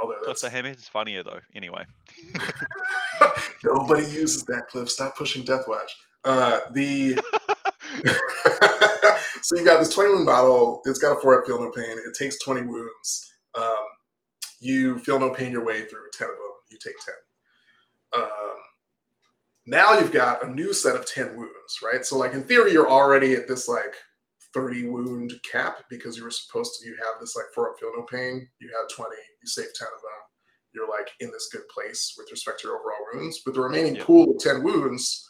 although 0.00 0.18
Cliff 0.24 0.40
that's 0.40 0.54
hammerhead 0.54 0.76
Hammerhead's 0.76 0.88
funnier 0.88 1.22
though. 1.22 1.40
Anyway, 1.54 1.84
nobody 3.64 4.02
uses 4.02 4.44
that 4.44 4.68
clip. 4.68 4.88
Stop 4.88 5.16
pushing 5.16 5.44
Death 5.44 5.66
Watch. 5.66 5.96
Uh, 6.28 6.60
the 6.72 7.14
so 9.42 9.56
you 9.56 9.64
got 9.64 9.78
this 9.80 9.94
20 9.94 10.10
wound 10.12 10.26
bottle. 10.26 10.82
It's 10.84 10.98
got 10.98 11.16
a 11.16 11.20
four 11.22 11.40
up 11.40 11.46
feel 11.46 11.58
no 11.58 11.70
pain. 11.70 11.96
It 12.06 12.14
takes 12.18 12.38
20 12.40 12.66
wounds. 12.66 13.32
Um, 13.56 13.64
you 14.60 14.98
feel 14.98 15.18
no 15.18 15.30
pain 15.30 15.52
your 15.52 15.64
way 15.64 15.86
through 15.86 16.02
10 16.12 16.28
of 16.28 16.34
them. 16.34 16.52
You 16.70 16.76
take 16.84 16.96
10. 18.12 18.22
Um, 18.22 18.28
now 19.66 19.98
you've 19.98 20.12
got 20.12 20.44
a 20.44 20.50
new 20.50 20.74
set 20.74 20.96
of 20.96 21.06
10 21.06 21.34
wounds, 21.34 21.78
right? 21.82 22.04
So, 22.04 22.18
like, 22.18 22.34
in 22.34 22.42
theory, 22.44 22.72
you're 22.72 22.90
already 22.90 23.32
at 23.32 23.48
this 23.48 23.66
like 23.66 23.94
30 24.52 24.88
wound 24.88 25.32
cap 25.50 25.78
because 25.88 26.18
you 26.18 26.24
were 26.24 26.30
supposed 26.30 26.78
to, 26.78 26.86
you 26.86 26.94
have 26.96 27.18
this 27.20 27.36
like 27.36 27.46
four 27.54 27.70
up 27.70 27.76
feel 27.80 27.90
no 27.96 28.02
pain. 28.02 28.46
You 28.60 28.68
had 28.68 28.94
20, 28.94 29.08
you 29.16 29.48
save 29.48 29.72
10 29.74 29.88
of 29.96 30.02
them. 30.02 30.10
You're 30.74 30.90
like 30.90 31.08
in 31.20 31.30
this 31.30 31.48
good 31.50 31.66
place 31.72 32.12
with 32.18 32.30
respect 32.30 32.60
to 32.60 32.68
your 32.68 32.76
overall 32.78 33.06
wounds. 33.14 33.40
But 33.46 33.54
the 33.54 33.62
remaining 33.62 33.96
Yeah. 33.96 34.04
pool 34.04 34.36
of 34.36 34.42
10 34.42 34.62
wounds, 34.62 35.24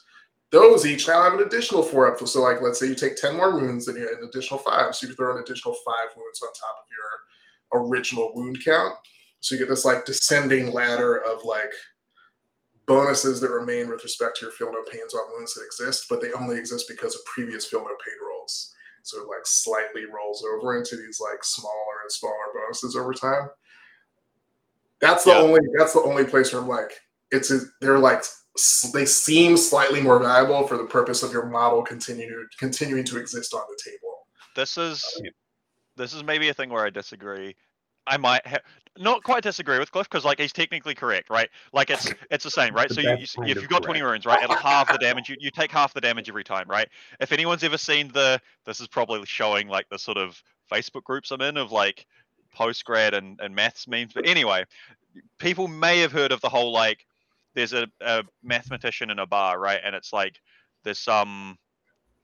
those 0.50 0.86
each 0.86 1.08
now 1.08 1.22
have 1.22 1.34
an 1.34 1.46
additional 1.46 1.82
four 1.82 2.10
up. 2.10 2.26
So, 2.26 2.40
like, 2.42 2.62
let's 2.62 2.78
say 2.80 2.86
you 2.86 2.94
take 2.94 3.16
10 3.16 3.36
more 3.36 3.54
wounds 3.54 3.88
and 3.88 3.96
you 3.96 4.08
have 4.08 4.18
an 4.18 4.28
additional 4.28 4.58
five. 4.60 4.94
So 4.94 5.06
you 5.06 5.14
throw 5.14 5.36
an 5.36 5.42
additional 5.42 5.74
five 5.84 6.16
wounds 6.16 6.40
on 6.42 6.48
top 6.48 6.76
of 6.82 6.86
your 6.90 7.86
original 7.86 8.32
wound 8.34 8.58
count. 8.64 8.94
So 9.40 9.54
you 9.54 9.58
get 9.60 9.68
this 9.68 9.84
like 9.84 10.04
descending 10.04 10.72
ladder 10.72 11.16
of 11.18 11.44
like 11.44 11.70
bonuses 12.86 13.40
that 13.40 13.50
remain 13.50 13.88
with 13.88 14.02
respect 14.02 14.38
to 14.38 14.46
your 14.46 14.52
feel 14.52 14.72
no 14.72 14.82
pains 14.90 15.14
on 15.14 15.30
wounds 15.32 15.54
that 15.54 15.64
exist, 15.64 16.06
but 16.08 16.20
they 16.22 16.32
only 16.32 16.56
exist 16.56 16.86
because 16.88 17.14
of 17.14 17.24
previous 17.26 17.66
feel 17.66 17.80
no 17.80 17.94
pain 18.04 18.14
rolls. 18.26 18.74
So 19.02 19.20
it 19.22 19.28
like 19.28 19.44
slightly 19.44 20.04
rolls 20.06 20.44
over 20.44 20.76
into 20.76 20.96
these 20.96 21.20
like 21.20 21.44
smaller 21.44 21.74
and 22.02 22.10
smaller 22.10 22.34
bonuses 22.54 22.96
over 22.96 23.12
time. 23.12 23.50
That's 25.00 25.24
the 25.24 25.30
Yeah. 25.30 25.38
only 25.38 25.60
that's 25.78 25.92
the 25.92 26.02
only 26.02 26.24
place 26.24 26.52
where 26.52 26.62
I'm 26.62 26.68
like 26.68 26.92
it's 27.30 27.50
a, 27.50 27.60
they're 27.80 27.98
like 27.98 28.24
they 28.92 29.06
seem 29.06 29.56
slightly 29.56 30.00
more 30.00 30.18
valuable 30.18 30.66
for 30.66 30.76
the 30.76 30.84
purpose 30.84 31.22
of 31.22 31.32
your 31.32 31.46
model 31.46 31.82
continue 31.82 32.46
continuing 32.58 33.04
to 33.04 33.18
exist 33.18 33.54
on 33.54 33.62
the 33.68 33.78
table. 33.90 34.26
This 34.56 34.76
is 34.78 35.04
Yeah. 35.22 35.30
this 35.96 36.12
is 36.14 36.22
maybe 36.24 36.48
a 36.48 36.54
thing 36.54 36.70
where 36.70 36.84
I 36.84 36.90
disagree. 36.90 37.56
I 38.06 38.16
might 38.16 38.46
ha- 38.46 38.60
not 38.96 39.22
quite 39.22 39.42
disagree 39.42 39.78
with 39.78 39.92
Cliff 39.92 40.08
because 40.10 40.24
like 40.24 40.40
he's 40.40 40.52
technically 40.52 40.94
correct, 40.94 41.30
right? 41.30 41.48
Like 41.72 41.90
it's 41.90 42.12
it's 42.30 42.44
the 42.44 42.50
same, 42.50 42.74
right? 42.74 42.88
The 42.88 42.94
So 42.94 43.00
you, 43.02 43.10
you 43.46 43.52
if 43.52 43.60
you've 43.60 43.68
got 43.68 43.82
20 43.82 44.02
runes, 44.02 44.26
right, 44.26 44.42
it'll 44.42 44.56
halve 44.56 44.88
the 44.88 44.98
damage. 44.98 45.28
You, 45.28 45.36
you 45.38 45.50
take 45.50 45.70
half 45.70 45.94
the 45.94 46.00
damage 46.00 46.28
every 46.28 46.44
time, 46.44 46.66
right? 46.68 46.88
If 47.20 47.32
anyone's 47.32 47.62
ever 47.64 47.78
seen 47.78 48.08
the 48.08 48.40
this 48.64 48.80
is 48.80 48.88
probably 48.88 49.24
showing 49.26 49.68
like 49.68 49.88
the 49.90 49.98
sort 49.98 50.16
of 50.16 50.42
Facebook 50.70 51.04
groups 51.04 51.30
I'm 51.30 51.40
in 51.42 51.56
of 51.56 51.70
like 51.70 52.06
postgrad 52.56 53.12
and, 53.12 53.38
and 53.40 53.54
maths 53.54 53.86
memes. 53.86 54.12
But 54.14 54.26
anyway, 54.26 54.64
people 55.38 55.68
may 55.68 56.00
have 56.00 56.12
heard 56.12 56.32
of 56.32 56.40
the 56.40 56.48
whole 56.48 56.72
like 56.72 57.06
there's 57.54 57.72
a, 57.72 57.86
a 58.00 58.22
mathematician 58.42 59.10
in 59.10 59.18
a 59.18 59.26
bar, 59.26 59.58
right? 59.58 59.80
And 59.82 59.94
it's 59.94 60.12
like 60.12 60.40
there's 60.84 60.98
some 60.98 61.56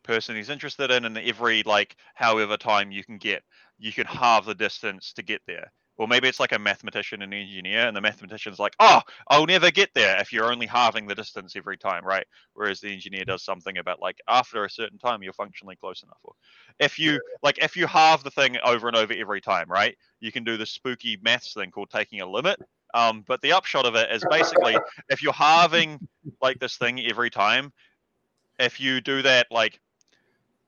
person 0.03 0.37
he's 0.37 0.51
interested 0.51 0.91
in, 0.91 1.05
and 1.05 1.19
every 1.19 1.63
like 1.65 1.97
however 2.15 2.57
time 2.57 2.93
you 2.93 3.05
can 3.05 3.19
get, 3.19 3.43
you 3.79 3.93
can 3.93 4.07
halve 4.07 4.45
the 4.45 4.55
distance 4.55 5.13
to 5.15 5.23
get 5.23 5.43
there. 5.47 5.73
Or 5.97 6.09
maybe 6.09 6.27
it's 6.29 6.41
like 6.41 6.51
a 6.51 6.59
mathematician 6.59 7.23
and 7.23 7.33
engineer, 7.33 7.87
and 7.87 7.97
the 7.97 8.01
mathematician's 8.01 8.59
like, 8.59 8.75
"Oh, 8.81 9.01
I'll 9.29 9.47
never 9.47 9.71
get 9.71 9.91
there 9.95 10.21
if 10.21 10.33
you're 10.33 10.51
only 10.53 10.67
halving 10.67 11.07
the 11.07 11.15
distance 11.15 11.55
every 11.55 11.77
time, 11.77 12.05
right?" 12.05 12.27
Whereas 12.55 12.81
the 12.81 12.93
engineer 12.93 13.25
does 13.25 13.45
something 13.45 13.79
about 13.79 14.01
like 14.01 14.21
after 14.29 14.65
a 14.65 14.71
certain 14.71 14.99
time 14.99 15.23
you're 15.23 15.33
functionally 15.33 15.77
close 15.77 16.03
enough. 16.03 16.19
Or 16.25 16.35
if 16.81 16.99
you 16.99 17.21
like, 17.43 17.59
if 17.59 17.77
you 17.77 17.87
halve 17.87 18.25
the 18.25 18.31
thing 18.33 18.57
over 18.65 18.89
and 18.89 18.97
over 18.97 19.13
every 19.13 19.41
time, 19.41 19.69
right? 19.69 19.97
You 20.19 20.33
can 20.33 20.43
do 20.43 20.57
the 20.57 20.67
spooky 20.67 21.17
maths 21.23 21.55
thing 21.55 21.71
called 21.71 21.91
taking 21.91 22.21
a 22.21 22.27
limit. 22.27 22.61
Um, 22.95 23.25
but 23.27 23.43
the 23.43 23.53
upshot 23.53 23.87
of 23.87 23.97
it 23.97 24.11
is 24.11 24.25
basically 24.31 24.77
if 25.11 25.23
you're 25.23 25.33
halving 25.33 25.99
like 26.41 26.61
this 26.61 26.77
thing 26.77 27.01
every 27.01 27.29
time, 27.29 27.73
if 28.59 28.81
you 28.81 29.01
do 29.01 29.21
that 29.23 29.49
like 29.51 29.81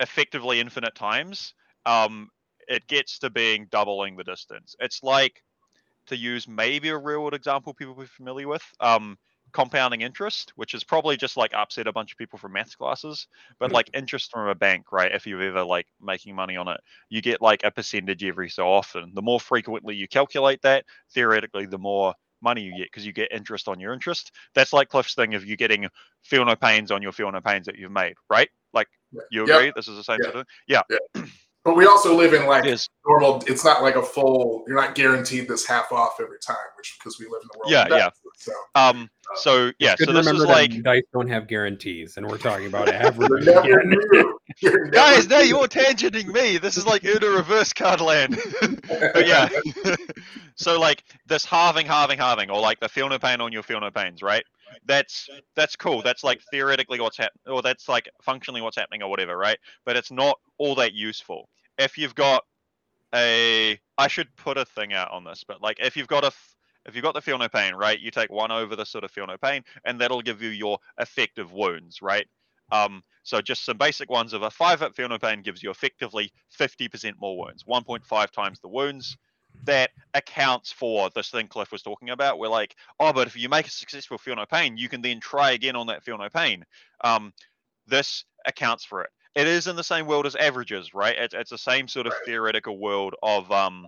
effectively 0.00 0.60
infinite 0.60 0.94
times, 0.94 1.54
um, 1.86 2.28
it 2.68 2.86
gets 2.88 3.20
to 3.20 3.30
being 3.30 3.68
doubling 3.70 4.16
the 4.16 4.24
distance. 4.24 4.74
It's 4.80 5.02
like 5.04 5.42
to 6.06 6.16
use 6.16 6.48
maybe 6.48 6.88
a 6.88 6.98
real 6.98 7.20
world 7.20 7.34
example 7.34 7.72
people 7.72 7.94
be 7.94 8.06
familiar 8.06 8.48
with. 8.48 8.64
Um, 8.80 9.16
compounding 9.52 10.02
interest, 10.02 10.52
which 10.56 10.74
is 10.74 10.84
probably 10.84 11.16
just 11.16 11.36
like 11.36 11.54
upset 11.54 11.86
a 11.86 11.92
bunch 11.92 12.12
of 12.12 12.18
people 12.18 12.38
from 12.38 12.52
maths 12.52 12.74
classes, 12.74 13.26
but 13.58 13.70
hmm. 13.70 13.74
like 13.74 13.90
interest 13.94 14.30
from 14.30 14.48
a 14.48 14.54
bank, 14.54 14.92
right? 14.92 15.12
If 15.12 15.26
you're 15.26 15.42
ever 15.42 15.64
like 15.64 15.86
making 16.00 16.34
money 16.34 16.56
on 16.56 16.68
it, 16.68 16.80
you 17.08 17.22
get 17.22 17.40
like 17.40 17.62
a 17.64 17.70
percentage 17.70 18.24
every 18.24 18.50
so 18.50 18.68
often. 18.68 19.12
The 19.14 19.22
more 19.22 19.40
frequently 19.40 19.94
you 19.94 20.08
calculate 20.08 20.62
that, 20.62 20.84
theoretically, 21.12 21.66
the 21.66 21.78
more 21.78 22.14
money 22.42 22.62
you 22.62 22.76
get 22.76 22.86
because 22.88 23.06
you 23.06 23.12
get 23.12 23.32
interest 23.32 23.68
on 23.68 23.80
your 23.80 23.92
interest. 23.92 24.32
That's 24.54 24.72
like 24.72 24.88
Cliff's 24.88 25.14
thing 25.14 25.34
of 25.34 25.44
you 25.44 25.56
getting 25.56 25.88
feel 26.22 26.44
no 26.44 26.56
pains 26.56 26.90
on 26.90 27.02
your 27.02 27.12
feel 27.12 27.30
no 27.32 27.40
pains 27.40 27.66
that 27.66 27.76
you've 27.76 27.92
made, 27.92 28.14
right? 28.28 28.48
Like 28.72 28.88
you 29.30 29.46
Yep. 29.46 29.56
agree? 29.56 29.72
This 29.74 29.88
is 29.88 29.96
the 29.96 30.04
same 30.04 30.20
thing. 30.20 30.44
Yeah. 30.66 30.82
sort 30.90 31.00
of 31.14 31.22
thing. 31.22 31.30
But 31.66 31.76
we 31.76 31.84
also 31.84 32.14
live 32.16 32.32
in 32.32 32.46
like 32.46 32.64
Yes. 32.64 32.88
normal. 33.04 33.42
It's 33.48 33.64
not 33.64 33.82
like 33.82 33.96
a 33.96 34.02
full. 34.02 34.64
You're 34.68 34.76
not 34.76 34.94
guaranteed 34.94 35.48
this 35.48 35.66
half 35.66 35.90
off 35.90 36.14
every 36.20 36.38
time, 36.38 36.56
which 36.78 36.96
because 36.98 37.18
we 37.18 37.26
live 37.26 37.42
in 37.42 37.48
the 37.52 37.58
world. 37.58 37.70
Yeah, 37.72 37.82
of 37.86 37.90
yeah. 37.90 38.10
So 38.38 38.52
Um. 38.76 39.10
So 39.34 39.72
yeah. 39.80 39.96
Good 39.96 40.06
So 40.06 40.12
to 40.12 40.18
this 40.18 40.26
is 40.26 40.32
remember 40.32 40.46
like 40.52 40.70
that 40.70 40.82
dice 40.84 41.02
don't 41.12 41.28
have 41.28 41.48
guarantees, 41.48 42.16
and 42.18 42.26
we're 42.28 42.38
talking 42.38 42.66
about 42.66 42.86
you're 42.86 42.94
average. 43.02 43.44
never 43.44 43.80
again. 43.80 43.90
new. 43.90 44.38
You're 44.60 44.84
never 44.84 44.90
guys. 44.92 45.28
Now 45.28 45.40
you're 45.40 45.66
tangenting 45.66 46.28
me. 46.28 46.58
This 46.58 46.76
is 46.76 46.86
like 46.86 47.04
Uno 47.04 47.34
reverse 47.36 47.72
card 47.72 48.00
land. 48.00 48.38
but 48.88 49.26
yeah. 49.26 49.48
so 50.54 50.78
like 50.78 51.02
this 51.26 51.44
halving, 51.44 51.86
halving, 51.86 52.18
halving, 52.18 52.48
or 52.50 52.60
like 52.60 52.78
the 52.78 52.88
feel 52.88 53.08
no 53.08 53.18
pain 53.18 53.40
on 53.40 53.52
your 53.52 53.64
feel 53.64 53.80
no 53.80 53.90
pains, 53.90 54.22
right? 54.22 54.44
That's 54.84 55.28
that's 55.54 55.76
cool. 55.76 56.02
That's 56.02 56.24
like 56.24 56.40
theoretically 56.50 57.00
what's 57.00 57.16
happening, 57.16 57.42
or 57.46 57.62
that's 57.62 57.88
like 57.88 58.08
functionally 58.22 58.60
what's 58.60 58.76
happening, 58.76 59.02
or 59.02 59.10
whatever, 59.10 59.36
right? 59.36 59.58
But 59.84 59.96
it's 59.96 60.10
not 60.10 60.38
all 60.58 60.74
that 60.76 60.92
useful. 60.94 61.48
If 61.78 61.98
you've 61.98 62.14
got 62.14 62.44
a, 63.14 63.78
I 63.98 64.08
should 64.08 64.34
put 64.36 64.58
a 64.58 64.64
thing 64.64 64.92
out 64.92 65.10
on 65.10 65.24
this, 65.24 65.44
but 65.46 65.62
like 65.62 65.78
if 65.80 65.96
you've 65.96 66.08
got 66.08 66.24
a, 66.24 66.32
if 66.86 66.94
you've 66.94 67.04
got 67.04 67.14
the 67.14 67.20
feel 67.20 67.38
no 67.38 67.48
pain, 67.48 67.74
right? 67.74 67.98
You 67.98 68.10
take 68.10 68.30
one 68.30 68.52
over 68.52 68.76
the 68.76 68.86
sort 68.86 69.04
of 69.04 69.10
feel 69.10 69.26
no 69.26 69.36
pain, 69.38 69.62
and 69.84 70.00
that'll 70.00 70.22
give 70.22 70.42
you 70.42 70.50
your 70.50 70.78
effective 70.98 71.52
wounds, 71.52 72.02
right? 72.02 72.26
Um, 72.72 73.02
so 73.22 73.40
just 73.40 73.64
some 73.64 73.78
basic 73.78 74.10
ones 74.10 74.32
of 74.32 74.42
a 74.42 74.50
five 74.50 74.82
up 74.82 74.94
feel 74.94 75.08
no 75.08 75.18
pain 75.18 75.42
gives 75.42 75.62
you 75.62 75.70
effectively 75.70 76.32
50% 76.50 77.14
more 77.20 77.38
wounds, 77.38 77.64
1.5 77.64 78.30
times 78.30 78.60
the 78.60 78.68
wounds. 78.68 79.16
That 79.64 79.90
accounts 80.14 80.70
for 80.72 81.10
this 81.14 81.30
thing 81.30 81.48
Cliff 81.48 81.72
was 81.72 81.82
talking 81.82 82.10
about. 82.10 82.38
We're 82.38 82.48
like, 82.48 82.76
oh, 83.00 83.12
but 83.12 83.26
if 83.26 83.36
you 83.36 83.48
make 83.48 83.66
a 83.66 83.70
successful 83.70 84.18
feel 84.18 84.36
no 84.36 84.46
pain, 84.46 84.76
you 84.76 84.88
can 84.88 85.02
then 85.02 85.20
try 85.20 85.52
again 85.52 85.76
on 85.76 85.88
that 85.88 86.04
feel 86.04 86.18
no 86.18 86.28
pain. 86.28 86.64
Um, 87.02 87.32
this 87.86 88.24
accounts 88.46 88.84
for 88.84 89.02
it. 89.02 89.10
It 89.34 89.46
is 89.46 89.66
in 89.66 89.76
the 89.76 89.84
same 89.84 90.06
world 90.06 90.24
as 90.24 90.34
averages, 90.34 90.94
right? 90.94 91.16
It's, 91.16 91.34
it's 91.34 91.50
the 91.50 91.58
same 91.58 91.88
sort 91.88 92.06
of 92.06 92.14
theoretical 92.24 92.78
world 92.78 93.14
of 93.22 93.50
um, 93.52 93.86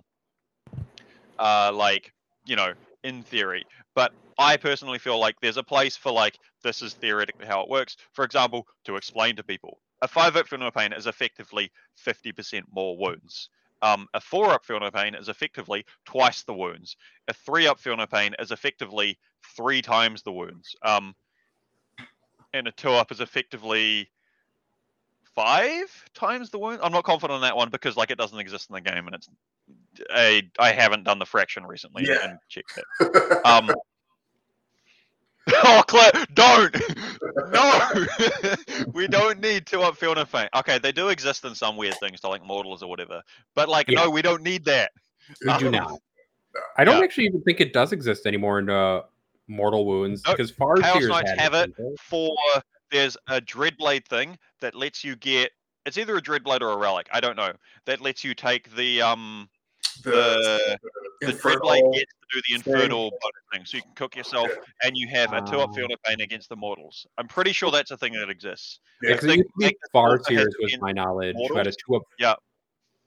uh, 1.39 1.71
like 1.73 2.13
you 2.45 2.55
know, 2.55 2.73
in 3.03 3.23
theory. 3.23 3.65
But 3.95 4.11
I 4.37 4.57
personally 4.57 4.99
feel 4.99 5.19
like 5.19 5.35
there's 5.41 5.57
a 5.57 5.63
place 5.63 5.95
for 5.95 6.11
like 6.11 6.37
this 6.63 6.81
is 6.81 6.93
theoretically 6.93 7.45
how 7.45 7.61
it 7.61 7.69
works. 7.69 7.97
For 8.13 8.23
example, 8.25 8.67
to 8.85 8.95
explain 8.95 9.35
to 9.37 9.43
people, 9.43 9.79
a 10.01 10.07
five 10.07 10.35
up 10.35 10.47
feel 10.47 10.59
no 10.59 10.71
pain 10.71 10.93
is 10.93 11.07
effectively 11.07 11.71
50% 12.05 12.63
more 12.71 12.97
wounds. 12.97 13.49
Um, 13.81 14.07
a 14.13 14.19
four 14.21 14.49
up 14.51 14.65
feel 14.65 14.79
no 14.79 14.91
pain 14.91 15.15
is 15.15 15.29
effectively 15.29 15.85
twice 16.05 16.43
the 16.43 16.53
wounds. 16.53 16.97
A 17.27 17.33
three 17.33 17.67
up 17.67 17.79
feel 17.79 17.95
no 17.95 18.05
pain 18.05 18.35
is 18.39 18.51
effectively 18.51 19.17
three 19.55 19.81
times 19.81 20.21
the 20.21 20.31
wounds. 20.33 20.75
Um, 20.83 21.15
and 22.53 22.67
a 22.67 22.71
two 22.71 22.89
up 22.89 23.11
is 23.11 23.21
effectively 23.21 24.09
five 25.35 26.03
times 26.13 26.49
the 26.49 26.59
wound. 26.59 26.79
I'm 26.83 26.91
not 26.91 27.03
confident 27.03 27.35
on 27.35 27.41
that 27.41 27.55
one 27.55 27.69
because 27.69 27.95
like 27.95 28.11
it 28.11 28.17
doesn't 28.17 28.39
exist 28.39 28.69
in 28.69 28.73
the 28.73 28.81
game 28.81 29.05
and 29.07 29.15
it's 29.15 29.29
a 30.13 30.49
I 30.57 30.71
haven't 30.71 31.03
done 31.03 31.19
the 31.19 31.25
fraction 31.25 31.63
recently 31.65 32.05
Yeah. 32.05 32.17
and 32.23 32.39
checked 32.49 32.77
it. 32.77 33.41
Um, 33.45 33.69
oh, 35.63 35.83
Claire, 35.87 36.11
don't! 36.33 36.75
no! 37.51 38.05
we 38.93 39.07
don't 39.07 39.39
need 39.39 39.65
two 39.65 39.81
up 39.81 39.97
feel 39.97 40.15
no 40.15 40.25
pain. 40.25 40.47
Okay, 40.55 40.79
they 40.79 40.91
do 40.91 41.09
exist 41.09 41.45
in 41.45 41.55
some 41.55 41.77
weird 41.77 41.95
things 41.99 42.19
to 42.21 42.27
like 42.27 42.43
mortals 42.43 42.83
or 42.83 42.89
whatever, 42.89 43.21
but 43.55 43.69
like 43.69 43.89
Yeah. 43.89 44.03
no, 44.03 44.09
we 44.09 44.21
don't 44.21 44.43
need 44.43 44.65
that. 44.65 44.91
We 45.45 45.57
do 45.57 45.71
not. 45.71 45.91
I 46.77 46.83
don't 46.83 46.97
Yeah. 46.97 47.03
actually 47.03 47.25
even 47.25 47.41
think 47.43 47.61
it 47.61 47.73
does 47.73 47.91
exist 47.91 48.25
anymore 48.25 48.59
in 48.59 48.69
uh, 48.69 49.01
Mortal 49.47 49.85
Wounds 49.85 50.23
because 50.23 50.51
Far 50.51 50.77
Chaos 50.77 51.03
Knights 51.03 51.31
have 51.37 51.53
it. 51.53 51.73
For 51.99 52.35
there's 52.91 53.17
a 53.27 53.39
Dreadblade 53.39 54.05
thing 54.07 54.37
that 54.61 54.75
lets 54.75 55.03
you 55.03 55.15
get. 55.15 55.51
It's 55.85 55.97
either 55.97 56.17
a 56.17 56.21
Dreadblade 56.21 56.61
or 56.61 56.71
a 56.71 56.77
relic. 56.77 57.07
I 57.11 57.19
don't 57.19 57.35
know. 57.35 57.51
That 57.85 58.01
lets 58.01 58.23
you 58.23 58.33
take 58.33 58.75
the 58.75 59.01
um 59.01 59.49
the 60.03 60.77
the 61.21 61.27
infernal- 61.29 61.59
Dreadblade 61.69 61.93
gets 61.93 62.11
to 62.13 62.27
do 62.33 62.41
the 62.47 62.55
infernal 62.55 63.11
thing, 63.53 63.65
so 63.65 63.77
you 63.77 63.83
can 63.83 63.93
cook 63.95 64.15
yourself, 64.15 64.49
and 64.83 64.95
you 64.95 65.07
have 65.09 65.33
a 65.33 65.41
two 65.41 65.59
up 65.59 65.69
Ah. 65.71 65.73
field 65.73 65.91
of 65.91 66.01
pain 66.03 66.21
against 66.21 66.49
the 66.49 66.55
mortals. 66.55 67.05
I'm 67.17 67.27
pretty 67.27 67.51
sure 67.51 67.71
that's 67.71 67.91
a 67.91 67.97
thing 67.97 68.13
that 68.13 68.29
exists. 68.29 68.79
Yeah, 69.01 69.09
Yeah, 69.09 69.15
'cause 69.15 69.23
it 69.25 69.27
think 69.27 69.37
used 69.39 69.49
to 69.49 69.57
be 69.59 69.65
Magnus 69.65 69.89
Far 69.91 70.11
also 70.17 70.33
has 70.35 70.47
was 70.59 70.77
my 70.79 70.91
knowledge. 70.91 71.35
Who 71.47 71.55
had 71.57 71.67
a 71.67 71.71
two 71.71 71.95
up. 71.95 72.03
Yeah. 72.17 72.35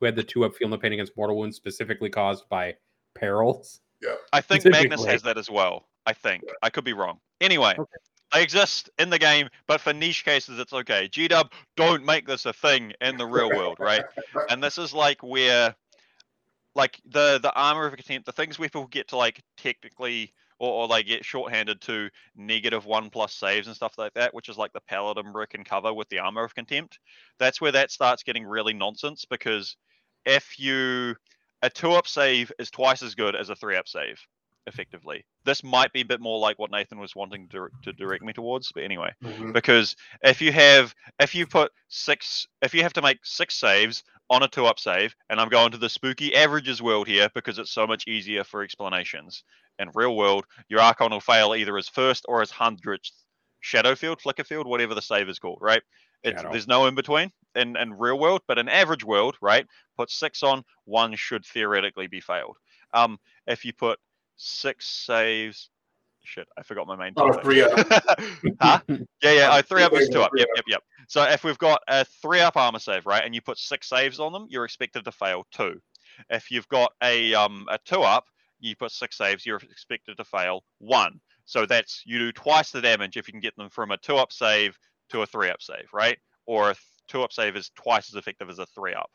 Who 0.01 0.07
had 0.07 0.17
the 0.17 0.25
two 0.25 0.45
up 0.45 0.55
feel 0.57 0.69
no 0.69 0.77
pain 0.79 0.93
against 0.93 1.17
mortal 1.17 1.37
wounds 1.37 1.57
specifically 1.57 2.11
caused 2.11 2.49
by 2.49 2.77
perils. 3.15 3.81
Yeah, 4.03 4.17
I 4.33 4.41
think 4.41 4.65
Magnus 4.65 5.05
has 5.05 5.23
that 5.23 5.39
as 5.39 5.49
well. 5.49 5.89
I 6.07 6.13
think 6.13 6.43
I 6.63 6.71
could 6.71 6.85
be 6.85 6.93
wrong. 6.93 7.21
Anyway, 7.41 7.75
Okay. 7.79 7.93
they 8.33 8.43
exist 8.43 8.91
in 8.99 9.11
the 9.11 9.19
game, 9.19 9.49
but 9.69 9.81
for 9.81 9.93
niche 9.93 10.25
cases, 10.25 10.59
it's 10.59 10.73
okay. 10.73 11.07
G 11.07 11.29
Dub, 11.29 11.53
don't 11.77 12.05
make 12.05 12.27
this 12.27 12.45
a 12.47 12.53
thing 12.53 12.93
in 13.01 13.17
the 13.17 13.27
real 13.27 13.49
world, 13.51 13.77
right? 13.79 14.03
and 14.51 14.63
this 14.63 14.77
is 14.79 14.93
like 14.93 15.23
where 15.23 15.77
like 16.75 17.01
the 17.11 17.39
the 17.43 17.53
armor 17.55 17.87
of 17.87 17.95
contempt 17.95 18.27
the 18.27 18.33
things 18.33 18.59
where 18.59 18.69
people 18.69 18.87
get 18.87 19.09
to 19.09 19.17
like 19.17 19.41
technically 19.57 20.33
or, 20.59 20.71
or 20.71 20.89
they 20.89 21.03
get 21.03 21.25
shorthanded 21.25 21.81
to 21.81 22.09
negative 22.37 22.87
one 22.87 23.11
plus 23.11 23.35
saves 23.35 23.67
and 23.67 23.77
stuff 23.77 23.95
like 23.99 24.15
that 24.15 24.33
which 24.35 24.49
is 24.49 24.57
like 24.57 24.73
the 24.73 24.81
paladin 24.89 25.33
brick 25.33 25.55
and 25.55 25.67
cover 25.67 25.93
with 25.93 26.09
the 26.09 26.19
armor 26.19 26.45
of 26.45 26.55
contempt 26.55 26.99
that's 27.39 27.61
where 27.61 27.73
that 27.73 27.91
starts 27.91 28.23
getting 28.23 28.45
really 28.45 28.73
nonsense 28.73 29.25
because 29.29 29.77
if 30.25 30.59
you 30.59 31.15
a 31.63 31.71
two 31.71 31.93
up 31.93 32.07
save 32.07 32.53
is 32.59 32.71
twice 32.71 33.03
as 33.03 33.15
good 33.15 33.37
as 33.37 33.51
a 33.51 33.57
three 33.57 33.77
up 33.77 33.89
save 33.89 34.21
effectively. 34.67 35.25
This 35.45 35.65
might 35.65 35.93
be 35.93 36.03
a 36.03 36.05
bit 36.07 36.21
more 36.21 36.39
like 36.39 36.59
what 36.59 36.71
Nathan 36.71 36.99
was 36.99 37.17
wanting 37.17 37.49
to, 37.49 37.69
to 37.83 37.93
direct 37.93 38.23
me 38.23 38.33
towards, 38.33 38.71
but 38.73 38.85
anyway, 38.85 39.11
Mhm. 39.23 39.53
because 39.53 39.97
if 40.23 40.41
you 40.41 40.53
have 40.53 40.95
if 41.19 41.35
you 41.35 41.47
put 41.47 41.73
six 41.89 42.47
if 42.63 42.75
you 42.75 42.83
have 42.83 42.93
to 42.95 43.03
make 43.03 43.19
six 43.25 43.55
saves 43.55 44.05
on 44.31 44.43
a 44.43 44.49
two 44.49 44.67
up 44.67 44.79
save, 44.79 45.15
and 45.29 45.41
I'm 45.41 45.49
going 45.49 45.73
to 45.73 45.79
the 45.79 45.89
spooky 45.89 46.35
averages 46.35 46.81
world 46.81 47.07
here 47.07 47.29
because 47.35 47.59
it's 47.59 47.73
so 47.73 47.87
much 47.87 48.07
easier 48.07 48.45
for 48.45 48.63
explanations. 48.63 49.45
In 49.79 49.91
real 49.95 50.17
world, 50.17 50.47
your 50.69 50.81
Archon 50.81 51.11
will 51.11 51.21
fail 51.21 51.55
either 51.55 51.77
as 51.77 51.89
first 51.89 52.25
or 52.29 52.41
as 52.41 52.51
hundredth 52.51 53.11
shadow 53.61 53.95
field, 53.95 54.21
flicker 54.21 54.45
field, 54.45 54.67
whatever 54.67 54.95
the 54.95 55.03
save 55.03 55.29
is 55.29 55.39
called, 55.39 55.59
right? 55.61 55.83
It's, 56.23 56.41
there's 56.53 56.69
no 56.69 56.87
in 56.87 56.95
between 56.95 57.33
in, 57.57 57.77
in 57.77 57.95
real 57.99 58.19
world, 58.19 58.43
but 58.47 58.59
in 58.59 58.69
average 58.69 59.05
world, 59.05 59.37
right? 59.43 59.67
Put 59.97 60.11
six 60.11 60.43
on, 60.43 60.63
one 60.85 61.17
should 61.17 61.45
theoretically 61.45 62.07
be 62.07 62.21
failed. 62.21 62.57
Um, 62.95 63.19
if 63.47 63.65
you 63.65 63.73
put 63.73 63.99
six 64.37 64.87
saves, 64.89 65.71
shit, 66.25 66.49
I 66.57 66.63
forgot 66.63 66.87
my 66.87 66.97
main 66.97 67.13
Oh, 67.17 67.33
three 67.41 67.63
up. 67.63 67.73
huh? 68.61 68.81
Yeah, 68.89 69.33
yeah. 69.33 69.51
Oh, 69.53 69.63
three 69.63 69.83
up 69.83 69.93
is 69.93 70.09
two 70.09 70.23
up. 70.23 70.33
Yep, 70.37 70.49
yep, 70.57 70.65
yep. 70.69 70.83
So 71.09 71.23
if 71.25 71.45
we've 71.45 71.59
got 71.59 71.83
a 71.89 72.05
three 72.05 72.41
up 72.41 72.57
armor 72.57 72.79
save, 72.79 73.07
right, 73.07 73.25
and 73.25 73.35
you 73.35 73.41
put 73.41 73.59
six 73.59 73.89
saves 73.89 74.21
on 74.21 74.33
them, 74.33 74.47
you're 74.49 74.65
expected 74.65 75.05
to 75.05 75.13
fail 75.13 75.47
two. 75.53 75.81
If 76.31 76.51
you've 76.51 76.69
got 76.69 76.93
a 77.03 77.35
um 77.35 77.67
a 77.71 77.79
two 77.85 78.03
up, 78.03 78.27
you 78.61 78.77
put 78.77 78.93
six 78.93 79.19
saves, 79.19 79.45
you're 79.45 79.59
expected 79.59 80.17
to 80.17 80.25
fail 80.25 80.65
one. 80.79 81.21
So 81.45 81.67
that's 81.67 82.03
you 82.07 82.19
do 82.19 82.33
twice 82.33 82.71
the 82.71 82.81
damage 82.81 83.17
if 83.17 83.27
you 83.27 83.33
can 83.33 83.41
get 83.41 83.57
them 83.57 83.69
from 83.69 83.91
a 83.91 83.97
two 83.99 84.17
up 84.17 84.33
save 84.33 84.79
to 85.11 85.23
a 85.23 85.27
three 85.27 85.51
up 85.51 85.61
save, 85.61 85.89
right? 85.93 86.19
Or 86.47 86.71
a 86.71 86.77
two 87.09 87.23
up 87.23 87.33
save 87.33 87.57
is 87.57 87.71
twice 87.75 88.09
as 88.09 88.15
effective 88.15 88.49
as 88.49 88.59
a 88.59 88.67
three 88.67 88.95
up. 88.95 89.11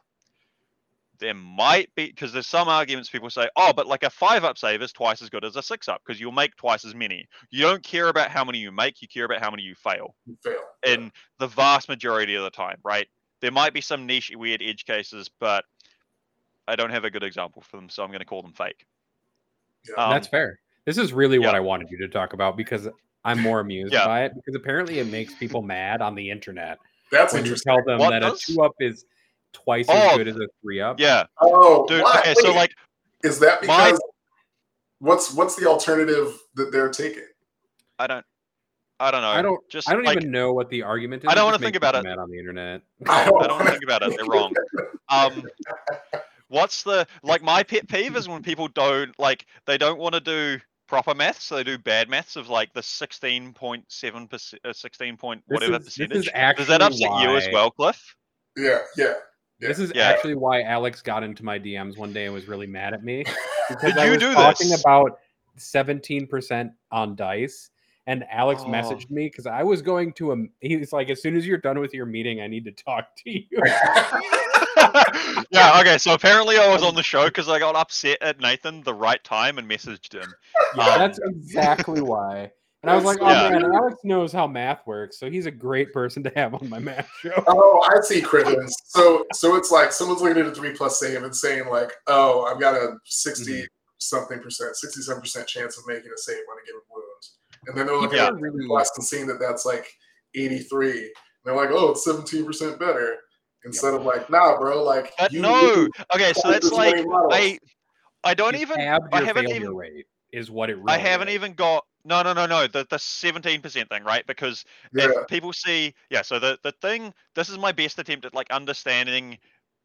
There 1.20 1.34
might 1.34 1.90
be 1.96 2.08
because 2.08 2.32
there's 2.34 2.48
some 2.48 2.68
arguments 2.68 3.10
people 3.10 3.30
say, 3.30 3.50
oh, 3.56 3.74
but 3.76 3.88
like 3.88 4.04
a 4.04 4.10
five 4.10 4.44
up 4.44 4.58
save 4.58 4.82
is 4.82 4.92
twice 4.92 5.22
as 5.22 5.30
good 5.30 5.44
as 5.44 5.56
a 5.56 5.64
six 5.64 5.88
up 5.88 6.02
because 6.06 6.20
you'll 6.20 6.32
make 6.32 6.56
twice 6.56 6.86
as 6.86 6.94
many. 6.94 7.28
You 7.50 7.64
don't 7.64 7.84
care 7.84 8.08
about 8.10 8.30
how 8.30 8.44
many 8.44 8.60
you 8.60 8.72
make, 8.72 9.02
you 9.02 9.08
care 9.08 9.26
about 9.26 9.40
how 9.42 9.50
many 9.50 9.64
you 9.64 9.74
fail 9.76 10.16
Fail. 10.44 10.60
in 10.86 11.12
the 11.40 11.48
vast 11.48 11.90
majority 11.90 12.36
of 12.36 12.44
the 12.44 12.50
time, 12.52 12.78
right? 12.84 13.08
There 13.42 13.52
might 13.52 13.74
be 13.74 13.82
some 13.82 14.06
niche 14.06 14.32
weird 14.36 14.62
edge 14.64 14.86
cases, 14.86 15.30
but 15.40 15.66
I 16.68 16.76
don't 16.76 16.92
have 16.92 17.04
a 17.06 17.10
good 17.10 17.24
example 17.24 17.62
for 17.62 17.78
them, 17.78 17.90
so 17.90 18.04
I'm 18.04 18.10
going 18.10 18.20
to 18.20 18.26
call 18.26 18.42
them 18.42 18.54
fake. 18.54 18.86
Yeah. 19.88 20.04
Um, 20.04 20.12
That's 20.12 20.28
fair. 20.28 20.60
This 20.86 20.98
is 20.98 21.14
really 21.14 21.40
what. 21.40 21.56
I 21.56 21.60
wanted 21.60 21.90
you 21.90 21.98
to 22.00 22.08
talk 22.08 22.34
about 22.34 22.58
because 22.58 22.88
I'm 23.26 23.40
more 23.42 23.60
amused 23.60 23.94
Yeah. 23.94 24.06
by 24.06 24.24
it 24.26 24.34
because 24.36 24.56
apparently 24.56 25.00
it 25.00 25.08
makes 25.08 25.34
people 25.34 25.62
mad 25.62 26.02
on 26.02 26.16
the 26.16 26.30
internet 26.30 26.78
That's 27.12 27.34
when 27.34 27.46
you 27.46 27.56
tell 27.56 27.84
them 27.84 28.00
What 28.00 28.12
that 28.12 28.20
does? 28.20 28.42
a 28.50 28.54
two 28.54 28.62
up 28.62 28.74
is 28.80 29.06
twice 29.54 29.86
Oh, 29.90 29.94
as 29.94 30.18
good 30.18 30.28
as 30.28 30.36
a 30.38 30.48
three 30.62 30.82
up. 30.82 31.00
Yeah, 31.00 31.26
Oh, 31.42 31.86
dude. 31.88 32.02
what? 32.04 32.20
Okay, 32.20 32.34
so 32.36 32.54
like, 32.54 32.72
is 33.24 33.40
that 33.40 33.66
my- 33.66 33.86
because 33.92 34.02
what's 35.00 35.34
what's 35.34 35.56
the 35.56 35.68
alternative 35.68 36.38
that 36.56 36.72
they're 36.72 36.90
taking? 36.90 37.24
I 38.00 38.08
don't, 38.08 38.26
I 39.00 39.12
don't 39.12 39.22
know. 39.22 39.30
I 39.30 39.42
don't. 39.42 39.60
just 39.70 39.90
I 39.90 39.94
don't 39.94 40.04
like, 40.04 40.18
even 40.18 40.32
know 40.32 40.54
what 40.54 40.70
the 40.70 40.84
argument 40.84 41.24
is. 41.24 41.30
I 41.30 41.36
don't 41.36 41.46
wanna 41.46 41.60
think 41.60 41.76
about 41.76 41.96
it. 41.96 42.04
Mad 42.04 42.18
on 42.20 42.30
the 42.30 42.38
internet. 42.40 42.82
I 43.08 43.24
I 43.26 43.30
don't, 43.30 43.40
don't 43.48 43.58
wanna 43.60 43.72
think 43.72 43.84
about 43.84 44.04
it. 44.04 44.14
They're 44.16 44.26
wrong. 44.26 44.54
Um, 45.10 45.44
what's 46.50 46.84
the 46.84 47.08
like? 47.24 47.42
My 47.42 47.64
pet 47.64 47.88
peeve 47.88 48.18
is 48.18 48.28
when 48.28 48.44
people 48.44 48.68
don't 48.68 49.18
like 49.18 49.46
they 49.66 49.78
don't 49.78 49.98
want 50.00 50.16
to 50.16 50.20
do 50.20 50.60
proper 50.86 51.16
maths, 51.16 51.46
so 51.46 51.56
they 51.56 51.64
do 51.64 51.78
bad 51.78 52.10
maths 52.10 52.36
of 52.36 52.50
like 52.50 52.74
the 52.74 52.84
sixteen 52.84 53.54
point 53.54 53.86
seven 53.88 54.28
percent, 54.28 54.62
uh, 54.66 54.74
sixteen 54.74 55.16
point 55.16 55.42
whatever 55.48 55.78
is- 55.78 55.86
percentage. 55.86 56.30
Does 56.58 56.68
that 56.68 56.82
upset 56.82 57.22
you 57.22 57.38
as 57.38 57.48
well, 57.54 57.72
Cliff? 57.72 58.16
Yeah, 58.58 58.80
yeah. 58.98 59.14
This 59.60 59.80
is 59.80 59.92
Yeah. 59.96 60.08
actually 60.10 60.36
why 60.36 60.62
Alex 60.62 61.02
got 61.02 61.24
into 61.24 61.44
my 61.44 61.58
DMs 61.60 61.98
one 61.98 62.14
day 62.14 62.26
and 62.26 62.34
was 62.34 62.48
really 62.48 62.68
mad 62.68 62.94
at 62.94 63.04
me 63.04 63.24
because 63.70 63.94
Did 63.94 63.98
I 63.98 64.06
you 64.06 64.12
was 64.12 64.20
do 64.20 64.34
talking 64.34 64.70
this? 64.70 64.82
about 64.82 65.20
17% 65.58 66.72
on 66.92 67.16
dice. 67.16 67.70
And 68.06 68.24
Alex 68.32 68.64
Oh. 68.66 68.70
messaged 68.70 69.10
me 69.12 69.26
because 69.26 69.48
I 69.48 69.64
was 69.64 69.82
going 69.82 70.14
to 70.14 70.32
a. 70.32 70.38
He's 70.62 70.94
like, 70.94 71.10
as 71.10 71.22
soon 71.22 71.36
as 71.36 71.46
you're 71.46 71.58
done 71.58 71.78
with 71.80 71.94
your 71.94 72.06
meeting, 72.06 72.40
I 72.40 72.48
need 72.48 72.64
to 72.66 72.72
talk 72.72 73.08
to 73.26 73.30
you. 73.32 73.44
yeah, 75.52 75.80
okay. 75.82 75.98
So 75.98 76.14
apparently 76.14 76.58
I 76.58 76.72
was 76.72 76.84
on 76.84 76.96
the 76.96 77.04
show 77.04 77.26
because 77.26 77.50
I 77.50 77.60
got 77.60 77.76
upset 77.76 78.18
at 78.22 78.40
Nathan 78.40 78.82
the 78.84 78.94
right 78.94 79.22
time 79.26 79.58
and 79.58 79.70
messaged 79.70 80.14
him. 80.14 80.32
Yeah, 80.78 80.86
Um, 80.94 81.00
that's 81.00 81.20
exactly 81.20 82.00
why. 82.02 82.52
And 82.88 82.94
I 82.94 82.96
was 82.96 83.06
like, 83.06 83.18
oh 83.22 83.30
Yeah. 83.30 83.50
man, 83.50 83.66
Alex 83.74 83.96
knows 84.04 84.32
how 84.32 84.48
math 84.48 84.86
works, 84.88 85.20
so 85.20 85.30
he's 85.30 85.46
a 85.46 85.52
great 85.52 85.92
person 85.92 86.24
to 86.24 86.32
have 86.36 86.54
on 86.54 86.70
my 86.70 86.80
math 86.80 87.10
show. 87.22 87.32
Oh, 87.48 87.82
I 87.86 88.00
see 88.02 88.22
credence. 88.22 88.76
So 88.86 89.26
so 89.34 89.56
it's 89.56 89.72
like 89.72 89.92
someone's 89.92 90.22
looking 90.22 90.42
at 90.42 90.48
a 90.48 90.56
three 90.56 90.72
plus 90.74 91.00
save 91.00 91.22
and 91.24 91.36
saying 91.36 91.68
like, 91.70 91.92
oh, 92.08 92.46
I've 92.46 92.60
got 92.60 92.76
a 92.76 92.96
60 93.06 93.52
Mm-hmm. 93.52 93.64
something 93.98 94.40
percent, 94.40 94.76
67 94.76 95.22
percent 95.22 95.48
chance 95.48 95.78
of 95.78 95.84
making 95.88 96.12
a 96.14 96.18
save 96.18 96.38
on 96.50 96.58
a 96.64 96.66
given 96.66 96.82
wound. 96.90 97.04
And 97.68 97.78
then 97.78 97.88
they're 97.88 98.00
looking 98.00 98.20
Yeah. 98.20 98.28
at 98.28 98.34
the 98.36 98.64
plus 98.68 98.90
and 98.98 99.06
seeing 99.06 99.28
that 99.28 99.40
that's 99.40 99.66
like 99.66 99.86
83. 100.36 100.92
And 100.92 101.10
they're 101.44 101.56
like, 101.56 101.70
oh, 101.72 101.92
it's 101.92 102.06
17 102.06 102.46
percent 102.46 102.80
better. 102.80 103.16
Instead 103.66 103.96
of 103.96 104.04
like, 104.04 104.30
nah, 104.30 104.58
bro, 104.58 104.82
like 104.84 105.12
But 105.18 105.34
you 105.34 105.42
no. 105.42 105.60
knew 105.76 105.90
Okay, 106.16 106.32
so 106.34 106.50
that's 106.52 106.72
like. 106.72 106.96
I 107.32 107.60
I 108.24 108.34
don't 108.34 108.54
You 108.56 108.62
even 108.62 108.80
I 108.80 109.22
haven't 109.24 109.50
even 109.50 109.76
rate 109.76 110.06
is 110.32 110.52
what 110.52 110.70
it 110.70 110.76
really 110.78 110.94
I 110.94 110.98
haven't 110.98 111.30
is. 111.30 111.36
even 111.36 111.54
got 111.54 111.86
no 112.08 112.24
no 112.24 112.34
no 112.34 112.46
no 112.46 112.68
the 112.68 112.86
the 112.90 112.98
seventeen 112.98 113.62
percent 113.62 113.90
thing 113.90 114.04
right 114.04 114.26
because 114.28 114.64
yeah. 114.94 115.06
if 115.10 115.28
people 115.28 115.52
see 115.54 115.94
yeah 116.10 116.22
so 116.22 116.40
the 116.40 116.58
the 116.64 116.72
thing 116.82 117.14
this 117.36 117.50
is 117.50 117.58
my 117.58 117.72
best 117.72 118.00
attempt 118.00 118.26
at 118.26 118.34
like 118.34 118.50
understanding 118.52 119.38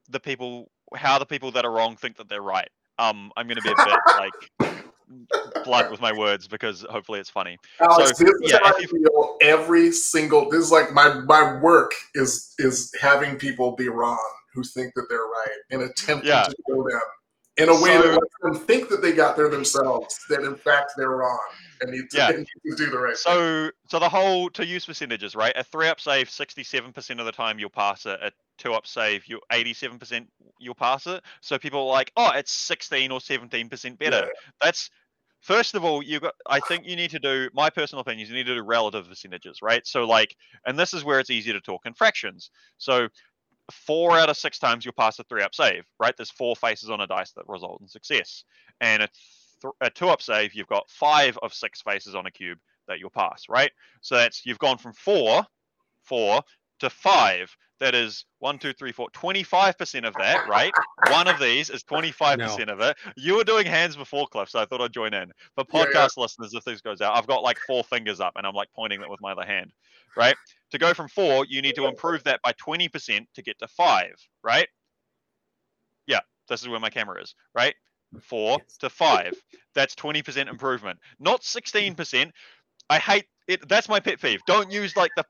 the 0.09 0.21
people 0.21 0.71
how 0.95 1.19
the 1.19 1.27
people 1.27 1.51
that 1.51 1.65
are 1.65 1.73
wrong 1.73 1.97
think 1.97 2.17
that 2.17 2.29
they're 2.29 2.43
right 2.43 2.69
um 2.99 3.31
i'm 3.37 3.49
gonna 3.49 3.61
be 3.61 3.71
a 3.71 3.85
bit 3.85 3.99
like 4.63 4.75
blunt 5.65 5.91
with 5.91 6.01
my 6.01 6.13
words 6.13 6.49
because 6.49 6.83
hopefully 6.89 7.21
it's 7.21 7.31
funny 7.31 7.59
Alex, 7.81 8.19
So, 8.19 8.25
this 8.25 8.35
is 8.35 8.53
yeah, 8.53 8.59
how 8.63 8.71
if 8.77 8.77
I 8.77 8.87
feel 8.87 9.37
every 9.43 9.91
single. 9.93 10.49
This 10.49 10.65
is 10.65 10.71
like 10.71 10.93
my 10.93 11.13
my 11.27 11.59
work 11.61 11.93
is 12.15 12.55
is 12.59 12.93
having 13.01 13.37
people 13.37 13.73
be 13.73 13.89
wrong 13.89 14.19
who 14.55 14.63
think 14.63 14.95
that 14.95 15.07
they're 15.09 15.19
right 15.27 15.59
and 15.71 15.83
attempting 15.83 16.29
Yeah. 16.29 16.45
to 16.45 16.55
show 16.69 16.83
them 16.89 17.01
in 17.59 17.69
a 17.69 17.75
way 17.83 17.97
that 17.97 18.03
So- 18.05 18.11
lets 18.11 18.59
them 18.59 18.67
think 18.67 18.89
that 18.89 19.03
they 19.03 19.13
got 19.13 19.37
there 19.37 19.49
themselves. 19.49 20.19
That 20.29 20.43
in 20.45 20.55
fact 20.57 20.93
they're 20.97 21.11
wrong 21.11 21.41
and 21.83 21.91
need 21.91 22.09
to, 22.11 22.17
Yeah. 22.17 22.31
need 22.31 22.47
to 22.47 22.77
do 22.77 22.91
the 22.91 22.99
right 22.99 23.17
thing. 23.17 23.33
so 23.35 23.71
so 23.89 23.99
the 23.99 24.09
whole 24.09 24.49
to 24.51 24.65
use 24.65 24.87
percentages 24.87 25.35
right 25.35 25.53
a 25.57 25.63
three 25.65 25.89
up 25.89 26.01
save 26.01 26.29
67% 26.29 27.19
of 27.21 27.27
the 27.27 27.33
time 27.33 27.59
you'll 27.59 27.71
pass 27.71 28.07
it. 28.07 28.19
A 28.23 28.33
two 28.59 28.73
up 28.73 28.87
save 28.87 29.27
you 29.27 29.41
87% 29.53 30.27
you'll 30.59 30.75
pass 30.75 31.07
it. 31.07 31.23
So 31.41 31.59
people 31.59 31.81
are 31.81 31.93
like 31.93 32.13
oh 32.17 32.31
it's 32.35 32.53
16 32.53 33.11
or 33.11 33.19
17% 33.21 33.99
better. 33.99 34.17
Yeah. 34.17 34.27
that's 34.61 34.91
first 35.41 35.75
of 35.75 35.85
all 35.85 36.03
you 36.05 36.21
got 36.21 36.35
i 36.47 36.61
think 36.61 36.87
you 36.87 36.95
need 36.95 37.11
to 37.11 37.19
do 37.19 37.51
my 37.53 37.69
personal 37.69 38.01
opinion 38.01 38.23
is 38.23 38.31
you 38.31 38.37
need 38.37 38.47
to 38.47 38.55
do 38.55 38.63
relative 38.63 39.09
percentages 39.09 39.61
right? 39.61 39.87
So 39.87 40.05
like 40.05 40.37
and 40.67 40.79
this 40.79 40.95
is 40.95 41.03
where 41.05 41.19
it's 41.21 41.31
easier 41.31 41.53
to 41.55 41.61
talk 41.61 41.85
in 41.85 41.95
fractions. 41.95 42.51
So 42.79 43.09
four 43.71 44.19
out 44.19 44.29
of 44.29 44.37
six 44.37 44.59
times 44.59 44.85
you'll 44.85 44.93
pass 44.95 45.19
a 45.19 45.25
three 45.25 45.43
up 45.43 45.55
save 45.55 45.85
right? 45.99 46.17
There's 46.17 46.31
four 46.31 46.55
faces 46.57 46.91
on 46.91 47.01
a 47.01 47.07
dice 47.07 47.33
that 47.33 47.49
result 47.49 47.81
in 47.81 47.89
success. 47.89 48.45
And 48.81 49.03
a, 49.05 49.09
th- 49.63 49.75
a 49.81 49.91
two 49.91 50.09
up 50.09 50.21
save 50.21 50.55
you've 50.55 50.67
got 50.67 50.91
five 50.91 51.39
of 51.43 51.55
six 51.55 51.81
faces 51.81 52.15
on 52.15 52.27
a 52.27 52.31
cube 52.31 52.59
that 52.89 52.99
you'll 52.99 53.11
pass 53.11 53.45
right? 53.49 53.71
So 54.01 54.17
that's 54.17 54.45
you've 54.45 54.59
gone 54.59 54.79
from 54.79 54.93
four 54.93 55.45
four 56.03 56.43
to 56.81 56.91
five. 56.91 57.55
That 57.81 57.95
is 57.97 58.27
one 58.39 58.59
two 58.59 58.73
three 58.73 58.93
four 58.93 59.09
25% 59.11 60.07
of 60.07 60.17
that 60.19 60.47
right? 60.47 60.75
One 61.01 61.27
of 61.27 61.39
these 61.39 61.69
is 61.69 61.83
25% 61.83 62.69
of 62.69 62.81
it. 62.81 62.97
You 63.17 63.37
were 63.37 63.45
doing 63.45 63.67
hands 63.67 63.97
before 63.97 64.27
cliff 64.29 64.51
so 64.51 64.61
i 64.61 64.65
thought 64.67 64.81
i'd 64.81 64.93
join 64.93 65.15
in. 65.15 65.33
For 65.57 65.65
Yeah, 65.73 65.85
podcast 65.85 66.17
yeah. 66.17 66.23
listeners 66.23 66.55
if 66.55 66.65
this 66.65 66.81
goes 66.81 67.01
out 67.01 67.17
i've 67.17 67.27
got 67.27 67.43
like 67.43 67.59
four 67.59 67.83
fingers 67.83 68.21
up 68.21 68.35
and 68.37 68.47
i'm 68.47 68.55
like 68.55 68.69
pointing 68.75 69.01
it 69.03 69.11
with 69.11 69.21
my 69.21 69.33
other 69.33 69.45
hand 69.45 69.73
right? 70.17 70.37
To 70.73 70.79
go 70.79 70.95
from 70.95 71.09
four 71.09 71.45
you 71.47 71.63
need 71.63 71.75
to 71.77 71.87
improve 71.87 72.25
that 72.25 72.41
by 72.43 72.53
20% 72.53 73.27
to 73.35 73.43
get 73.43 73.59
to 73.59 73.69
five 73.69 74.15
right? 74.43 74.69
Yeah 76.07 76.21
this 76.49 76.63
is 76.63 76.69
where 76.69 76.81
my 76.81 76.91
camera 76.91 77.21
is 77.23 77.35
right 77.55 77.75
four 78.21 78.59
Yes. 78.61 78.77
to 78.79 78.91
five. 78.91 79.35
That's 79.75 79.95
20% 79.95 80.49
improvement. 80.49 80.99
Not 81.19 81.43
16% 81.43 82.33
i 82.91 82.99
hate 82.99 83.27
it. 83.49 83.67
That's 83.69 83.89
my 83.89 84.01
pet 84.01 84.21
peeve. 84.21 84.41
Don't 84.47 84.71
use 84.71 84.97
like 84.97 85.13
the 85.17 85.25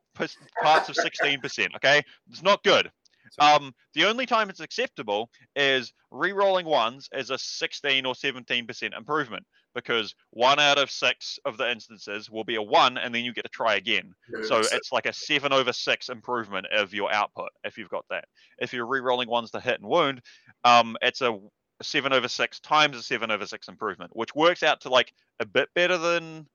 parts 0.61 0.89
of 0.89 0.95
16% 0.95 1.75
okay? 1.77 2.01
It's 2.29 2.41
not 2.43 2.63
good. 2.63 2.91
Um 3.39 3.73
the 3.93 4.05
only 4.05 4.25
time 4.25 4.49
it's 4.49 4.59
acceptable 4.59 5.29
is 5.55 5.93
re-rolling 6.11 6.65
ones 6.65 7.07
as 7.13 7.29
a 7.29 7.37
16 7.37 8.05
or 8.05 8.13
17% 8.13 8.97
improvement 8.97 9.45
because 9.73 10.13
one 10.31 10.59
out 10.59 10.77
of 10.77 10.91
six 10.91 11.39
of 11.45 11.57
the 11.57 11.71
instances 11.71 12.29
will 12.29 12.43
be 12.43 12.55
a 12.55 12.61
one 12.61 12.97
and 12.97 13.15
then 13.15 13.23
you 13.23 13.33
get 13.33 13.43
to 13.43 13.49
try 13.49 13.75
again. 13.75 14.13
So 14.43 14.59
It's- 14.59 14.73
it's 14.73 14.91
like 14.91 15.05
a 15.07 15.13
seven 15.13 15.51
over 15.53 15.73
six 15.73 16.09
improvement 16.09 16.67
of 16.67 16.93
your 16.93 17.11
output 17.11 17.49
if 17.63 17.77
you've 17.77 17.89
got 17.89 18.05
that. 18.09 18.25
If 18.59 18.73
you're 18.73 18.85
re-rolling 18.85 19.29
ones 19.29 19.51
to 19.51 19.59
hit 19.59 19.79
and 19.79 19.89
wound, 19.89 20.21
um, 20.63 20.95
it's 21.01 21.21
a 21.21 21.39
seven 21.81 22.13
over 22.13 22.27
six 22.27 22.59
times 22.59 22.97
a 22.97 23.03
seven 23.03 23.31
over 23.31 23.45
six 23.45 23.67
improvement, 23.67 24.15
which 24.15 24.35
works 24.35 24.63
out 24.63 24.81
to 24.81 24.89
like 24.89 25.13
a 25.39 25.45
bit 25.45 25.69
better 25.75 25.97
than 25.97 26.47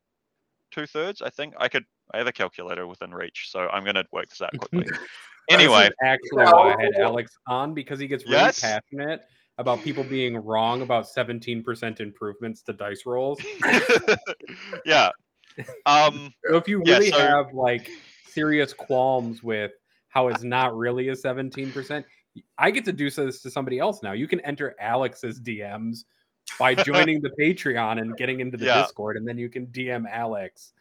two 0.71 0.87
thirds. 0.87 1.23
I 1.23 1.31
think 1.31 1.55
I 1.59 1.69
could. 1.69 1.85
I 2.15 2.19
have 2.19 2.27
a 2.27 2.33
calculator 2.33 2.87
within 2.87 3.13
reach, 3.13 3.49
so 3.51 3.69
I'm 3.69 3.85
gonna 3.85 4.05
work 4.13 4.29
this 4.29 4.41
out 4.41 4.51
quickly. 4.59 4.87
Anyway, 5.51 5.91
actually 6.03 6.45
why 6.45 6.75
I 6.79 6.83
had 6.83 6.95
Alex 7.01 7.33
on 7.47 7.75
because 7.75 7.99
he 7.99 8.07
gets 8.07 8.25
really 8.25 8.37
Yes. 8.37 8.61
passionate 8.61 9.21
about 9.59 9.83
people 9.83 10.05
being 10.05 10.37
wrong 10.37 10.83
about 10.83 11.05
17% 11.07 12.01
improvements 12.01 12.63
to 12.63 12.73
dice 12.73 13.05
rolls. 13.07 13.41
yeah. 14.85 15.11
Um, 15.85 16.33
So 16.49 16.57
if 16.57 16.69
you 16.69 16.83
Yeah, 16.85 16.99
really 16.99 17.11
so- 17.11 17.19
have 17.19 17.53
like 17.53 17.91
serious 18.29 18.73
qualms 18.73 19.43
with 19.43 19.73
how 20.11 20.29
it's 20.29 20.43
not 20.45 20.77
really 20.77 21.09
a 21.09 21.17
17%, 21.17 22.05
I 22.59 22.71
get 22.71 22.85
to 22.87 22.93
do 22.93 23.11
this 23.11 23.41
to 23.43 23.51
somebody 23.51 23.79
else 23.79 24.03
now. 24.03 24.13
You 24.13 24.29
can 24.29 24.41
enter 24.41 24.75
Alex's 24.81 25.41
DMs 25.41 26.05
by 26.59 26.75
joining 26.85 27.21
the 27.21 27.31
Patreon 27.31 28.01
and 28.01 28.17
getting 28.17 28.41
into 28.41 28.57
the 28.57 28.67
Yeah. 28.67 28.83
Discord, 28.83 29.17
and 29.17 29.27
then 29.27 29.39
you 29.39 29.49
can 29.49 29.67
DM 29.69 30.05
Alex. 30.11 30.73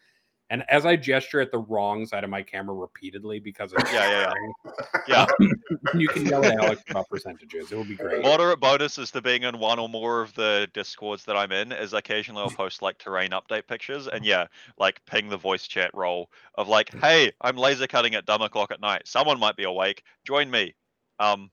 And 0.50 0.64
as 0.70 0.86
I 0.86 0.96
gesture 0.96 1.40
at 1.40 1.52
the 1.52 1.58
wrong 1.58 2.06
side 2.06 2.24
of 2.24 2.30
my 2.30 2.42
camera 2.42 2.74
repeatedly 2.74 3.38
because 3.38 3.72
of 3.74 3.78
Yeah, 3.92 4.32
yeah, 4.66 4.72
yeah. 5.06 5.26
you 5.94 6.08
can 6.08 6.24
yell 6.24 6.42
at 6.42 6.58
Alex 6.58 6.82
about 6.88 7.06
percentages. 7.10 7.70
It 7.70 7.76
will 7.76 7.84
be 7.84 7.96
great. 7.96 8.22
Moderate 8.22 8.58
bonuses 8.58 9.10
to 9.10 9.20
being 9.20 9.42
in 9.42 9.58
one 9.58 9.78
or 9.78 9.90
more 9.90 10.22
of 10.22 10.32
the 10.34 10.66
discords 10.72 11.24
that 11.26 11.36
I'm 11.36 11.52
in 11.52 11.72
is 11.72 11.92
occasionally 11.92 12.42
I'll 12.42 12.50
post 12.50 12.80
like 12.80 12.96
terrain 12.96 13.32
update 13.32 13.66
pictures 13.66 14.08
and 14.08 14.24
yeah, 14.24 14.46
like 14.78 15.04
ping 15.04 15.28
the 15.28 15.36
voice 15.36 15.66
chat 15.66 15.90
role 15.92 16.30
of 16.54 16.66
like, 16.66 16.94
hey, 16.98 17.30
I'm 17.42 17.58
laser 17.58 17.86
cutting 17.86 18.14
at 18.14 18.24
dumb 18.24 18.40
o'clock 18.40 18.70
at 18.70 18.80
night. 18.80 19.02
Someone 19.04 19.38
might 19.38 19.56
be 19.56 19.64
awake. 19.64 20.02
Join 20.24 20.50
me. 20.50 20.74
Um. 21.18 21.50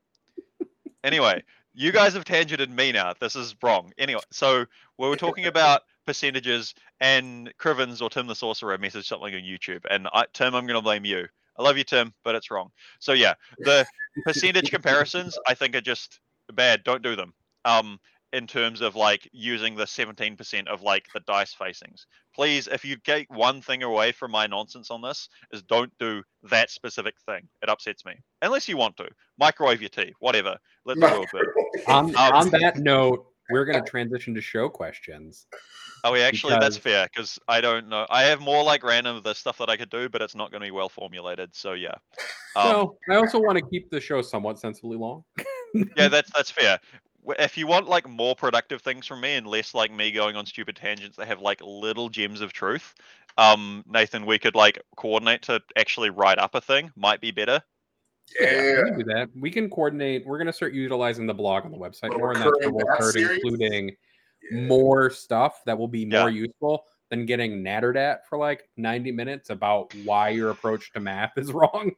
Anyway, 1.04 1.44
you 1.74 1.92
guys 1.92 2.14
have 2.14 2.26
tangented 2.26 2.70
me 2.70 2.92
now. 2.92 3.14
This 3.20 3.36
is 3.36 3.56
wrong. 3.62 3.92
Anyway, 3.98 4.22
so 4.32 4.66
we 4.98 5.08
were 5.08 5.16
talking 5.16 5.46
about 5.46 5.82
percentages 6.08 6.74
and 7.00 7.54
Crivens 7.58 8.02
or 8.02 8.10
Tim 8.10 8.28
the 8.28 8.36
Sorcerer 8.36 8.78
messaged 8.78 9.06
something 9.06 9.36
on 9.36 9.42
YouTube, 9.42 9.82
and 9.90 10.08
I, 10.14 10.26
Tim, 10.34 10.56
I'm 10.56 10.66
gonna 10.66 10.82
blame 10.82 11.06
you. 11.06 11.28
I 11.58 11.64
love 11.64 11.78
you, 11.78 11.84
Tim, 11.84 12.14
but 12.24 12.36
it's 12.36 12.52
wrong. 12.52 12.72
So 13.00 13.14
yeah, 13.14 13.34
the 13.60 13.86
percentage 14.24 14.72
comparisons 14.72 15.38
I 15.48 15.54
think 15.54 15.76
are 15.76 15.82
just 15.82 16.20
bad. 16.54 16.84
Don't 16.84 17.04
do 17.04 17.16
them. 17.16 17.34
Um, 17.64 18.00
in 18.36 18.48
terms 18.48 18.82
of 18.82 18.96
like 18.96 19.30
using 19.32 19.76
the 19.76 19.86
17% 19.86 20.68
of 20.68 20.82
like 20.82 21.06
the 21.14 21.22
dice 21.22 21.54
facings. 21.54 22.06
Please, 22.36 22.68
if 22.68 22.84
you 22.84 22.98
get 22.98 23.30
one 23.30 23.62
thing 23.62 23.84
away 23.84 24.12
from 24.12 24.32
my 24.32 24.46
nonsense 24.46 24.92
on 24.92 25.02
this, 25.02 25.30
is 25.54 25.64
don't 25.64 25.92
do 26.00 26.22
that 26.52 26.70
specific 26.70 27.16
thing. 27.26 27.48
It 27.64 27.70
upsets 27.70 28.04
me. 28.06 28.14
Unless 28.42 28.68
you 28.68 28.76
want 28.76 28.98
to. 28.98 29.08
Microwave 29.40 29.82
your 29.82 29.90
tea, 29.90 30.14
whatever. 30.20 30.58
Let 30.86 31.00
the 31.00 31.06
world 31.06 31.28
burn. 31.32 31.46
On, 31.88 32.16
Um, 32.16 32.34
on 32.34 32.50
that 32.50 32.78
note, 32.78 33.26
we're 33.50 33.64
going 33.64 33.82
to 33.84 33.90
transition 33.90 34.34
to 34.36 34.42
show 34.42 34.68
questions. 34.68 35.48
Oh, 36.04 36.14
yeah, 36.14 36.26
actually, 36.26 36.56
that's 36.60 36.78
fair 36.78 37.08
because 37.12 37.40
I 37.48 37.62
don't 37.62 37.88
know. 37.88 38.06
I 38.10 38.24
have 38.24 38.42
more 38.42 38.64
like 38.64 38.84
random 38.84 39.22
the 39.24 39.34
stuff 39.34 39.58
that 39.60 39.70
I 39.70 39.78
could 39.78 39.90
do, 39.90 40.10
but 40.10 40.22
it's 40.22 40.36
not 40.36 40.52
going 40.52 40.62
to 40.62 40.68
be 40.68 40.72
well 40.72 40.90
formulated. 40.90 41.56
So 41.56 41.74
yeah, 41.74 41.96
um, 42.56 42.70
so 42.70 42.98
I 43.10 43.16
also 43.16 43.40
want 43.40 43.58
to 43.58 43.66
keep 43.66 43.90
the 43.90 44.00
show 44.00 44.22
somewhat 44.22 44.60
sensibly 44.60 44.98
long. 44.98 45.24
yeah, 45.98 46.10
that's 46.10 46.32
that's 46.32 46.52
fair. 46.52 46.80
W- 47.26 47.44
If 47.44 47.58
you 47.58 47.68
want 47.68 47.88
like 47.88 48.08
more 48.08 48.36
productive 48.36 48.82
things 48.82 49.08
from 49.08 49.22
me 49.22 49.36
and 49.36 49.48
less 49.48 49.74
like 49.74 49.92
me 49.92 50.12
going 50.12 50.36
on 50.36 50.46
stupid 50.46 50.76
tangents 50.76 51.18
that 51.18 51.28
have 51.28 51.42
like 51.42 51.60
little 51.62 52.10
gems 52.10 52.42
of 52.42 52.54
truth, 52.54 52.94
um, 53.38 53.84
Nathan, 53.88 54.26
we 54.26 54.40
could 54.40 54.56
like 54.56 54.82
coordinate 54.96 55.42
to 55.44 55.62
actually 55.76 56.10
write 56.10 56.38
up 56.38 56.56
a 56.56 56.62
thing. 56.62 56.92
Might 56.96 57.22
be 57.22 57.32
better. 57.32 57.62
Yeah. 58.40 58.78
we 58.84 58.90
can 58.90 58.98
do 59.00 59.04
that. 59.06 59.30
We 59.40 59.52
can 59.52 59.70
coordinate. 59.70 60.26
We're 60.26 60.38
going 60.38 60.48
to 60.48 60.54
start 60.54 60.74
utilizing 60.74 61.28
the 61.28 61.34
blog 61.34 61.66
on 61.66 61.72
the 61.72 61.78
website 61.78 62.04
Little 62.10 62.20
more, 62.20 62.32
and 62.32 62.42
that's 62.42 62.52
where 62.60 62.72
we'll 62.72 62.96
start 62.96 63.16
including 63.16 63.96
Yeah. 64.52 64.68
more 64.68 65.10
stuff 65.10 65.62
that 65.66 65.78
will 65.78 65.88
be 65.88 66.02
Yeah. 66.02 66.22
more 66.22 66.30
useful 66.30 66.86
than 67.10 67.26
getting 67.26 67.62
nattered 67.62 67.98
at 67.98 68.28
for 68.28 68.38
like 68.38 68.68
90 68.78 69.12
minutes 69.12 69.50
about 69.52 69.94
why 70.06 70.30
your 70.30 70.50
approach 70.50 70.92
to 70.94 71.00
math 71.00 71.38
is 71.38 71.52
wrong. 71.54 71.92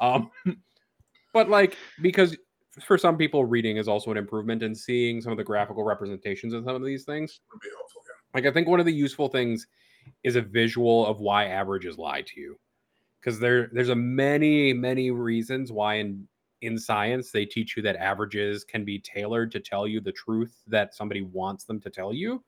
Um, 0.00 0.30
but 1.32 1.50
like 1.50 1.76
because 2.00 2.36
for 2.84 2.98
some 2.98 3.16
people, 3.16 3.44
reading 3.44 3.76
is 3.76 3.88
also 3.88 4.10
an 4.10 4.16
improvement, 4.16 4.62
and 4.62 4.76
seeing 4.76 5.20
some 5.20 5.32
of 5.32 5.38
the 5.38 5.44
graphical 5.44 5.84
representations 5.84 6.52
of 6.52 6.64
some 6.64 6.74
of 6.74 6.84
these 6.84 7.04
things 7.04 7.40
Would 7.52 7.60
be 7.60 7.68
helpful. 7.76 8.02
Yeah. 8.06 8.38
like 8.40 8.50
I 8.50 8.52
think 8.52 8.68
one 8.68 8.80
of 8.80 8.86
the 8.86 8.92
useful 8.92 9.28
things 9.28 9.66
is 10.22 10.36
a 10.36 10.42
visual 10.42 11.06
of 11.06 11.20
why 11.20 11.46
averages 11.46 11.98
lie 11.98 12.22
to 12.22 12.40
you. 12.40 12.58
Because 13.20 13.40
there 13.40 13.68
there's 13.72 13.88
a 13.88 13.94
many, 13.96 14.72
many 14.72 15.10
reasons 15.10 15.72
why 15.72 15.94
in 15.94 16.26
in 16.62 16.78
science 16.78 17.30
they 17.30 17.44
teach 17.44 17.76
you 17.76 17.82
that 17.82 17.96
averages 17.96 18.64
can 18.64 18.84
be 18.84 18.98
tailored 18.98 19.52
to 19.52 19.60
tell 19.60 19.86
you 19.86 20.00
the 20.00 20.12
truth 20.12 20.62
that 20.66 20.94
somebody 20.94 21.22
wants 21.22 21.64
them 21.64 21.80
to 21.80 21.90
tell 21.90 22.12
you. 22.14 22.42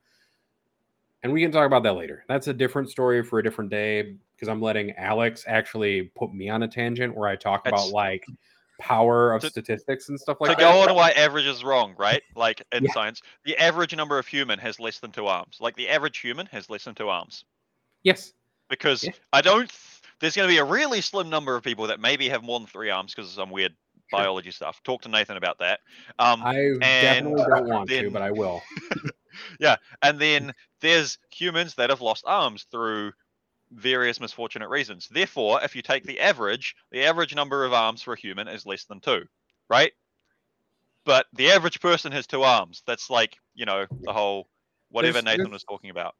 And 1.21 1.33
we 1.33 1.41
can 1.41 1.51
talk 1.51 1.65
about 1.67 1.83
that 1.83 1.93
later. 1.93 2.23
That's 2.29 2.47
a 2.47 2.53
different 2.53 2.89
story 2.89 3.23
for 3.23 3.39
a 3.39 3.43
different 3.43 3.69
day 3.69 4.15
because 4.35 4.47
I'm 4.47 4.61
letting 4.61 4.91
Alex 4.93 5.43
actually 5.47 6.03
put 6.15 6.33
me 6.33 6.49
on 6.49 6.63
a 6.63 6.67
tangent 6.67 7.15
where 7.15 7.27
I 7.27 7.35
talk 7.35 7.65
That's- 7.65 7.83
about 7.87 7.93
like 7.93 8.25
power 8.79 9.33
of 9.33 9.41
To- 9.41 9.49
statistics 9.49 10.09
and 10.09 10.19
stuff 10.19 10.37
like 10.39 10.57
to 10.57 10.63
like 10.63 10.73
go 10.73 10.81
on 10.81 10.95
why 10.95 11.11
average 11.11 11.45
is 11.45 11.63
wrong, 11.63 11.95
right? 11.97 12.21
Like 12.35 12.63
in 12.71 12.85
Yeah. 12.85 12.93
science, 12.93 13.21
the 13.45 13.57
average 13.57 13.95
number 13.95 14.17
of 14.17 14.25
human 14.27 14.57
has 14.59 14.79
less 14.79 14.99
than 14.99 15.11
two 15.11 15.27
arms. 15.27 15.57
Like 15.59 15.75
the 15.75 15.89
average 15.89 16.19
human 16.19 16.45
has 16.47 16.69
less 16.69 16.83
than 16.85 16.95
two 16.95 17.09
arms. 17.09 17.45
Yes. 18.03 18.33
because 18.69 19.03
Yeah. 19.03 19.11
I 19.33 19.41
don't. 19.41 19.71
There's 20.19 20.35
going 20.35 20.47
to 20.47 20.53
be 20.53 20.59
a 20.59 20.63
really 20.63 21.01
slim 21.01 21.29
number 21.29 21.55
of 21.55 21.63
people 21.63 21.87
that 21.87 21.99
maybe 21.99 22.29
have 22.29 22.43
more 22.43 22.59
than 22.59 22.67
three 22.67 22.89
arms 22.89 23.13
because 23.15 23.29
of 23.29 23.35
some 23.35 23.49
weird 23.49 23.73
Sure. 24.11 24.19
biology 24.19 24.51
stuff. 24.51 24.81
Talk 24.83 25.01
to 25.03 25.09
Nathan 25.09 25.37
about 25.37 25.57
that. 25.59 25.79
Um, 26.19 26.41
I 26.43 26.53
definitely 26.79 27.43
don't 27.47 27.67
want 27.69 27.89
to, 27.89 28.09
but 28.11 28.21
I 28.21 28.31
will. 28.31 28.61
Yeah, 29.59 29.77
and 30.01 30.19
then 30.19 30.53
there's 30.81 31.17
humans 31.31 31.75
that 31.75 31.89
have 31.91 32.01
lost 32.01 32.23
arms 32.27 32.65
through 32.71 33.13
various 33.71 34.19
misfortunate 34.19 34.69
reasons. 34.69 35.07
Therefore, 35.11 35.61
if 35.63 35.75
you 35.75 35.81
take 35.81 36.03
the 36.03 36.19
average, 36.19 36.75
the 36.91 37.03
average 37.03 37.35
number 37.35 37.65
of 37.65 37.73
arms 37.73 38.01
for 38.01 38.13
a 38.13 38.19
human 38.19 38.47
is 38.47 38.65
less 38.65 38.85
than 38.85 38.99
two, 38.99 39.23
right? 39.69 39.91
But 41.05 41.27
the 41.33 41.49
average 41.51 41.79
person 41.79 42.11
has 42.11 42.27
two 42.27 42.43
arms. 42.43 42.83
That's 42.85 43.09
like 43.09 43.37
you 43.55 43.65
know 43.65 43.85
the 44.01 44.13
whole 44.13 44.47
whatever 44.89 45.13
There's- 45.13 45.25
Nathan 45.25 45.37
there's- 45.45 45.51
was 45.53 45.63
talking 45.63 45.89
about. 45.91 46.15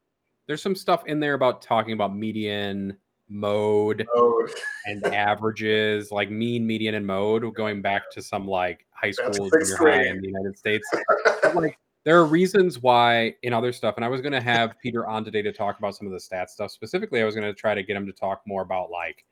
there's 0.46 0.62
some 0.62 0.74
stuff 0.74 1.02
in 1.06 1.20
there 1.20 1.34
about 1.34 1.62
talking 1.62 1.92
about 1.92 2.14
median 2.14 2.96
mode 3.28 4.04
Oh, 4.16 4.48
and 4.86 5.04
averages 5.06 6.10
like 6.10 6.30
mean 6.30 6.66
median 6.66 6.96
and 6.96 7.06
mode 7.06 7.54
going 7.54 7.80
back 7.80 8.10
to 8.12 8.22
some 8.22 8.48
like 8.48 8.84
high 8.90 9.12
That's 9.16 9.36
school 9.36 9.48
junior 9.50 9.76
high 9.76 10.06
in 10.06 10.20
the 10.20 10.26
united 10.26 10.58
states 10.58 10.84
But, 11.42 11.54
like 11.54 11.78
there 12.04 12.18
are 12.18 12.24
reasons 12.24 12.78
why 12.80 13.34
in 13.42 13.52
other 13.52 13.72
stuff 13.72 13.94
and 13.96 14.04
i 14.04 14.08
was 14.08 14.20
going 14.20 14.32
to 14.32 14.40
have 14.40 14.74
peter 14.82 15.06
on 15.06 15.24
today 15.24 15.42
to 15.42 15.52
talk 15.52 15.78
about 15.78 15.94
some 15.94 16.06
of 16.06 16.12
the 16.12 16.20
stat 16.20 16.50
stuff 16.50 16.70
specifically 16.70 17.20
i 17.20 17.24
was 17.24 17.34
going 17.34 17.46
to 17.46 17.54
try 17.54 17.74
to 17.74 17.82
get 17.82 17.96
him 17.96 18.06
to 18.06 18.12
talk 18.12 18.42
more 18.46 18.62
about 18.62 18.90
like 18.90 19.24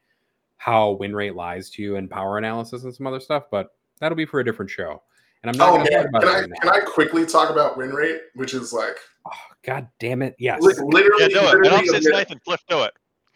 how 0.56 0.90
win 0.92 1.14
rate 1.14 1.34
lies 1.34 1.70
to 1.70 1.82
you 1.82 1.96
and 1.96 2.10
power 2.10 2.38
analysis 2.38 2.84
and 2.84 2.94
some 2.94 3.06
other 3.06 3.20
stuff 3.20 3.44
but 3.50 3.68
that'll 4.00 4.16
be 4.16 4.26
for 4.26 4.40
a 4.40 4.44
different 4.44 4.70
show 4.70 5.02
and 5.42 5.50
i'm 5.50 5.56
not 5.56 5.68
oh 5.70 5.76
going 5.76 5.86
to 5.86 5.92
talk 5.92 6.12
man, 6.12 6.22
about 6.22 6.22
can 6.22 6.28
it 6.28 6.32
I 6.32 6.40
right 6.40 6.60
can 6.60 6.68
I 6.70 6.80
quickly 6.84 7.26
talk 7.26 7.50
about 7.50 7.76
win 7.76 7.90
rate, 7.90 8.20
which 8.34 8.54
is 8.54 8.72
like 8.72 8.96
oh, 9.26 9.30
god 9.64 9.88
damn 10.00 10.20
it 10.22 10.34
yes 10.38 10.60
li- 10.62 10.74
literally, 10.78 11.22
Yeah, 11.22 11.28
do 11.28 11.38
it. 11.38 11.54
It 11.54 11.58
literally, 11.62 11.68
a 11.68 11.78
upsets 11.78 12.04
minute, 12.06 12.18
Nathan. 12.18 12.40
Cliff, 12.44 12.60
do 12.68 12.82
it. 12.82 12.92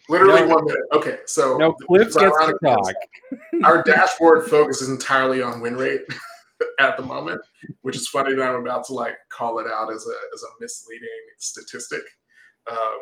literally 0.08 0.40
No. 0.42 0.54
one 0.56 0.64
minute. 0.64 0.82
Okay, 0.92 1.18
so 1.26 1.56
no 1.58 1.72
cliff 1.72 2.12
gets 2.12 2.36
to 2.36 2.58
talk 2.64 2.94
Our 3.64 3.82
dashboard 3.86 4.50
focuses 4.50 4.88
entirely 4.88 5.42
on 5.42 5.60
win 5.60 5.76
rate 5.76 6.02
at 6.80 6.96
the 6.96 7.02
moment, 7.02 7.40
which 7.82 7.96
is 7.96 8.08
funny 8.08 8.34
that 8.34 8.48
I'm 8.48 8.60
about 8.60 8.86
to 8.86 8.94
like 8.94 9.16
call 9.30 9.58
it 9.58 9.66
out 9.66 9.92
as 9.92 10.06
a 10.06 10.16
as 10.34 10.42
a 10.42 10.60
misleading 10.60 11.08
statistic. 11.38 12.02
Um, 12.70 12.98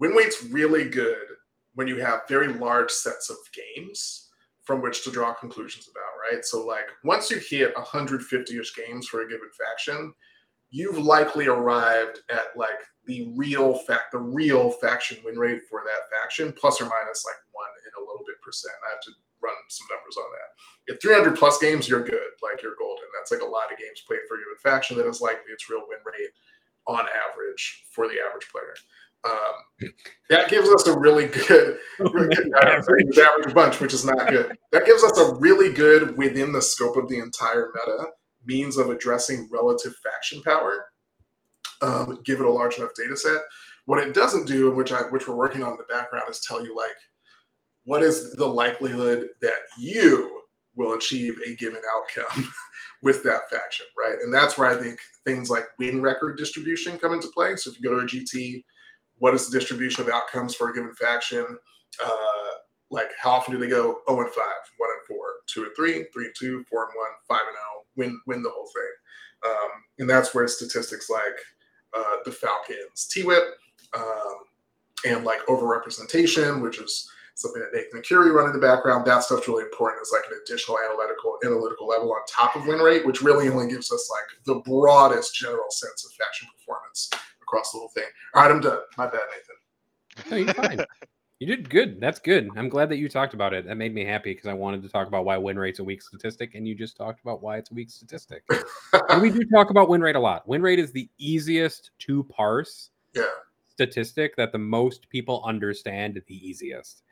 win 0.00 0.12
rate's 0.12 0.44
really 0.44 0.88
good 0.88 1.26
when 1.74 1.88
you 1.88 1.96
have 1.96 2.28
very 2.28 2.48
large 2.48 2.90
sets 2.90 3.30
of 3.30 3.36
games 3.52 4.30
from 4.62 4.80
which 4.80 5.04
to 5.04 5.10
draw 5.10 5.34
conclusions 5.34 5.88
about, 5.88 6.32
right? 6.32 6.44
So 6.44 6.64
like 6.64 6.86
once 7.04 7.30
you 7.30 7.38
hit 7.38 7.74
150ish 7.74 8.74
games 8.76 9.06
for 9.06 9.20
a 9.20 9.28
given 9.28 9.50
faction, 9.58 10.14
you've 10.70 10.98
likely 10.98 11.46
arrived 11.46 12.20
at 12.30 12.56
like 12.56 12.80
the 13.06 13.32
real 13.36 13.74
fact, 13.74 14.12
the 14.12 14.18
real 14.18 14.70
faction 14.70 15.18
win 15.24 15.38
rate 15.38 15.60
for 15.68 15.82
that 15.84 16.18
faction, 16.18 16.52
plus 16.52 16.80
or 16.80 16.84
minus 16.84 17.24
like 17.24 17.36
one 17.52 17.68
in 17.86 18.02
a 18.02 18.06
little 18.06 18.24
bit 18.26 18.40
percent. 18.42 18.74
I 18.86 18.94
have 18.94 19.00
to 19.02 19.10
run 19.44 19.54
some 19.68 19.86
numbers 19.92 20.16
on 20.16 20.24
that. 20.32 20.94
At 20.94 21.02
300 21.02 21.36
plus 21.36 21.58
games, 21.58 21.88
you're 21.88 22.04
good. 22.04 22.32
Like 22.42 22.62
you're 22.62 22.76
golden. 22.78 23.04
That's 23.12 23.30
like 23.30 23.42
a 23.42 23.52
lot 23.52 23.72
of 23.72 23.78
games 23.78 24.02
played 24.06 24.24
for 24.28 24.36
you 24.36 24.46
in 24.50 24.58
faction. 24.62 24.96
That 24.96 25.06
is 25.06 25.20
likely 25.20 25.52
its 25.52 25.68
real 25.68 25.84
win 25.88 25.98
rate 26.04 26.30
on 26.86 27.04
average 27.04 27.84
for 27.92 28.08
the 28.08 28.16
average 28.20 28.48
player. 28.50 28.74
Um, 29.24 29.90
that 30.28 30.50
gives 30.50 30.68
us 30.68 30.86
a 30.86 30.98
really 30.98 31.26
good 31.26 31.78
average. 32.00 33.18
average 33.18 33.54
bunch, 33.54 33.80
which 33.80 33.94
is 33.94 34.04
not 34.04 34.28
good. 34.28 34.56
That 34.72 34.84
gives 34.84 35.02
us 35.02 35.18
a 35.18 35.34
really 35.36 35.72
good 35.72 36.16
within 36.16 36.52
the 36.52 36.60
scope 36.60 36.96
of 36.96 37.08
the 37.08 37.18
entire 37.18 37.70
meta 37.74 38.08
means 38.44 38.76
of 38.76 38.90
addressing 38.90 39.48
relative 39.50 39.94
faction 40.02 40.42
power. 40.42 40.86
Um, 41.80 42.20
give 42.24 42.40
it 42.40 42.46
a 42.46 42.50
large 42.50 42.76
enough 42.76 42.90
data 42.94 43.16
set. 43.16 43.40
What 43.86 44.06
it 44.06 44.14
doesn't 44.14 44.46
do, 44.46 44.68
and 44.68 44.76
which 44.76 44.92
I 44.92 45.02
which 45.02 45.28
we're 45.28 45.34
working 45.34 45.62
on 45.62 45.72
in 45.72 45.78
the 45.78 45.92
background, 45.94 46.24
is 46.30 46.40
tell 46.40 46.64
you 46.64 46.76
like 46.76 46.96
what 47.84 48.02
is 48.02 48.32
the 48.32 48.46
likelihood 48.46 49.28
that 49.40 49.58
you 49.78 50.42
will 50.76 50.94
achieve 50.94 51.38
a 51.46 51.54
given 51.56 51.80
outcome 51.96 52.52
with 53.02 53.22
that 53.22 53.48
faction, 53.50 53.86
right? 53.98 54.16
And 54.22 54.32
that's 54.32 54.58
where 54.58 54.68
I 54.68 54.80
think 54.80 54.98
things 55.24 55.50
like 55.50 55.66
win 55.78 56.02
record 56.02 56.36
distribution 56.36 56.98
come 56.98 57.12
into 57.12 57.28
play. 57.28 57.56
So 57.56 57.70
if 57.70 57.80
you 57.80 57.88
go 57.88 57.94
to 57.94 58.04
a 58.04 58.08
GT, 58.08 58.64
what 59.18 59.34
is 59.34 59.48
the 59.48 59.58
distribution 59.58 60.02
of 60.02 60.08
outcomes 60.08 60.54
for 60.54 60.70
a 60.70 60.74
given 60.74 60.94
faction? 60.94 61.46
Uh, 62.04 62.50
like 62.90 63.10
how 63.20 63.30
often 63.30 63.52
do 63.54 63.60
they 63.60 63.68
go 63.68 64.00
0 64.08 64.20
and 64.20 64.30
5, 64.30 64.36
1 64.78 64.88
and 64.90 65.16
4, 65.16 65.26
2 65.46 65.64
and 65.64 65.72
3, 65.76 66.06
3 66.12 66.24
and 66.24 66.34
2, 66.38 66.64
4 66.68 66.84
and 66.84 66.92
1, 66.96 67.06
5 67.28 67.38
and 67.46 67.56
0, 67.56 67.84
win 67.96 68.20
win 68.26 68.42
the 68.42 68.50
whole 68.50 68.66
thing. 68.74 69.50
Um, 69.50 69.70
and 69.98 70.10
that's 70.10 70.34
where 70.34 70.48
statistics 70.48 71.10
like 71.10 71.38
uh, 71.96 72.16
the 72.24 72.32
Falcons 72.32 73.06
T-whip 73.12 73.44
um, 73.94 74.36
and 75.06 75.24
like 75.24 75.40
overrepresentation, 75.46 76.62
which 76.62 76.78
is 76.80 77.08
something 77.34 77.60
that 77.60 77.76
Nathan 77.76 78.02
Curie 78.02 78.30
run 78.30 78.46
in 78.46 78.52
the 78.52 78.64
background. 78.64 79.04
That 79.04 79.22
stuff's 79.22 79.48
really 79.48 79.64
important 79.64 80.02
as 80.02 80.10
like 80.12 80.30
an 80.30 80.38
additional 80.42 80.78
analytical 80.78 81.38
analytical 81.44 81.86
level 81.86 82.12
on 82.12 82.20
top 82.28 82.56
of 82.56 82.66
win 82.66 82.78
rate, 82.78 83.04
which 83.06 83.22
really 83.22 83.48
only 83.48 83.68
gives 83.68 83.92
us 83.92 84.10
like 84.10 84.44
the 84.44 84.60
broadest 84.68 85.34
general 85.34 85.70
sense 85.70 86.04
of 86.04 86.12
faction 86.12 86.48
performance 86.56 87.10
across 87.42 87.72
the 87.72 87.78
whole 87.78 87.88
thing. 87.88 88.04
All 88.34 88.42
right, 88.42 88.50
I'm 88.50 88.60
done. 88.60 88.78
My 88.96 89.06
bad, 89.06 89.20
Nathan. 89.30 90.30
No, 90.30 90.36
you're 90.36 90.54
fine. 90.54 90.86
you 91.40 91.46
did 91.46 91.68
good. 91.68 92.00
That's 92.00 92.20
good. 92.20 92.48
I'm 92.56 92.68
glad 92.68 92.88
that 92.90 92.98
you 92.98 93.08
talked 93.08 93.34
about 93.34 93.52
it. 93.52 93.66
That 93.66 93.76
made 93.76 93.94
me 93.94 94.04
happy 94.04 94.32
because 94.32 94.46
I 94.46 94.54
wanted 94.54 94.82
to 94.82 94.88
talk 94.88 95.08
about 95.08 95.24
why 95.24 95.36
win 95.36 95.58
rate's 95.58 95.80
a 95.80 95.84
weak 95.84 96.02
statistic, 96.02 96.54
and 96.54 96.66
you 96.66 96.74
just 96.74 96.96
talked 96.96 97.20
about 97.20 97.42
why 97.42 97.58
it's 97.58 97.70
a 97.70 97.74
weak 97.74 97.90
statistic. 97.90 98.44
and 99.08 99.20
we 99.20 99.30
do 99.30 99.44
talk 99.52 99.70
about 99.70 99.88
win 99.88 100.00
rate 100.00 100.16
a 100.16 100.20
lot. 100.20 100.46
Win 100.46 100.62
rate 100.62 100.78
is 100.78 100.92
the 100.92 101.08
easiest 101.18 101.90
to 102.00 102.24
parse 102.24 102.90
yeah. 103.14 103.24
statistic 103.68 104.36
that 104.36 104.52
the 104.52 104.58
most 104.58 105.08
people 105.08 105.42
understand 105.44 106.22
the 106.28 106.48
easiest. 106.48 107.02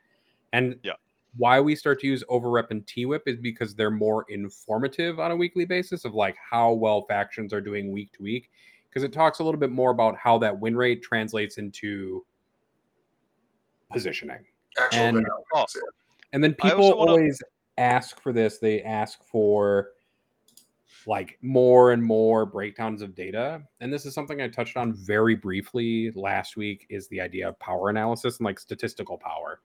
And 0.53 0.79
Yeah. 0.83 0.93
why 1.35 1.59
we 1.59 1.75
start 1.75 1.99
to 2.01 2.07
use 2.07 2.23
overrep 2.29 2.69
and 2.71 2.85
T-whip 2.87 3.23
is 3.27 3.37
because 3.37 3.75
they're 3.75 3.91
more 3.91 4.25
informative 4.29 5.19
on 5.19 5.31
a 5.31 5.35
weekly 5.35 5.65
basis 5.65 6.05
of 6.05 6.13
like 6.13 6.37
how 6.37 6.71
well 6.71 7.01
factions 7.07 7.51
are 7.53 7.61
doing 7.61 7.91
week 7.91 8.11
to 8.13 8.23
week. 8.23 8.49
Because 8.87 9.03
it 9.03 9.11
talks 9.11 9.39
a 9.39 9.43
little 9.43 9.59
bit 9.59 9.71
more 9.71 9.89
about 9.89 10.15
how 10.15 10.37
that 10.37 10.57
win 10.57 10.77
rate 10.77 11.01
translates 11.01 11.57
into 11.57 12.23
positioning. 13.91 14.45
Actual 14.79 14.99
And- 14.99 15.27
Oh. 15.53 15.65
And 16.31 16.43
then 16.43 16.53
people 16.53 16.83
also 16.85 16.97
wanna- 16.97 17.11
always 17.11 17.41
ask 17.77 18.19
for 18.19 18.31
this. 18.31 18.59
They 18.59 18.81
ask 18.83 19.23
for 19.23 19.89
like 21.05 21.37
more 21.41 21.91
and 21.91 22.01
more 22.01 22.45
breakdowns 22.45 23.01
of 23.01 23.13
data. 23.13 23.61
And 23.81 23.91
this 23.91 24.05
is 24.05 24.13
something 24.13 24.39
I 24.41 24.47
touched 24.47 24.77
on 24.77 24.93
very 24.93 25.35
briefly 25.35 26.11
last 26.11 26.55
week 26.55 26.85
is 26.89 27.07
the 27.09 27.19
idea 27.19 27.49
of 27.49 27.59
power 27.59 27.89
analysis 27.89 28.37
and 28.37 28.45
like 28.45 28.59
statistical 28.59 29.17
power. 29.17 29.59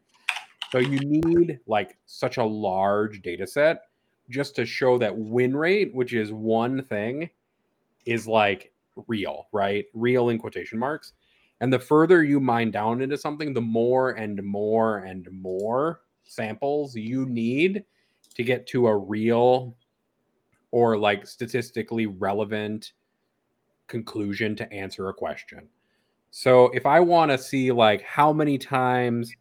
So 0.71 0.79
you 0.79 0.99
need 1.01 1.61
like 1.67 1.97
such 2.07 2.37
a 2.37 2.45
large 2.45 3.23
data 3.23 3.47
set 3.47 3.83
just 4.29 4.55
to 4.57 4.67
show 4.67 4.99
that 4.99 5.17
win 5.17 5.57
rate, 5.57 5.95
which 5.95 6.13
is 6.13 6.33
one 6.33 6.85
thing, 6.85 7.31
is 8.05 8.27
like 8.27 8.73
real, 9.07 9.49
right? 9.53 9.87
Real 9.95 10.29
in 10.29 10.39
quotation 10.39 10.79
marks. 10.79 11.15
And 11.61 11.73
the 11.73 11.79
further 11.79 12.23
you 12.23 12.39
mine 12.39 12.71
down 12.71 13.01
into 13.01 13.17
something, 13.17 13.53
the 13.53 13.61
more 13.61 14.11
and 14.13 14.43
more 14.43 14.99
and 14.99 15.29
more 15.33 16.03
samples 16.25 16.95
you 16.95 17.27
need 17.27 17.85
to 18.35 18.43
get 18.45 18.67
to 18.69 18.87
a 18.87 18.97
real 18.97 19.75
or 20.71 20.97
like 20.99 21.27
statistically 21.27 22.07
relevant 22.07 22.93
conclusion 23.87 24.55
to 24.55 24.71
answer 24.73 25.09
a 25.09 25.15
question. 25.15 25.67
So 26.31 26.67
if 26.67 26.85
I 26.85 27.01
want 27.01 27.31
to 27.31 27.39
see 27.39 27.73
like 27.73 28.03
how 28.03 28.33
many 28.33 28.59
times, 28.59 29.33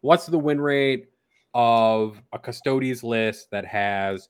what's 0.00 0.26
the 0.26 0.38
win 0.38 0.60
rate 0.60 1.08
of 1.54 2.20
a 2.32 2.38
Custodes 2.38 3.02
list 3.02 3.50
that 3.50 3.64
has 3.66 4.28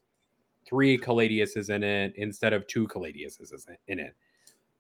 three 0.69 0.99
Caladiuses 0.99 1.71
in 1.71 1.83
it 1.83 2.13
instead 2.17 2.53
of 2.53 2.67
two 2.67 2.87
Caladiuses 2.89 3.53
in 3.89 3.99
it? 3.99 4.15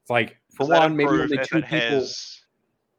It's 0.02 0.10
like 0.10 0.36
for 0.54 0.66
one, 0.66 0.96
maybe 0.96 1.10
only 1.10 1.38
two 1.38 1.62
people. 1.62 1.78
has? 1.78 2.40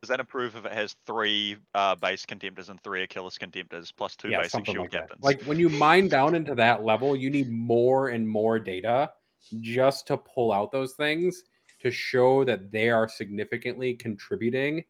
Does 0.01 0.09
that 0.09 0.19
improve 0.19 0.55
if 0.55 0.65
it 0.65 0.71
has 0.71 0.95
three 1.05 1.57
uh, 1.75 1.93
base 1.95 2.25
contemptors 2.25 2.69
and 2.69 2.81
three 2.81 3.03
Achilles 3.03 3.37
contemptors 3.37 3.91
plus 3.95 4.15
two 4.15 4.29
yeah, 4.29 4.41
basic 4.41 4.65
shield 4.65 4.79
like 4.79 4.91
that. 4.91 5.11
Like 5.21 5.43
when 5.43 5.59
you 5.59 5.69
mine 5.69 6.07
down 6.07 6.33
into 6.33 6.55
that 6.55 6.83
level, 6.83 7.15
you 7.15 7.29
need 7.29 7.51
more 7.51 8.09
and 8.09 8.27
more 8.27 8.57
data 8.57 9.11
just 9.59 10.07
to 10.07 10.17
pull 10.17 10.51
out 10.51 10.71
those 10.71 10.93
things 10.93 11.43
to 11.81 11.91
show 11.91 12.43
that 12.45 12.71
they 12.71 12.89
are 12.89 13.07
significantly 13.07 13.93
contributing 13.93 14.83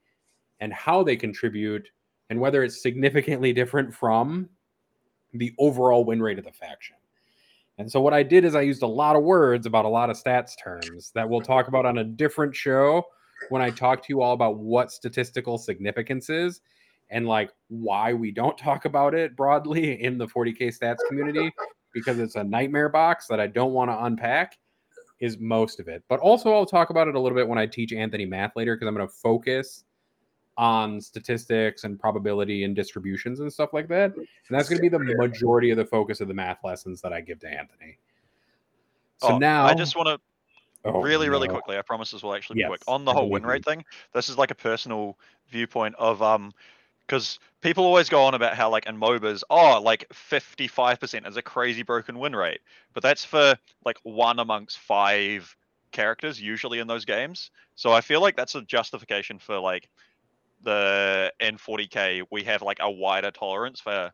and 0.60 0.72
how 0.73 1.03
they 1.03 1.15
contribute 1.15 1.90
and 2.32 2.40
whether 2.40 2.64
it's 2.64 2.82
significantly 2.82 3.52
different 3.52 3.94
from 3.94 4.48
the 5.34 5.53
overall 5.60 6.06
win 6.06 6.22
rate 6.22 6.40
of 6.40 6.45
the 6.45 6.52
faction. 6.52 6.95
And 7.78 7.91
so 7.91 7.99
what 7.99 8.14
I 8.14 8.24
did 8.24 8.45
is 8.45 8.56
I 8.56 8.62
used 8.62 8.84
a 8.84 8.88
lot 8.88 9.18
of 9.18 9.24
words 9.24 9.66
about 9.66 9.84
a 9.84 9.90
lot 9.90 10.10
of 10.10 10.18
stats 10.18 10.53
terms 10.58 11.12
that 11.14 11.30
we'll 11.30 11.41
talk 11.41 11.68
about 11.68 11.86
on 11.86 11.98
a 11.98 12.06
different 12.06 12.56
show 12.56 13.03
when 13.49 13.62
I 13.62 13.70
talk 13.70 14.02
to 14.03 14.06
you 14.08 14.22
all 14.22 14.32
about 14.32 14.58
what 14.58 14.94
statistical 14.94 15.58
significance 15.58 16.30
is 16.30 16.62
and 17.10 17.28
like 17.28 17.52
why 17.68 18.14
we 18.14 18.32
don't 18.32 18.58
talk 18.58 18.86
about 18.86 19.14
it 19.14 19.36
broadly 19.36 20.02
in 20.02 20.18
the 20.18 20.28
40k 20.28 20.74
stats 20.80 20.99
community 21.10 21.52
because 21.94 22.18
it's 22.18 22.36
a 22.36 22.44
nightmare 22.45 22.88
box 22.88 23.28
that 23.28 23.41
I 23.41 23.48
don't 23.48 23.74
want 23.74 23.91
to 23.91 24.06
unpack 24.06 24.58
is 25.20 25.38
most 25.38 25.82
of 25.82 25.90
it. 25.90 26.02
But 26.08 26.22
also 26.22 26.53
I'll 26.53 26.66
talk 26.66 26.91
about 26.91 27.10
it 27.10 27.16
a 27.16 27.20
little 27.20 27.38
bit 27.38 27.49
when 27.49 27.60
I 27.60 27.66
teach 27.66 27.91
Anthony 27.91 28.26
math 28.26 28.56
later 28.56 28.76
because 28.76 28.88
I'm 28.88 28.95
going 28.95 29.06
to 29.06 29.14
focus 29.14 29.84
on 30.61 31.01
statistics 31.01 31.85
and 31.85 31.99
probability 31.99 32.65
and 32.65 32.75
distributions 32.75 33.39
and 33.39 33.51
stuff 33.51 33.73
like 33.73 33.88
that. 33.88 34.15
And 34.15 34.27
that's 34.49 34.69
going 34.69 34.77
to 34.77 34.81
be 34.81 34.89
the 34.89 34.99
majority 34.99 35.71
of 35.71 35.77
the 35.77 35.85
focus 35.85 36.21
of 36.21 36.27
the 36.27 36.35
math 36.35 36.59
lessons 36.63 37.01
that 37.01 37.11
I 37.11 37.19
give 37.19 37.39
to 37.39 37.49
Anthony. 37.49 37.97
So 39.17 39.29
Oh, 39.29 39.38
now 39.39 39.65
I 39.65 39.73
just 39.73 39.95
want 39.95 40.07
to 40.07 40.19
Oh, 40.83 41.01
really, 41.01 41.29
really 41.29 41.47
quickly. 41.47 41.77
I 41.77 41.83
promise 41.83 42.09
this 42.09 42.23
will 42.23 42.33
actually 42.33 42.61
be 42.61 42.65
quick 42.65 42.81
on 42.88 43.05
the 43.05 43.13
whole 43.13 43.29
win 43.29 43.45
rate 43.45 43.63
thing, 43.63 43.85
this 44.13 44.29
is 44.29 44.38
like 44.38 44.49
a 44.49 44.55
personal 44.55 45.17
viewpoint 45.49 45.93
of 45.99 46.23
um, 46.23 46.53
because 47.05 47.39
people 47.61 47.83
always 47.83 48.09
go 48.09 48.23
on 48.23 48.33
about 48.33 48.55
how 48.55 48.69
like 48.69 48.88
in 48.88 48.97
MOBAs, 48.97 49.43
oh, 49.51 49.79
like 49.79 50.11
fifty-five 50.11 50.99
percent 50.99 51.27
is 51.27 51.38
a 51.38 51.41
crazy 51.41 51.83
broken 51.83 52.17
win 52.17 52.35
rate, 52.35 52.61
but 52.93 53.03
that's 53.03 53.23
for 53.23 53.55
like 53.85 53.97
one 54.03 54.39
amongst 54.39 54.79
five 54.79 55.55
characters 55.91 56.41
usually 56.41 56.79
in 56.79 56.88
those 56.88 57.05
games. 57.05 57.51
So 57.75 57.91
I 57.91 58.01
feel 58.01 58.21
like 58.21 58.35
that's 58.35 58.55
a 58.55 58.63
justification 58.63 59.38
for 59.38 59.59
like 59.59 59.88
the 60.63 61.31
N40k. 61.41 62.23
We 62.31 62.43
have 62.43 62.61
like 62.61 62.79
a 62.81 62.91
wider 62.91 63.31
tolerance 63.31 63.79
for 63.79 64.11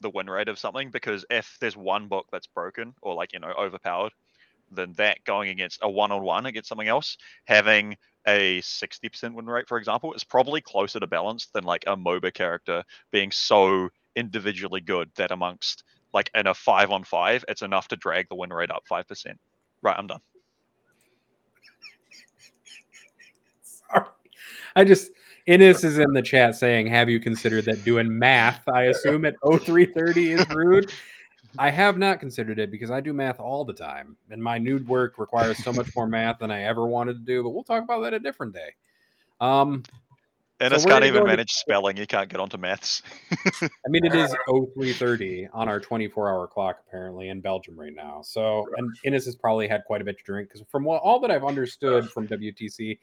the 0.00 0.10
win 0.10 0.28
rate 0.28 0.48
of 0.48 0.58
something 0.58 0.90
because 0.90 1.24
if 1.30 1.56
there's 1.60 1.76
one 1.76 2.08
book 2.08 2.26
that's 2.30 2.46
broken 2.46 2.94
or 3.02 3.14
like 3.14 3.32
you 3.32 3.40
know 3.40 3.52
overpowered 3.58 4.12
then 4.70 4.92
that 4.96 5.18
going 5.24 5.48
against 5.50 5.78
a 5.82 5.90
one-on-one 5.90 6.46
against 6.46 6.68
something 6.68 6.88
else 6.88 7.16
having 7.46 7.96
a 8.26 8.60
60% 8.60 9.34
win 9.34 9.46
rate 9.46 9.68
for 9.68 9.78
example 9.78 10.12
is 10.14 10.24
probably 10.24 10.60
closer 10.60 10.98
to 11.00 11.06
balance 11.06 11.46
than 11.54 11.64
like 11.64 11.84
a 11.86 11.96
moba 11.96 12.32
character 12.32 12.82
being 13.12 13.30
so 13.30 13.88
individually 14.16 14.80
good 14.80 15.10
that 15.16 15.30
amongst 15.30 15.84
like 16.12 16.30
in 16.34 16.46
a 16.46 16.54
five 16.54 16.90
on 16.90 17.04
five 17.04 17.44
it's 17.48 17.62
enough 17.62 17.88
to 17.88 17.96
drag 17.96 18.28
the 18.28 18.34
win 18.34 18.50
rate 18.50 18.70
up 18.70 18.82
5% 18.90 19.04
right 19.82 19.96
i'm 19.98 20.06
done 20.06 20.20
Sorry. 23.62 24.06
I 24.76 24.84
just 24.84 25.10
Innes 25.46 25.84
is 25.84 25.98
in 25.98 26.12
the 26.12 26.22
chat 26.22 26.56
saying, 26.56 26.86
"Have 26.86 27.08
you 27.08 27.20
considered 27.20 27.66
that 27.66 27.84
doing 27.84 28.18
math? 28.18 28.66
I 28.68 28.84
assume 28.84 29.24
at 29.24 29.34
0330 29.42 30.32
is 30.32 30.48
rude." 30.50 30.92
I 31.58 31.70
have 31.70 31.98
not 31.98 32.18
considered 32.18 32.58
it 32.58 32.70
because 32.70 32.90
I 32.90 33.00
do 33.00 33.12
math 33.12 33.38
all 33.38 33.64
the 33.64 33.72
time, 33.72 34.16
and 34.30 34.42
my 34.42 34.58
nude 34.58 34.88
work 34.88 35.18
requires 35.18 35.62
so 35.62 35.72
much 35.72 35.94
more 35.94 36.06
math 36.06 36.38
than 36.40 36.50
I 36.50 36.62
ever 36.62 36.86
wanted 36.86 37.14
to 37.14 37.20
do. 37.20 37.42
But 37.42 37.50
we'll 37.50 37.62
talk 37.62 37.84
about 37.84 38.00
that 38.00 38.14
a 38.14 38.18
different 38.18 38.54
day. 38.54 38.70
Um, 39.40 39.84
and 40.60 40.80
So 40.80 40.88
can't 40.88 41.04
even 41.04 41.22
go 41.22 41.26
manage 41.26 41.50
spelling 41.50 41.96
you 41.96 42.06
can't 42.06 42.28
get 42.28 42.38
onto 42.38 42.56
maths 42.56 43.02
I 43.62 43.68
mean, 43.88 44.04
it 44.04 44.14
is 44.14 44.30
0330 44.46 45.48
on 45.52 45.68
our 45.68 45.80
24 45.80 46.30
hour 46.30 46.46
clock, 46.46 46.78
apparently, 46.86 47.28
in 47.28 47.40
Belgium 47.40 47.78
right 47.78 47.94
now. 47.94 48.22
So, 48.22 48.64
and 48.76 48.88
Innes 49.04 49.24
has 49.26 49.34
probably 49.34 49.66
had 49.66 49.82
quite 49.84 50.00
a 50.00 50.04
bit 50.04 50.16
to 50.18 50.24
drink 50.24 50.48
because, 50.48 50.64
from 50.70 50.84
what 50.84 51.02
all 51.02 51.20
that 51.20 51.30
I've 51.30 51.44
understood 51.44 52.08
from 52.10 52.28
WTC, 52.28 52.98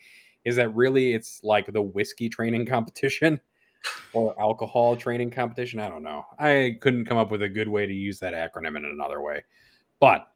is 0.45 0.55
that 0.55 0.73
really 0.75 1.13
it's 1.13 1.43
like 1.43 1.71
the 1.71 1.81
whiskey 1.81 2.29
training 2.29 2.65
competition 2.65 3.39
or 4.13 4.39
alcohol 4.39 4.95
training 4.95 5.31
competition. 5.31 5.79
I 5.79 5.89
don't 5.89 6.03
know. 6.03 6.25
I 6.39 6.77
couldn't 6.81 7.05
come 7.05 7.17
up 7.17 7.31
with 7.31 7.41
a 7.41 7.49
good 7.49 7.67
way 7.67 7.85
to 7.85 7.93
use 7.93 8.19
that 8.19 8.33
acronym 8.33 8.77
in 8.77 8.85
another 8.85 9.21
way. 9.21 9.43
But, 9.99 10.27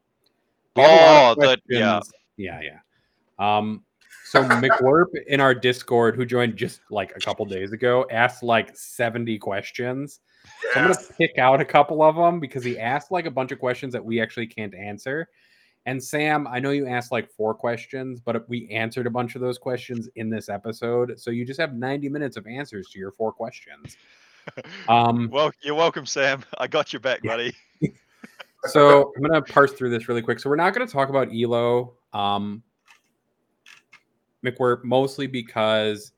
we 0.76 0.84
have 0.84 0.91
a 0.91 1.03
lot 1.03 1.32
of 1.32 1.60
Oh, 1.60 1.61
yeah. 1.69 1.99
yeah, 2.38 2.61
yeah. 2.61 2.80
Um, 3.40 3.84
so 4.26 4.44
McWerp 4.44 5.07
in 5.27 5.40
our 5.40 5.56
Discord, 5.56 6.15
who 6.15 6.26
joined 6.26 6.57
just 6.57 6.82
like 6.90 7.14
a 7.15 7.19
couple 7.19 7.45
days 7.45 7.72
ago, 7.72 8.06
asked 8.11 8.44
like 8.44 8.76
70 8.76 9.38
questions. 9.40 10.19
So 10.73 10.80
I'm 10.80 10.88
gonna 10.88 10.99
pick 11.18 11.38
out 11.38 11.61
a 11.61 11.65
couple 11.65 12.03
of 12.03 12.15
them 12.15 12.40
because 12.40 12.64
he 12.64 12.77
asked 12.77 13.11
like 13.11 13.26
a 13.26 13.32
bunch 13.32 13.52
of 13.52 13.60
questions 13.60 13.94
that 13.94 14.03
we 14.03 14.22
actually 14.22 14.48
can't 14.48 14.76
answer. 14.76 15.30
And 15.88 16.03
Sam, 16.03 16.48
I 16.48 16.60
know 16.60 16.72
you 16.72 16.88
asked 16.88 17.12
like 17.12 17.30
four 17.30 17.53
questions, 17.53 18.20
but 18.20 18.48
we 18.49 18.68
answered 18.70 19.06
a 19.06 19.10
bunch 19.12 19.36
of 19.36 19.41
those 19.41 19.57
questions 19.57 20.10
in 20.16 20.30
this 20.30 20.49
episode. 20.49 21.20
So 21.20 21.30
you 21.30 21.45
just 21.45 21.60
have 21.60 21.74
90 21.74 22.10
minutes 22.10 22.38
of 22.38 22.48
answers 22.48 22.90
to 22.90 22.99
your 22.99 23.12
four 23.12 23.32
questions. 23.32 23.98
Um, 24.88 25.28
well 25.32 25.52
you're 25.64 25.74
welcome 25.74 26.06
sam 26.06 26.44
i 26.60 26.68
got 26.68 26.94
your 26.94 26.99
back 26.99 27.22
Yeah. 27.24 27.32
buddy 27.32 27.56
so 28.66 29.12
I'm 29.16 29.24
gonna 29.24 29.41
parse 29.41 29.72
through 29.74 29.90
this 29.90 30.07
really 30.07 30.22
quick. 30.22 30.40
So 30.40 30.52
we're 30.52 30.56
not 30.56 30.72
gonna 30.72 30.86
talk 30.86 31.10
about 31.10 31.30
Elo, 31.34 31.95
um, 32.14 32.62
McWhirp, 34.45 34.84
mostly 34.84 35.26
because 35.26 36.12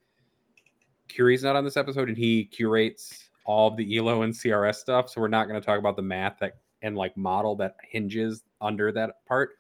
Curie's 1.08 1.42
not 1.44 1.56
on 1.56 1.64
this 1.64 1.78
episode 1.78 2.10
and 2.10 2.18
he 2.18 2.44
curates 2.44 3.30
all 3.46 3.70
of 3.70 3.78
the 3.78 3.98
Elo 3.98 4.24
and 4.24 4.34
CRS 4.34 4.76
stuff. 4.76 5.10
So 5.10 5.22
we're 5.22 5.30
not 5.30 5.48
gonna 5.48 5.62
talk 5.62 5.80
about 5.80 5.96
the 5.96 6.02
math 6.02 6.38
that 6.40 6.58
and 6.82 6.98
like 6.98 7.16
model 7.18 7.56
that 7.56 7.78
hinges 7.90 8.44
under 8.62 8.92
that 8.92 9.26
part. 9.26 9.57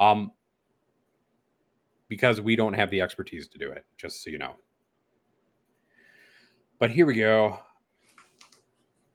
Um, 0.00 0.32
because 2.08 2.40
we 2.40 2.56
don't 2.56 2.72
have 2.72 2.90
the 2.90 3.00
expertise 3.00 3.46
to 3.48 3.58
do 3.58 3.70
it, 3.70 3.84
just 3.96 4.24
so 4.24 4.30
you 4.30 4.38
know. 4.38 4.56
But 6.80 6.90
here 6.90 7.06
we 7.06 7.14
go. 7.14 7.60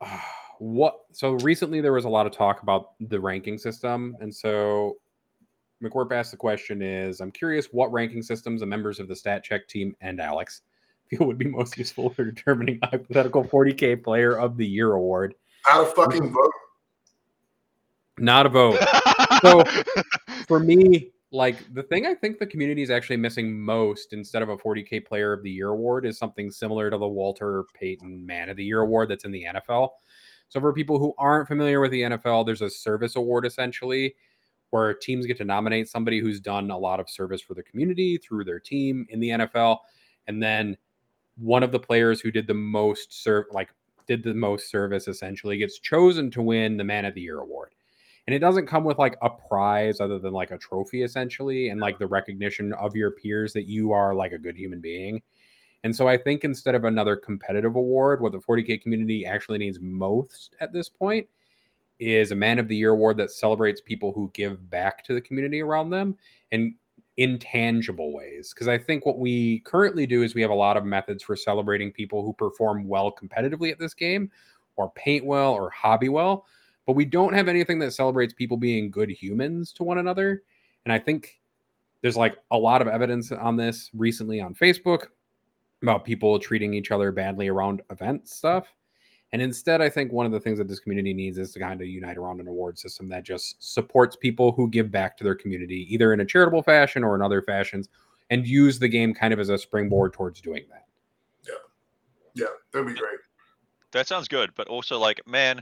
what 0.59 0.99
so 1.11 1.33
recently 1.43 1.81
there 1.81 1.91
was 1.91 2.05
a 2.05 2.09
lot 2.09 2.25
of 2.25 2.31
talk 2.31 2.63
about 2.63 2.91
the 3.09 3.19
ranking 3.19 3.57
system 3.57 4.15
and 4.21 4.33
so 4.33 4.95
mccorp 5.83 6.13
asked 6.13 6.31
the 6.31 6.37
question 6.37 6.81
is 6.81 7.19
i'm 7.19 7.31
curious 7.31 7.67
what 7.71 7.91
ranking 7.91 8.21
systems 8.21 8.61
the 8.61 8.65
members 8.65 8.99
of 8.99 9.09
the 9.09 9.15
stat 9.15 9.43
check 9.43 9.67
team 9.67 9.93
and 9.99 10.21
alex 10.21 10.61
feel 11.09 11.27
would 11.27 11.37
be 11.37 11.47
most 11.47 11.77
useful 11.77 12.09
for 12.09 12.23
determining 12.23 12.79
hypothetical 12.83 13.43
40k 13.43 14.01
player 14.01 14.39
of 14.39 14.55
the 14.55 14.65
year 14.65 14.93
award 14.93 15.35
Out 15.69 15.85
of 15.85 15.93
fucking 15.93 16.31
vote. 16.31 16.51
Not 18.19 18.45
a 18.45 18.49
vote. 18.49 18.79
So- 19.41 19.63
for 20.47 20.59
me 20.59 21.11
like 21.31 21.57
the 21.73 21.83
thing 21.83 22.05
i 22.05 22.13
think 22.13 22.39
the 22.39 22.45
community 22.45 22.81
is 22.81 22.89
actually 22.89 23.17
missing 23.17 23.59
most 23.59 24.13
instead 24.13 24.41
of 24.41 24.49
a 24.49 24.57
40k 24.57 25.05
player 25.05 25.33
of 25.33 25.43
the 25.43 25.49
year 25.49 25.69
award 25.69 26.05
is 26.05 26.17
something 26.17 26.51
similar 26.51 26.89
to 26.89 26.97
the 26.97 27.07
walter 27.07 27.65
payton 27.73 28.25
man 28.25 28.49
of 28.49 28.57
the 28.57 28.63
year 28.63 28.81
award 28.81 29.09
that's 29.09 29.25
in 29.25 29.31
the 29.31 29.45
nfl 29.55 29.89
so 30.49 30.59
for 30.59 30.71
people 30.71 30.99
who 30.99 31.13
aren't 31.17 31.47
familiar 31.47 31.81
with 31.81 31.91
the 31.91 32.01
nfl 32.03 32.45
there's 32.45 32.61
a 32.61 32.69
service 32.69 33.15
award 33.15 33.45
essentially 33.45 34.15
where 34.69 34.93
teams 34.93 35.25
get 35.25 35.37
to 35.37 35.45
nominate 35.45 35.87
somebody 35.87 36.19
who's 36.19 36.39
done 36.39 36.71
a 36.71 36.77
lot 36.77 36.99
of 36.99 37.09
service 37.09 37.41
for 37.41 37.53
the 37.53 37.63
community 37.63 38.17
through 38.17 38.43
their 38.43 38.59
team 38.59 39.05
in 39.09 39.19
the 39.19 39.29
nfl 39.29 39.77
and 40.27 40.41
then 40.41 40.77
one 41.37 41.63
of 41.63 41.71
the 41.71 41.79
players 41.79 42.21
who 42.21 42.31
did 42.31 42.47
the 42.47 42.53
most 42.53 43.23
serve 43.23 43.45
like 43.51 43.69
did 44.07 44.23
the 44.23 44.33
most 44.33 44.69
service 44.69 45.07
essentially 45.07 45.57
gets 45.57 45.79
chosen 45.79 46.29
to 46.29 46.41
win 46.41 46.77
the 46.77 46.83
man 46.83 47.05
of 47.05 47.15
the 47.15 47.21
year 47.21 47.39
award 47.39 47.73
and 48.27 48.35
it 48.35 48.39
doesn't 48.39 48.67
come 48.67 48.83
with 48.83 48.97
like 48.97 49.17
a 49.21 49.29
prize 49.29 49.99
other 49.99 50.19
than 50.19 50.33
like 50.33 50.51
a 50.51 50.57
trophy 50.57 51.03
essentially 51.03 51.69
and 51.69 51.79
like 51.79 51.99
the 51.99 52.07
recognition 52.07 52.73
of 52.73 52.95
your 52.95 53.11
peers 53.11 53.53
that 53.53 53.67
you 53.67 53.91
are 53.91 54.15
like 54.15 54.31
a 54.31 54.37
good 54.37 54.57
human 54.57 54.81
being. 54.81 55.21
And 55.83 55.95
so 55.95 56.07
i 56.07 56.17
think 56.17 56.43
instead 56.43 56.73
of 56.73 56.83
another 56.83 57.15
competitive 57.15 57.75
award 57.75 58.19
what 58.19 58.31
the 58.31 58.39
40k 58.39 58.81
community 58.81 59.25
actually 59.25 59.59
needs 59.59 59.79
most 59.79 60.55
at 60.59 60.73
this 60.73 60.89
point 60.89 61.27
is 61.99 62.31
a 62.31 62.35
man 62.35 62.59
of 62.59 62.67
the 62.67 62.75
year 62.75 62.91
award 62.91 63.17
that 63.17 63.31
celebrates 63.31 63.81
people 63.81 64.11
who 64.11 64.29
give 64.33 64.69
back 64.69 65.03
to 65.05 65.13
the 65.13 65.21
community 65.21 65.61
around 65.61 65.91
them 65.91 66.17
and 66.51 66.73
in 67.17 67.39
tangible 67.39 68.13
ways. 68.13 68.51
Because 68.53 68.67
i 68.67 68.77
think 68.77 69.05
what 69.05 69.19
we 69.19 69.59
currently 69.59 70.07
do 70.07 70.23
is 70.23 70.33
we 70.33 70.41
have 70.41 70.51
a 70.51 70.55
lot 70.55 70.75
of 70.75 70.85
methods 70.85 71.23
for 71.23 71.35
celebrating 71.35 71.91
people 71.91 72.23
who 72.23 72.33
perform 72.33 72.87
well 72.87 73.11
competitively 73.11 73.71
at 73.71 73.79
this 73.79 73.93
game 73.93 74.31
or 74.75 74.91
paint 74.95 75.23
well 75.23 75.53
or 75.53 75.69
hobby 75.69 76.09
well 76.09 76.45
but 76.85 76.93
we 76.93 77.05
don't 77.05 77.33
have 77.33 77.47
anything 77.47 77.79
that 77.79 77.91
celebrates 77.91 78.33
people 78.33 78.57
being 78.57 78.91
good 78.91 79.09
humans 79.09 79.71
to 79.73 79.83
one 79.83 79.97
another. 79.97 80.43
And 80.85 80.93
I 80.93 80.99
think 80.99 81.39
there's 82.01 82.17
like 82.17 82.37
a 82.51 82.57
lot 82.57 82.81
of 82.81 82.87
evidence 82.87 83.31
on 83.31 83.57
this 83.57 83.89
recently 83.93 84.39
on 84.39 84.53
Facebook 84.53 85.07
about 85.81 86.05
people 86.05 86.39
treating 86.39 86.73
each 86.73 86.91
other 86.91 87.11
badly 87.11 87.47
around 87.47 87.81
event 87.89 88.27
stuff. 88.27 88.67
And 89.31 89.41
instead, 89.41 89.81
I 89.81 89.89
think 89.89 90.11
one 90.13 90.25
of 90.25 90.31
the 90.31 90.39
things 90.39 90.59
that 90.59 90.67
this 90.67 90.79
community 90.79 91.13
needs 91.13 91.37
is 91.37 91.51
to 91.53 91.59
kind 91.59 91.81
of 91.81 91.87
unite 91.87 92.17
around 92.17 92.39
an 92.39 92.47
award 92.47 92.77
system 92.77 93.09
that 93.09 93.23
just 93.23 93.55
supports 93.73 94.15
people 94.15 94.51
who 94.51 94.69
give 94.69 94.91
back 94.91 95.17
to 95.17 95.23
their 95.23 95.35
community, 95.35 95.91
either 95.93 96.13
in 96.13 96.19
a 96.21 96.25
charitable 96.25 96.61
fashion 96.63 97.03
or 97.03 97.15
in 97.15 97.21
other 97.21 97.41
fashions, 97.41 97.89
and 98.29 98.47
use 98.47 98.79
the 98.79 98.87
game 98.87 99.13
kind 99.13 99.33
of 99.33 99.39
as 99.39 99.49
a 99.49 99.57
springboard 99.57 100.13
towards 100.13 100.39
doing 100.41 100.63
that. 100.69 100.85
Yeah, 101.45 101.53
Yeah. 102.45 102.53
that'd 102.71 102.87
be 102.87 102.93
great. 102.93 103.19
That 103.91 104.07
sounds 104.07 104.27
good, 104.27 104.51
but 104.55 104.67
also 104.67 104.99
like, 104.99 105.25
man, 105.27 105.61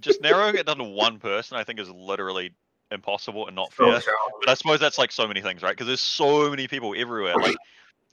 just 0.00 0.20
narrowing 0.20 0.56
it 0.56 0.66
down 0.66 0.78
to 0.78 0.84
one 0.84 1.18
person, 1.18 1.56
I 1.56 1.64
think 1.64 1.78
is 1.78 1.90
literally 1.90 2.52
impossible 2.90 3.46
and 3.46 3.56
not 3.56 3.72
fair. 3.72 4.00
But 4.40 4.48
I 4.48 4.54
suppose 4.54 4.80
that's 4.80 4.98
like 4.98 5.12
so 5.12 5.26
many 5.26 5.40
things, 5.40 5.62
right? 5.62 5.72
Because 5.72 5.86
there's 5.86 6.00
so 6.00 6.50
many 6.50 6.68
people 6.68 6.94
everywhere, 6.96 7.36
like 7.36 7.56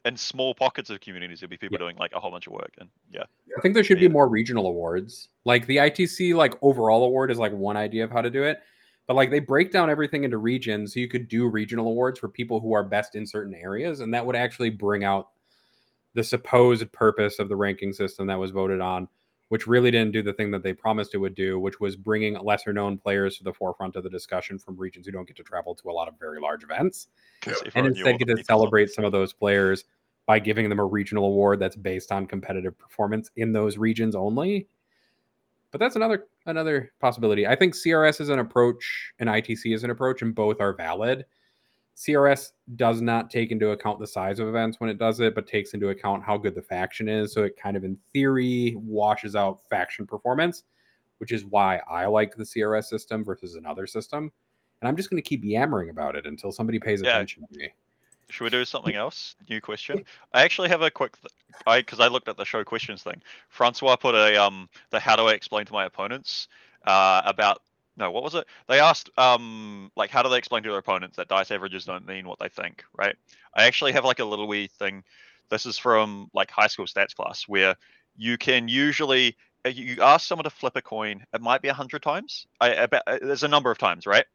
in 0.05 0.15
small 0.17 0.53
pockets 0.53 0.89
of 0.89 1.01
communities, 1.01 1.39
there'll 1.39 1.49
be 1.49 1.57
people 1.57 1.77
doing 1.77 1.97
like 1.97 2.13
a 2.13 2.19
whole 2.19 2.31
bunch 2.31 2.47
of 2.47 2.53
work, 2.53 2.73
and 2.79 2.89
yeah, 3.11 3.23
I 3.57 3.61
think 3.61 3.73
there 3.73 3.83
should 3.83 3.99
be 3.99 4.07
more 4.07 4.27
regional 4.27 4.67
awards. 4.67 5.29
Like 5.45 5.67
the 5.67 5.77
ITC 5.77 6.35
like 6.35 6.55
overall 6.61 7.03
award 7.03 7.31
is 7.31 7.37
like 7.37 7.53
one 7.53 7.77
idea 7.77 8.03
of 8.03 8.11
how 8.11 8.21
to 8.21 8.29
do 8.29 8.43
it. 8.43 8.59
But 9.07 9.15
like 9.15 9.31
they 9.31 9.39
break 9.39 9.71
down 9.71 9.89
everything 9.89 10.23
into 10.23 10.37
regions 10.37 10.93
so 10.93 10.99
you 10.99 11.07
could 11.07 11.27
do 11.27 11.47
regional 11.47 11.87
awards 11.87 12.19
for 12.19 12.29
people 12.29 12.59
who 12.59 12.73
are 12.73 12.83
best 12.83 13.15
in 13.15 13.25
certain 13.25 13.55
areas 13.55 14.01
and 14.01 14.13
that 14.13 14.23
would 14.23 14.35
actually 14.35 14.69
bring 14.69 15.03
out 15.03 15.29
the 16.13 16.23
supposed 16.23 16.91
purpose 16.91 17.39
of 17.39 17.49
the 17.49 17.55
ranking 17.55 17.91
system 17.91 18.27
that 18.27 18.37
was 18.37 18.51
voted 18.51 18.81
on 18.81 19.07
which 19.49 19.67
really 19.67 19.91
didn't 19.91 20.11
do 20.11 20.23
the 20.23 20.33
thing 20.33 20.51
that 20.51 20.63
they 20.63 20.73
promised 20.73 21.13
it 21.13 21.17
would 21.17 21.35
do 21.35 21.59
which 21.59 21.79
was 21.79 21.95
bringing 21.95 22.39
lesser 22.39 22.71
known 22.71 22.97
players 22.97 23.37
to 23.37 23.43
the 23.43 23.53
forefront 23.53 23.95
of 23.95 24.03
the 24.03 24.09
discussion 24.09 24.57
from 24.57 24.77
regions 24.77 25.05
who 25.05 25.11
don't 25.11 25.27
get 25.27 25.35
to 25.35 25.43
travel 25.43 25.75
to 25.75 25.89
a 25.89 25.91
lot 25.91 26.07
of 26.07 26.17
very 26.19 26.39
large 26.39 26.63
events. 26.63 27.07
And 27.45 27.55
everyone 27.65 27.91
knew 27.93 28.03
all 28.03 28.09
instead 28.09 28.27
get 28.27 28.37
to 28.37 28.43
celebrate 28.43 28.89
some 28.89 29.05
of 29.05 29.11
those 29.11 29.33
players 29.33 29.85
by 30.25 30.37
giving 30.39 30.69
them 30.69 30.79
a 30.79 30.85
regional 30.85 31.25
award 31.25 31.59
that's 31.59 31.75
based 31.75 32.11
on 32.11 32.27
competitive 32.27 32.77
performance 32.77 33.31
in 33.35 33.51
those 33.51 33.77
regions 33.77 34.15
only. 34.15 34.67
But 35.71 35.79
that's 35.79 35.95
another 35.95 36.27
another 36.45 36.91
possibility. 36.99 37.47
I 37.47 37.55
think 37.55 37.75
CRS 37.75 38.21
is 38.21 38.29
an 38.29 38.39
approach 38.39 39.13
and 39.19 39.29
ITC 39.29 39.73
is 39.73 39.83
an 39.83 39.89
approach, 39.89 40.21
and 40.21 40.33
both 40.33 40.61
are 40.61 40.73
valid. 40.73 41.25
CRS 41.99 42.51
does 42.77 43.01
not 43.01 43.29
take 43.29 43.51
into 43.51 43.71
account 43.71 43.99
the 43.99 44.07
size 44.07 44.39
of 44.39 44.47
events 44.47 44.79
when 44.79 44.89
it 44.89 44.97
does 44.97 45.19
it, 45.19 45.35
but 45.35 45.45
takes 45.45 45.73
into 45.73 45.89
account 45.89 46.23
how 46.23 46.37
good 46.37 46.55
the 46.55 46.61
faction 46.61 47.09
is. 47.09 47.33
So 47.33 47.43
it 47.43 47.57
kind 47.61 47.75
of, 47.75 47.83
in 47.83 47.97
theory, 48.13 48.75
washes 48.77 49.35
out 49.35 49.59
faction 49.69 50.07
performance, 50.07 50.63
which 51.17 51.33
is 51.33 51.43
why 51.43 51.81
I 51.91 52.05
like 52.05 52.37
the 52.37 52.45
CRS 52.45 52.85
system 52.85 53.25
versus 53.25 53.55
another 53.55 53.85
system. 53.85 54.31
And 54.81 54.87
I'm 54.87 54.95
just 54.95 55.09
going 55.09 55.21
to 55.21 55.27
keep 55.27 55.43
yammering 55.43 55.89
about 55.89 56.15
it 56.15 56.25
until 56.25 56.53
somebody 56.53 56.79
pays 56.79 57.01
Yeah. 57.01 57.09
attention 57.09 57.45
to 57.51 57.59
me. 57.59 57.73
Should 58.29 58.45
we 58.45 58.49
do 58.49 58.63
something 58.63 58.95
else? 58.95 59.35
New 59.49 59.59
question. 59.59 60.05
I 60.33 60.43
actually 60.43 60.69
have 60.69 60.81
a 60.81 60.89
quick, 60.89 61.19
th- 61.19 61.33
I 61.67 61.81
because 61.81 61.99
I 61.99 62.07
looked 62.07 62.29
at 62.29 62.37
the 62.37 62.45
show 62.45 62.63
questions 62.63 63.03
thing. 63.03 63.21
Francois 63.49 63.97
put 63.97 64.15
a 64.15 64.41
um 64.41 64.69
the 64.91 64.99
how 65.01 65.17
do 65.17 65.23
I 65.23 65.33
explain 65.33 65.65
to 65.65 65.73
my 65.73 65.85
opponents 65.85 66.47
uh 66.85 67.23
about 67.25 67.63
no 67.99 68.11
what 68.11 68.23
was 68.23 68.35
it? 68.35 68.45
They 68.67 68.79
asked 68.79 69.09
um 69.17 69.91
like 69.95 70.09
how 70.09 70.23
do 70.23 70.29
they 70.29 70.37
explain 70.37 70.63
to 70.63 70.69
their 70.69 70.79
opponents 70.79 71.17
that 71.17 71.27
dice 71.27 71.51
averages 71.51 71.85
don't 71.85 72.07
mean 72.07 72.27
what 72.27 72.39
they 72.39 72.49
think, 72.49 72.83
right? 72.97 73.15
I 73.53 73.65
actually 73.65 73.91
have 73.91 74.05
like 74.05 74.19
a 74.19 74.25
little 74.25 74.47
wee 74.47 74.67
thing. 74.67 75.03
This 75.49 75.65
is 75.65 75.77
from 75.77 76.29
like 76.33 76.49
high 76.49 76.67
school 76.67 76.85
stats 76.85 77.15
class 77.15 77.43
where 77.47 77.75
you 78.15 78.37
can 78.37 78.67
usually 78.67 79.35
uh, 79.65 79.69
you 79.69 80.01
ask 80.01 80.27
someone 80.27 80.45
to 80.45 80.49
flip 80.49 80.75
a 80.75 80.81
coin. 80.81 81.23
It 81.33 81.41
might 81.41 81.61
be 81.61 81.67
a 81.67 81.73
hundred 81.73 82.01
times. 82.01 82.47
I, 82.61 82.83
I 82.83 82.85
bet 82.85 83.03
uh, 83.05 83.19
there's 83.21 83.43
a 83.43 83.47
number 83.47 83.71
of 83.71 83.77
times, 83.77 84.07
right? 84.07 84.25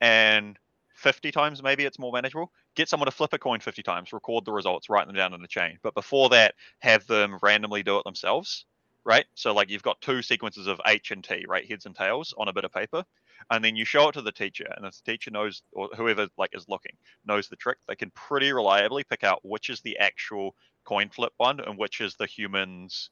And 0.00 0.58
50 0.96 1.30
times 1.30 1.62
maybe 1.62 1.84
it's 1.84 1.98
more 1.98 2.10
manageable 2.10 2.50
get 2.74 2.88
someone 2.88 3.04
to 3.04 3.10
flip 3.10 3.32
a 3.34 3.38
coin 3.38 3.60
50 3.60 3.82
times 3.82 4.12
record 4.14 4.46
the 4.46 4.52
results 4.52 4.88
write 4.88 5.06
them 5.06 5.14
down 5.14 5.34
in 5.34 5.42
the 5.42 5.48
chain 5.48 5.78
but 5.82 5.94
before 5.94 6.30
that 6.30 6.54
have 6.78 7.06
them 7.06 7.38
randomly 7.42 7.82
do 7.82 7.98
it 7.98 8.04
themselves 8.04 8.64
right? 9.06 9.24
So 9.34 9.54
like 9.54 9.70
you've 9.70 9.84
got 9.84 10.00
two 10.02 10.20
sequences 10.20 10.66
of 10.66 10.80
h 10.84 11.12
and 11.12 11.24
t 11.24 11.46
right 11.48 11.64
heads 11.64 11.86
and 11.86 11.94
tails 11.94 12.34
on 12.36 12.48
a 12.48 12.52
bit 12.52 12.64
of 12.64 12.72
paper 12.72 13.04
and 13.50 13.64
then 13.64 13.76
you 13.76 13.84
show 13.84 14.08
it 14.08 14.12
to 14.12 14.22
the 14.22 14.32
teacher 14.32 14.66
and 14.76 14.84
if 14.84 14.96
the 15.02 15.12
teacher 15.12 15.30
knows 15.30 15.62
or 15.72 15.88
whoever 15.96 16.28
like 16.36 16.50
is 16.54 16.68
looking 16.68 16.96
knows 17.24 17.48
the 17.48 17.56
trick. 17.56 17.78
They 17.86 17.94
can 17.94 18.10
pretty 18.10 18.52
reliably 18.52 19.04
pick 19.04 19.22
out 19.24 19.40
which 19.44 19.70
is 19.70 19.80
the 19.80 19.96
actual 19.98 20.56
coin 20.84 21.08
flip 21.08 21.32
one 21.36 21.60
and 21.60 21.78
which 21.78 22.00
is 22.00 22.16
the 22.16 22.26
humans 22.26 23.10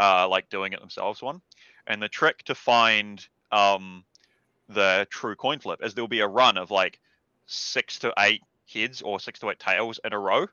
uh 0.00 0.26
like 0.26 0.48
doing 0.48 0.72
it 0.72 0.80
themselves 0.80 1.22
one. 1.22 1.42
And 1.86 2.02
the 2.02 2.08
trick 2.08 2.42
to 2.44 2.54
find 2.54 3.24
um 3.52 4.04
the 4.70 5.06
true 5.10 5.36
coin 5.36 5.58
flip 5.58 5.80
is 5.84 5.92
there'll 5.92 6.08
be 6.08 6.20
a 6.20 6.26
run 6.26 6.56
of 6.56 6.70
like 6.70 6.98
six 7.46 7.98
to 7.98 8.14
eight 8.18 8.40
heads 8.72 9.02
or 9.02 9.20
six 9.20 9.40
to 9.40 9.50
eight 9.50 9.60
tails 9.60 10.00
in 10.02 10.14
a 10.14 10.18
row 10.18 10.46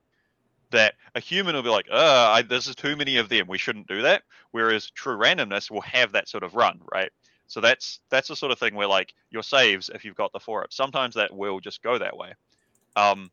that 0.71 0.95
a 1.15 1.19
human 1.19 1.55
will 1.55 1.63
be 1.63 1.69
like, 1.69 1.87
uh, 1.91 2.31
I, 2.35 2.41
this 2.41 2.67
is 2.67 2.75
too 2.75 2.95
many 2.95 3.17
of 3.17 3.29
them. 3.29 3.47
We 3.47 3.57
shouldn't 3.57 3.87
do 3.87 4.01
that. 4.03 4.23
Whereas 4.51 4.89
true 4.89 5.17
randomness 5.17 5.71
will 5.71 5.81
have 5.81 6.11
that 6.13 6.27
sort 6.27 6.43
of 6.43 6.55
run, 6.55 6.81
right? 6.91 7.11
So 7.47 7.59
that's 7.59 7.99
that's 8.09 8.29
the 8.29 8.35
sort 8.35 8.51
of 8.51 8.59
thing 8.59 8.75
where 8.75 8.87
like 8.87 9.13
your 9.29 9.43
saves, 9.43 9.89
if 9.93 10.05
you've 10.05 10.15
got 10.15 10.31
the 10.31 10.39
four 10.39 10.63
up, 10.63 10.71
sometimes 10.71 11.15
that 11.15 11.35
will 11.35 11.59
just 11.59 11.83
go 11.83 11.97
that 11.97 12.15
way. 12.15 12.33
Um, 12.95 13.29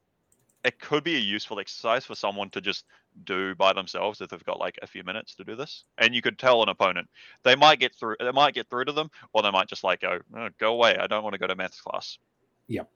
it 0.64 0.80
could 0.80 1.04
be 1.04 1.16
a 1.16 1.20
useful 1.20 1.60
exercise 1.60 2.04
for 2.04 2.16
someone 2.16 2.50
to 2.50 2.60
just 2.60 2.84
do 3.24 3.54
by 3.54 3.72
themselves 3.72 4.20
if 4.20 4.28
they've 4.28 4.44
got 4.44 4.58
like 4.58 4.78
a 4.82 4.86
few 4.86 5.04
minutes 5.04 5.34
to 5.36 5.44
do 5.44 5.54
this. 5.54 5.84
And 5.98 6.14
you 6.14 6.22
could 6.22 6.38
tell 6.38 6.62
an 6.62 6.68
opponent 6.68 7.08
they 7.42 7.54
might 7.54 7.78
get 7.78 7.94
through, 7.94 8.16
they 8.18 8.32
might 8.32 8.54
get 8.54 8.68
through 8.68 8.86
to 8.86 8.92
them, 8.92 9.10
or 9.32 9.42
they 9.42 9.50
might 9.50 9.68
just 9.68 9.84
like 9.84 10.00
go, 10.00 10.18
"Oh, 10.36 10.48
go 10.58 10.72
away. 10.72 10.96
I 10.96 11.06
don't 11.06 11.22
want 11.22 11.34
to 11.34 11.38
go 11.38 11.46
to 11.46 11.56
maths 11.56 11.80
class. 11.80 12.18
Yep. 12.66 12.90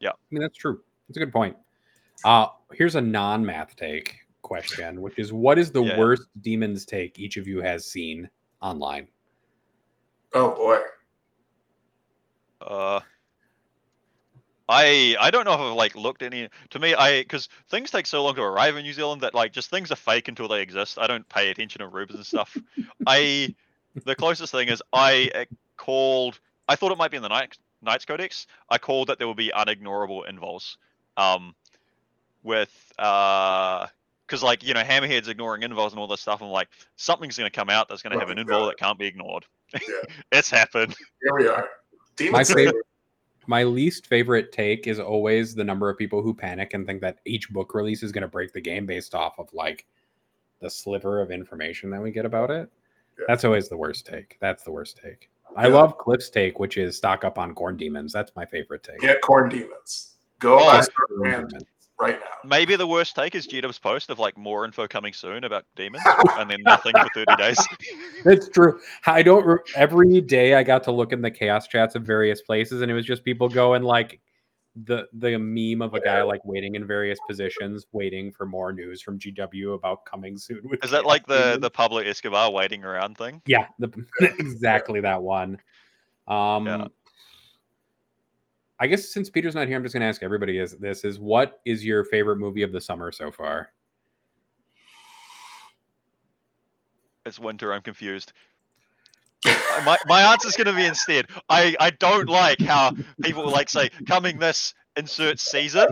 Yeah. 0.00 0.10
I 0.10 0.14
mean, 0.30 0.42
that's 0.42 0.56
true. 0.56 0.80
That's 1.08 1.16
a 1.16 1.20
good 1.20 1.32
point. 1.32 1.56
Uh, 2.24 2.46
here's 2.72 2.94
a 2.94 3.00
non-math 3.00 3.76
take 3.76 4.16
question, 4.42 5.00
which 5.00 5.18
is 5.18 5.32
what 5.32 5.58
is 5.58 5.70
the 5.72 5.82
Yeah, 5.82 5.92
yeah. 5.92 5.98
worst 5.98 6.22
demons 6.40 6.84
take 6.84 7.18
each 7.18 7.36
of 7.36 7.46
you 7.46 7.60
has 7.60 7.86
seen 7.86 8.28
online? 8.60 9.08
Oh 10.34 10.54
boy. 10.54 10.78
Uh, 12.60 13.00
I 14.68 15.16
I 15.20 15.30
don't 15.30 15.44
know 15.44 15.54
if 15.54 15.60
I've 15.60 15.74
like 15.74 15.94
looked 15.94 16.22
any. 16.22 16.48
To 16.70 16.78
me, 16.78 16.94
I 16.94 17.22
because 17.22 17.48
things 17.68 17.90
take 17.90 18.06
so 18.06 18.22
long 18.22 18.34
to 18.36 18.42
arrive 18.42 18.76
in 18.76 18.84
New 18.84 18.92
Zealand 18.92 19.20
that 19.22 19.34
like 19.34 19.52
just 19.52 19.70
things 19.70 19.90
are 19.90 19.96
fake 19.96 20.28
until 20.28 20.48
they 20.48 20.62
exist. 20.62 20.98
I 20.98 21.06
don't 21.06 21.28
pay 21.28 21.50
attention 21.50 21.80
to 21.80 21.88
rumors 21.88 22.14
and 22.14 22.24
stuff. 22.26 22.56
I 23.06 23.54
the 24.04 24.14
closest 24.14 24.52
thing 24.52 24.68
is 24.68 24.82
I 24.92 25.30
uh, 25.34 25.44
called. 25.76 26.40
I 26.68 26.76
thought 26.76 26.92
it 26.92 26.98
might 26.98 27.10
be 27.10 27.16
in 27.16 27.22
the 27.22 27.28
Knights, 27.28 27.58
Knights 27.82 28.04
Codex. 28.04 28.46
I 28.70 28.78
called 28.78 29.08
that 29.08 29.18
there 29.18 29.26
will 29.26 29.34
be 29.34 29.52
unignorable 29.54 30.22
invulns. 30.30 30.76
Um, 31.16 31.54
with 32.42 32.92
uh 32.98 33.86
because 34.26 34.42
like 34.42 34.62
you 34.64 34.72
know 34.74 34.82
Hammerhead's 34.82 35.28
ignoring 35.28 35.62
invulns 35.62 35.90
and 35.90 35.98
all 35.98 36.06
this 36.06 36.20
stuff. 36.20 36.42
I'm 36.42 36.48
like 36.48 36.68
something's 36.96 37.36
gonna 37.36 37.50
come 37.50 37.68
out 37.70 37.88
that's 37.88 38.02
gonna 38.02 38.18
have 38.18 38.30
an 38.30 38.38
Right, 38.38 38.46
invuln 38.46 38.60
yeah. 38.60 38.66
that 38.66 38.78
can't 38.78 38.98
be 38.98 39.06
ignored. 39.06 39.44
Yeah. 39.74 39.80
it's 40.32 40.50
happened. 40.50 40.94
Here 41.22 41.34
we 41.36 41.48
are. 41.48 41.68
Demon 42.16 42.32
My 42.32 42.44
favorite- 42.44 42.86
My 43.46 43.64
least 43.64 44.06
favorite 44.06 44.52
take 44.52 44.86
is 44.86 45.00
always 45.00 45.54
the 45.54 45.64
number 45.64 45.88
of 45.90 45.98
people 45.98 46.22
who 46.22 46.32
panic 46.34 46.74
and 46.74 46.86
think 46.86 47.00
that 47.00 47.18
each 47.24 47.50
book 47.50 47.74
release 47.74 48.02
is 48.02 48.12
going 48.12 48.22
to 48.22 48.28
break 48.28 48.52
the 48.52 48.60
game 48.60 48.86
based 48.86 49.14
off 49.14 49.38
of 49.38 49.48
like 49.52 49.84
the 50.60 50.70
sliver 50.70 51.20
of 51.20 51.30
information 51.32 51.90
that 51.90 52.00
we 52.00 52.10
get 52.12 52.24
about 52.24 52.50
it. 52.50 52.70
Yeah. 53.18 53.24
That's 53.28 53.44
always 53.44 53.68
the 53.68 53.76
worst 53.76 54.06
take. 54.06 54.36
That's 54.40 54.62
the 54.62 54.70
worst 54.70 54.98
take. 55.02 55.28
I 55.56 55.66
love 55.68 55.98
Cliff's 55.98 56.30
take, 56.30 56.58
which 56.60 56.76
is 56.78 56.96
stock 56.96 57.24
up 57.24 57.36
on 57.38 57.54
Khorne 57.54 57.76
demons. 57.76 58.12
That's 58.12 58.30
my 58.36 58.46
favorite 58.46 58.82
take. 58.84 59.00
Get 59.00 59.20
Khorne 59.22 59.50
demons. 59.50 60.14
Go 60.38 60.58
Oh, 60.60 60.80
buy 61.98 62.06
Corn 62.06 62.18
Star 62.18 62.18
Brand 62.18 62.18
demons. 62.18 62.20
right 62.20 62.20
now. 62.20 62.48
Maybe 62.48 62.76
the 62.76 62.86
worst 62.86 63.14
take 63.14 63.34
is 63.34 63.46
Jedab's 63.46 63.78
post 63.78 64.10
of 64.10 64.18
like 64.18 64.36
more 64.36 64.64
info 64.64 64.86
coming 64.86 65.12
soon 65.12 65.44
about 65.44 65.64
demons, 65.76 66.02
and 66.38 66.50
then 66.50 66.62
nothing 66.62 66.92
for 66.92 67.08
30 67.14 67.36
days. 67.36 67.58
It's 68.24 68.48
true. 68.48 68.78
I 69.06 69.22
don't. 69.22 69.44
Re- 69.44 69.58
every 69.74 70.20
day 70.20 70.54
I 70.54 70.62
got 70.62 70.84
to 70.84 70.92
look 70.92 71.12
in 71.12 71.20
the 71.22 71.30
chaos 71.30 71.66
chats 71.66 71.96
of 71.96 72.04
various 72.04 72.40
places, 72.42 72.80
and 72.82 72.90
it 72.90 72.94
was 72.94 73.04
just 73.04 73.24
people 73.24 73.48
going 73.48 73.82
like 73.82 74.20
the 74.86 75.06
the 75.12 75.36
meme 75.38 75.82
of 75.82 75.94
a 75.94 76.00
guy 76.00 76.22
like 76.22 76.42
waiting 76.44 76.76
in 76.76 76.86
various 76.86 77.18
positions, 77.28 77.86
waiting 77.92 78.30
for 78.30 78.46
more 78.46 78.72
news 78.72 79.02
from 79.02 79.18
GW 79.18 79.74
about 79.74 80.04
coming 80.06 80.38
soon. 80.38 80.60
With 80.62 80.84
Is 80.84 80.90
that 80.92 81.04
like 81.04 81.26
the 81.26 81.36
Demons. 81.40 81.60
the 81.62 81.70
Pablo 81.70 81.98
Escobar 81.98 82.52
waiting 82.52 82.84
around 82.84 83.18
thing? 83.18 83.42
Yeah, 83.46 83.66
the, 83.80 83.90
exactly 84.20 85.00
that 85.00 85.20
one. 85.20 85.58
Um, 86.28 86.66
Yeah. 86.66 86.86
I 88.82 88.88
guess 88.88 89.10
since 89.10 89.30
Peter's 89.30 89.54
not 89.54 89.68
here, 89.68 89.76
I'm 89.76 89.84
just 89.84 89.92
going 89.92 90.00
to 90.00 90.08
ask 90.08 90.24
everybody: 90.24 90.58
is 90.58 90.72
this 90.72 91.04
is 91.04 91.20
what 91.20 91.60
is 91.64 91.84
your 91.84 92.02
favorite 92.02 92.38
movie 92.38 92.64
of 92.64 92.72
the 92.72 92.80
summer 92.80 93.12
so 93.12 93.30
far? 93.30 93.70
It's 97.24 97.38
winter. 97.38 97.72
I'm 97.72 97.82
confused. 97.82 98.32
Uh, 99.46 99.96
my 100.08 100.22
answer 100.22 100.48
is 100.48 100.56
gonna 100.56 100.72
be 100.72 100.84
instead. 100.84 101.26
I 101.48 101.76
I 101.78 101.90
don't 101.90 102.28
like 102.28 102.60
how 102.60 102.90
people 103.22 103.48
like 103.48 103.68
say 103.68 103.88
coming 104.08 104.40
this 104.40 104.74
insert 104.96 105.38
season 105.38 105.86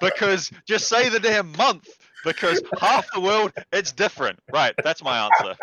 because 0.00 0.52
just 0.68 0.86
say 0.86 1.08
the 1.08 1.18
damn 1.18 1.50
month 1.56 1.88
because 2.24 2.62
half 2.78 3.08
the 3.12 3.18
world 3.18 3.50
it's 3.72 3.90
different. 3.90 4.38
Right. 4.52 4.72
That's 4.84 5.02
my 5.02 5.26
answer. 5.26 5.56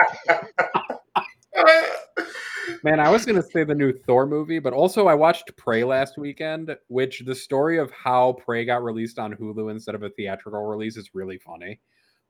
Man, 2.84 3.00
I 3.00 3.10
was 3.10 3.26
gonna 3.26 3.42
say 3.42 3.64
the 3.64 3.76
new 3.76 3.92
Thor 3.92 4.26
movie, 4.26 4.60
but 4.60 4.74
also 4.74 5.08
I 5.08 5.14
watched 5.14 5.56
Prey 5.58 5.84
last 5.84 6.18
weekend, 6.18 6.76
which 6.88 7.24
the 7.26 7.36
story 7.36 7.78
of 7.78 7.92
how 7.92 8.34
Prey 8.34 8.66
got 8.66 8.84
released 8.84 9.20
on 9.20 9.34
Hulu 9.34 9.72
instead 9.72 9.96
of 9.96 10.04
a 10.04 10.10
theatrical 10.10 10.66
release 10.66 10.98
is 10.98 11.12
really 11.14 11.38
funny. 11.38 11.80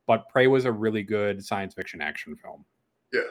But 0.08 0.28
Prey 0.30 0.48
was 0.48 0.66
a 0.66 0.72
really 0.72 1.04
good 1.04 1.44
science 1.44 1.74
fiction 1.74 2.02
action 2.02 2.36
film. 2.36 2.66
Yeah, 3.14 3.22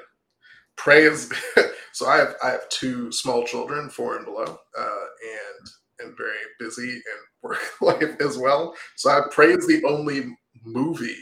Prey 0.76 1.04
is 1.04 1.32
so 1.92 2.06
I 2.06 2.16
have 2.18 2.34
I 2.42 2.50
have 2.50 2.68
two 2.68 3.10
small 3.12 3.44
children, 3.44 3.90
four 3.90 4.16
and 4.16 4.24
below, 4.24 4.58
uh, 4.78 5.06
and 5.22 5.68
and 6.00 6.16
very 6.16 6.36
busy 6.58 6.90
and 6.90 7.02
work 7.42 7.58
life 7.80 8.16
as 8.20 8.38
well. 8.38 8.74
So 8.96 9.10
I 9.10 9.22
Prey 9.30 9.52
is 9.52 9.66
the 9.66 9.82
only 9.86 10.36
movie. 10.64 11.16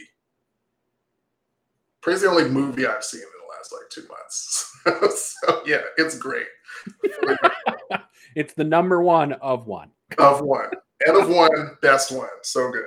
Prey 2.01 2.13
is 2.13 2.21
the 2.21 2.29
only 2.29 2.49
movie 2.49 2.85
I've 2.85 3.03
seen 3.03 3.21
last 3.59 3.73
like 3.73 3.89
two 3.89 4.07
months. 4.07 5.37
so 5.43 5.61
yeah, 5.65 5.81
it's 5.97 6.17
great. 6.17 6.47
It's 8.35 8.53
the 8.53 8.63
number 8.63 9.01
one 9.01 9.33
of 9.33 9.67
one. 9.67 9.89
Of 10.17 10.41
one. 10.41 10.69
And 11.05 11.17
of 11.17 11.29
one, 11.29 11.77
best 11.81 12.11
one. 12.11 12.29
So 12.43 12.71
good. 12.71 12.83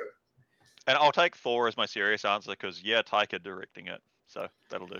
And 0.86 0.96
I'll 0.98 1.12
take 1.12 1.36
Thor 1.36 1.68
as 1.68 1.76
my 1.76 1.86
serious 1.86 2.24
answer 2.24 2.52
because 2.52 2.82
yeah, 2.82 3.02
Taika 3.02 3.42
directing 3.42 3.88
it, 3.88 4.00
so 4.26 4.46
that'll 4.70 4.86
do. 4.86 4.98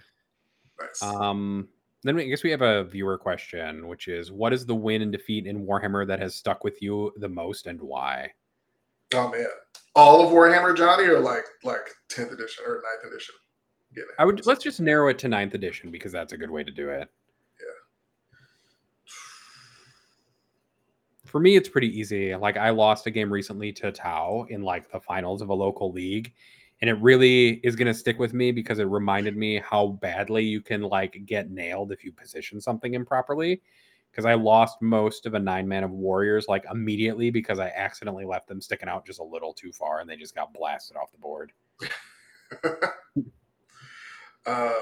Nice. 0.81 1.03
Um, 1.03 1.69
then 2.03 2.17
we, 2.17 2.25
I 2.25 2.27
guess 2.27 2.43
we 2.43 2.51
have 2.51 2.63
a 2.63 2.85
viewer 2.85 3.19
question, 3.19 3.87
which 3.87 4.09
is, 4.09 4.33
what 4.33 4.53
is 4.53 4.67
the 4.67 4.75
win 4.75 5.03
and 5.03 5.13
defeat 5.13 5.47
in 5.47 5.65
Warhammer 5.65 6.07
that 6.07 6.19
has 6.21 6.35
stuck 6.35 6.65
with 6.65 6.83
you 6.83 7.13
the 7.19 7.29
most, 7.29 7.67
and 7.67 7.81
why? 7.81 8.31
oh 9.15 9.31
man. 9.31 9.47
All 9.95 10.25
of 10.25 10.33
Warhammer 10.33 10.77
Johnny 10.77 11.05
or 11.05 11.21
like 11.21 11.45
like 11.63 11.89
10th 12.11 12.33
edition 12.33 12.65
or 12.67 12.83
9th 12.83 13.11
edition? 13.11 13.35
Get 13.95 14.03
it. 14.03 14.09
I 14.19 14.25
would 14.25 14.47
let's 14.47 14.63
just 14.63 14.81
narrow 14.81 15.09
it 15.09 15.19
to 15.21 15.29
ninth 15.29 15.55
edition 15.55 15.91
because 15.91 16.13
that's 16.13 16.33
a 16.33 16.37
good 16.37 16.51
way 16.51 16.65
to 16.65 16.71
do 16.71 16.89
it. 16.89 17.09
For 21.27 21.41
me, 21.41 21.57
it's 21.57 21.69
pretty 21.69 21.99
easy. 21.99 22.35
Like 22.35 22.57
I 22.57 22.71
lost 22.71 23.07
a 23.07 23.11
game 23.11 23.33
recently 23.33 23.73
to 23.73 23.91
Tau 23.91 24.47
in 24.51 24.63
like 24.63 24.91
the 24.91 25.01
finals 25.01 25.41
of 25.41 25.49
a 25.49 25.55
local 25.55 25.91
league, 25.91 26.33
and 26.81 26.91
it 26.91 26.95
really 26.95 27.61
is 27.65 27.75
going 27.75 27.87
to 27.87 27.95
stick 27.95 28.19
with 28.19 28.35
me 28.35 28.53
because 28.53 28.79
it 28.79 28.85
reminded 28.85 29.37
me 29.37 29.59
how 29.59 29.99
badly 30.03 30.45
you 30.45 30.61
can 30.61 30.83
like 30.83 31.25
get 31.25 31.51
nailed 31.51 31.91
if 31.93 32.05
you 32.05 32.13
position 32.13 32.61
something 32.61 32.95
improperly. 32.95 33.63
Because 34.11 34.27
I 34.27 34.35
lost 34.35 34.83
most 34.83 35.25
of 35.25 35.33
a 35.33 35.39
nine 35.39 35.67
man 35.67 35.85
of 35.85 35.91
warriors 35.91 36.45
like 36.47 36.67
immediately 36.71 37.31
because 37.31 37.59
I 37.59 37.69
accidentally 37.69 38.27
left 38.27 38.47
them 38.47 38.61
sticking 38.61 38.91
out 38.91 39.07
just 39.07 39.21
a 39.21 39.25
little 39.25 39.55
too 39.55 39.73
far 39.73 40.01
and 40.01 40.11
they 40.11 40.17
just 40.17 40.35
got 40.35 40.53
blasted 40.53 40.99
off 40.99 41.13
the 41.13 41.19
board. 41.19 41.53
um, 44.47 44.75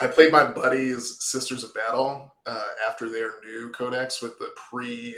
I 0.00 0.06
played 0.06 0.32
my 0.32 0.44
buddy's 0.44 1.16
Sisters 1.20 1.64
of 1.64 1.74
Battle 1.74 2.34
uh, 2.46 2.64
after 2.88 3.08
their 3.08 3.34
new 3.44 3.70
codex 3.70 4.20
with 4.22 4.38
the 4.38 4.48
pre 4.70 5.16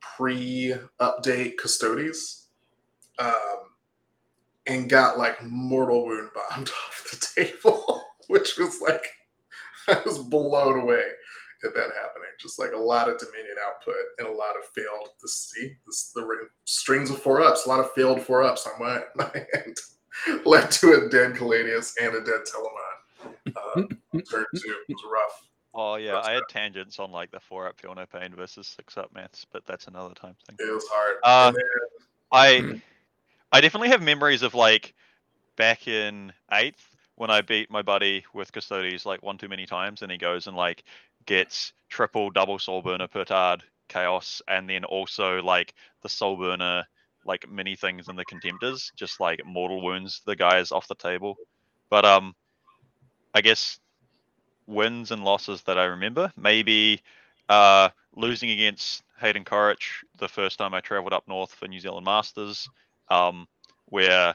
pre 0.00 0.74
update 1.00 1.56
Custodes, 1.56 2.48
um, 3.18 3.34
and 4.66 4.88
got 4.88 5.18
like 5.18 5.42
mortal 5.42 6.06
wound 6.06 6.30
bombed 6.34 6.70
off 6.86 7.08
the 7.10 7.42
table, 7.42 8.02
which 8.28 8.56
was 8.58 8.80
like 8.80 9.06
I 9.88 10.00
was 10.04 10.18
blown 10.18 10.80
away 10.80 11.02
at 11.64 11.74
that 11.74 11.90
happening. 12.00 12.30
Just 12.40 12.58
like 12.58 12.72
a 12.72 12.78
lot 12.78 13.08
of 13.08 13.18
Dominion 13.18 13.56
output 13.66 13.94
and 14.18 14.28
a 14.28 14.32
lot 14.32 14.56
of 14.56 14.64
failed. 14.74 15.10
The 15.20 15.28
see 15.28 15.72
this, 15.86 16.12
the 16.14 16.26
strings 16.64 17.10
of 17.10 17.20
four 17.20 17.40
ups, 17.42 17.66
a 17.66 17.68
lot 17.68 17.80
of 17.80 17.90
failed 17.92 18.22
four 18.22 18.42
ups 18.42 18.66
on 18.66 18.80
my, 18.80 19.00
my 19.16 19.46
end 19.54 19.76
led 20.44 20.70
to 20.70 20.94
a 20.94 21.08
dead 21.08 21.34
Caladius 21.34 21.94
and 22.00 22.14
a 22.14 22.20
dead 22.20 22.42
Telemon. 22.52 22.87
Uh, 23.24 23.82
turn 24.30 24.44
two 24.54 24.74
it 24.88 24.88
was 24.88 25.02
rough. 25.10 25.48
Oh 25.74 25.96
yeah, 25.96 26.18
I 26.18 26.32
had 26.32 26.42
tangents 26.48 26.98
on 26.98 27.12
like 27.12 27.30
the 27.30 27.40
four 27.40 27.66
up 27.68 27.76
no 27.84 28.06
pain 28.06 28.34
versus 28.34 28.66
six 28.66 28.96
up 28.96 29.12
maths, 29.14 29.46
but 29.52 29.64
that's 29.66 29.86
another 29.86 30.14
time 30.14 30.34
thing. 30.46 30.56
It 30.58 30.72
was 30.72 30.86
hard. 30.90 31.16
Uh, 31.22 31.50
then- 31.52 31.62
I 32.30 32.80
I 33.52 33.60
definitely 33.60 33.88
have 33.88 34.02
memories 34.02 34.42
of 34.42 34.54
like 34.54 34.94
back 35.56 35.88
in 35.88 36.32
eighth 36.52 36.96
when 37.16 37.30
I 37.30 37.40
beat 37.40 37.70
my 37.70 37.82
buddy 37.82 38.24
with 38.34 38.52
Custodes 38.52 39.06
like 39.06 39.22
one 39.22 39.38
too 39.38 39.48
many 39.48 39.66
times, 39.66 40.02
and 40.02 40.10
he 40.12 40.18
goes 40.18 40.46
and 40.46 40.56
like 40.56 40.84
gets 41.26 41.72
triple 41.88 42.30
double 42.30 42.58
Soulburner 42.58 43.10
Petard 43.10 43.62
chaos, 43.88 44.42
and 44.48 44.68
then 44.68 44.84
also 44.84 45.42
like 45.42 45.74
the 46.02 46.08
soul 46.08 46.36
burner 46.36 46.84
like 47.24 47.50
mini 47.50 47.76
things 47.76 48.08
in 48.08 48.16
the 48.16 48.24
contemptors, 48.24 48.92
just 48.94 49.20
like 49.20 49.40
mortal 49.44 49.82
wounds 49.82 50.22
the 50.26 50.36
guys 50.36 50.72
off 50.72 50.88
the 50.88 50.94
table. 50.94 51.36
But 51.90 52.04
um, 52.04 52.34
I 53.38 53.40
guess 53.40 53.78
wins 54.66 55.12
and 55.12 55.22
losses 55.22 55.62
that 55.62 55.78
I 55.78 55.84
remember 55.84 56.32
maybe 56.36 57.02
uh 57.48 57.88
losing 58.16 58.50
against 58.50 59.04
Hayden 59.20 59.44
Corrich 59.44 60.02
the 60.18 60.26
first 60.28 60.58
time 60.58 60.74
I 60.74 60.80
traveled 60.80 61.12
up 61.12 61.28
north 61.28 61.52
for 61.54 61.68
New 61.68 61.78
Zealand 61.78 62.04
Masters, 62.04 62.68
um, 63.10 63.46
where 63.86 64.34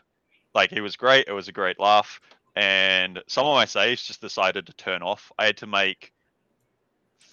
like 0.56 0.70
he 0.70 0.80
was 0.80 0.96
great, 0.96 1.28
it 1.28 1.34
was 1.34 1.50
a 1.50 1.52
great 1.52 1.82
laugh, 1.82 2.22
and 2.56 3.22
some 3.28 3.46
of 3.46 3.54
my 3.54 3.66
saves 3.66 4.04
just 4.04 4.22
decided 4.22 4.68
to 4.68 4.74
turn 4.74 5.02
off. 5.02 5.34
I 5.38 5.48
had 5.48 5.58
to 5.58 5.68
make 5.68 6.14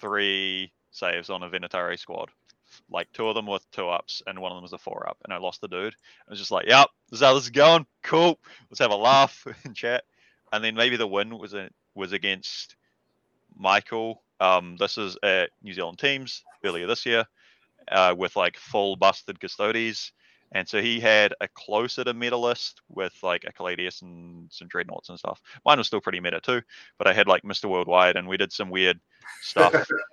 three 0.01 0.73
saves 0.91 1.29
on 1.29 1.41
a 1.41 1.49
Venatari 1.49 1.97
squad. 1.97 2.29
Like 2.89 3.07
two 3.13 3.29
of 3.29 3.35
them 3.35 3.47
with 3.47 3.69
two 3.71 3.87
ups 3.87 4.21
and 4.27 4.39
one 4.39 4.51
of 4.51 4.57
them 4.57 4.63
was 4.63 4.73
a 4.73 4.77
four 4.77 5.07
up, 5.07 5.19
and 5.23 5.33
I 5.33 5.37
lost 5.37 5.61
the 5.61 5.69
dude. 5.69 5.95
I 6.27 6.31
was 6.31 6.39
just 6.39 6.51
like, 6.51 6.67
"Yep, 6.67 6.89
this 7.09 7.19
is 7.21 7.25
how 7.25 7.33
this 7.33 7.43
is 7.45 7.49
going. 7.49 7.85
Cool. 8.03 8.37
Let's 8.69 8.79
have 8.79 8.91
a 8.91 8.95
laugh 8.95 9.47
in 9.65 9.73
chat." 9.73 10.03
And 10.51 10.63
then 10.63 10.75
maybe 10.75 10.97
the 10.97 11.07
win 11.07 11.37
was 11.37 11.53
a, 11.53 11.69
was 11.95 12.11
against 12.11 12.75
Michael. 13.55 14.23
Um, 14.39 14.75
this 14.77 14.97
is 14.97 15.17
at 15.23 15.51
New 15.61 15.73
Zealand 15.73 15.99
teams 15.99 16.43
earlier 16.63 16.87
this 16.87 17.05
year 17.05 17.25
uh, 17.91 18.15
with 18.17 18.35
like 18.35 18.57
full 18.57 18.95
busted 18.95 19.39
Custodes. 19.39 20.11
And 20.53 20.67
so 20.67 20.81
he 20.81 20.99
had 20.99 21.33
a 21.39 21.47
closer 21.47 22.03
to 22.03 22.13
meta 22.13 22.35
list 22.35 22.81
with 22.89 23.13
like 23.23 23.45
a 23.47 23.53
Caladius 23.53 24.01
and 24.01 24.51
some 24.51 24.67
dreadnoughts 24.67 25.07
and 25.07 25.17
stuff. 25.17 25.41
Mine 25.65 25.77
was 25.77 25.87
still 25.87 26.01
pretty 26.01 26.19
meta 26.19 26.41
too, 26.41 26.61
but 26.97 27.07
I 27.07 27.13
had 27.13 27.27
like 27.27 27.43
Mr. 27.43 27.69
Worldwide 27.69 28.17
and 28.17 28.27
we 28.27 28.35
did 28.35 28.51
some 28.51 28.69
weird 28.69 28.99
stuff. 29.41 29.73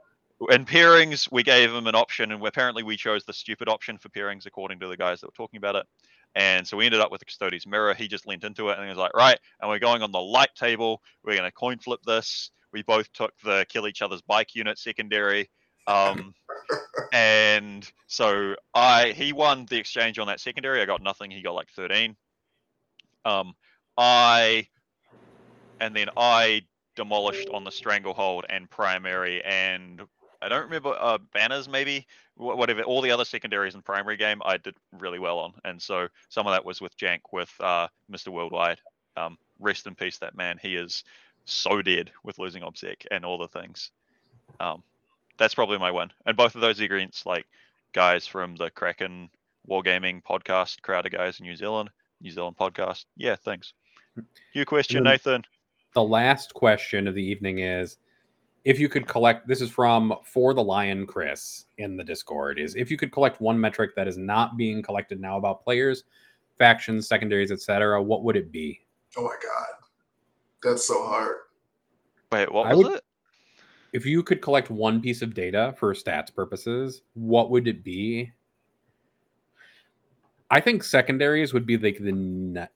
in 0.51 0.65
pairings, 0.65 1.31
we 1.32 1.43
gave 1.43 1.73
him 1.73 1.86
an 1.86 1.94
option, 1.94 2.31
and 2.31 2.44
apparently 2.47 2.82
we 2.82 2.97
chose 2.97 3.24
the 3.24 3.32
stupid 3.32 3.69
option 3.69 3.98
for 3.98 4.09
pairings 4.10 4.47
according 4.47 4.78
to 4.81 4.86
the 4.86 4.97
guys 4.97 5.20
that 5.20 5.27
were 5.27 5.32
talking 5.32 5.59
about 5.59 5.74
it. 5.77 5.86
And 6.35 6.67
so 6.67 6.77
we 6.77 6.87
ended 6.87 7.01
up 7.01 7.11
with 7.11 7.21
the 7.21 7.25
custodian's 7.25 7.67
Mirror. 7.67 7.95
He 7.95 8.07
just 8.09 8.27
leant 8.27 8.45
into 8.45 8.69
it 8.69 8.77
and 8.77 8.85
he 8.85 8.89
was 8.89 8.99
like, 8.99 9.15
right, 9.15 9.39
and 9.61 9.69
we're 9.69 9.79
going 9.79 10.03
on 10.03 10.13
the 10.13 10.21
light 10.21 10.55
table. 10.55 11.03
We're 11.25 11.37
going 11.37 11.49
to 11.49 11.53
coin 11.53 11.79
flip 11.79 12.01
this. 12.07 12.51
We 12.73 12.83
both 12.83 13.13
took 13.13 13.33
the 13.43 13.67
kill 13.69 13.89
each 13.89 14.03
other's 14.03 14.23
bike 14.23 14.55
unit 14.55 14.79
secondary. 14.79 15.51
Um, 15.87 16.35
And 17.13 17.91
so 18.07 18.55
I 18.75 19.13
he 19.13 19.33
won 19.33 19.67
the 19.67 19.79
exchange 19.79 20.19
on 20.19 20.27
that 20.27 20.41
secondary. 20.41 20.83
I 20.83 20.85
got 20.85 21.03
nothing. 21.03 21.31
He 21.31 21.43
got 21.43 21.55
like 21.55 21.71
13. 21.71 22.17
Um, 23.25 23.55
I 23.97 24.69
and 25.81 25.95
then 25.95 26.09
I 26.17 26.63
demolished 26.97 27.49
on 27.51 27.65
the 27.65 27.71
stranglehold 27.71 28.45
and 28.49 28.69
primary 28.71 29.43
and 29.45 30.03
I 30.40 30.48
don't 30.48 30.65
remember 30.65 30.97
uh, 30.98 31.19
banners 31.32 31.69
maybe 31.69 32.06
whatever 32.36 32.82
all 32.82 33.02
the 33.02 33.10
other 33.10 33.24
secondaries 33.24 33.74
and 33.74 33.85
primary 33.85 34.16
game 34.16 34.40
I 34.44 34.56
did 34.56 34.77
really 34.93 35.19
well 35.19 35.39
on 35.39 35.55
and 35.65 35.81
so 35.82 36.09
some 36.28 36.47
of 36.47 36.52
that 36.52 36.65
was 36.65 36.81
with 36.81 36.97
Jank 36.97 37.20
with 37.32 37.52
uh, 37.60 37.89
Mr. 38.10 38.28
Worldwide. 38.28 38.81
Um, 39.16 39.36
rest 39.59 39.86
in 39.86 39.94
peace 39.97 40.19
that 40.19 40.36
man. 40.36 40.59
He 40.62 40.77
is 40.77 41.02
so 41.44 41.82
dead 41.82 42.10
with 42.23 42.39
losing 42.39 42.62
Obsec 42.62 43.06
and 43.10 43.24
all 43.24 43.39
the 43.39 43.48
things. 43.48 43.90
Um, 44.60 44.82
that's 45.39 45.55
probably 45.55 45.78
my 45.78 45.90
win. 45.90 46.10
And 46.27 46.36
both 46.36 46.55
of 46.55 46.60
those 46.60 46.81
against 46.81 47.27
like 47.27 47.47
guys 47.93 48.27
from 48.27 48.56
the 48.56 48.70
Kraken 48.70 49.31
Wargaming 49.69 50.23
podcast, 50.23 50.82
crowd 50.82 51.06
of 51.06 51.12
guys 51.12 51.40
in 51.40 51.47
New 51.47 51.56
Zealand, 51.56 51.90
New 52.20 52.31
Zealand 52.31 52.56
podcast. 52.56 53.05
Yeah, 53.16 53.36
thanks. 53.36 53.73
Your 54.52 54.65
question, 54.65 55.05
Nathan. 55.05 55.44
the 55.94 56.02
last 56.02 56.55
question 56.55 57.06
of 57.06 57.15
the 57.15 57.24
evening 57.24 57.60
is 57.60 57.97
if 58.69 58.78
you 58.78 58.86
could 58.86 59.07
collect 59.07 59.49
this 59.49 59.62
is 59.62 59.70
from 59.70 60.15
for 60.24 60.53
the 60.53 60.62
lion 60.62 61.07
chris 61.07 61.65
in 61.78 61.97
the 61.97 62.05
discord 62.05 62.59
is 62.59 62.74
if 62.77 62.90
you 62.90 62.99
could 62.99 63.11
collect 63.11 63.40
one 63.40 63.59
metric 63.59 63.93
that 63.97 64.07
is 64.07 64.19
not 64.19 64.59
being 64.59 64.82
collected 64.82 65.19
now 65.19 65.39
about 65.39 65.65
players 65.65 66.05
factions 66.59 67.09
secondaries 67.09 67.51
etc 67.51 68.01
what 68.03 68.23
would 68.24 68.36
it 68.36 68.53
be 68.53 68.78
Oh 69.16 69.23
my 69.23 69.35
god, 69.43 69.66
that's 70.62 70.86
so 70.86 71.03
hard. 71.07 71.36
Wait, 72.31 72.53
what 72.53 72.66
I 72.66 72.74
was 72.74 72.86
would- 72.89 72.97
it? 72.97 73.05
if 73.95 74.05
you 74.05 74.23
could 74.23 74.43
collect 74.43 74.69
one 74.69 75.01
piece 75.01 75.23
of 75.23 75.32
data 75.32 75.74
for 75.78 75.95
stats 75.95 76.32
purposes 76.32 77.01
what 77.15 77.51
would 77.51 77.66
it 77.66 77.82
be 77.82 78.31
i 80.51 80.61
think 80.61 80.85
secondaries 80.85 81.55
would 81.55 81.65
be 81.65 81.78
like 81.78 81.97
the 81.99 82.12
net, 82.12 82.70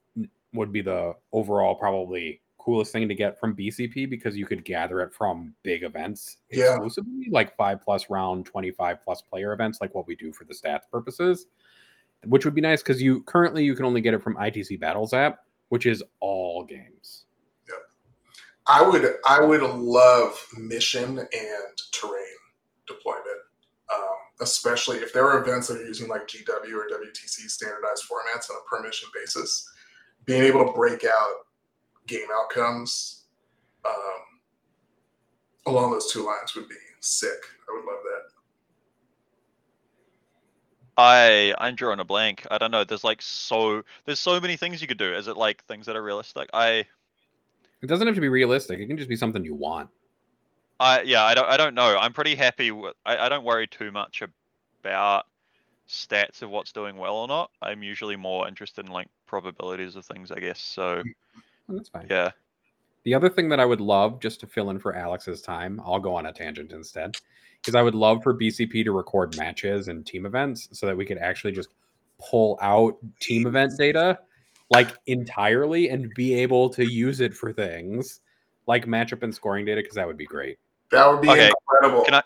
would 0.53 0.71
be 0.73 0.81
the 0.81 1.13
overall 1.31 1.75
probably 1.75 2.41
coolest 2.63 2.91
thing 2.91 3.07
to 3.07 3.15
get 3.15 3.39
from 3.39 3.55
bcp 3.55 4.09
because 4.09 4.37
you 4.37 4.45
could 4.45 4.63
gather 4.63 5.01
it 5.01 5.13
from 5.13 5.53
big 5.63 5.83
events 5.83 6.37
Yeah. 6.49 6.71
exclusively 6.71 7.27
like 7.29 7.55
five 7.57 7.81
plus 7.81 8.09
round 8.09 8.45
25 8.45 9.01
plus 9.03 9.21
player 9.21 9.51
events 9.53 9.79
like 9.81 9.93
what 9.93 10.07
we 10.07 10.15
do 10.15 10.31
for 10.31 10.45
the 10.45 10.53
stats 10.53 10.89
purposes 10.91 11.47
which 12.25 12.45
would 12.45 12.55
be 12.55 12.61
nice 12.61 12.81
because 12.81 13.01
you 13.01 13.21
currently 13.23 13.63
you 13.65 13.75
can 13.75 13.85
only 13.85 13.99
get 14.01 14.13
it 14.13 14.23
from 14.23 14.35
itc 14.35 14.79
battles 14.79 15.13
app 15.13 15.39
which 15.69 15.85
is 15.85 16.03
all 16.21 16.63
games 16.63 17.25
Yeah. 17.67 17.75
I 18.67 18.81
would 18.81 19.13
I 19.27 19.41
would 19.41 19.61
love 19.63 20.39
mission 20.57 21.19
and 21.19 21.77
terrain 21.91 22.37
deployment, 22.87 23.41
um, 23.93 23.99
especially 24.41 24.97
if 24.97 25.11
there 25.13 25.25
are 25.27 25.41
events 25.41 25.67
that 25.67 25.77
are 25.79 25.85
using 25.85 26.07
like 26.09 26.27
GW 26.27 26.73
or 26.73 26.87
WTC 26.87 27.49
standardized 27.49 28.03
formats 28.09 28.49
on 28.49 28.57
a 28.57 28.63
per 28.69 28.81
mission 28.85 29.09
basis. 29.13 29.69
Being 30.25 30.43
able 30.43 30.65
to 30.65 30.71
break 30.73 31.03
out 31.05 31.33
game 32.07 32.27
outcomes 32.33 33.23
um, 33.85 33.93
along 35.67 35.91
those 35.91 36.11
two 36.11 36.25
lines 36.25 36.55
would 36.55 36.69
be 36.69 36.75
sick. 36.99 37.29
I 37.69 37.73
would 37.75 37.85
love 37.85 38.03
that. 38.03 38.21
I 40.95 41.55
I'm 41.57 41.75
drawing 41.75 41.99
a 41.99 42.05
blank. 42.05 42.45
I 42.51 42.57
don't 42.57 42.71
know. 42.71 42.83
There's 42.83 43.03
like 43.03 43.21
so 43.21 43.83
there's 44.05 44.19
so 44.19 44.39
many 44.39 44.57
things 44.57 44.81
you 44.81 44.87
could 44.87 44.99
do. 44.99 45.13
Is 45.13 45.27
it 45.27 45.37
like 45.37 45.63
things 45.63 45.87
that 45.87 45.95
are 45.95 46.03
realistic? 46.03 46.49
I 46.53 46.85
it 47.81 47.87
doesn't 47.87 48.07
have 48.07 48.15
to 48.15 48.21
be 48.21 48.29
realistic 48.29 48.79
it 48.79 48.87
can 48.87 48.95
just 48.95 49.09
be 49.09 49.15
something 49.15 49.43
you 49.43 49.55
want 49.55 49.89
I 50.79 51.01
yeah, 51.01 51.23
I 51.23 51.33
don't 51.33 51.47
I 51.47 51.57
don't 51.57 51.75
know. 51.75 51.97
I'm 51.97 52.13
pretty 52.13 52.35
happy 52.35 52.71
with 52.71 52.95
I, 53.05 53.17
I 53.17 53.29
don't 53.29 53.43
worry 53.43 53.67
too 53.67 53.91
much 53.91 54.21
about 54.81 55.25
stats 55.87 56.41
of 56.41 56.49
what's 56.49 56.71
doing 56.71 56.97
well 56.97 57.15
or 57.15 57.27
not. 57.27 57.51
I'm 57.61 57.83
usually 57.83 58.15
more 58.15 58.47
interested 58.47 58.85
in 58.85 58.91
like 58.91 59.07
probabilities 59.27 59.95
of 59.95 60.05
things, 60.05 60.31
I 60.31 60.39
guess. 60.39 60.59
So 60.59 61.03
Oh, 61.69 61.75
that's 61.75 61.89
fine 61.89 62.07
yeah. 62.09 62.31
The 63.03 63.13
other 63.13 63.29
thing 63.29 63.49
that 63.49 63.59
I 63.59 63.65
would 63.65 63.81
love, 63.81 64.21
just 64.21 64.39
to 64.39 64.47
fill 64.47 64.69
in 64.69 64.79
for 64.79 64.95
Alex's 64.95 65.41
time, 65.41 65.81
I'll 65.85 65.99
go 65.99 66.15
on 66.15 66.25
a 66.27 66.31
tangent 66.31 66.71
instead, 66.71 67.17
is 67.67 67.75
I 67.75 67.81
would 67.81 67.95
love 67.95 68.23
for 68.23 68.33
BCP 68.33 68.85
to 68.85 68.93
record 68.93 69.35
matches 69.37 69.89
and 69.89 70.05
team 70.05 70.25
events 70.25 70.69
so 70.71 70.85
that 70.85 70.95
we 70.95 71.05
could 71.05 71.17
actually 71.17 71.51
just 71.51 71.67
pull 72.17 72.57
out 72.61 72.95
team 73.19 73.45
event 73.45 73.73
data 73.77 74.19
like 74.69 74.95
entirely 75.07 75.89
and 75.89 76.13
be 76.15 76.33
able 76.33 76.69
to 76.69 76.85
use 76.89 77.19
it 77.19 77.33
for 77.33 77.51
things 77.51 78.21
like 78.67 78.85
matchup 78.85 79.21
and 79.23 79.35
scoring 79.35 79.65
data 79.65 79.81
because 79.81 79.95
that 79.95 80.07
would 80.07 80.17
be 80.17 80.25
great. 80.25 80.57
That 80.91 81.05
would 81.11 81.19
be 81.21 81.29
Okay, 81.29 81.51
incredible. 81.67 82.05
can 82.05 82.13
I- 82.15 82.23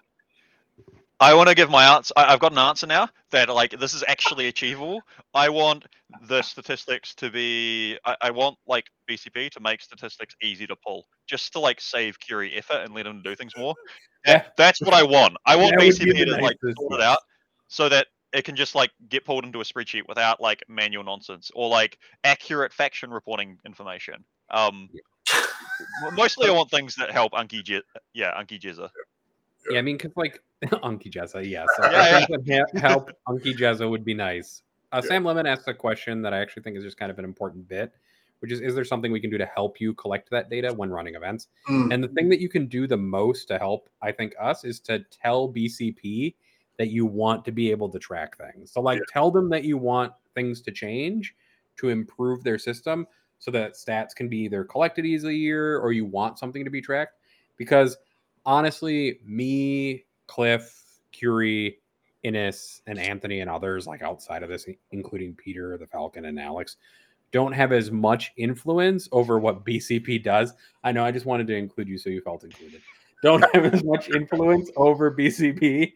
I 1.20 1.34
want 1.34 1.50
to 1.50 1.56
give 1.56 1.70
my 1.70 1.96
answer. 1.96 2.14
I, 2.16 2.34
I've 2.34 2.40
got 2.40 2.52
an 2.52 2.60
answer 2.60 2.86
now 2.86 3.10
that 3.32 3.50
like 3.50 3.72
this 3.80 3.94
is 3.94 4.04
actually 4.08 4.48
achievable. 4.48 5.02
I 5.34 5.50
want 5.50 5.86
the 6.28 6.42
statistics 6.42 7.16
to 7.16 7.32
be. 7.32 7.98
I, 8.06 8.16
I 8.22 8.32
want 8.32 8.58
like 8.68 8.86
BCP 9.10 9.50
to 9.52 9.60
make 9.60 9.82
statistics 9.82 10.36
easy 10.44 10.68
to 10.68 10.76
pull, 10.76 11.08
just 11.28 11.54
to 11.54 11.60
like 11.60 11.82
save 11.82 12.20
Curie 12.20 12.56
effort 12.56 12.82
and 12.84 12.94
let 12.94 13.04
them 13.04 13.22
do 13.24 13.36
things 13.36 13.54
more. 13.58 13.74
Yeah. 14.26 14.44
That's 14.58 14.82
what 14.82 14.94
I 14.94 15.04
want. 15.04 15.38
I 15.46 15.56
want 15.56 15.78
be 15.80 15.90
BCP 15.90 16.26
to 16.26 16.42
like 16.42 16.58
sort 16.78 16.94
it 16.94 17.02
out 17.02 17.20
so 17.68 17.90
that 17.90 18.08
it 18.34 18.44
can 18.44 18.56
just 18.56 18.76
like 18.76 18.92
get 19.10 19.26
pulled 19.26 19.46
into 19.46 19.62
a 19.62 19.64
spreadsheet 19.64 20.08
without 20.08 20.40
like 20.42 20.64
manual 20.68 21.04
nonsense 21.04 21.50
or 21.56 21.70
like 21.70 21.98
accurate 22.24 22.74
faction 22.74 23.10
reporting 23.10 23.58
information. 23.66 24.24
Um, 24.52 24.90
m- 25.34 26.16
mostly 26.16 26.48
I 26.48 26.52
want 26.52 26.70
things 26.70 26.96
that 26.96 27.12
help 27.12 27.32
Unky, 27.34 27.64
Je- 27.64 27.82
yeah, 28.14 28.40
Unky 28.40 28.60
Jezza. 28.60 28.90
Yeah, 29.70 29.80
I 29.80 29.82
mean, 29.82 29.98
because 29.98 30.16
like 30.16 30.42
Unky 30.66 31.12
Jezza, 31.12 31.48
yes. 31.48 31.68
Yeah, 31.92 32.26
things 32.28 32.64
help 32.82 33.12
Unky 33.28 33.58
Jezza 33.58 33.90
would 33.90 34.06
be 34.06 34.14
nice. 34.14 34.64
Uh, 34.92 35.02
Yeah. 35.04 35.10
Sam 35.10 35.26
Lemon 35.26 35.46
asked 35.46 35.68
a 35.68 35.74
question 35.74 36.22
that 36.22 36.34
I 36.34 36.40
actually 36.40 36.64
think 36.64 36.78
is 36.78 36.84
just 36.84 36.98
kind 36.98 37.12
of 37.12 37.20
an 37.20 37.26
important 37.26 37.68
bit, 37.68 37.92
which 38.40 38.52
is: 38.52 38.62
Is 38.62 38.74
there 38.74 38.86
something 38.86 39.12
we 39.12 39.20
can 39.20 39.30
do 39.30 39.38
to 39.38 39.46
help 39.46 39.82
you 39.82 39.94
collect 39.94 40.30
that 40.32 40.50
data 40.50 40.74
when 40.74 40.90
running 40.90 41.16
events? 41.16 41.48
Mm, 41.70 41.94
And 41.94 42.04
the 42.04 42.08
thing 42.10 42.30
that 42.30 42.40
you 42.40 42.50
can 42.50 42.68
do 42.68 42.88
the 42.88 42.98
most 42.98 43.48
to 43.50 43.58
help, 43.58 43.90
I 44.02 44.12
think, 44.12 44.34
us 44.40 44.64
is 44.64 44.80
to 44.82 45.00
tell 45.12 45.52
BCP 45.52 46.36
that 46.78 46.90
you 46.90 47.06
want 47.06 47.44
to 47.46 47.52
be 47.52 47.72
able 47.72 47.90
to 47.90 48.00
track 48.00 48.38
things. 48.38 48.72
So, 48.72 48.82
like, 48.82 49.00
Yeah. 49.00 49.06
tell 49.10 49.32
them 49.32 49.50
that 49.50 49.64
you 49.64 49.78
want 49.78 50.14
things 50.36 50.62
to 50.62 50.72
change 50.72 51.36
to 51.78 51.90
improve 51.90 52.44
their 52.44 52.58
system 52.60 53.08
so 53.40 53.52
that 53.52 53.74
stats 53.74 54.16
can 54.16 54.30
be 54.30 54.38
either 54.40 54.64
collected 54.64 55.06
easier 55.06 55.80
or 55.80 55.92
you 55.92 56.06
want 56.06 56.40
something 56.40 56.64
to 56.64 56.72
be 56.72 56.82
tracked. 56.82 57.16
Because 57.58 57.98
honestly, 58.48 59.20
me, 59.24 60.06
Cliff, 60.26 60.84
Curie, 61.12 61.78
Innes, 62.24 62.82
and 62.88 62.98
Anthony, 62.98 63.42
and 63.42 63.50
others 63.50 63.86
like 63.86 64.02
outside 64.02 64.42
of 64.42 64.50
this, 64.50 64.66
including 64.92 65.36
Peter, 65.36 65.78
the 65.78 65.86
Falcon, 65.86 66.26
and 66.26 66.40
Alex, 66.40 66.78
don't 67.32 67.52
have 67.52 67.74
as 67.74 67.92
much 67.92 68.32
influence 68.38 69.10
over 69.12 69.38
what 69.38 69.66
BCP 69.66 70.24
does. 70.24 70.54
I 70.84 70.94
know 70.94 71.04
I 71.04 71.12
just 71.12 71.26
wanted 71.26 71.46
to 71.48 71.56
include 71.56 71.90
you 71.90 71.98
so 71.98 72.10
you 72.10 72.22
felt 72.22 72.44
included. 72.44 72.82
Don't 73.22 73.44
have 73.54 73.66
as 73.66 73.84
much 73.84 74.10
influence 74.10 74.72
over 74.76 75.12
BCP 75.12 75.94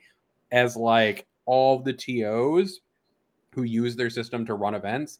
as 0.51 0.75
like 0.75 1.25
all 1.45 1.79
the 1.79 1.93
TOs 1.93 2.81
who 3.55 3.63
use 3.63 3.95
their 3.95 4.09
system 4.09 4.45
to 4.45 4.55
run 4.55 4.75
events. 4.75 5.19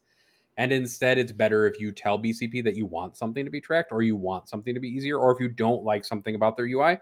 And 0.62 0.72
instead, 0.72 1.18
it's 1.18 1.32
better 1.32 1.66
if 1.66 1.80
you 1.80 1.92
tell 1.92 2.20
BCP 2.20 2.64
that 2.66 2.76
you 2.76 2.86
want 2.86 3.18
something 3.18 3.44
to 3.44 3.50
be 3.50 3.60
tracked 3.60 3.92
or 3.92 4.04
you 4.04 4.16
want 4.16 4.48
something 4.48 4.76
to 4.76 4.80
be 4.80 4.90
easier, 4.90 5.18
or 5.18 5.32
if 5.32 5.40
you 5.40 5.48
don't 5.48 5.84
like 5.84 6.06
something 6.06 6.36
about 6.36 6.56
their 6.56 6.68
UI. 6.68 7.00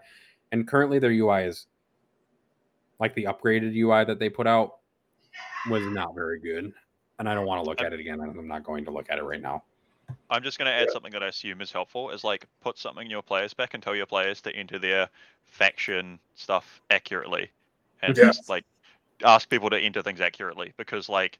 And 0.50 0.66
currently, 0.66 0.98
their 0.98 1.10
UI 1.10 1.42
is 1.42 1.66
like 3.00 3.14
the 3.14 3.24
upgraded 3.24 3.76
UI 3.76 4.06
that 4.06 4.18
they 4.18 4.30
put 4.30 4.46
out 4.46 4.78
was 5.68 5.84
not 5.88 6.14
very 6.14 6.40
good. 6.40 6.72
And 7.18 7.28
I 7.28 7.34
don't 7.34 7.44
want 7.44 7.62
to 7.62 7.68
look 7.68 7.82
at 7.82 7.92
it 7.92 8.00
again. 8.00 8.18
I'm 8.22 8.48
not 8.48 8.64
going 8.64 8.82
to 8.86 8.90
look 8.90 9.10
at 9.10 9.18
it 9.18 9.24
right 9.24 9.42
now. 9.42 9.62
I'm 10.30 10.42
just 10.42 10.56
going 10.56 10.64
to 10.64 10.72
add 10.72 10.90
something 10.90 11.12
that 11.12 11.22
I 11.22 11.26
assume 11.26 11.60
is 11.60 11.70
helpful 11.70 12.08
is 12.08 12.24
like 12.24 12.46
put 12.62 12.78
something 12.78 13.04
in 13.04 13.10
your 13.10 13.20
players 13.20 13.52
back 13.52 13.74
and 13.74 13.82
tell 13.82 13.94
your 13.94 14.06
players 14.06 14.40
to 14.40 14.56
enter 14.56 14.78
their 14.78 15.10
faction 15.44 16.18
stuff 16.34 16.80
accurately 16.88 17.50
and 18.00 18.16
Yeah. 18.16 18.28
just 18.28 18.48
like 18.48 18.64
ask 19.22 19.50
people 19.50 19.68
to 19.68 19.78
enter 19.78 20.00
things 20.00 20.22
accurately 20.22 20.72
because 20.78 21.10
like 21.10 21.38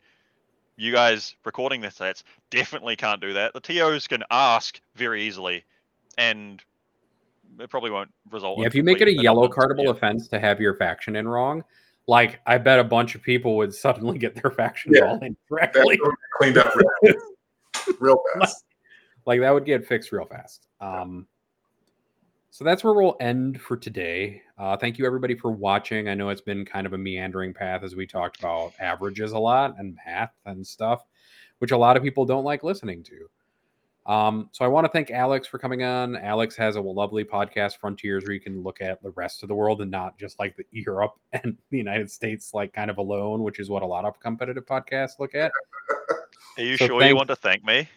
you 0.80 0.92
guys 0.92 1.34
recording 1.44 1.82
this 1.82 1.98
stats 1.98 2.22
definitely 2.50 2.96
can't 2.96 3.20
do 3.20 3.34
that. 3.34 3.52
The 3.52 3.60
TOs 3.60 4.06
can 4.06 4.24
ask 4.30 4.80
very 4.96 5.22
easily 5.24 5.62
and 6.16 6.62
it 7.58 7.68
probably 7.68 7.90
won't 7.90 8.10
result. 8.30 8.58
Yeah, 8.58 8.62
in 8.62 8.66
if 8.68 8.74
you 8.74 8.82
make 8.82 9.02
it 9.02 9.08
a 9.08 9.12
yellow 9.12 9.44
anonymous, 9.44 9.56
cardable 9.58 9.84
yeah. 9.84 9.90
offense 9.90 10.28
to 10.28 10.40
have 10.40 10.58
your 10.58 10.74
faction 10.76 11.16
in 11.16 11.28
wrong, 11.28 11.62
like 12.06 12.40
I 12.46 12.56
bet 12.56 12.78
a 12.78 12.84
bunch 12.84 13.14
of 13.14 13.22
people 13.22 13.56
would 13.58 13.74
suddenly 13.74 14.16
get 14.18 14.34
their 14.40 14.50
faction 14.50 14.92
Yeah. 14.94 15.02
all 15.10 15.18
in 15.18 15.36
correctly. 15.48 16.00
cleaned 16.38 16.56
up 16.56 16.74
real, 16.74 17.14
real 18.00 18.22
fast. 18.34 18.64
like 19.26 19.40
that 19.40 19.50
would 19.50 19.66
get 19.66 19.86
fixed 19.86 20.12
real 20.12 20.24
fast. 20.24 20.66
Um, 20.80 21.26
so 22.50 22.64
that's 22.64 22.82
where 22.84 22.92
we'll 22.94 23.16
end 23.20 23.60
for 23.60 23.76
today. 23.76 24.42
Uh, 24.58 24.76
thank 24.76 24.98
you 24.98 25.06
everybody 25.06 25.34
for 25.34 25.50
watching. 25.50 26.08
I 26.08 26.14
know 26.14 26.28
it's 26.30 26.40
been 26.40 26.64
kind 26.64 26.86
of 26.86 26.92
a 26.92 26.98
meandering 26.98 27.54
path 27.54 27.82
as 27.82 27.94
we 27.96 28.06
talked 28.06 28.38
about 28.40 28.72
averages 28.80 29.32
a 29.32 29.38
lot 29.38 29.74
and 29.78 29.96
math 30.06 30.32
and 30.46 30.66
stuff, 30.66 31.04
which 31.58 31.70
a 31.70 31.76
lot 31.76 31.96
of 31.96 32.02
people 32.02 32.24
don't 32.26 32.44
like 32.44 32.62
listening 32.64 33.04
to. 33.04 33.28
Um, 34.10 34.48
so 34.52 34.64
I 34.64 34.68
want 34.68 34.86
to 34.86 34.88
thank 34.90 35.10
Alex 35.10 35.46
for 35.46 35.58
coming 35.58 35.84
on. 35.84 36.16
Alex 36.16 36.56
has 36.56 36.74
a 36.76 36.80
lovely 36.80 37.22
podcast, 37.22 37.76
Frontiers, 37.78 38.24
where 38.24 38.32
you 38.32 38.40
can 38.40 38.62
look 38.62 38.80
at 38.80 39.00
the 39.02 39.10
rest 39.10 39.42
of 39.42 39.48
the 39.48 39.54
world 39.54 39.82
and 39.82 39.90
not 39.90 40.18
just 40.18 40.38
like 40.40 40.56
the 40.56 40.64
Europe 40.72 41.14
and 41.32 41.56
the 41.70 41.78
United 41.78 42.10
States, 42.10 42.52
like 42.52 42.72
kind 42.72 42.90
of 42.90 42.98
alone, 42.98 43.42
which 43.42 43.60
is 43.60 43.68
what 43.70 43.82
a 43.82 43.86
lot 43.86 44.04
of 44.04 44.18
competitive 44.18 44.66
podcasts 44.66 45.18
look 45.20 45.34
at. 45.34 45.52
Are 46.58 46.62
you 46.64 46.76
So 46.76 46.86
sure 46.88 47.00
thank- 47.00 47.10
you 47.10 47.16
want 47.16 47.28
to 47.28 47.36
thank 47.36 47.62
me? 47.64 47.88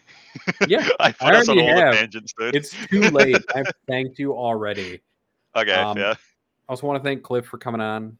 Yeah, 0.66 0.88
I 1.00 1.12
put 1.12 1.34
us 1.34 1.48
on 1.48 1.58
already 1.58 1.72
all 1.72 1.78
have. 1.80 1.94
the 1.94 2.00
tangents, 2.00 2.34
dude. 2.38 2.54
It's 2.56 2.70
too 2.88 3.02
late. 3.10 3.36
I've 3.54 3.70
thanked 3.88 4.18
you 4.18 4.34
already. 4.36 5.00
okay, 5.56 5.72
um, 5.72 5.96
yeah. 5.98 6.14
I 6.68 6.72
also 6.72 6.86
want 6.86 7.02
to 7.02 7.06
thank 7.06 7.22
Cliff 7.22 7.46
for 7.46 7.58
coming 7.58 7.80
on. 7.80 8.16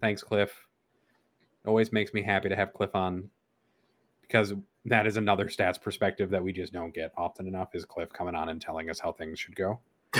Thanks, 0.00 0.22
Cliff. 0.22 0.50
It 1.64 1.68
always 1.68 1.92
makes 1.92 2.12
me 2.14 2.22
happy 2.22 2.48
to 2.48 2.56
have 2.56 2.72
Cliff 2.72 2.94
on 2.94 3.28
because 4.22 4.54
that 4.86 5.06
is 5.06 5.16
another 5.16 5.46
stats 5.46 5.80
perspective 5.80 6.30
that 6.30 6.42
we 6.42 6.52
just 6.52 6.72
don't 6.72 6.94
get 6.94 7.12
often 7.16 7.46
enough 7.46 7.74
is 7.74 7.84
Cliff 7.84 8.10
coming 8.12 8.34
on 8.34 8.48
and 8.48 8.60
telling 8.60 8.88
us 8.90 8.98
how 8.98 9.12
things 9.12 9.38
should 9.38 9.54
go. 9.56 9.78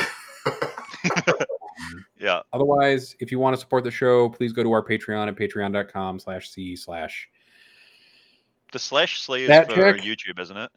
Um, 1.90 2.04
Yeah. 2.18 2.40
otherwise, 2.52 3.14
if 3.20 3.30
you 3.30 3.38
want 3.38 3.54
to 3.54 3.60
support 3.60 3.84
the 3.84 3.90
show, 3.90 4.28
please 4.28 4.52
go 4.52 4.64
to 4.64 4.72
our 4.72 4.84
Patreon 4.84 5.28
at 5.28 5.36
patreon.com 5.36 6.18
slash 6.18 6.50
C 6.50 6.74
slash. 6.74 7.28
The 8.72 8.78
slash 8.80 9.24
That 9.26 9.68
for 9.68 9.74
check. 9.76 10.00
YouTube, 10.02 10.40
isn't 10.40 10.56
it? 10.56 10.70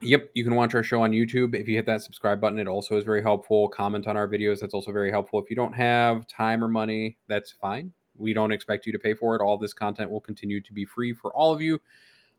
Yep, 0.00 0.30
you 0.34 0.44
can 0.44 0.54
watch 0.54 0.74
our 0.74 0.82
show 0.82 1.02
on 1.02 1.12
YouTube. 1.12 1.54
If 1.54 1.66
you 1.66 1.76
hit 1.76 1.86
that 1.86 2.02
subscribe 2.02 2.40
button, 2.40 2.58
it 2.58 2.68
also 2.68 2.98
is 2.98 3.04
very 3.04 3.22
helpful. 3.22 3.68
Comment 3.68 4.06
on 4.06 4.16
our 4.16 4.28
videos, 4.28 4.60
that's 4.60 4.74
also 4.74 4.92
very 4.92 5.10
helpful. 5.10 5.42
If 5.42 5.48
you 5.48 5.56
don't 5.56 5.74
have 5.74 6.26
time 6.26 6.62
or 6.62 6.68
money, 6.68 7.16
that's 7.28 7.52
fine. 7.52 7.92
We 8.18 8.34
don't 8.34 8.52
expect 8.52 8.86
you 8.86 8.92
to 8.92 8.98
pay 8.98 9.14
for 9.14 9.34
it. 9.34 9.40
All 9.40 9.56
this 9.56 9.72
content 9.72 10.10
will 10.10 10.20
continue 10.20 10.60
to 10.60 10.72
be 10.72 10.84
free 10.84 11.14
for 11.14 11.34
all 11.34 11.52
of 11.52 11.62
you. 11.62 11.80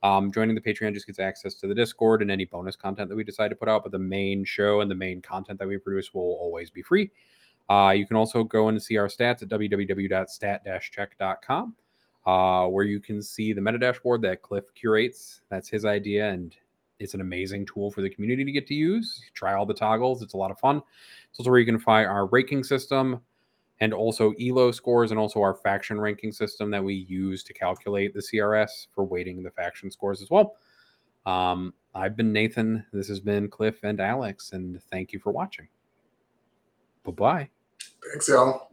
Um, 0.04 0.32
joining 0.32 0.54
the 0.54 0.62
Patreon 0.62 0.94
just 0.94 1.08
gets 1.08 1.20
access 1.20 1.56
to 1.56 1.68
the 1.68 1.74
Discord 1.74 2.22
and 2.22 2.30
any 2.30 2.46
bonus 2.46 2.76
content 2.76 3.10
that 3.10 3.16
we 3.16 3.24
decide 3.24 3.48
to 3.50 3.56
put 3.56 3.68
out, 3.68 3.82
but 3.82 3.92
the 3.92 3.98
main 3.98 4.46
show 4.46 4.82
and 4.82 4.92
the 4.92 4.96
main 4.96 5.22
content 5.22 5.58
that 5.58 5.68
we 5.68 5.80
produce 5.80 6.14
will 6.14 6.38
always 6.40 6.70
be 6.70 6.84
free. 6.84 7.10
Uh, 7.70 7.94
you 7.96 8.06
can 8.06 8.16
also 8.16 8.44
go 8.44 8.68
and 8.70 8.80
see 8.82 8.98
our 8.98 9.08
stats 9.08 9.42
at 9.42 9.50
www.stat-check.com, 9.50 11.76
uh, 12.26 12.68
where 12.68 12.86
you 12.86 13.00
can 13.00 13.22
see 13.22 13.52
the 13.52 13.62
meta 13.62 13.80
dashboard 13.80 14.22
that 14.22 14.44
Cliff 14.44 14.66
curates. 14.76 15.42
That's 15.50 15.68
his 15.68 15.84
idea, 15.84 16.30
and 16.30 16.56
it's 17.00 17.14
an 17.14 17.22
amazing 17.22 17.66
tool 17.66 17.92
for 17.92 18.02
the 18.02 18.10
community 18.10 18.44
to 18.46 18.52
get 18.52 18.68
to 18.68 18.74
use. 18.74 19.22
Try 19.34 19.54
all 19.54 19.66
the 19.66 19.74
toggles; 19.74 20.22
it's 20.22 20.34
a 20.34 20.38
lot 20.38 20.52
of 20.52 20.60
fun. 20.60 20.82
It's 21.30 21.40
also 21.40 21.52
where 21.52 21.60
you 21.60 21.66
can 21.66 21.80
find 21.80 22.08
our 22.08 22.28
ranking 22.28 22.64
system 22.64 23.22
and 23.80 23.94
also 23.94 24.34
elo 24.42 24.72
scores 24.72 25.12
and 25.12 25.20
also 25.20 25.40
our 25.40 25.54
faction 25.54 26.02
ranking 26.02 26.32
system 26.32 26.72
that 26.72 26.84
we 26.84 26.96
use 26.96 27.44
to 27.44 27.54
calculate 27.54 28.12
the 28.12 28.20
crs 28.20 28.88
for 28.92 29.04
weighting 29.04 29.44
the 29.44 29.52
faction 29.52 29.92
scores 29.92 30.20
as 30.20 30.32
well 30.32 30.56
um, 31.28 31.72
i've 31.94 32.16
been 32.16 32.34
nathan 32.34 32.84
this 32.92 33.08
has 33.08 33.20
been 33.20 33.48
cliff 33.48 33.84
and 33.84 34.00
alex 34.00 34.54
and 34.54 34.82
thank 34.90 35.14
you 35.14 35.20
for 35.20 35.32
watching 35.32 35.68
bye-bye 37.04 37.48
Thanks, 38.12 38.28
y'all. 38.30 38.70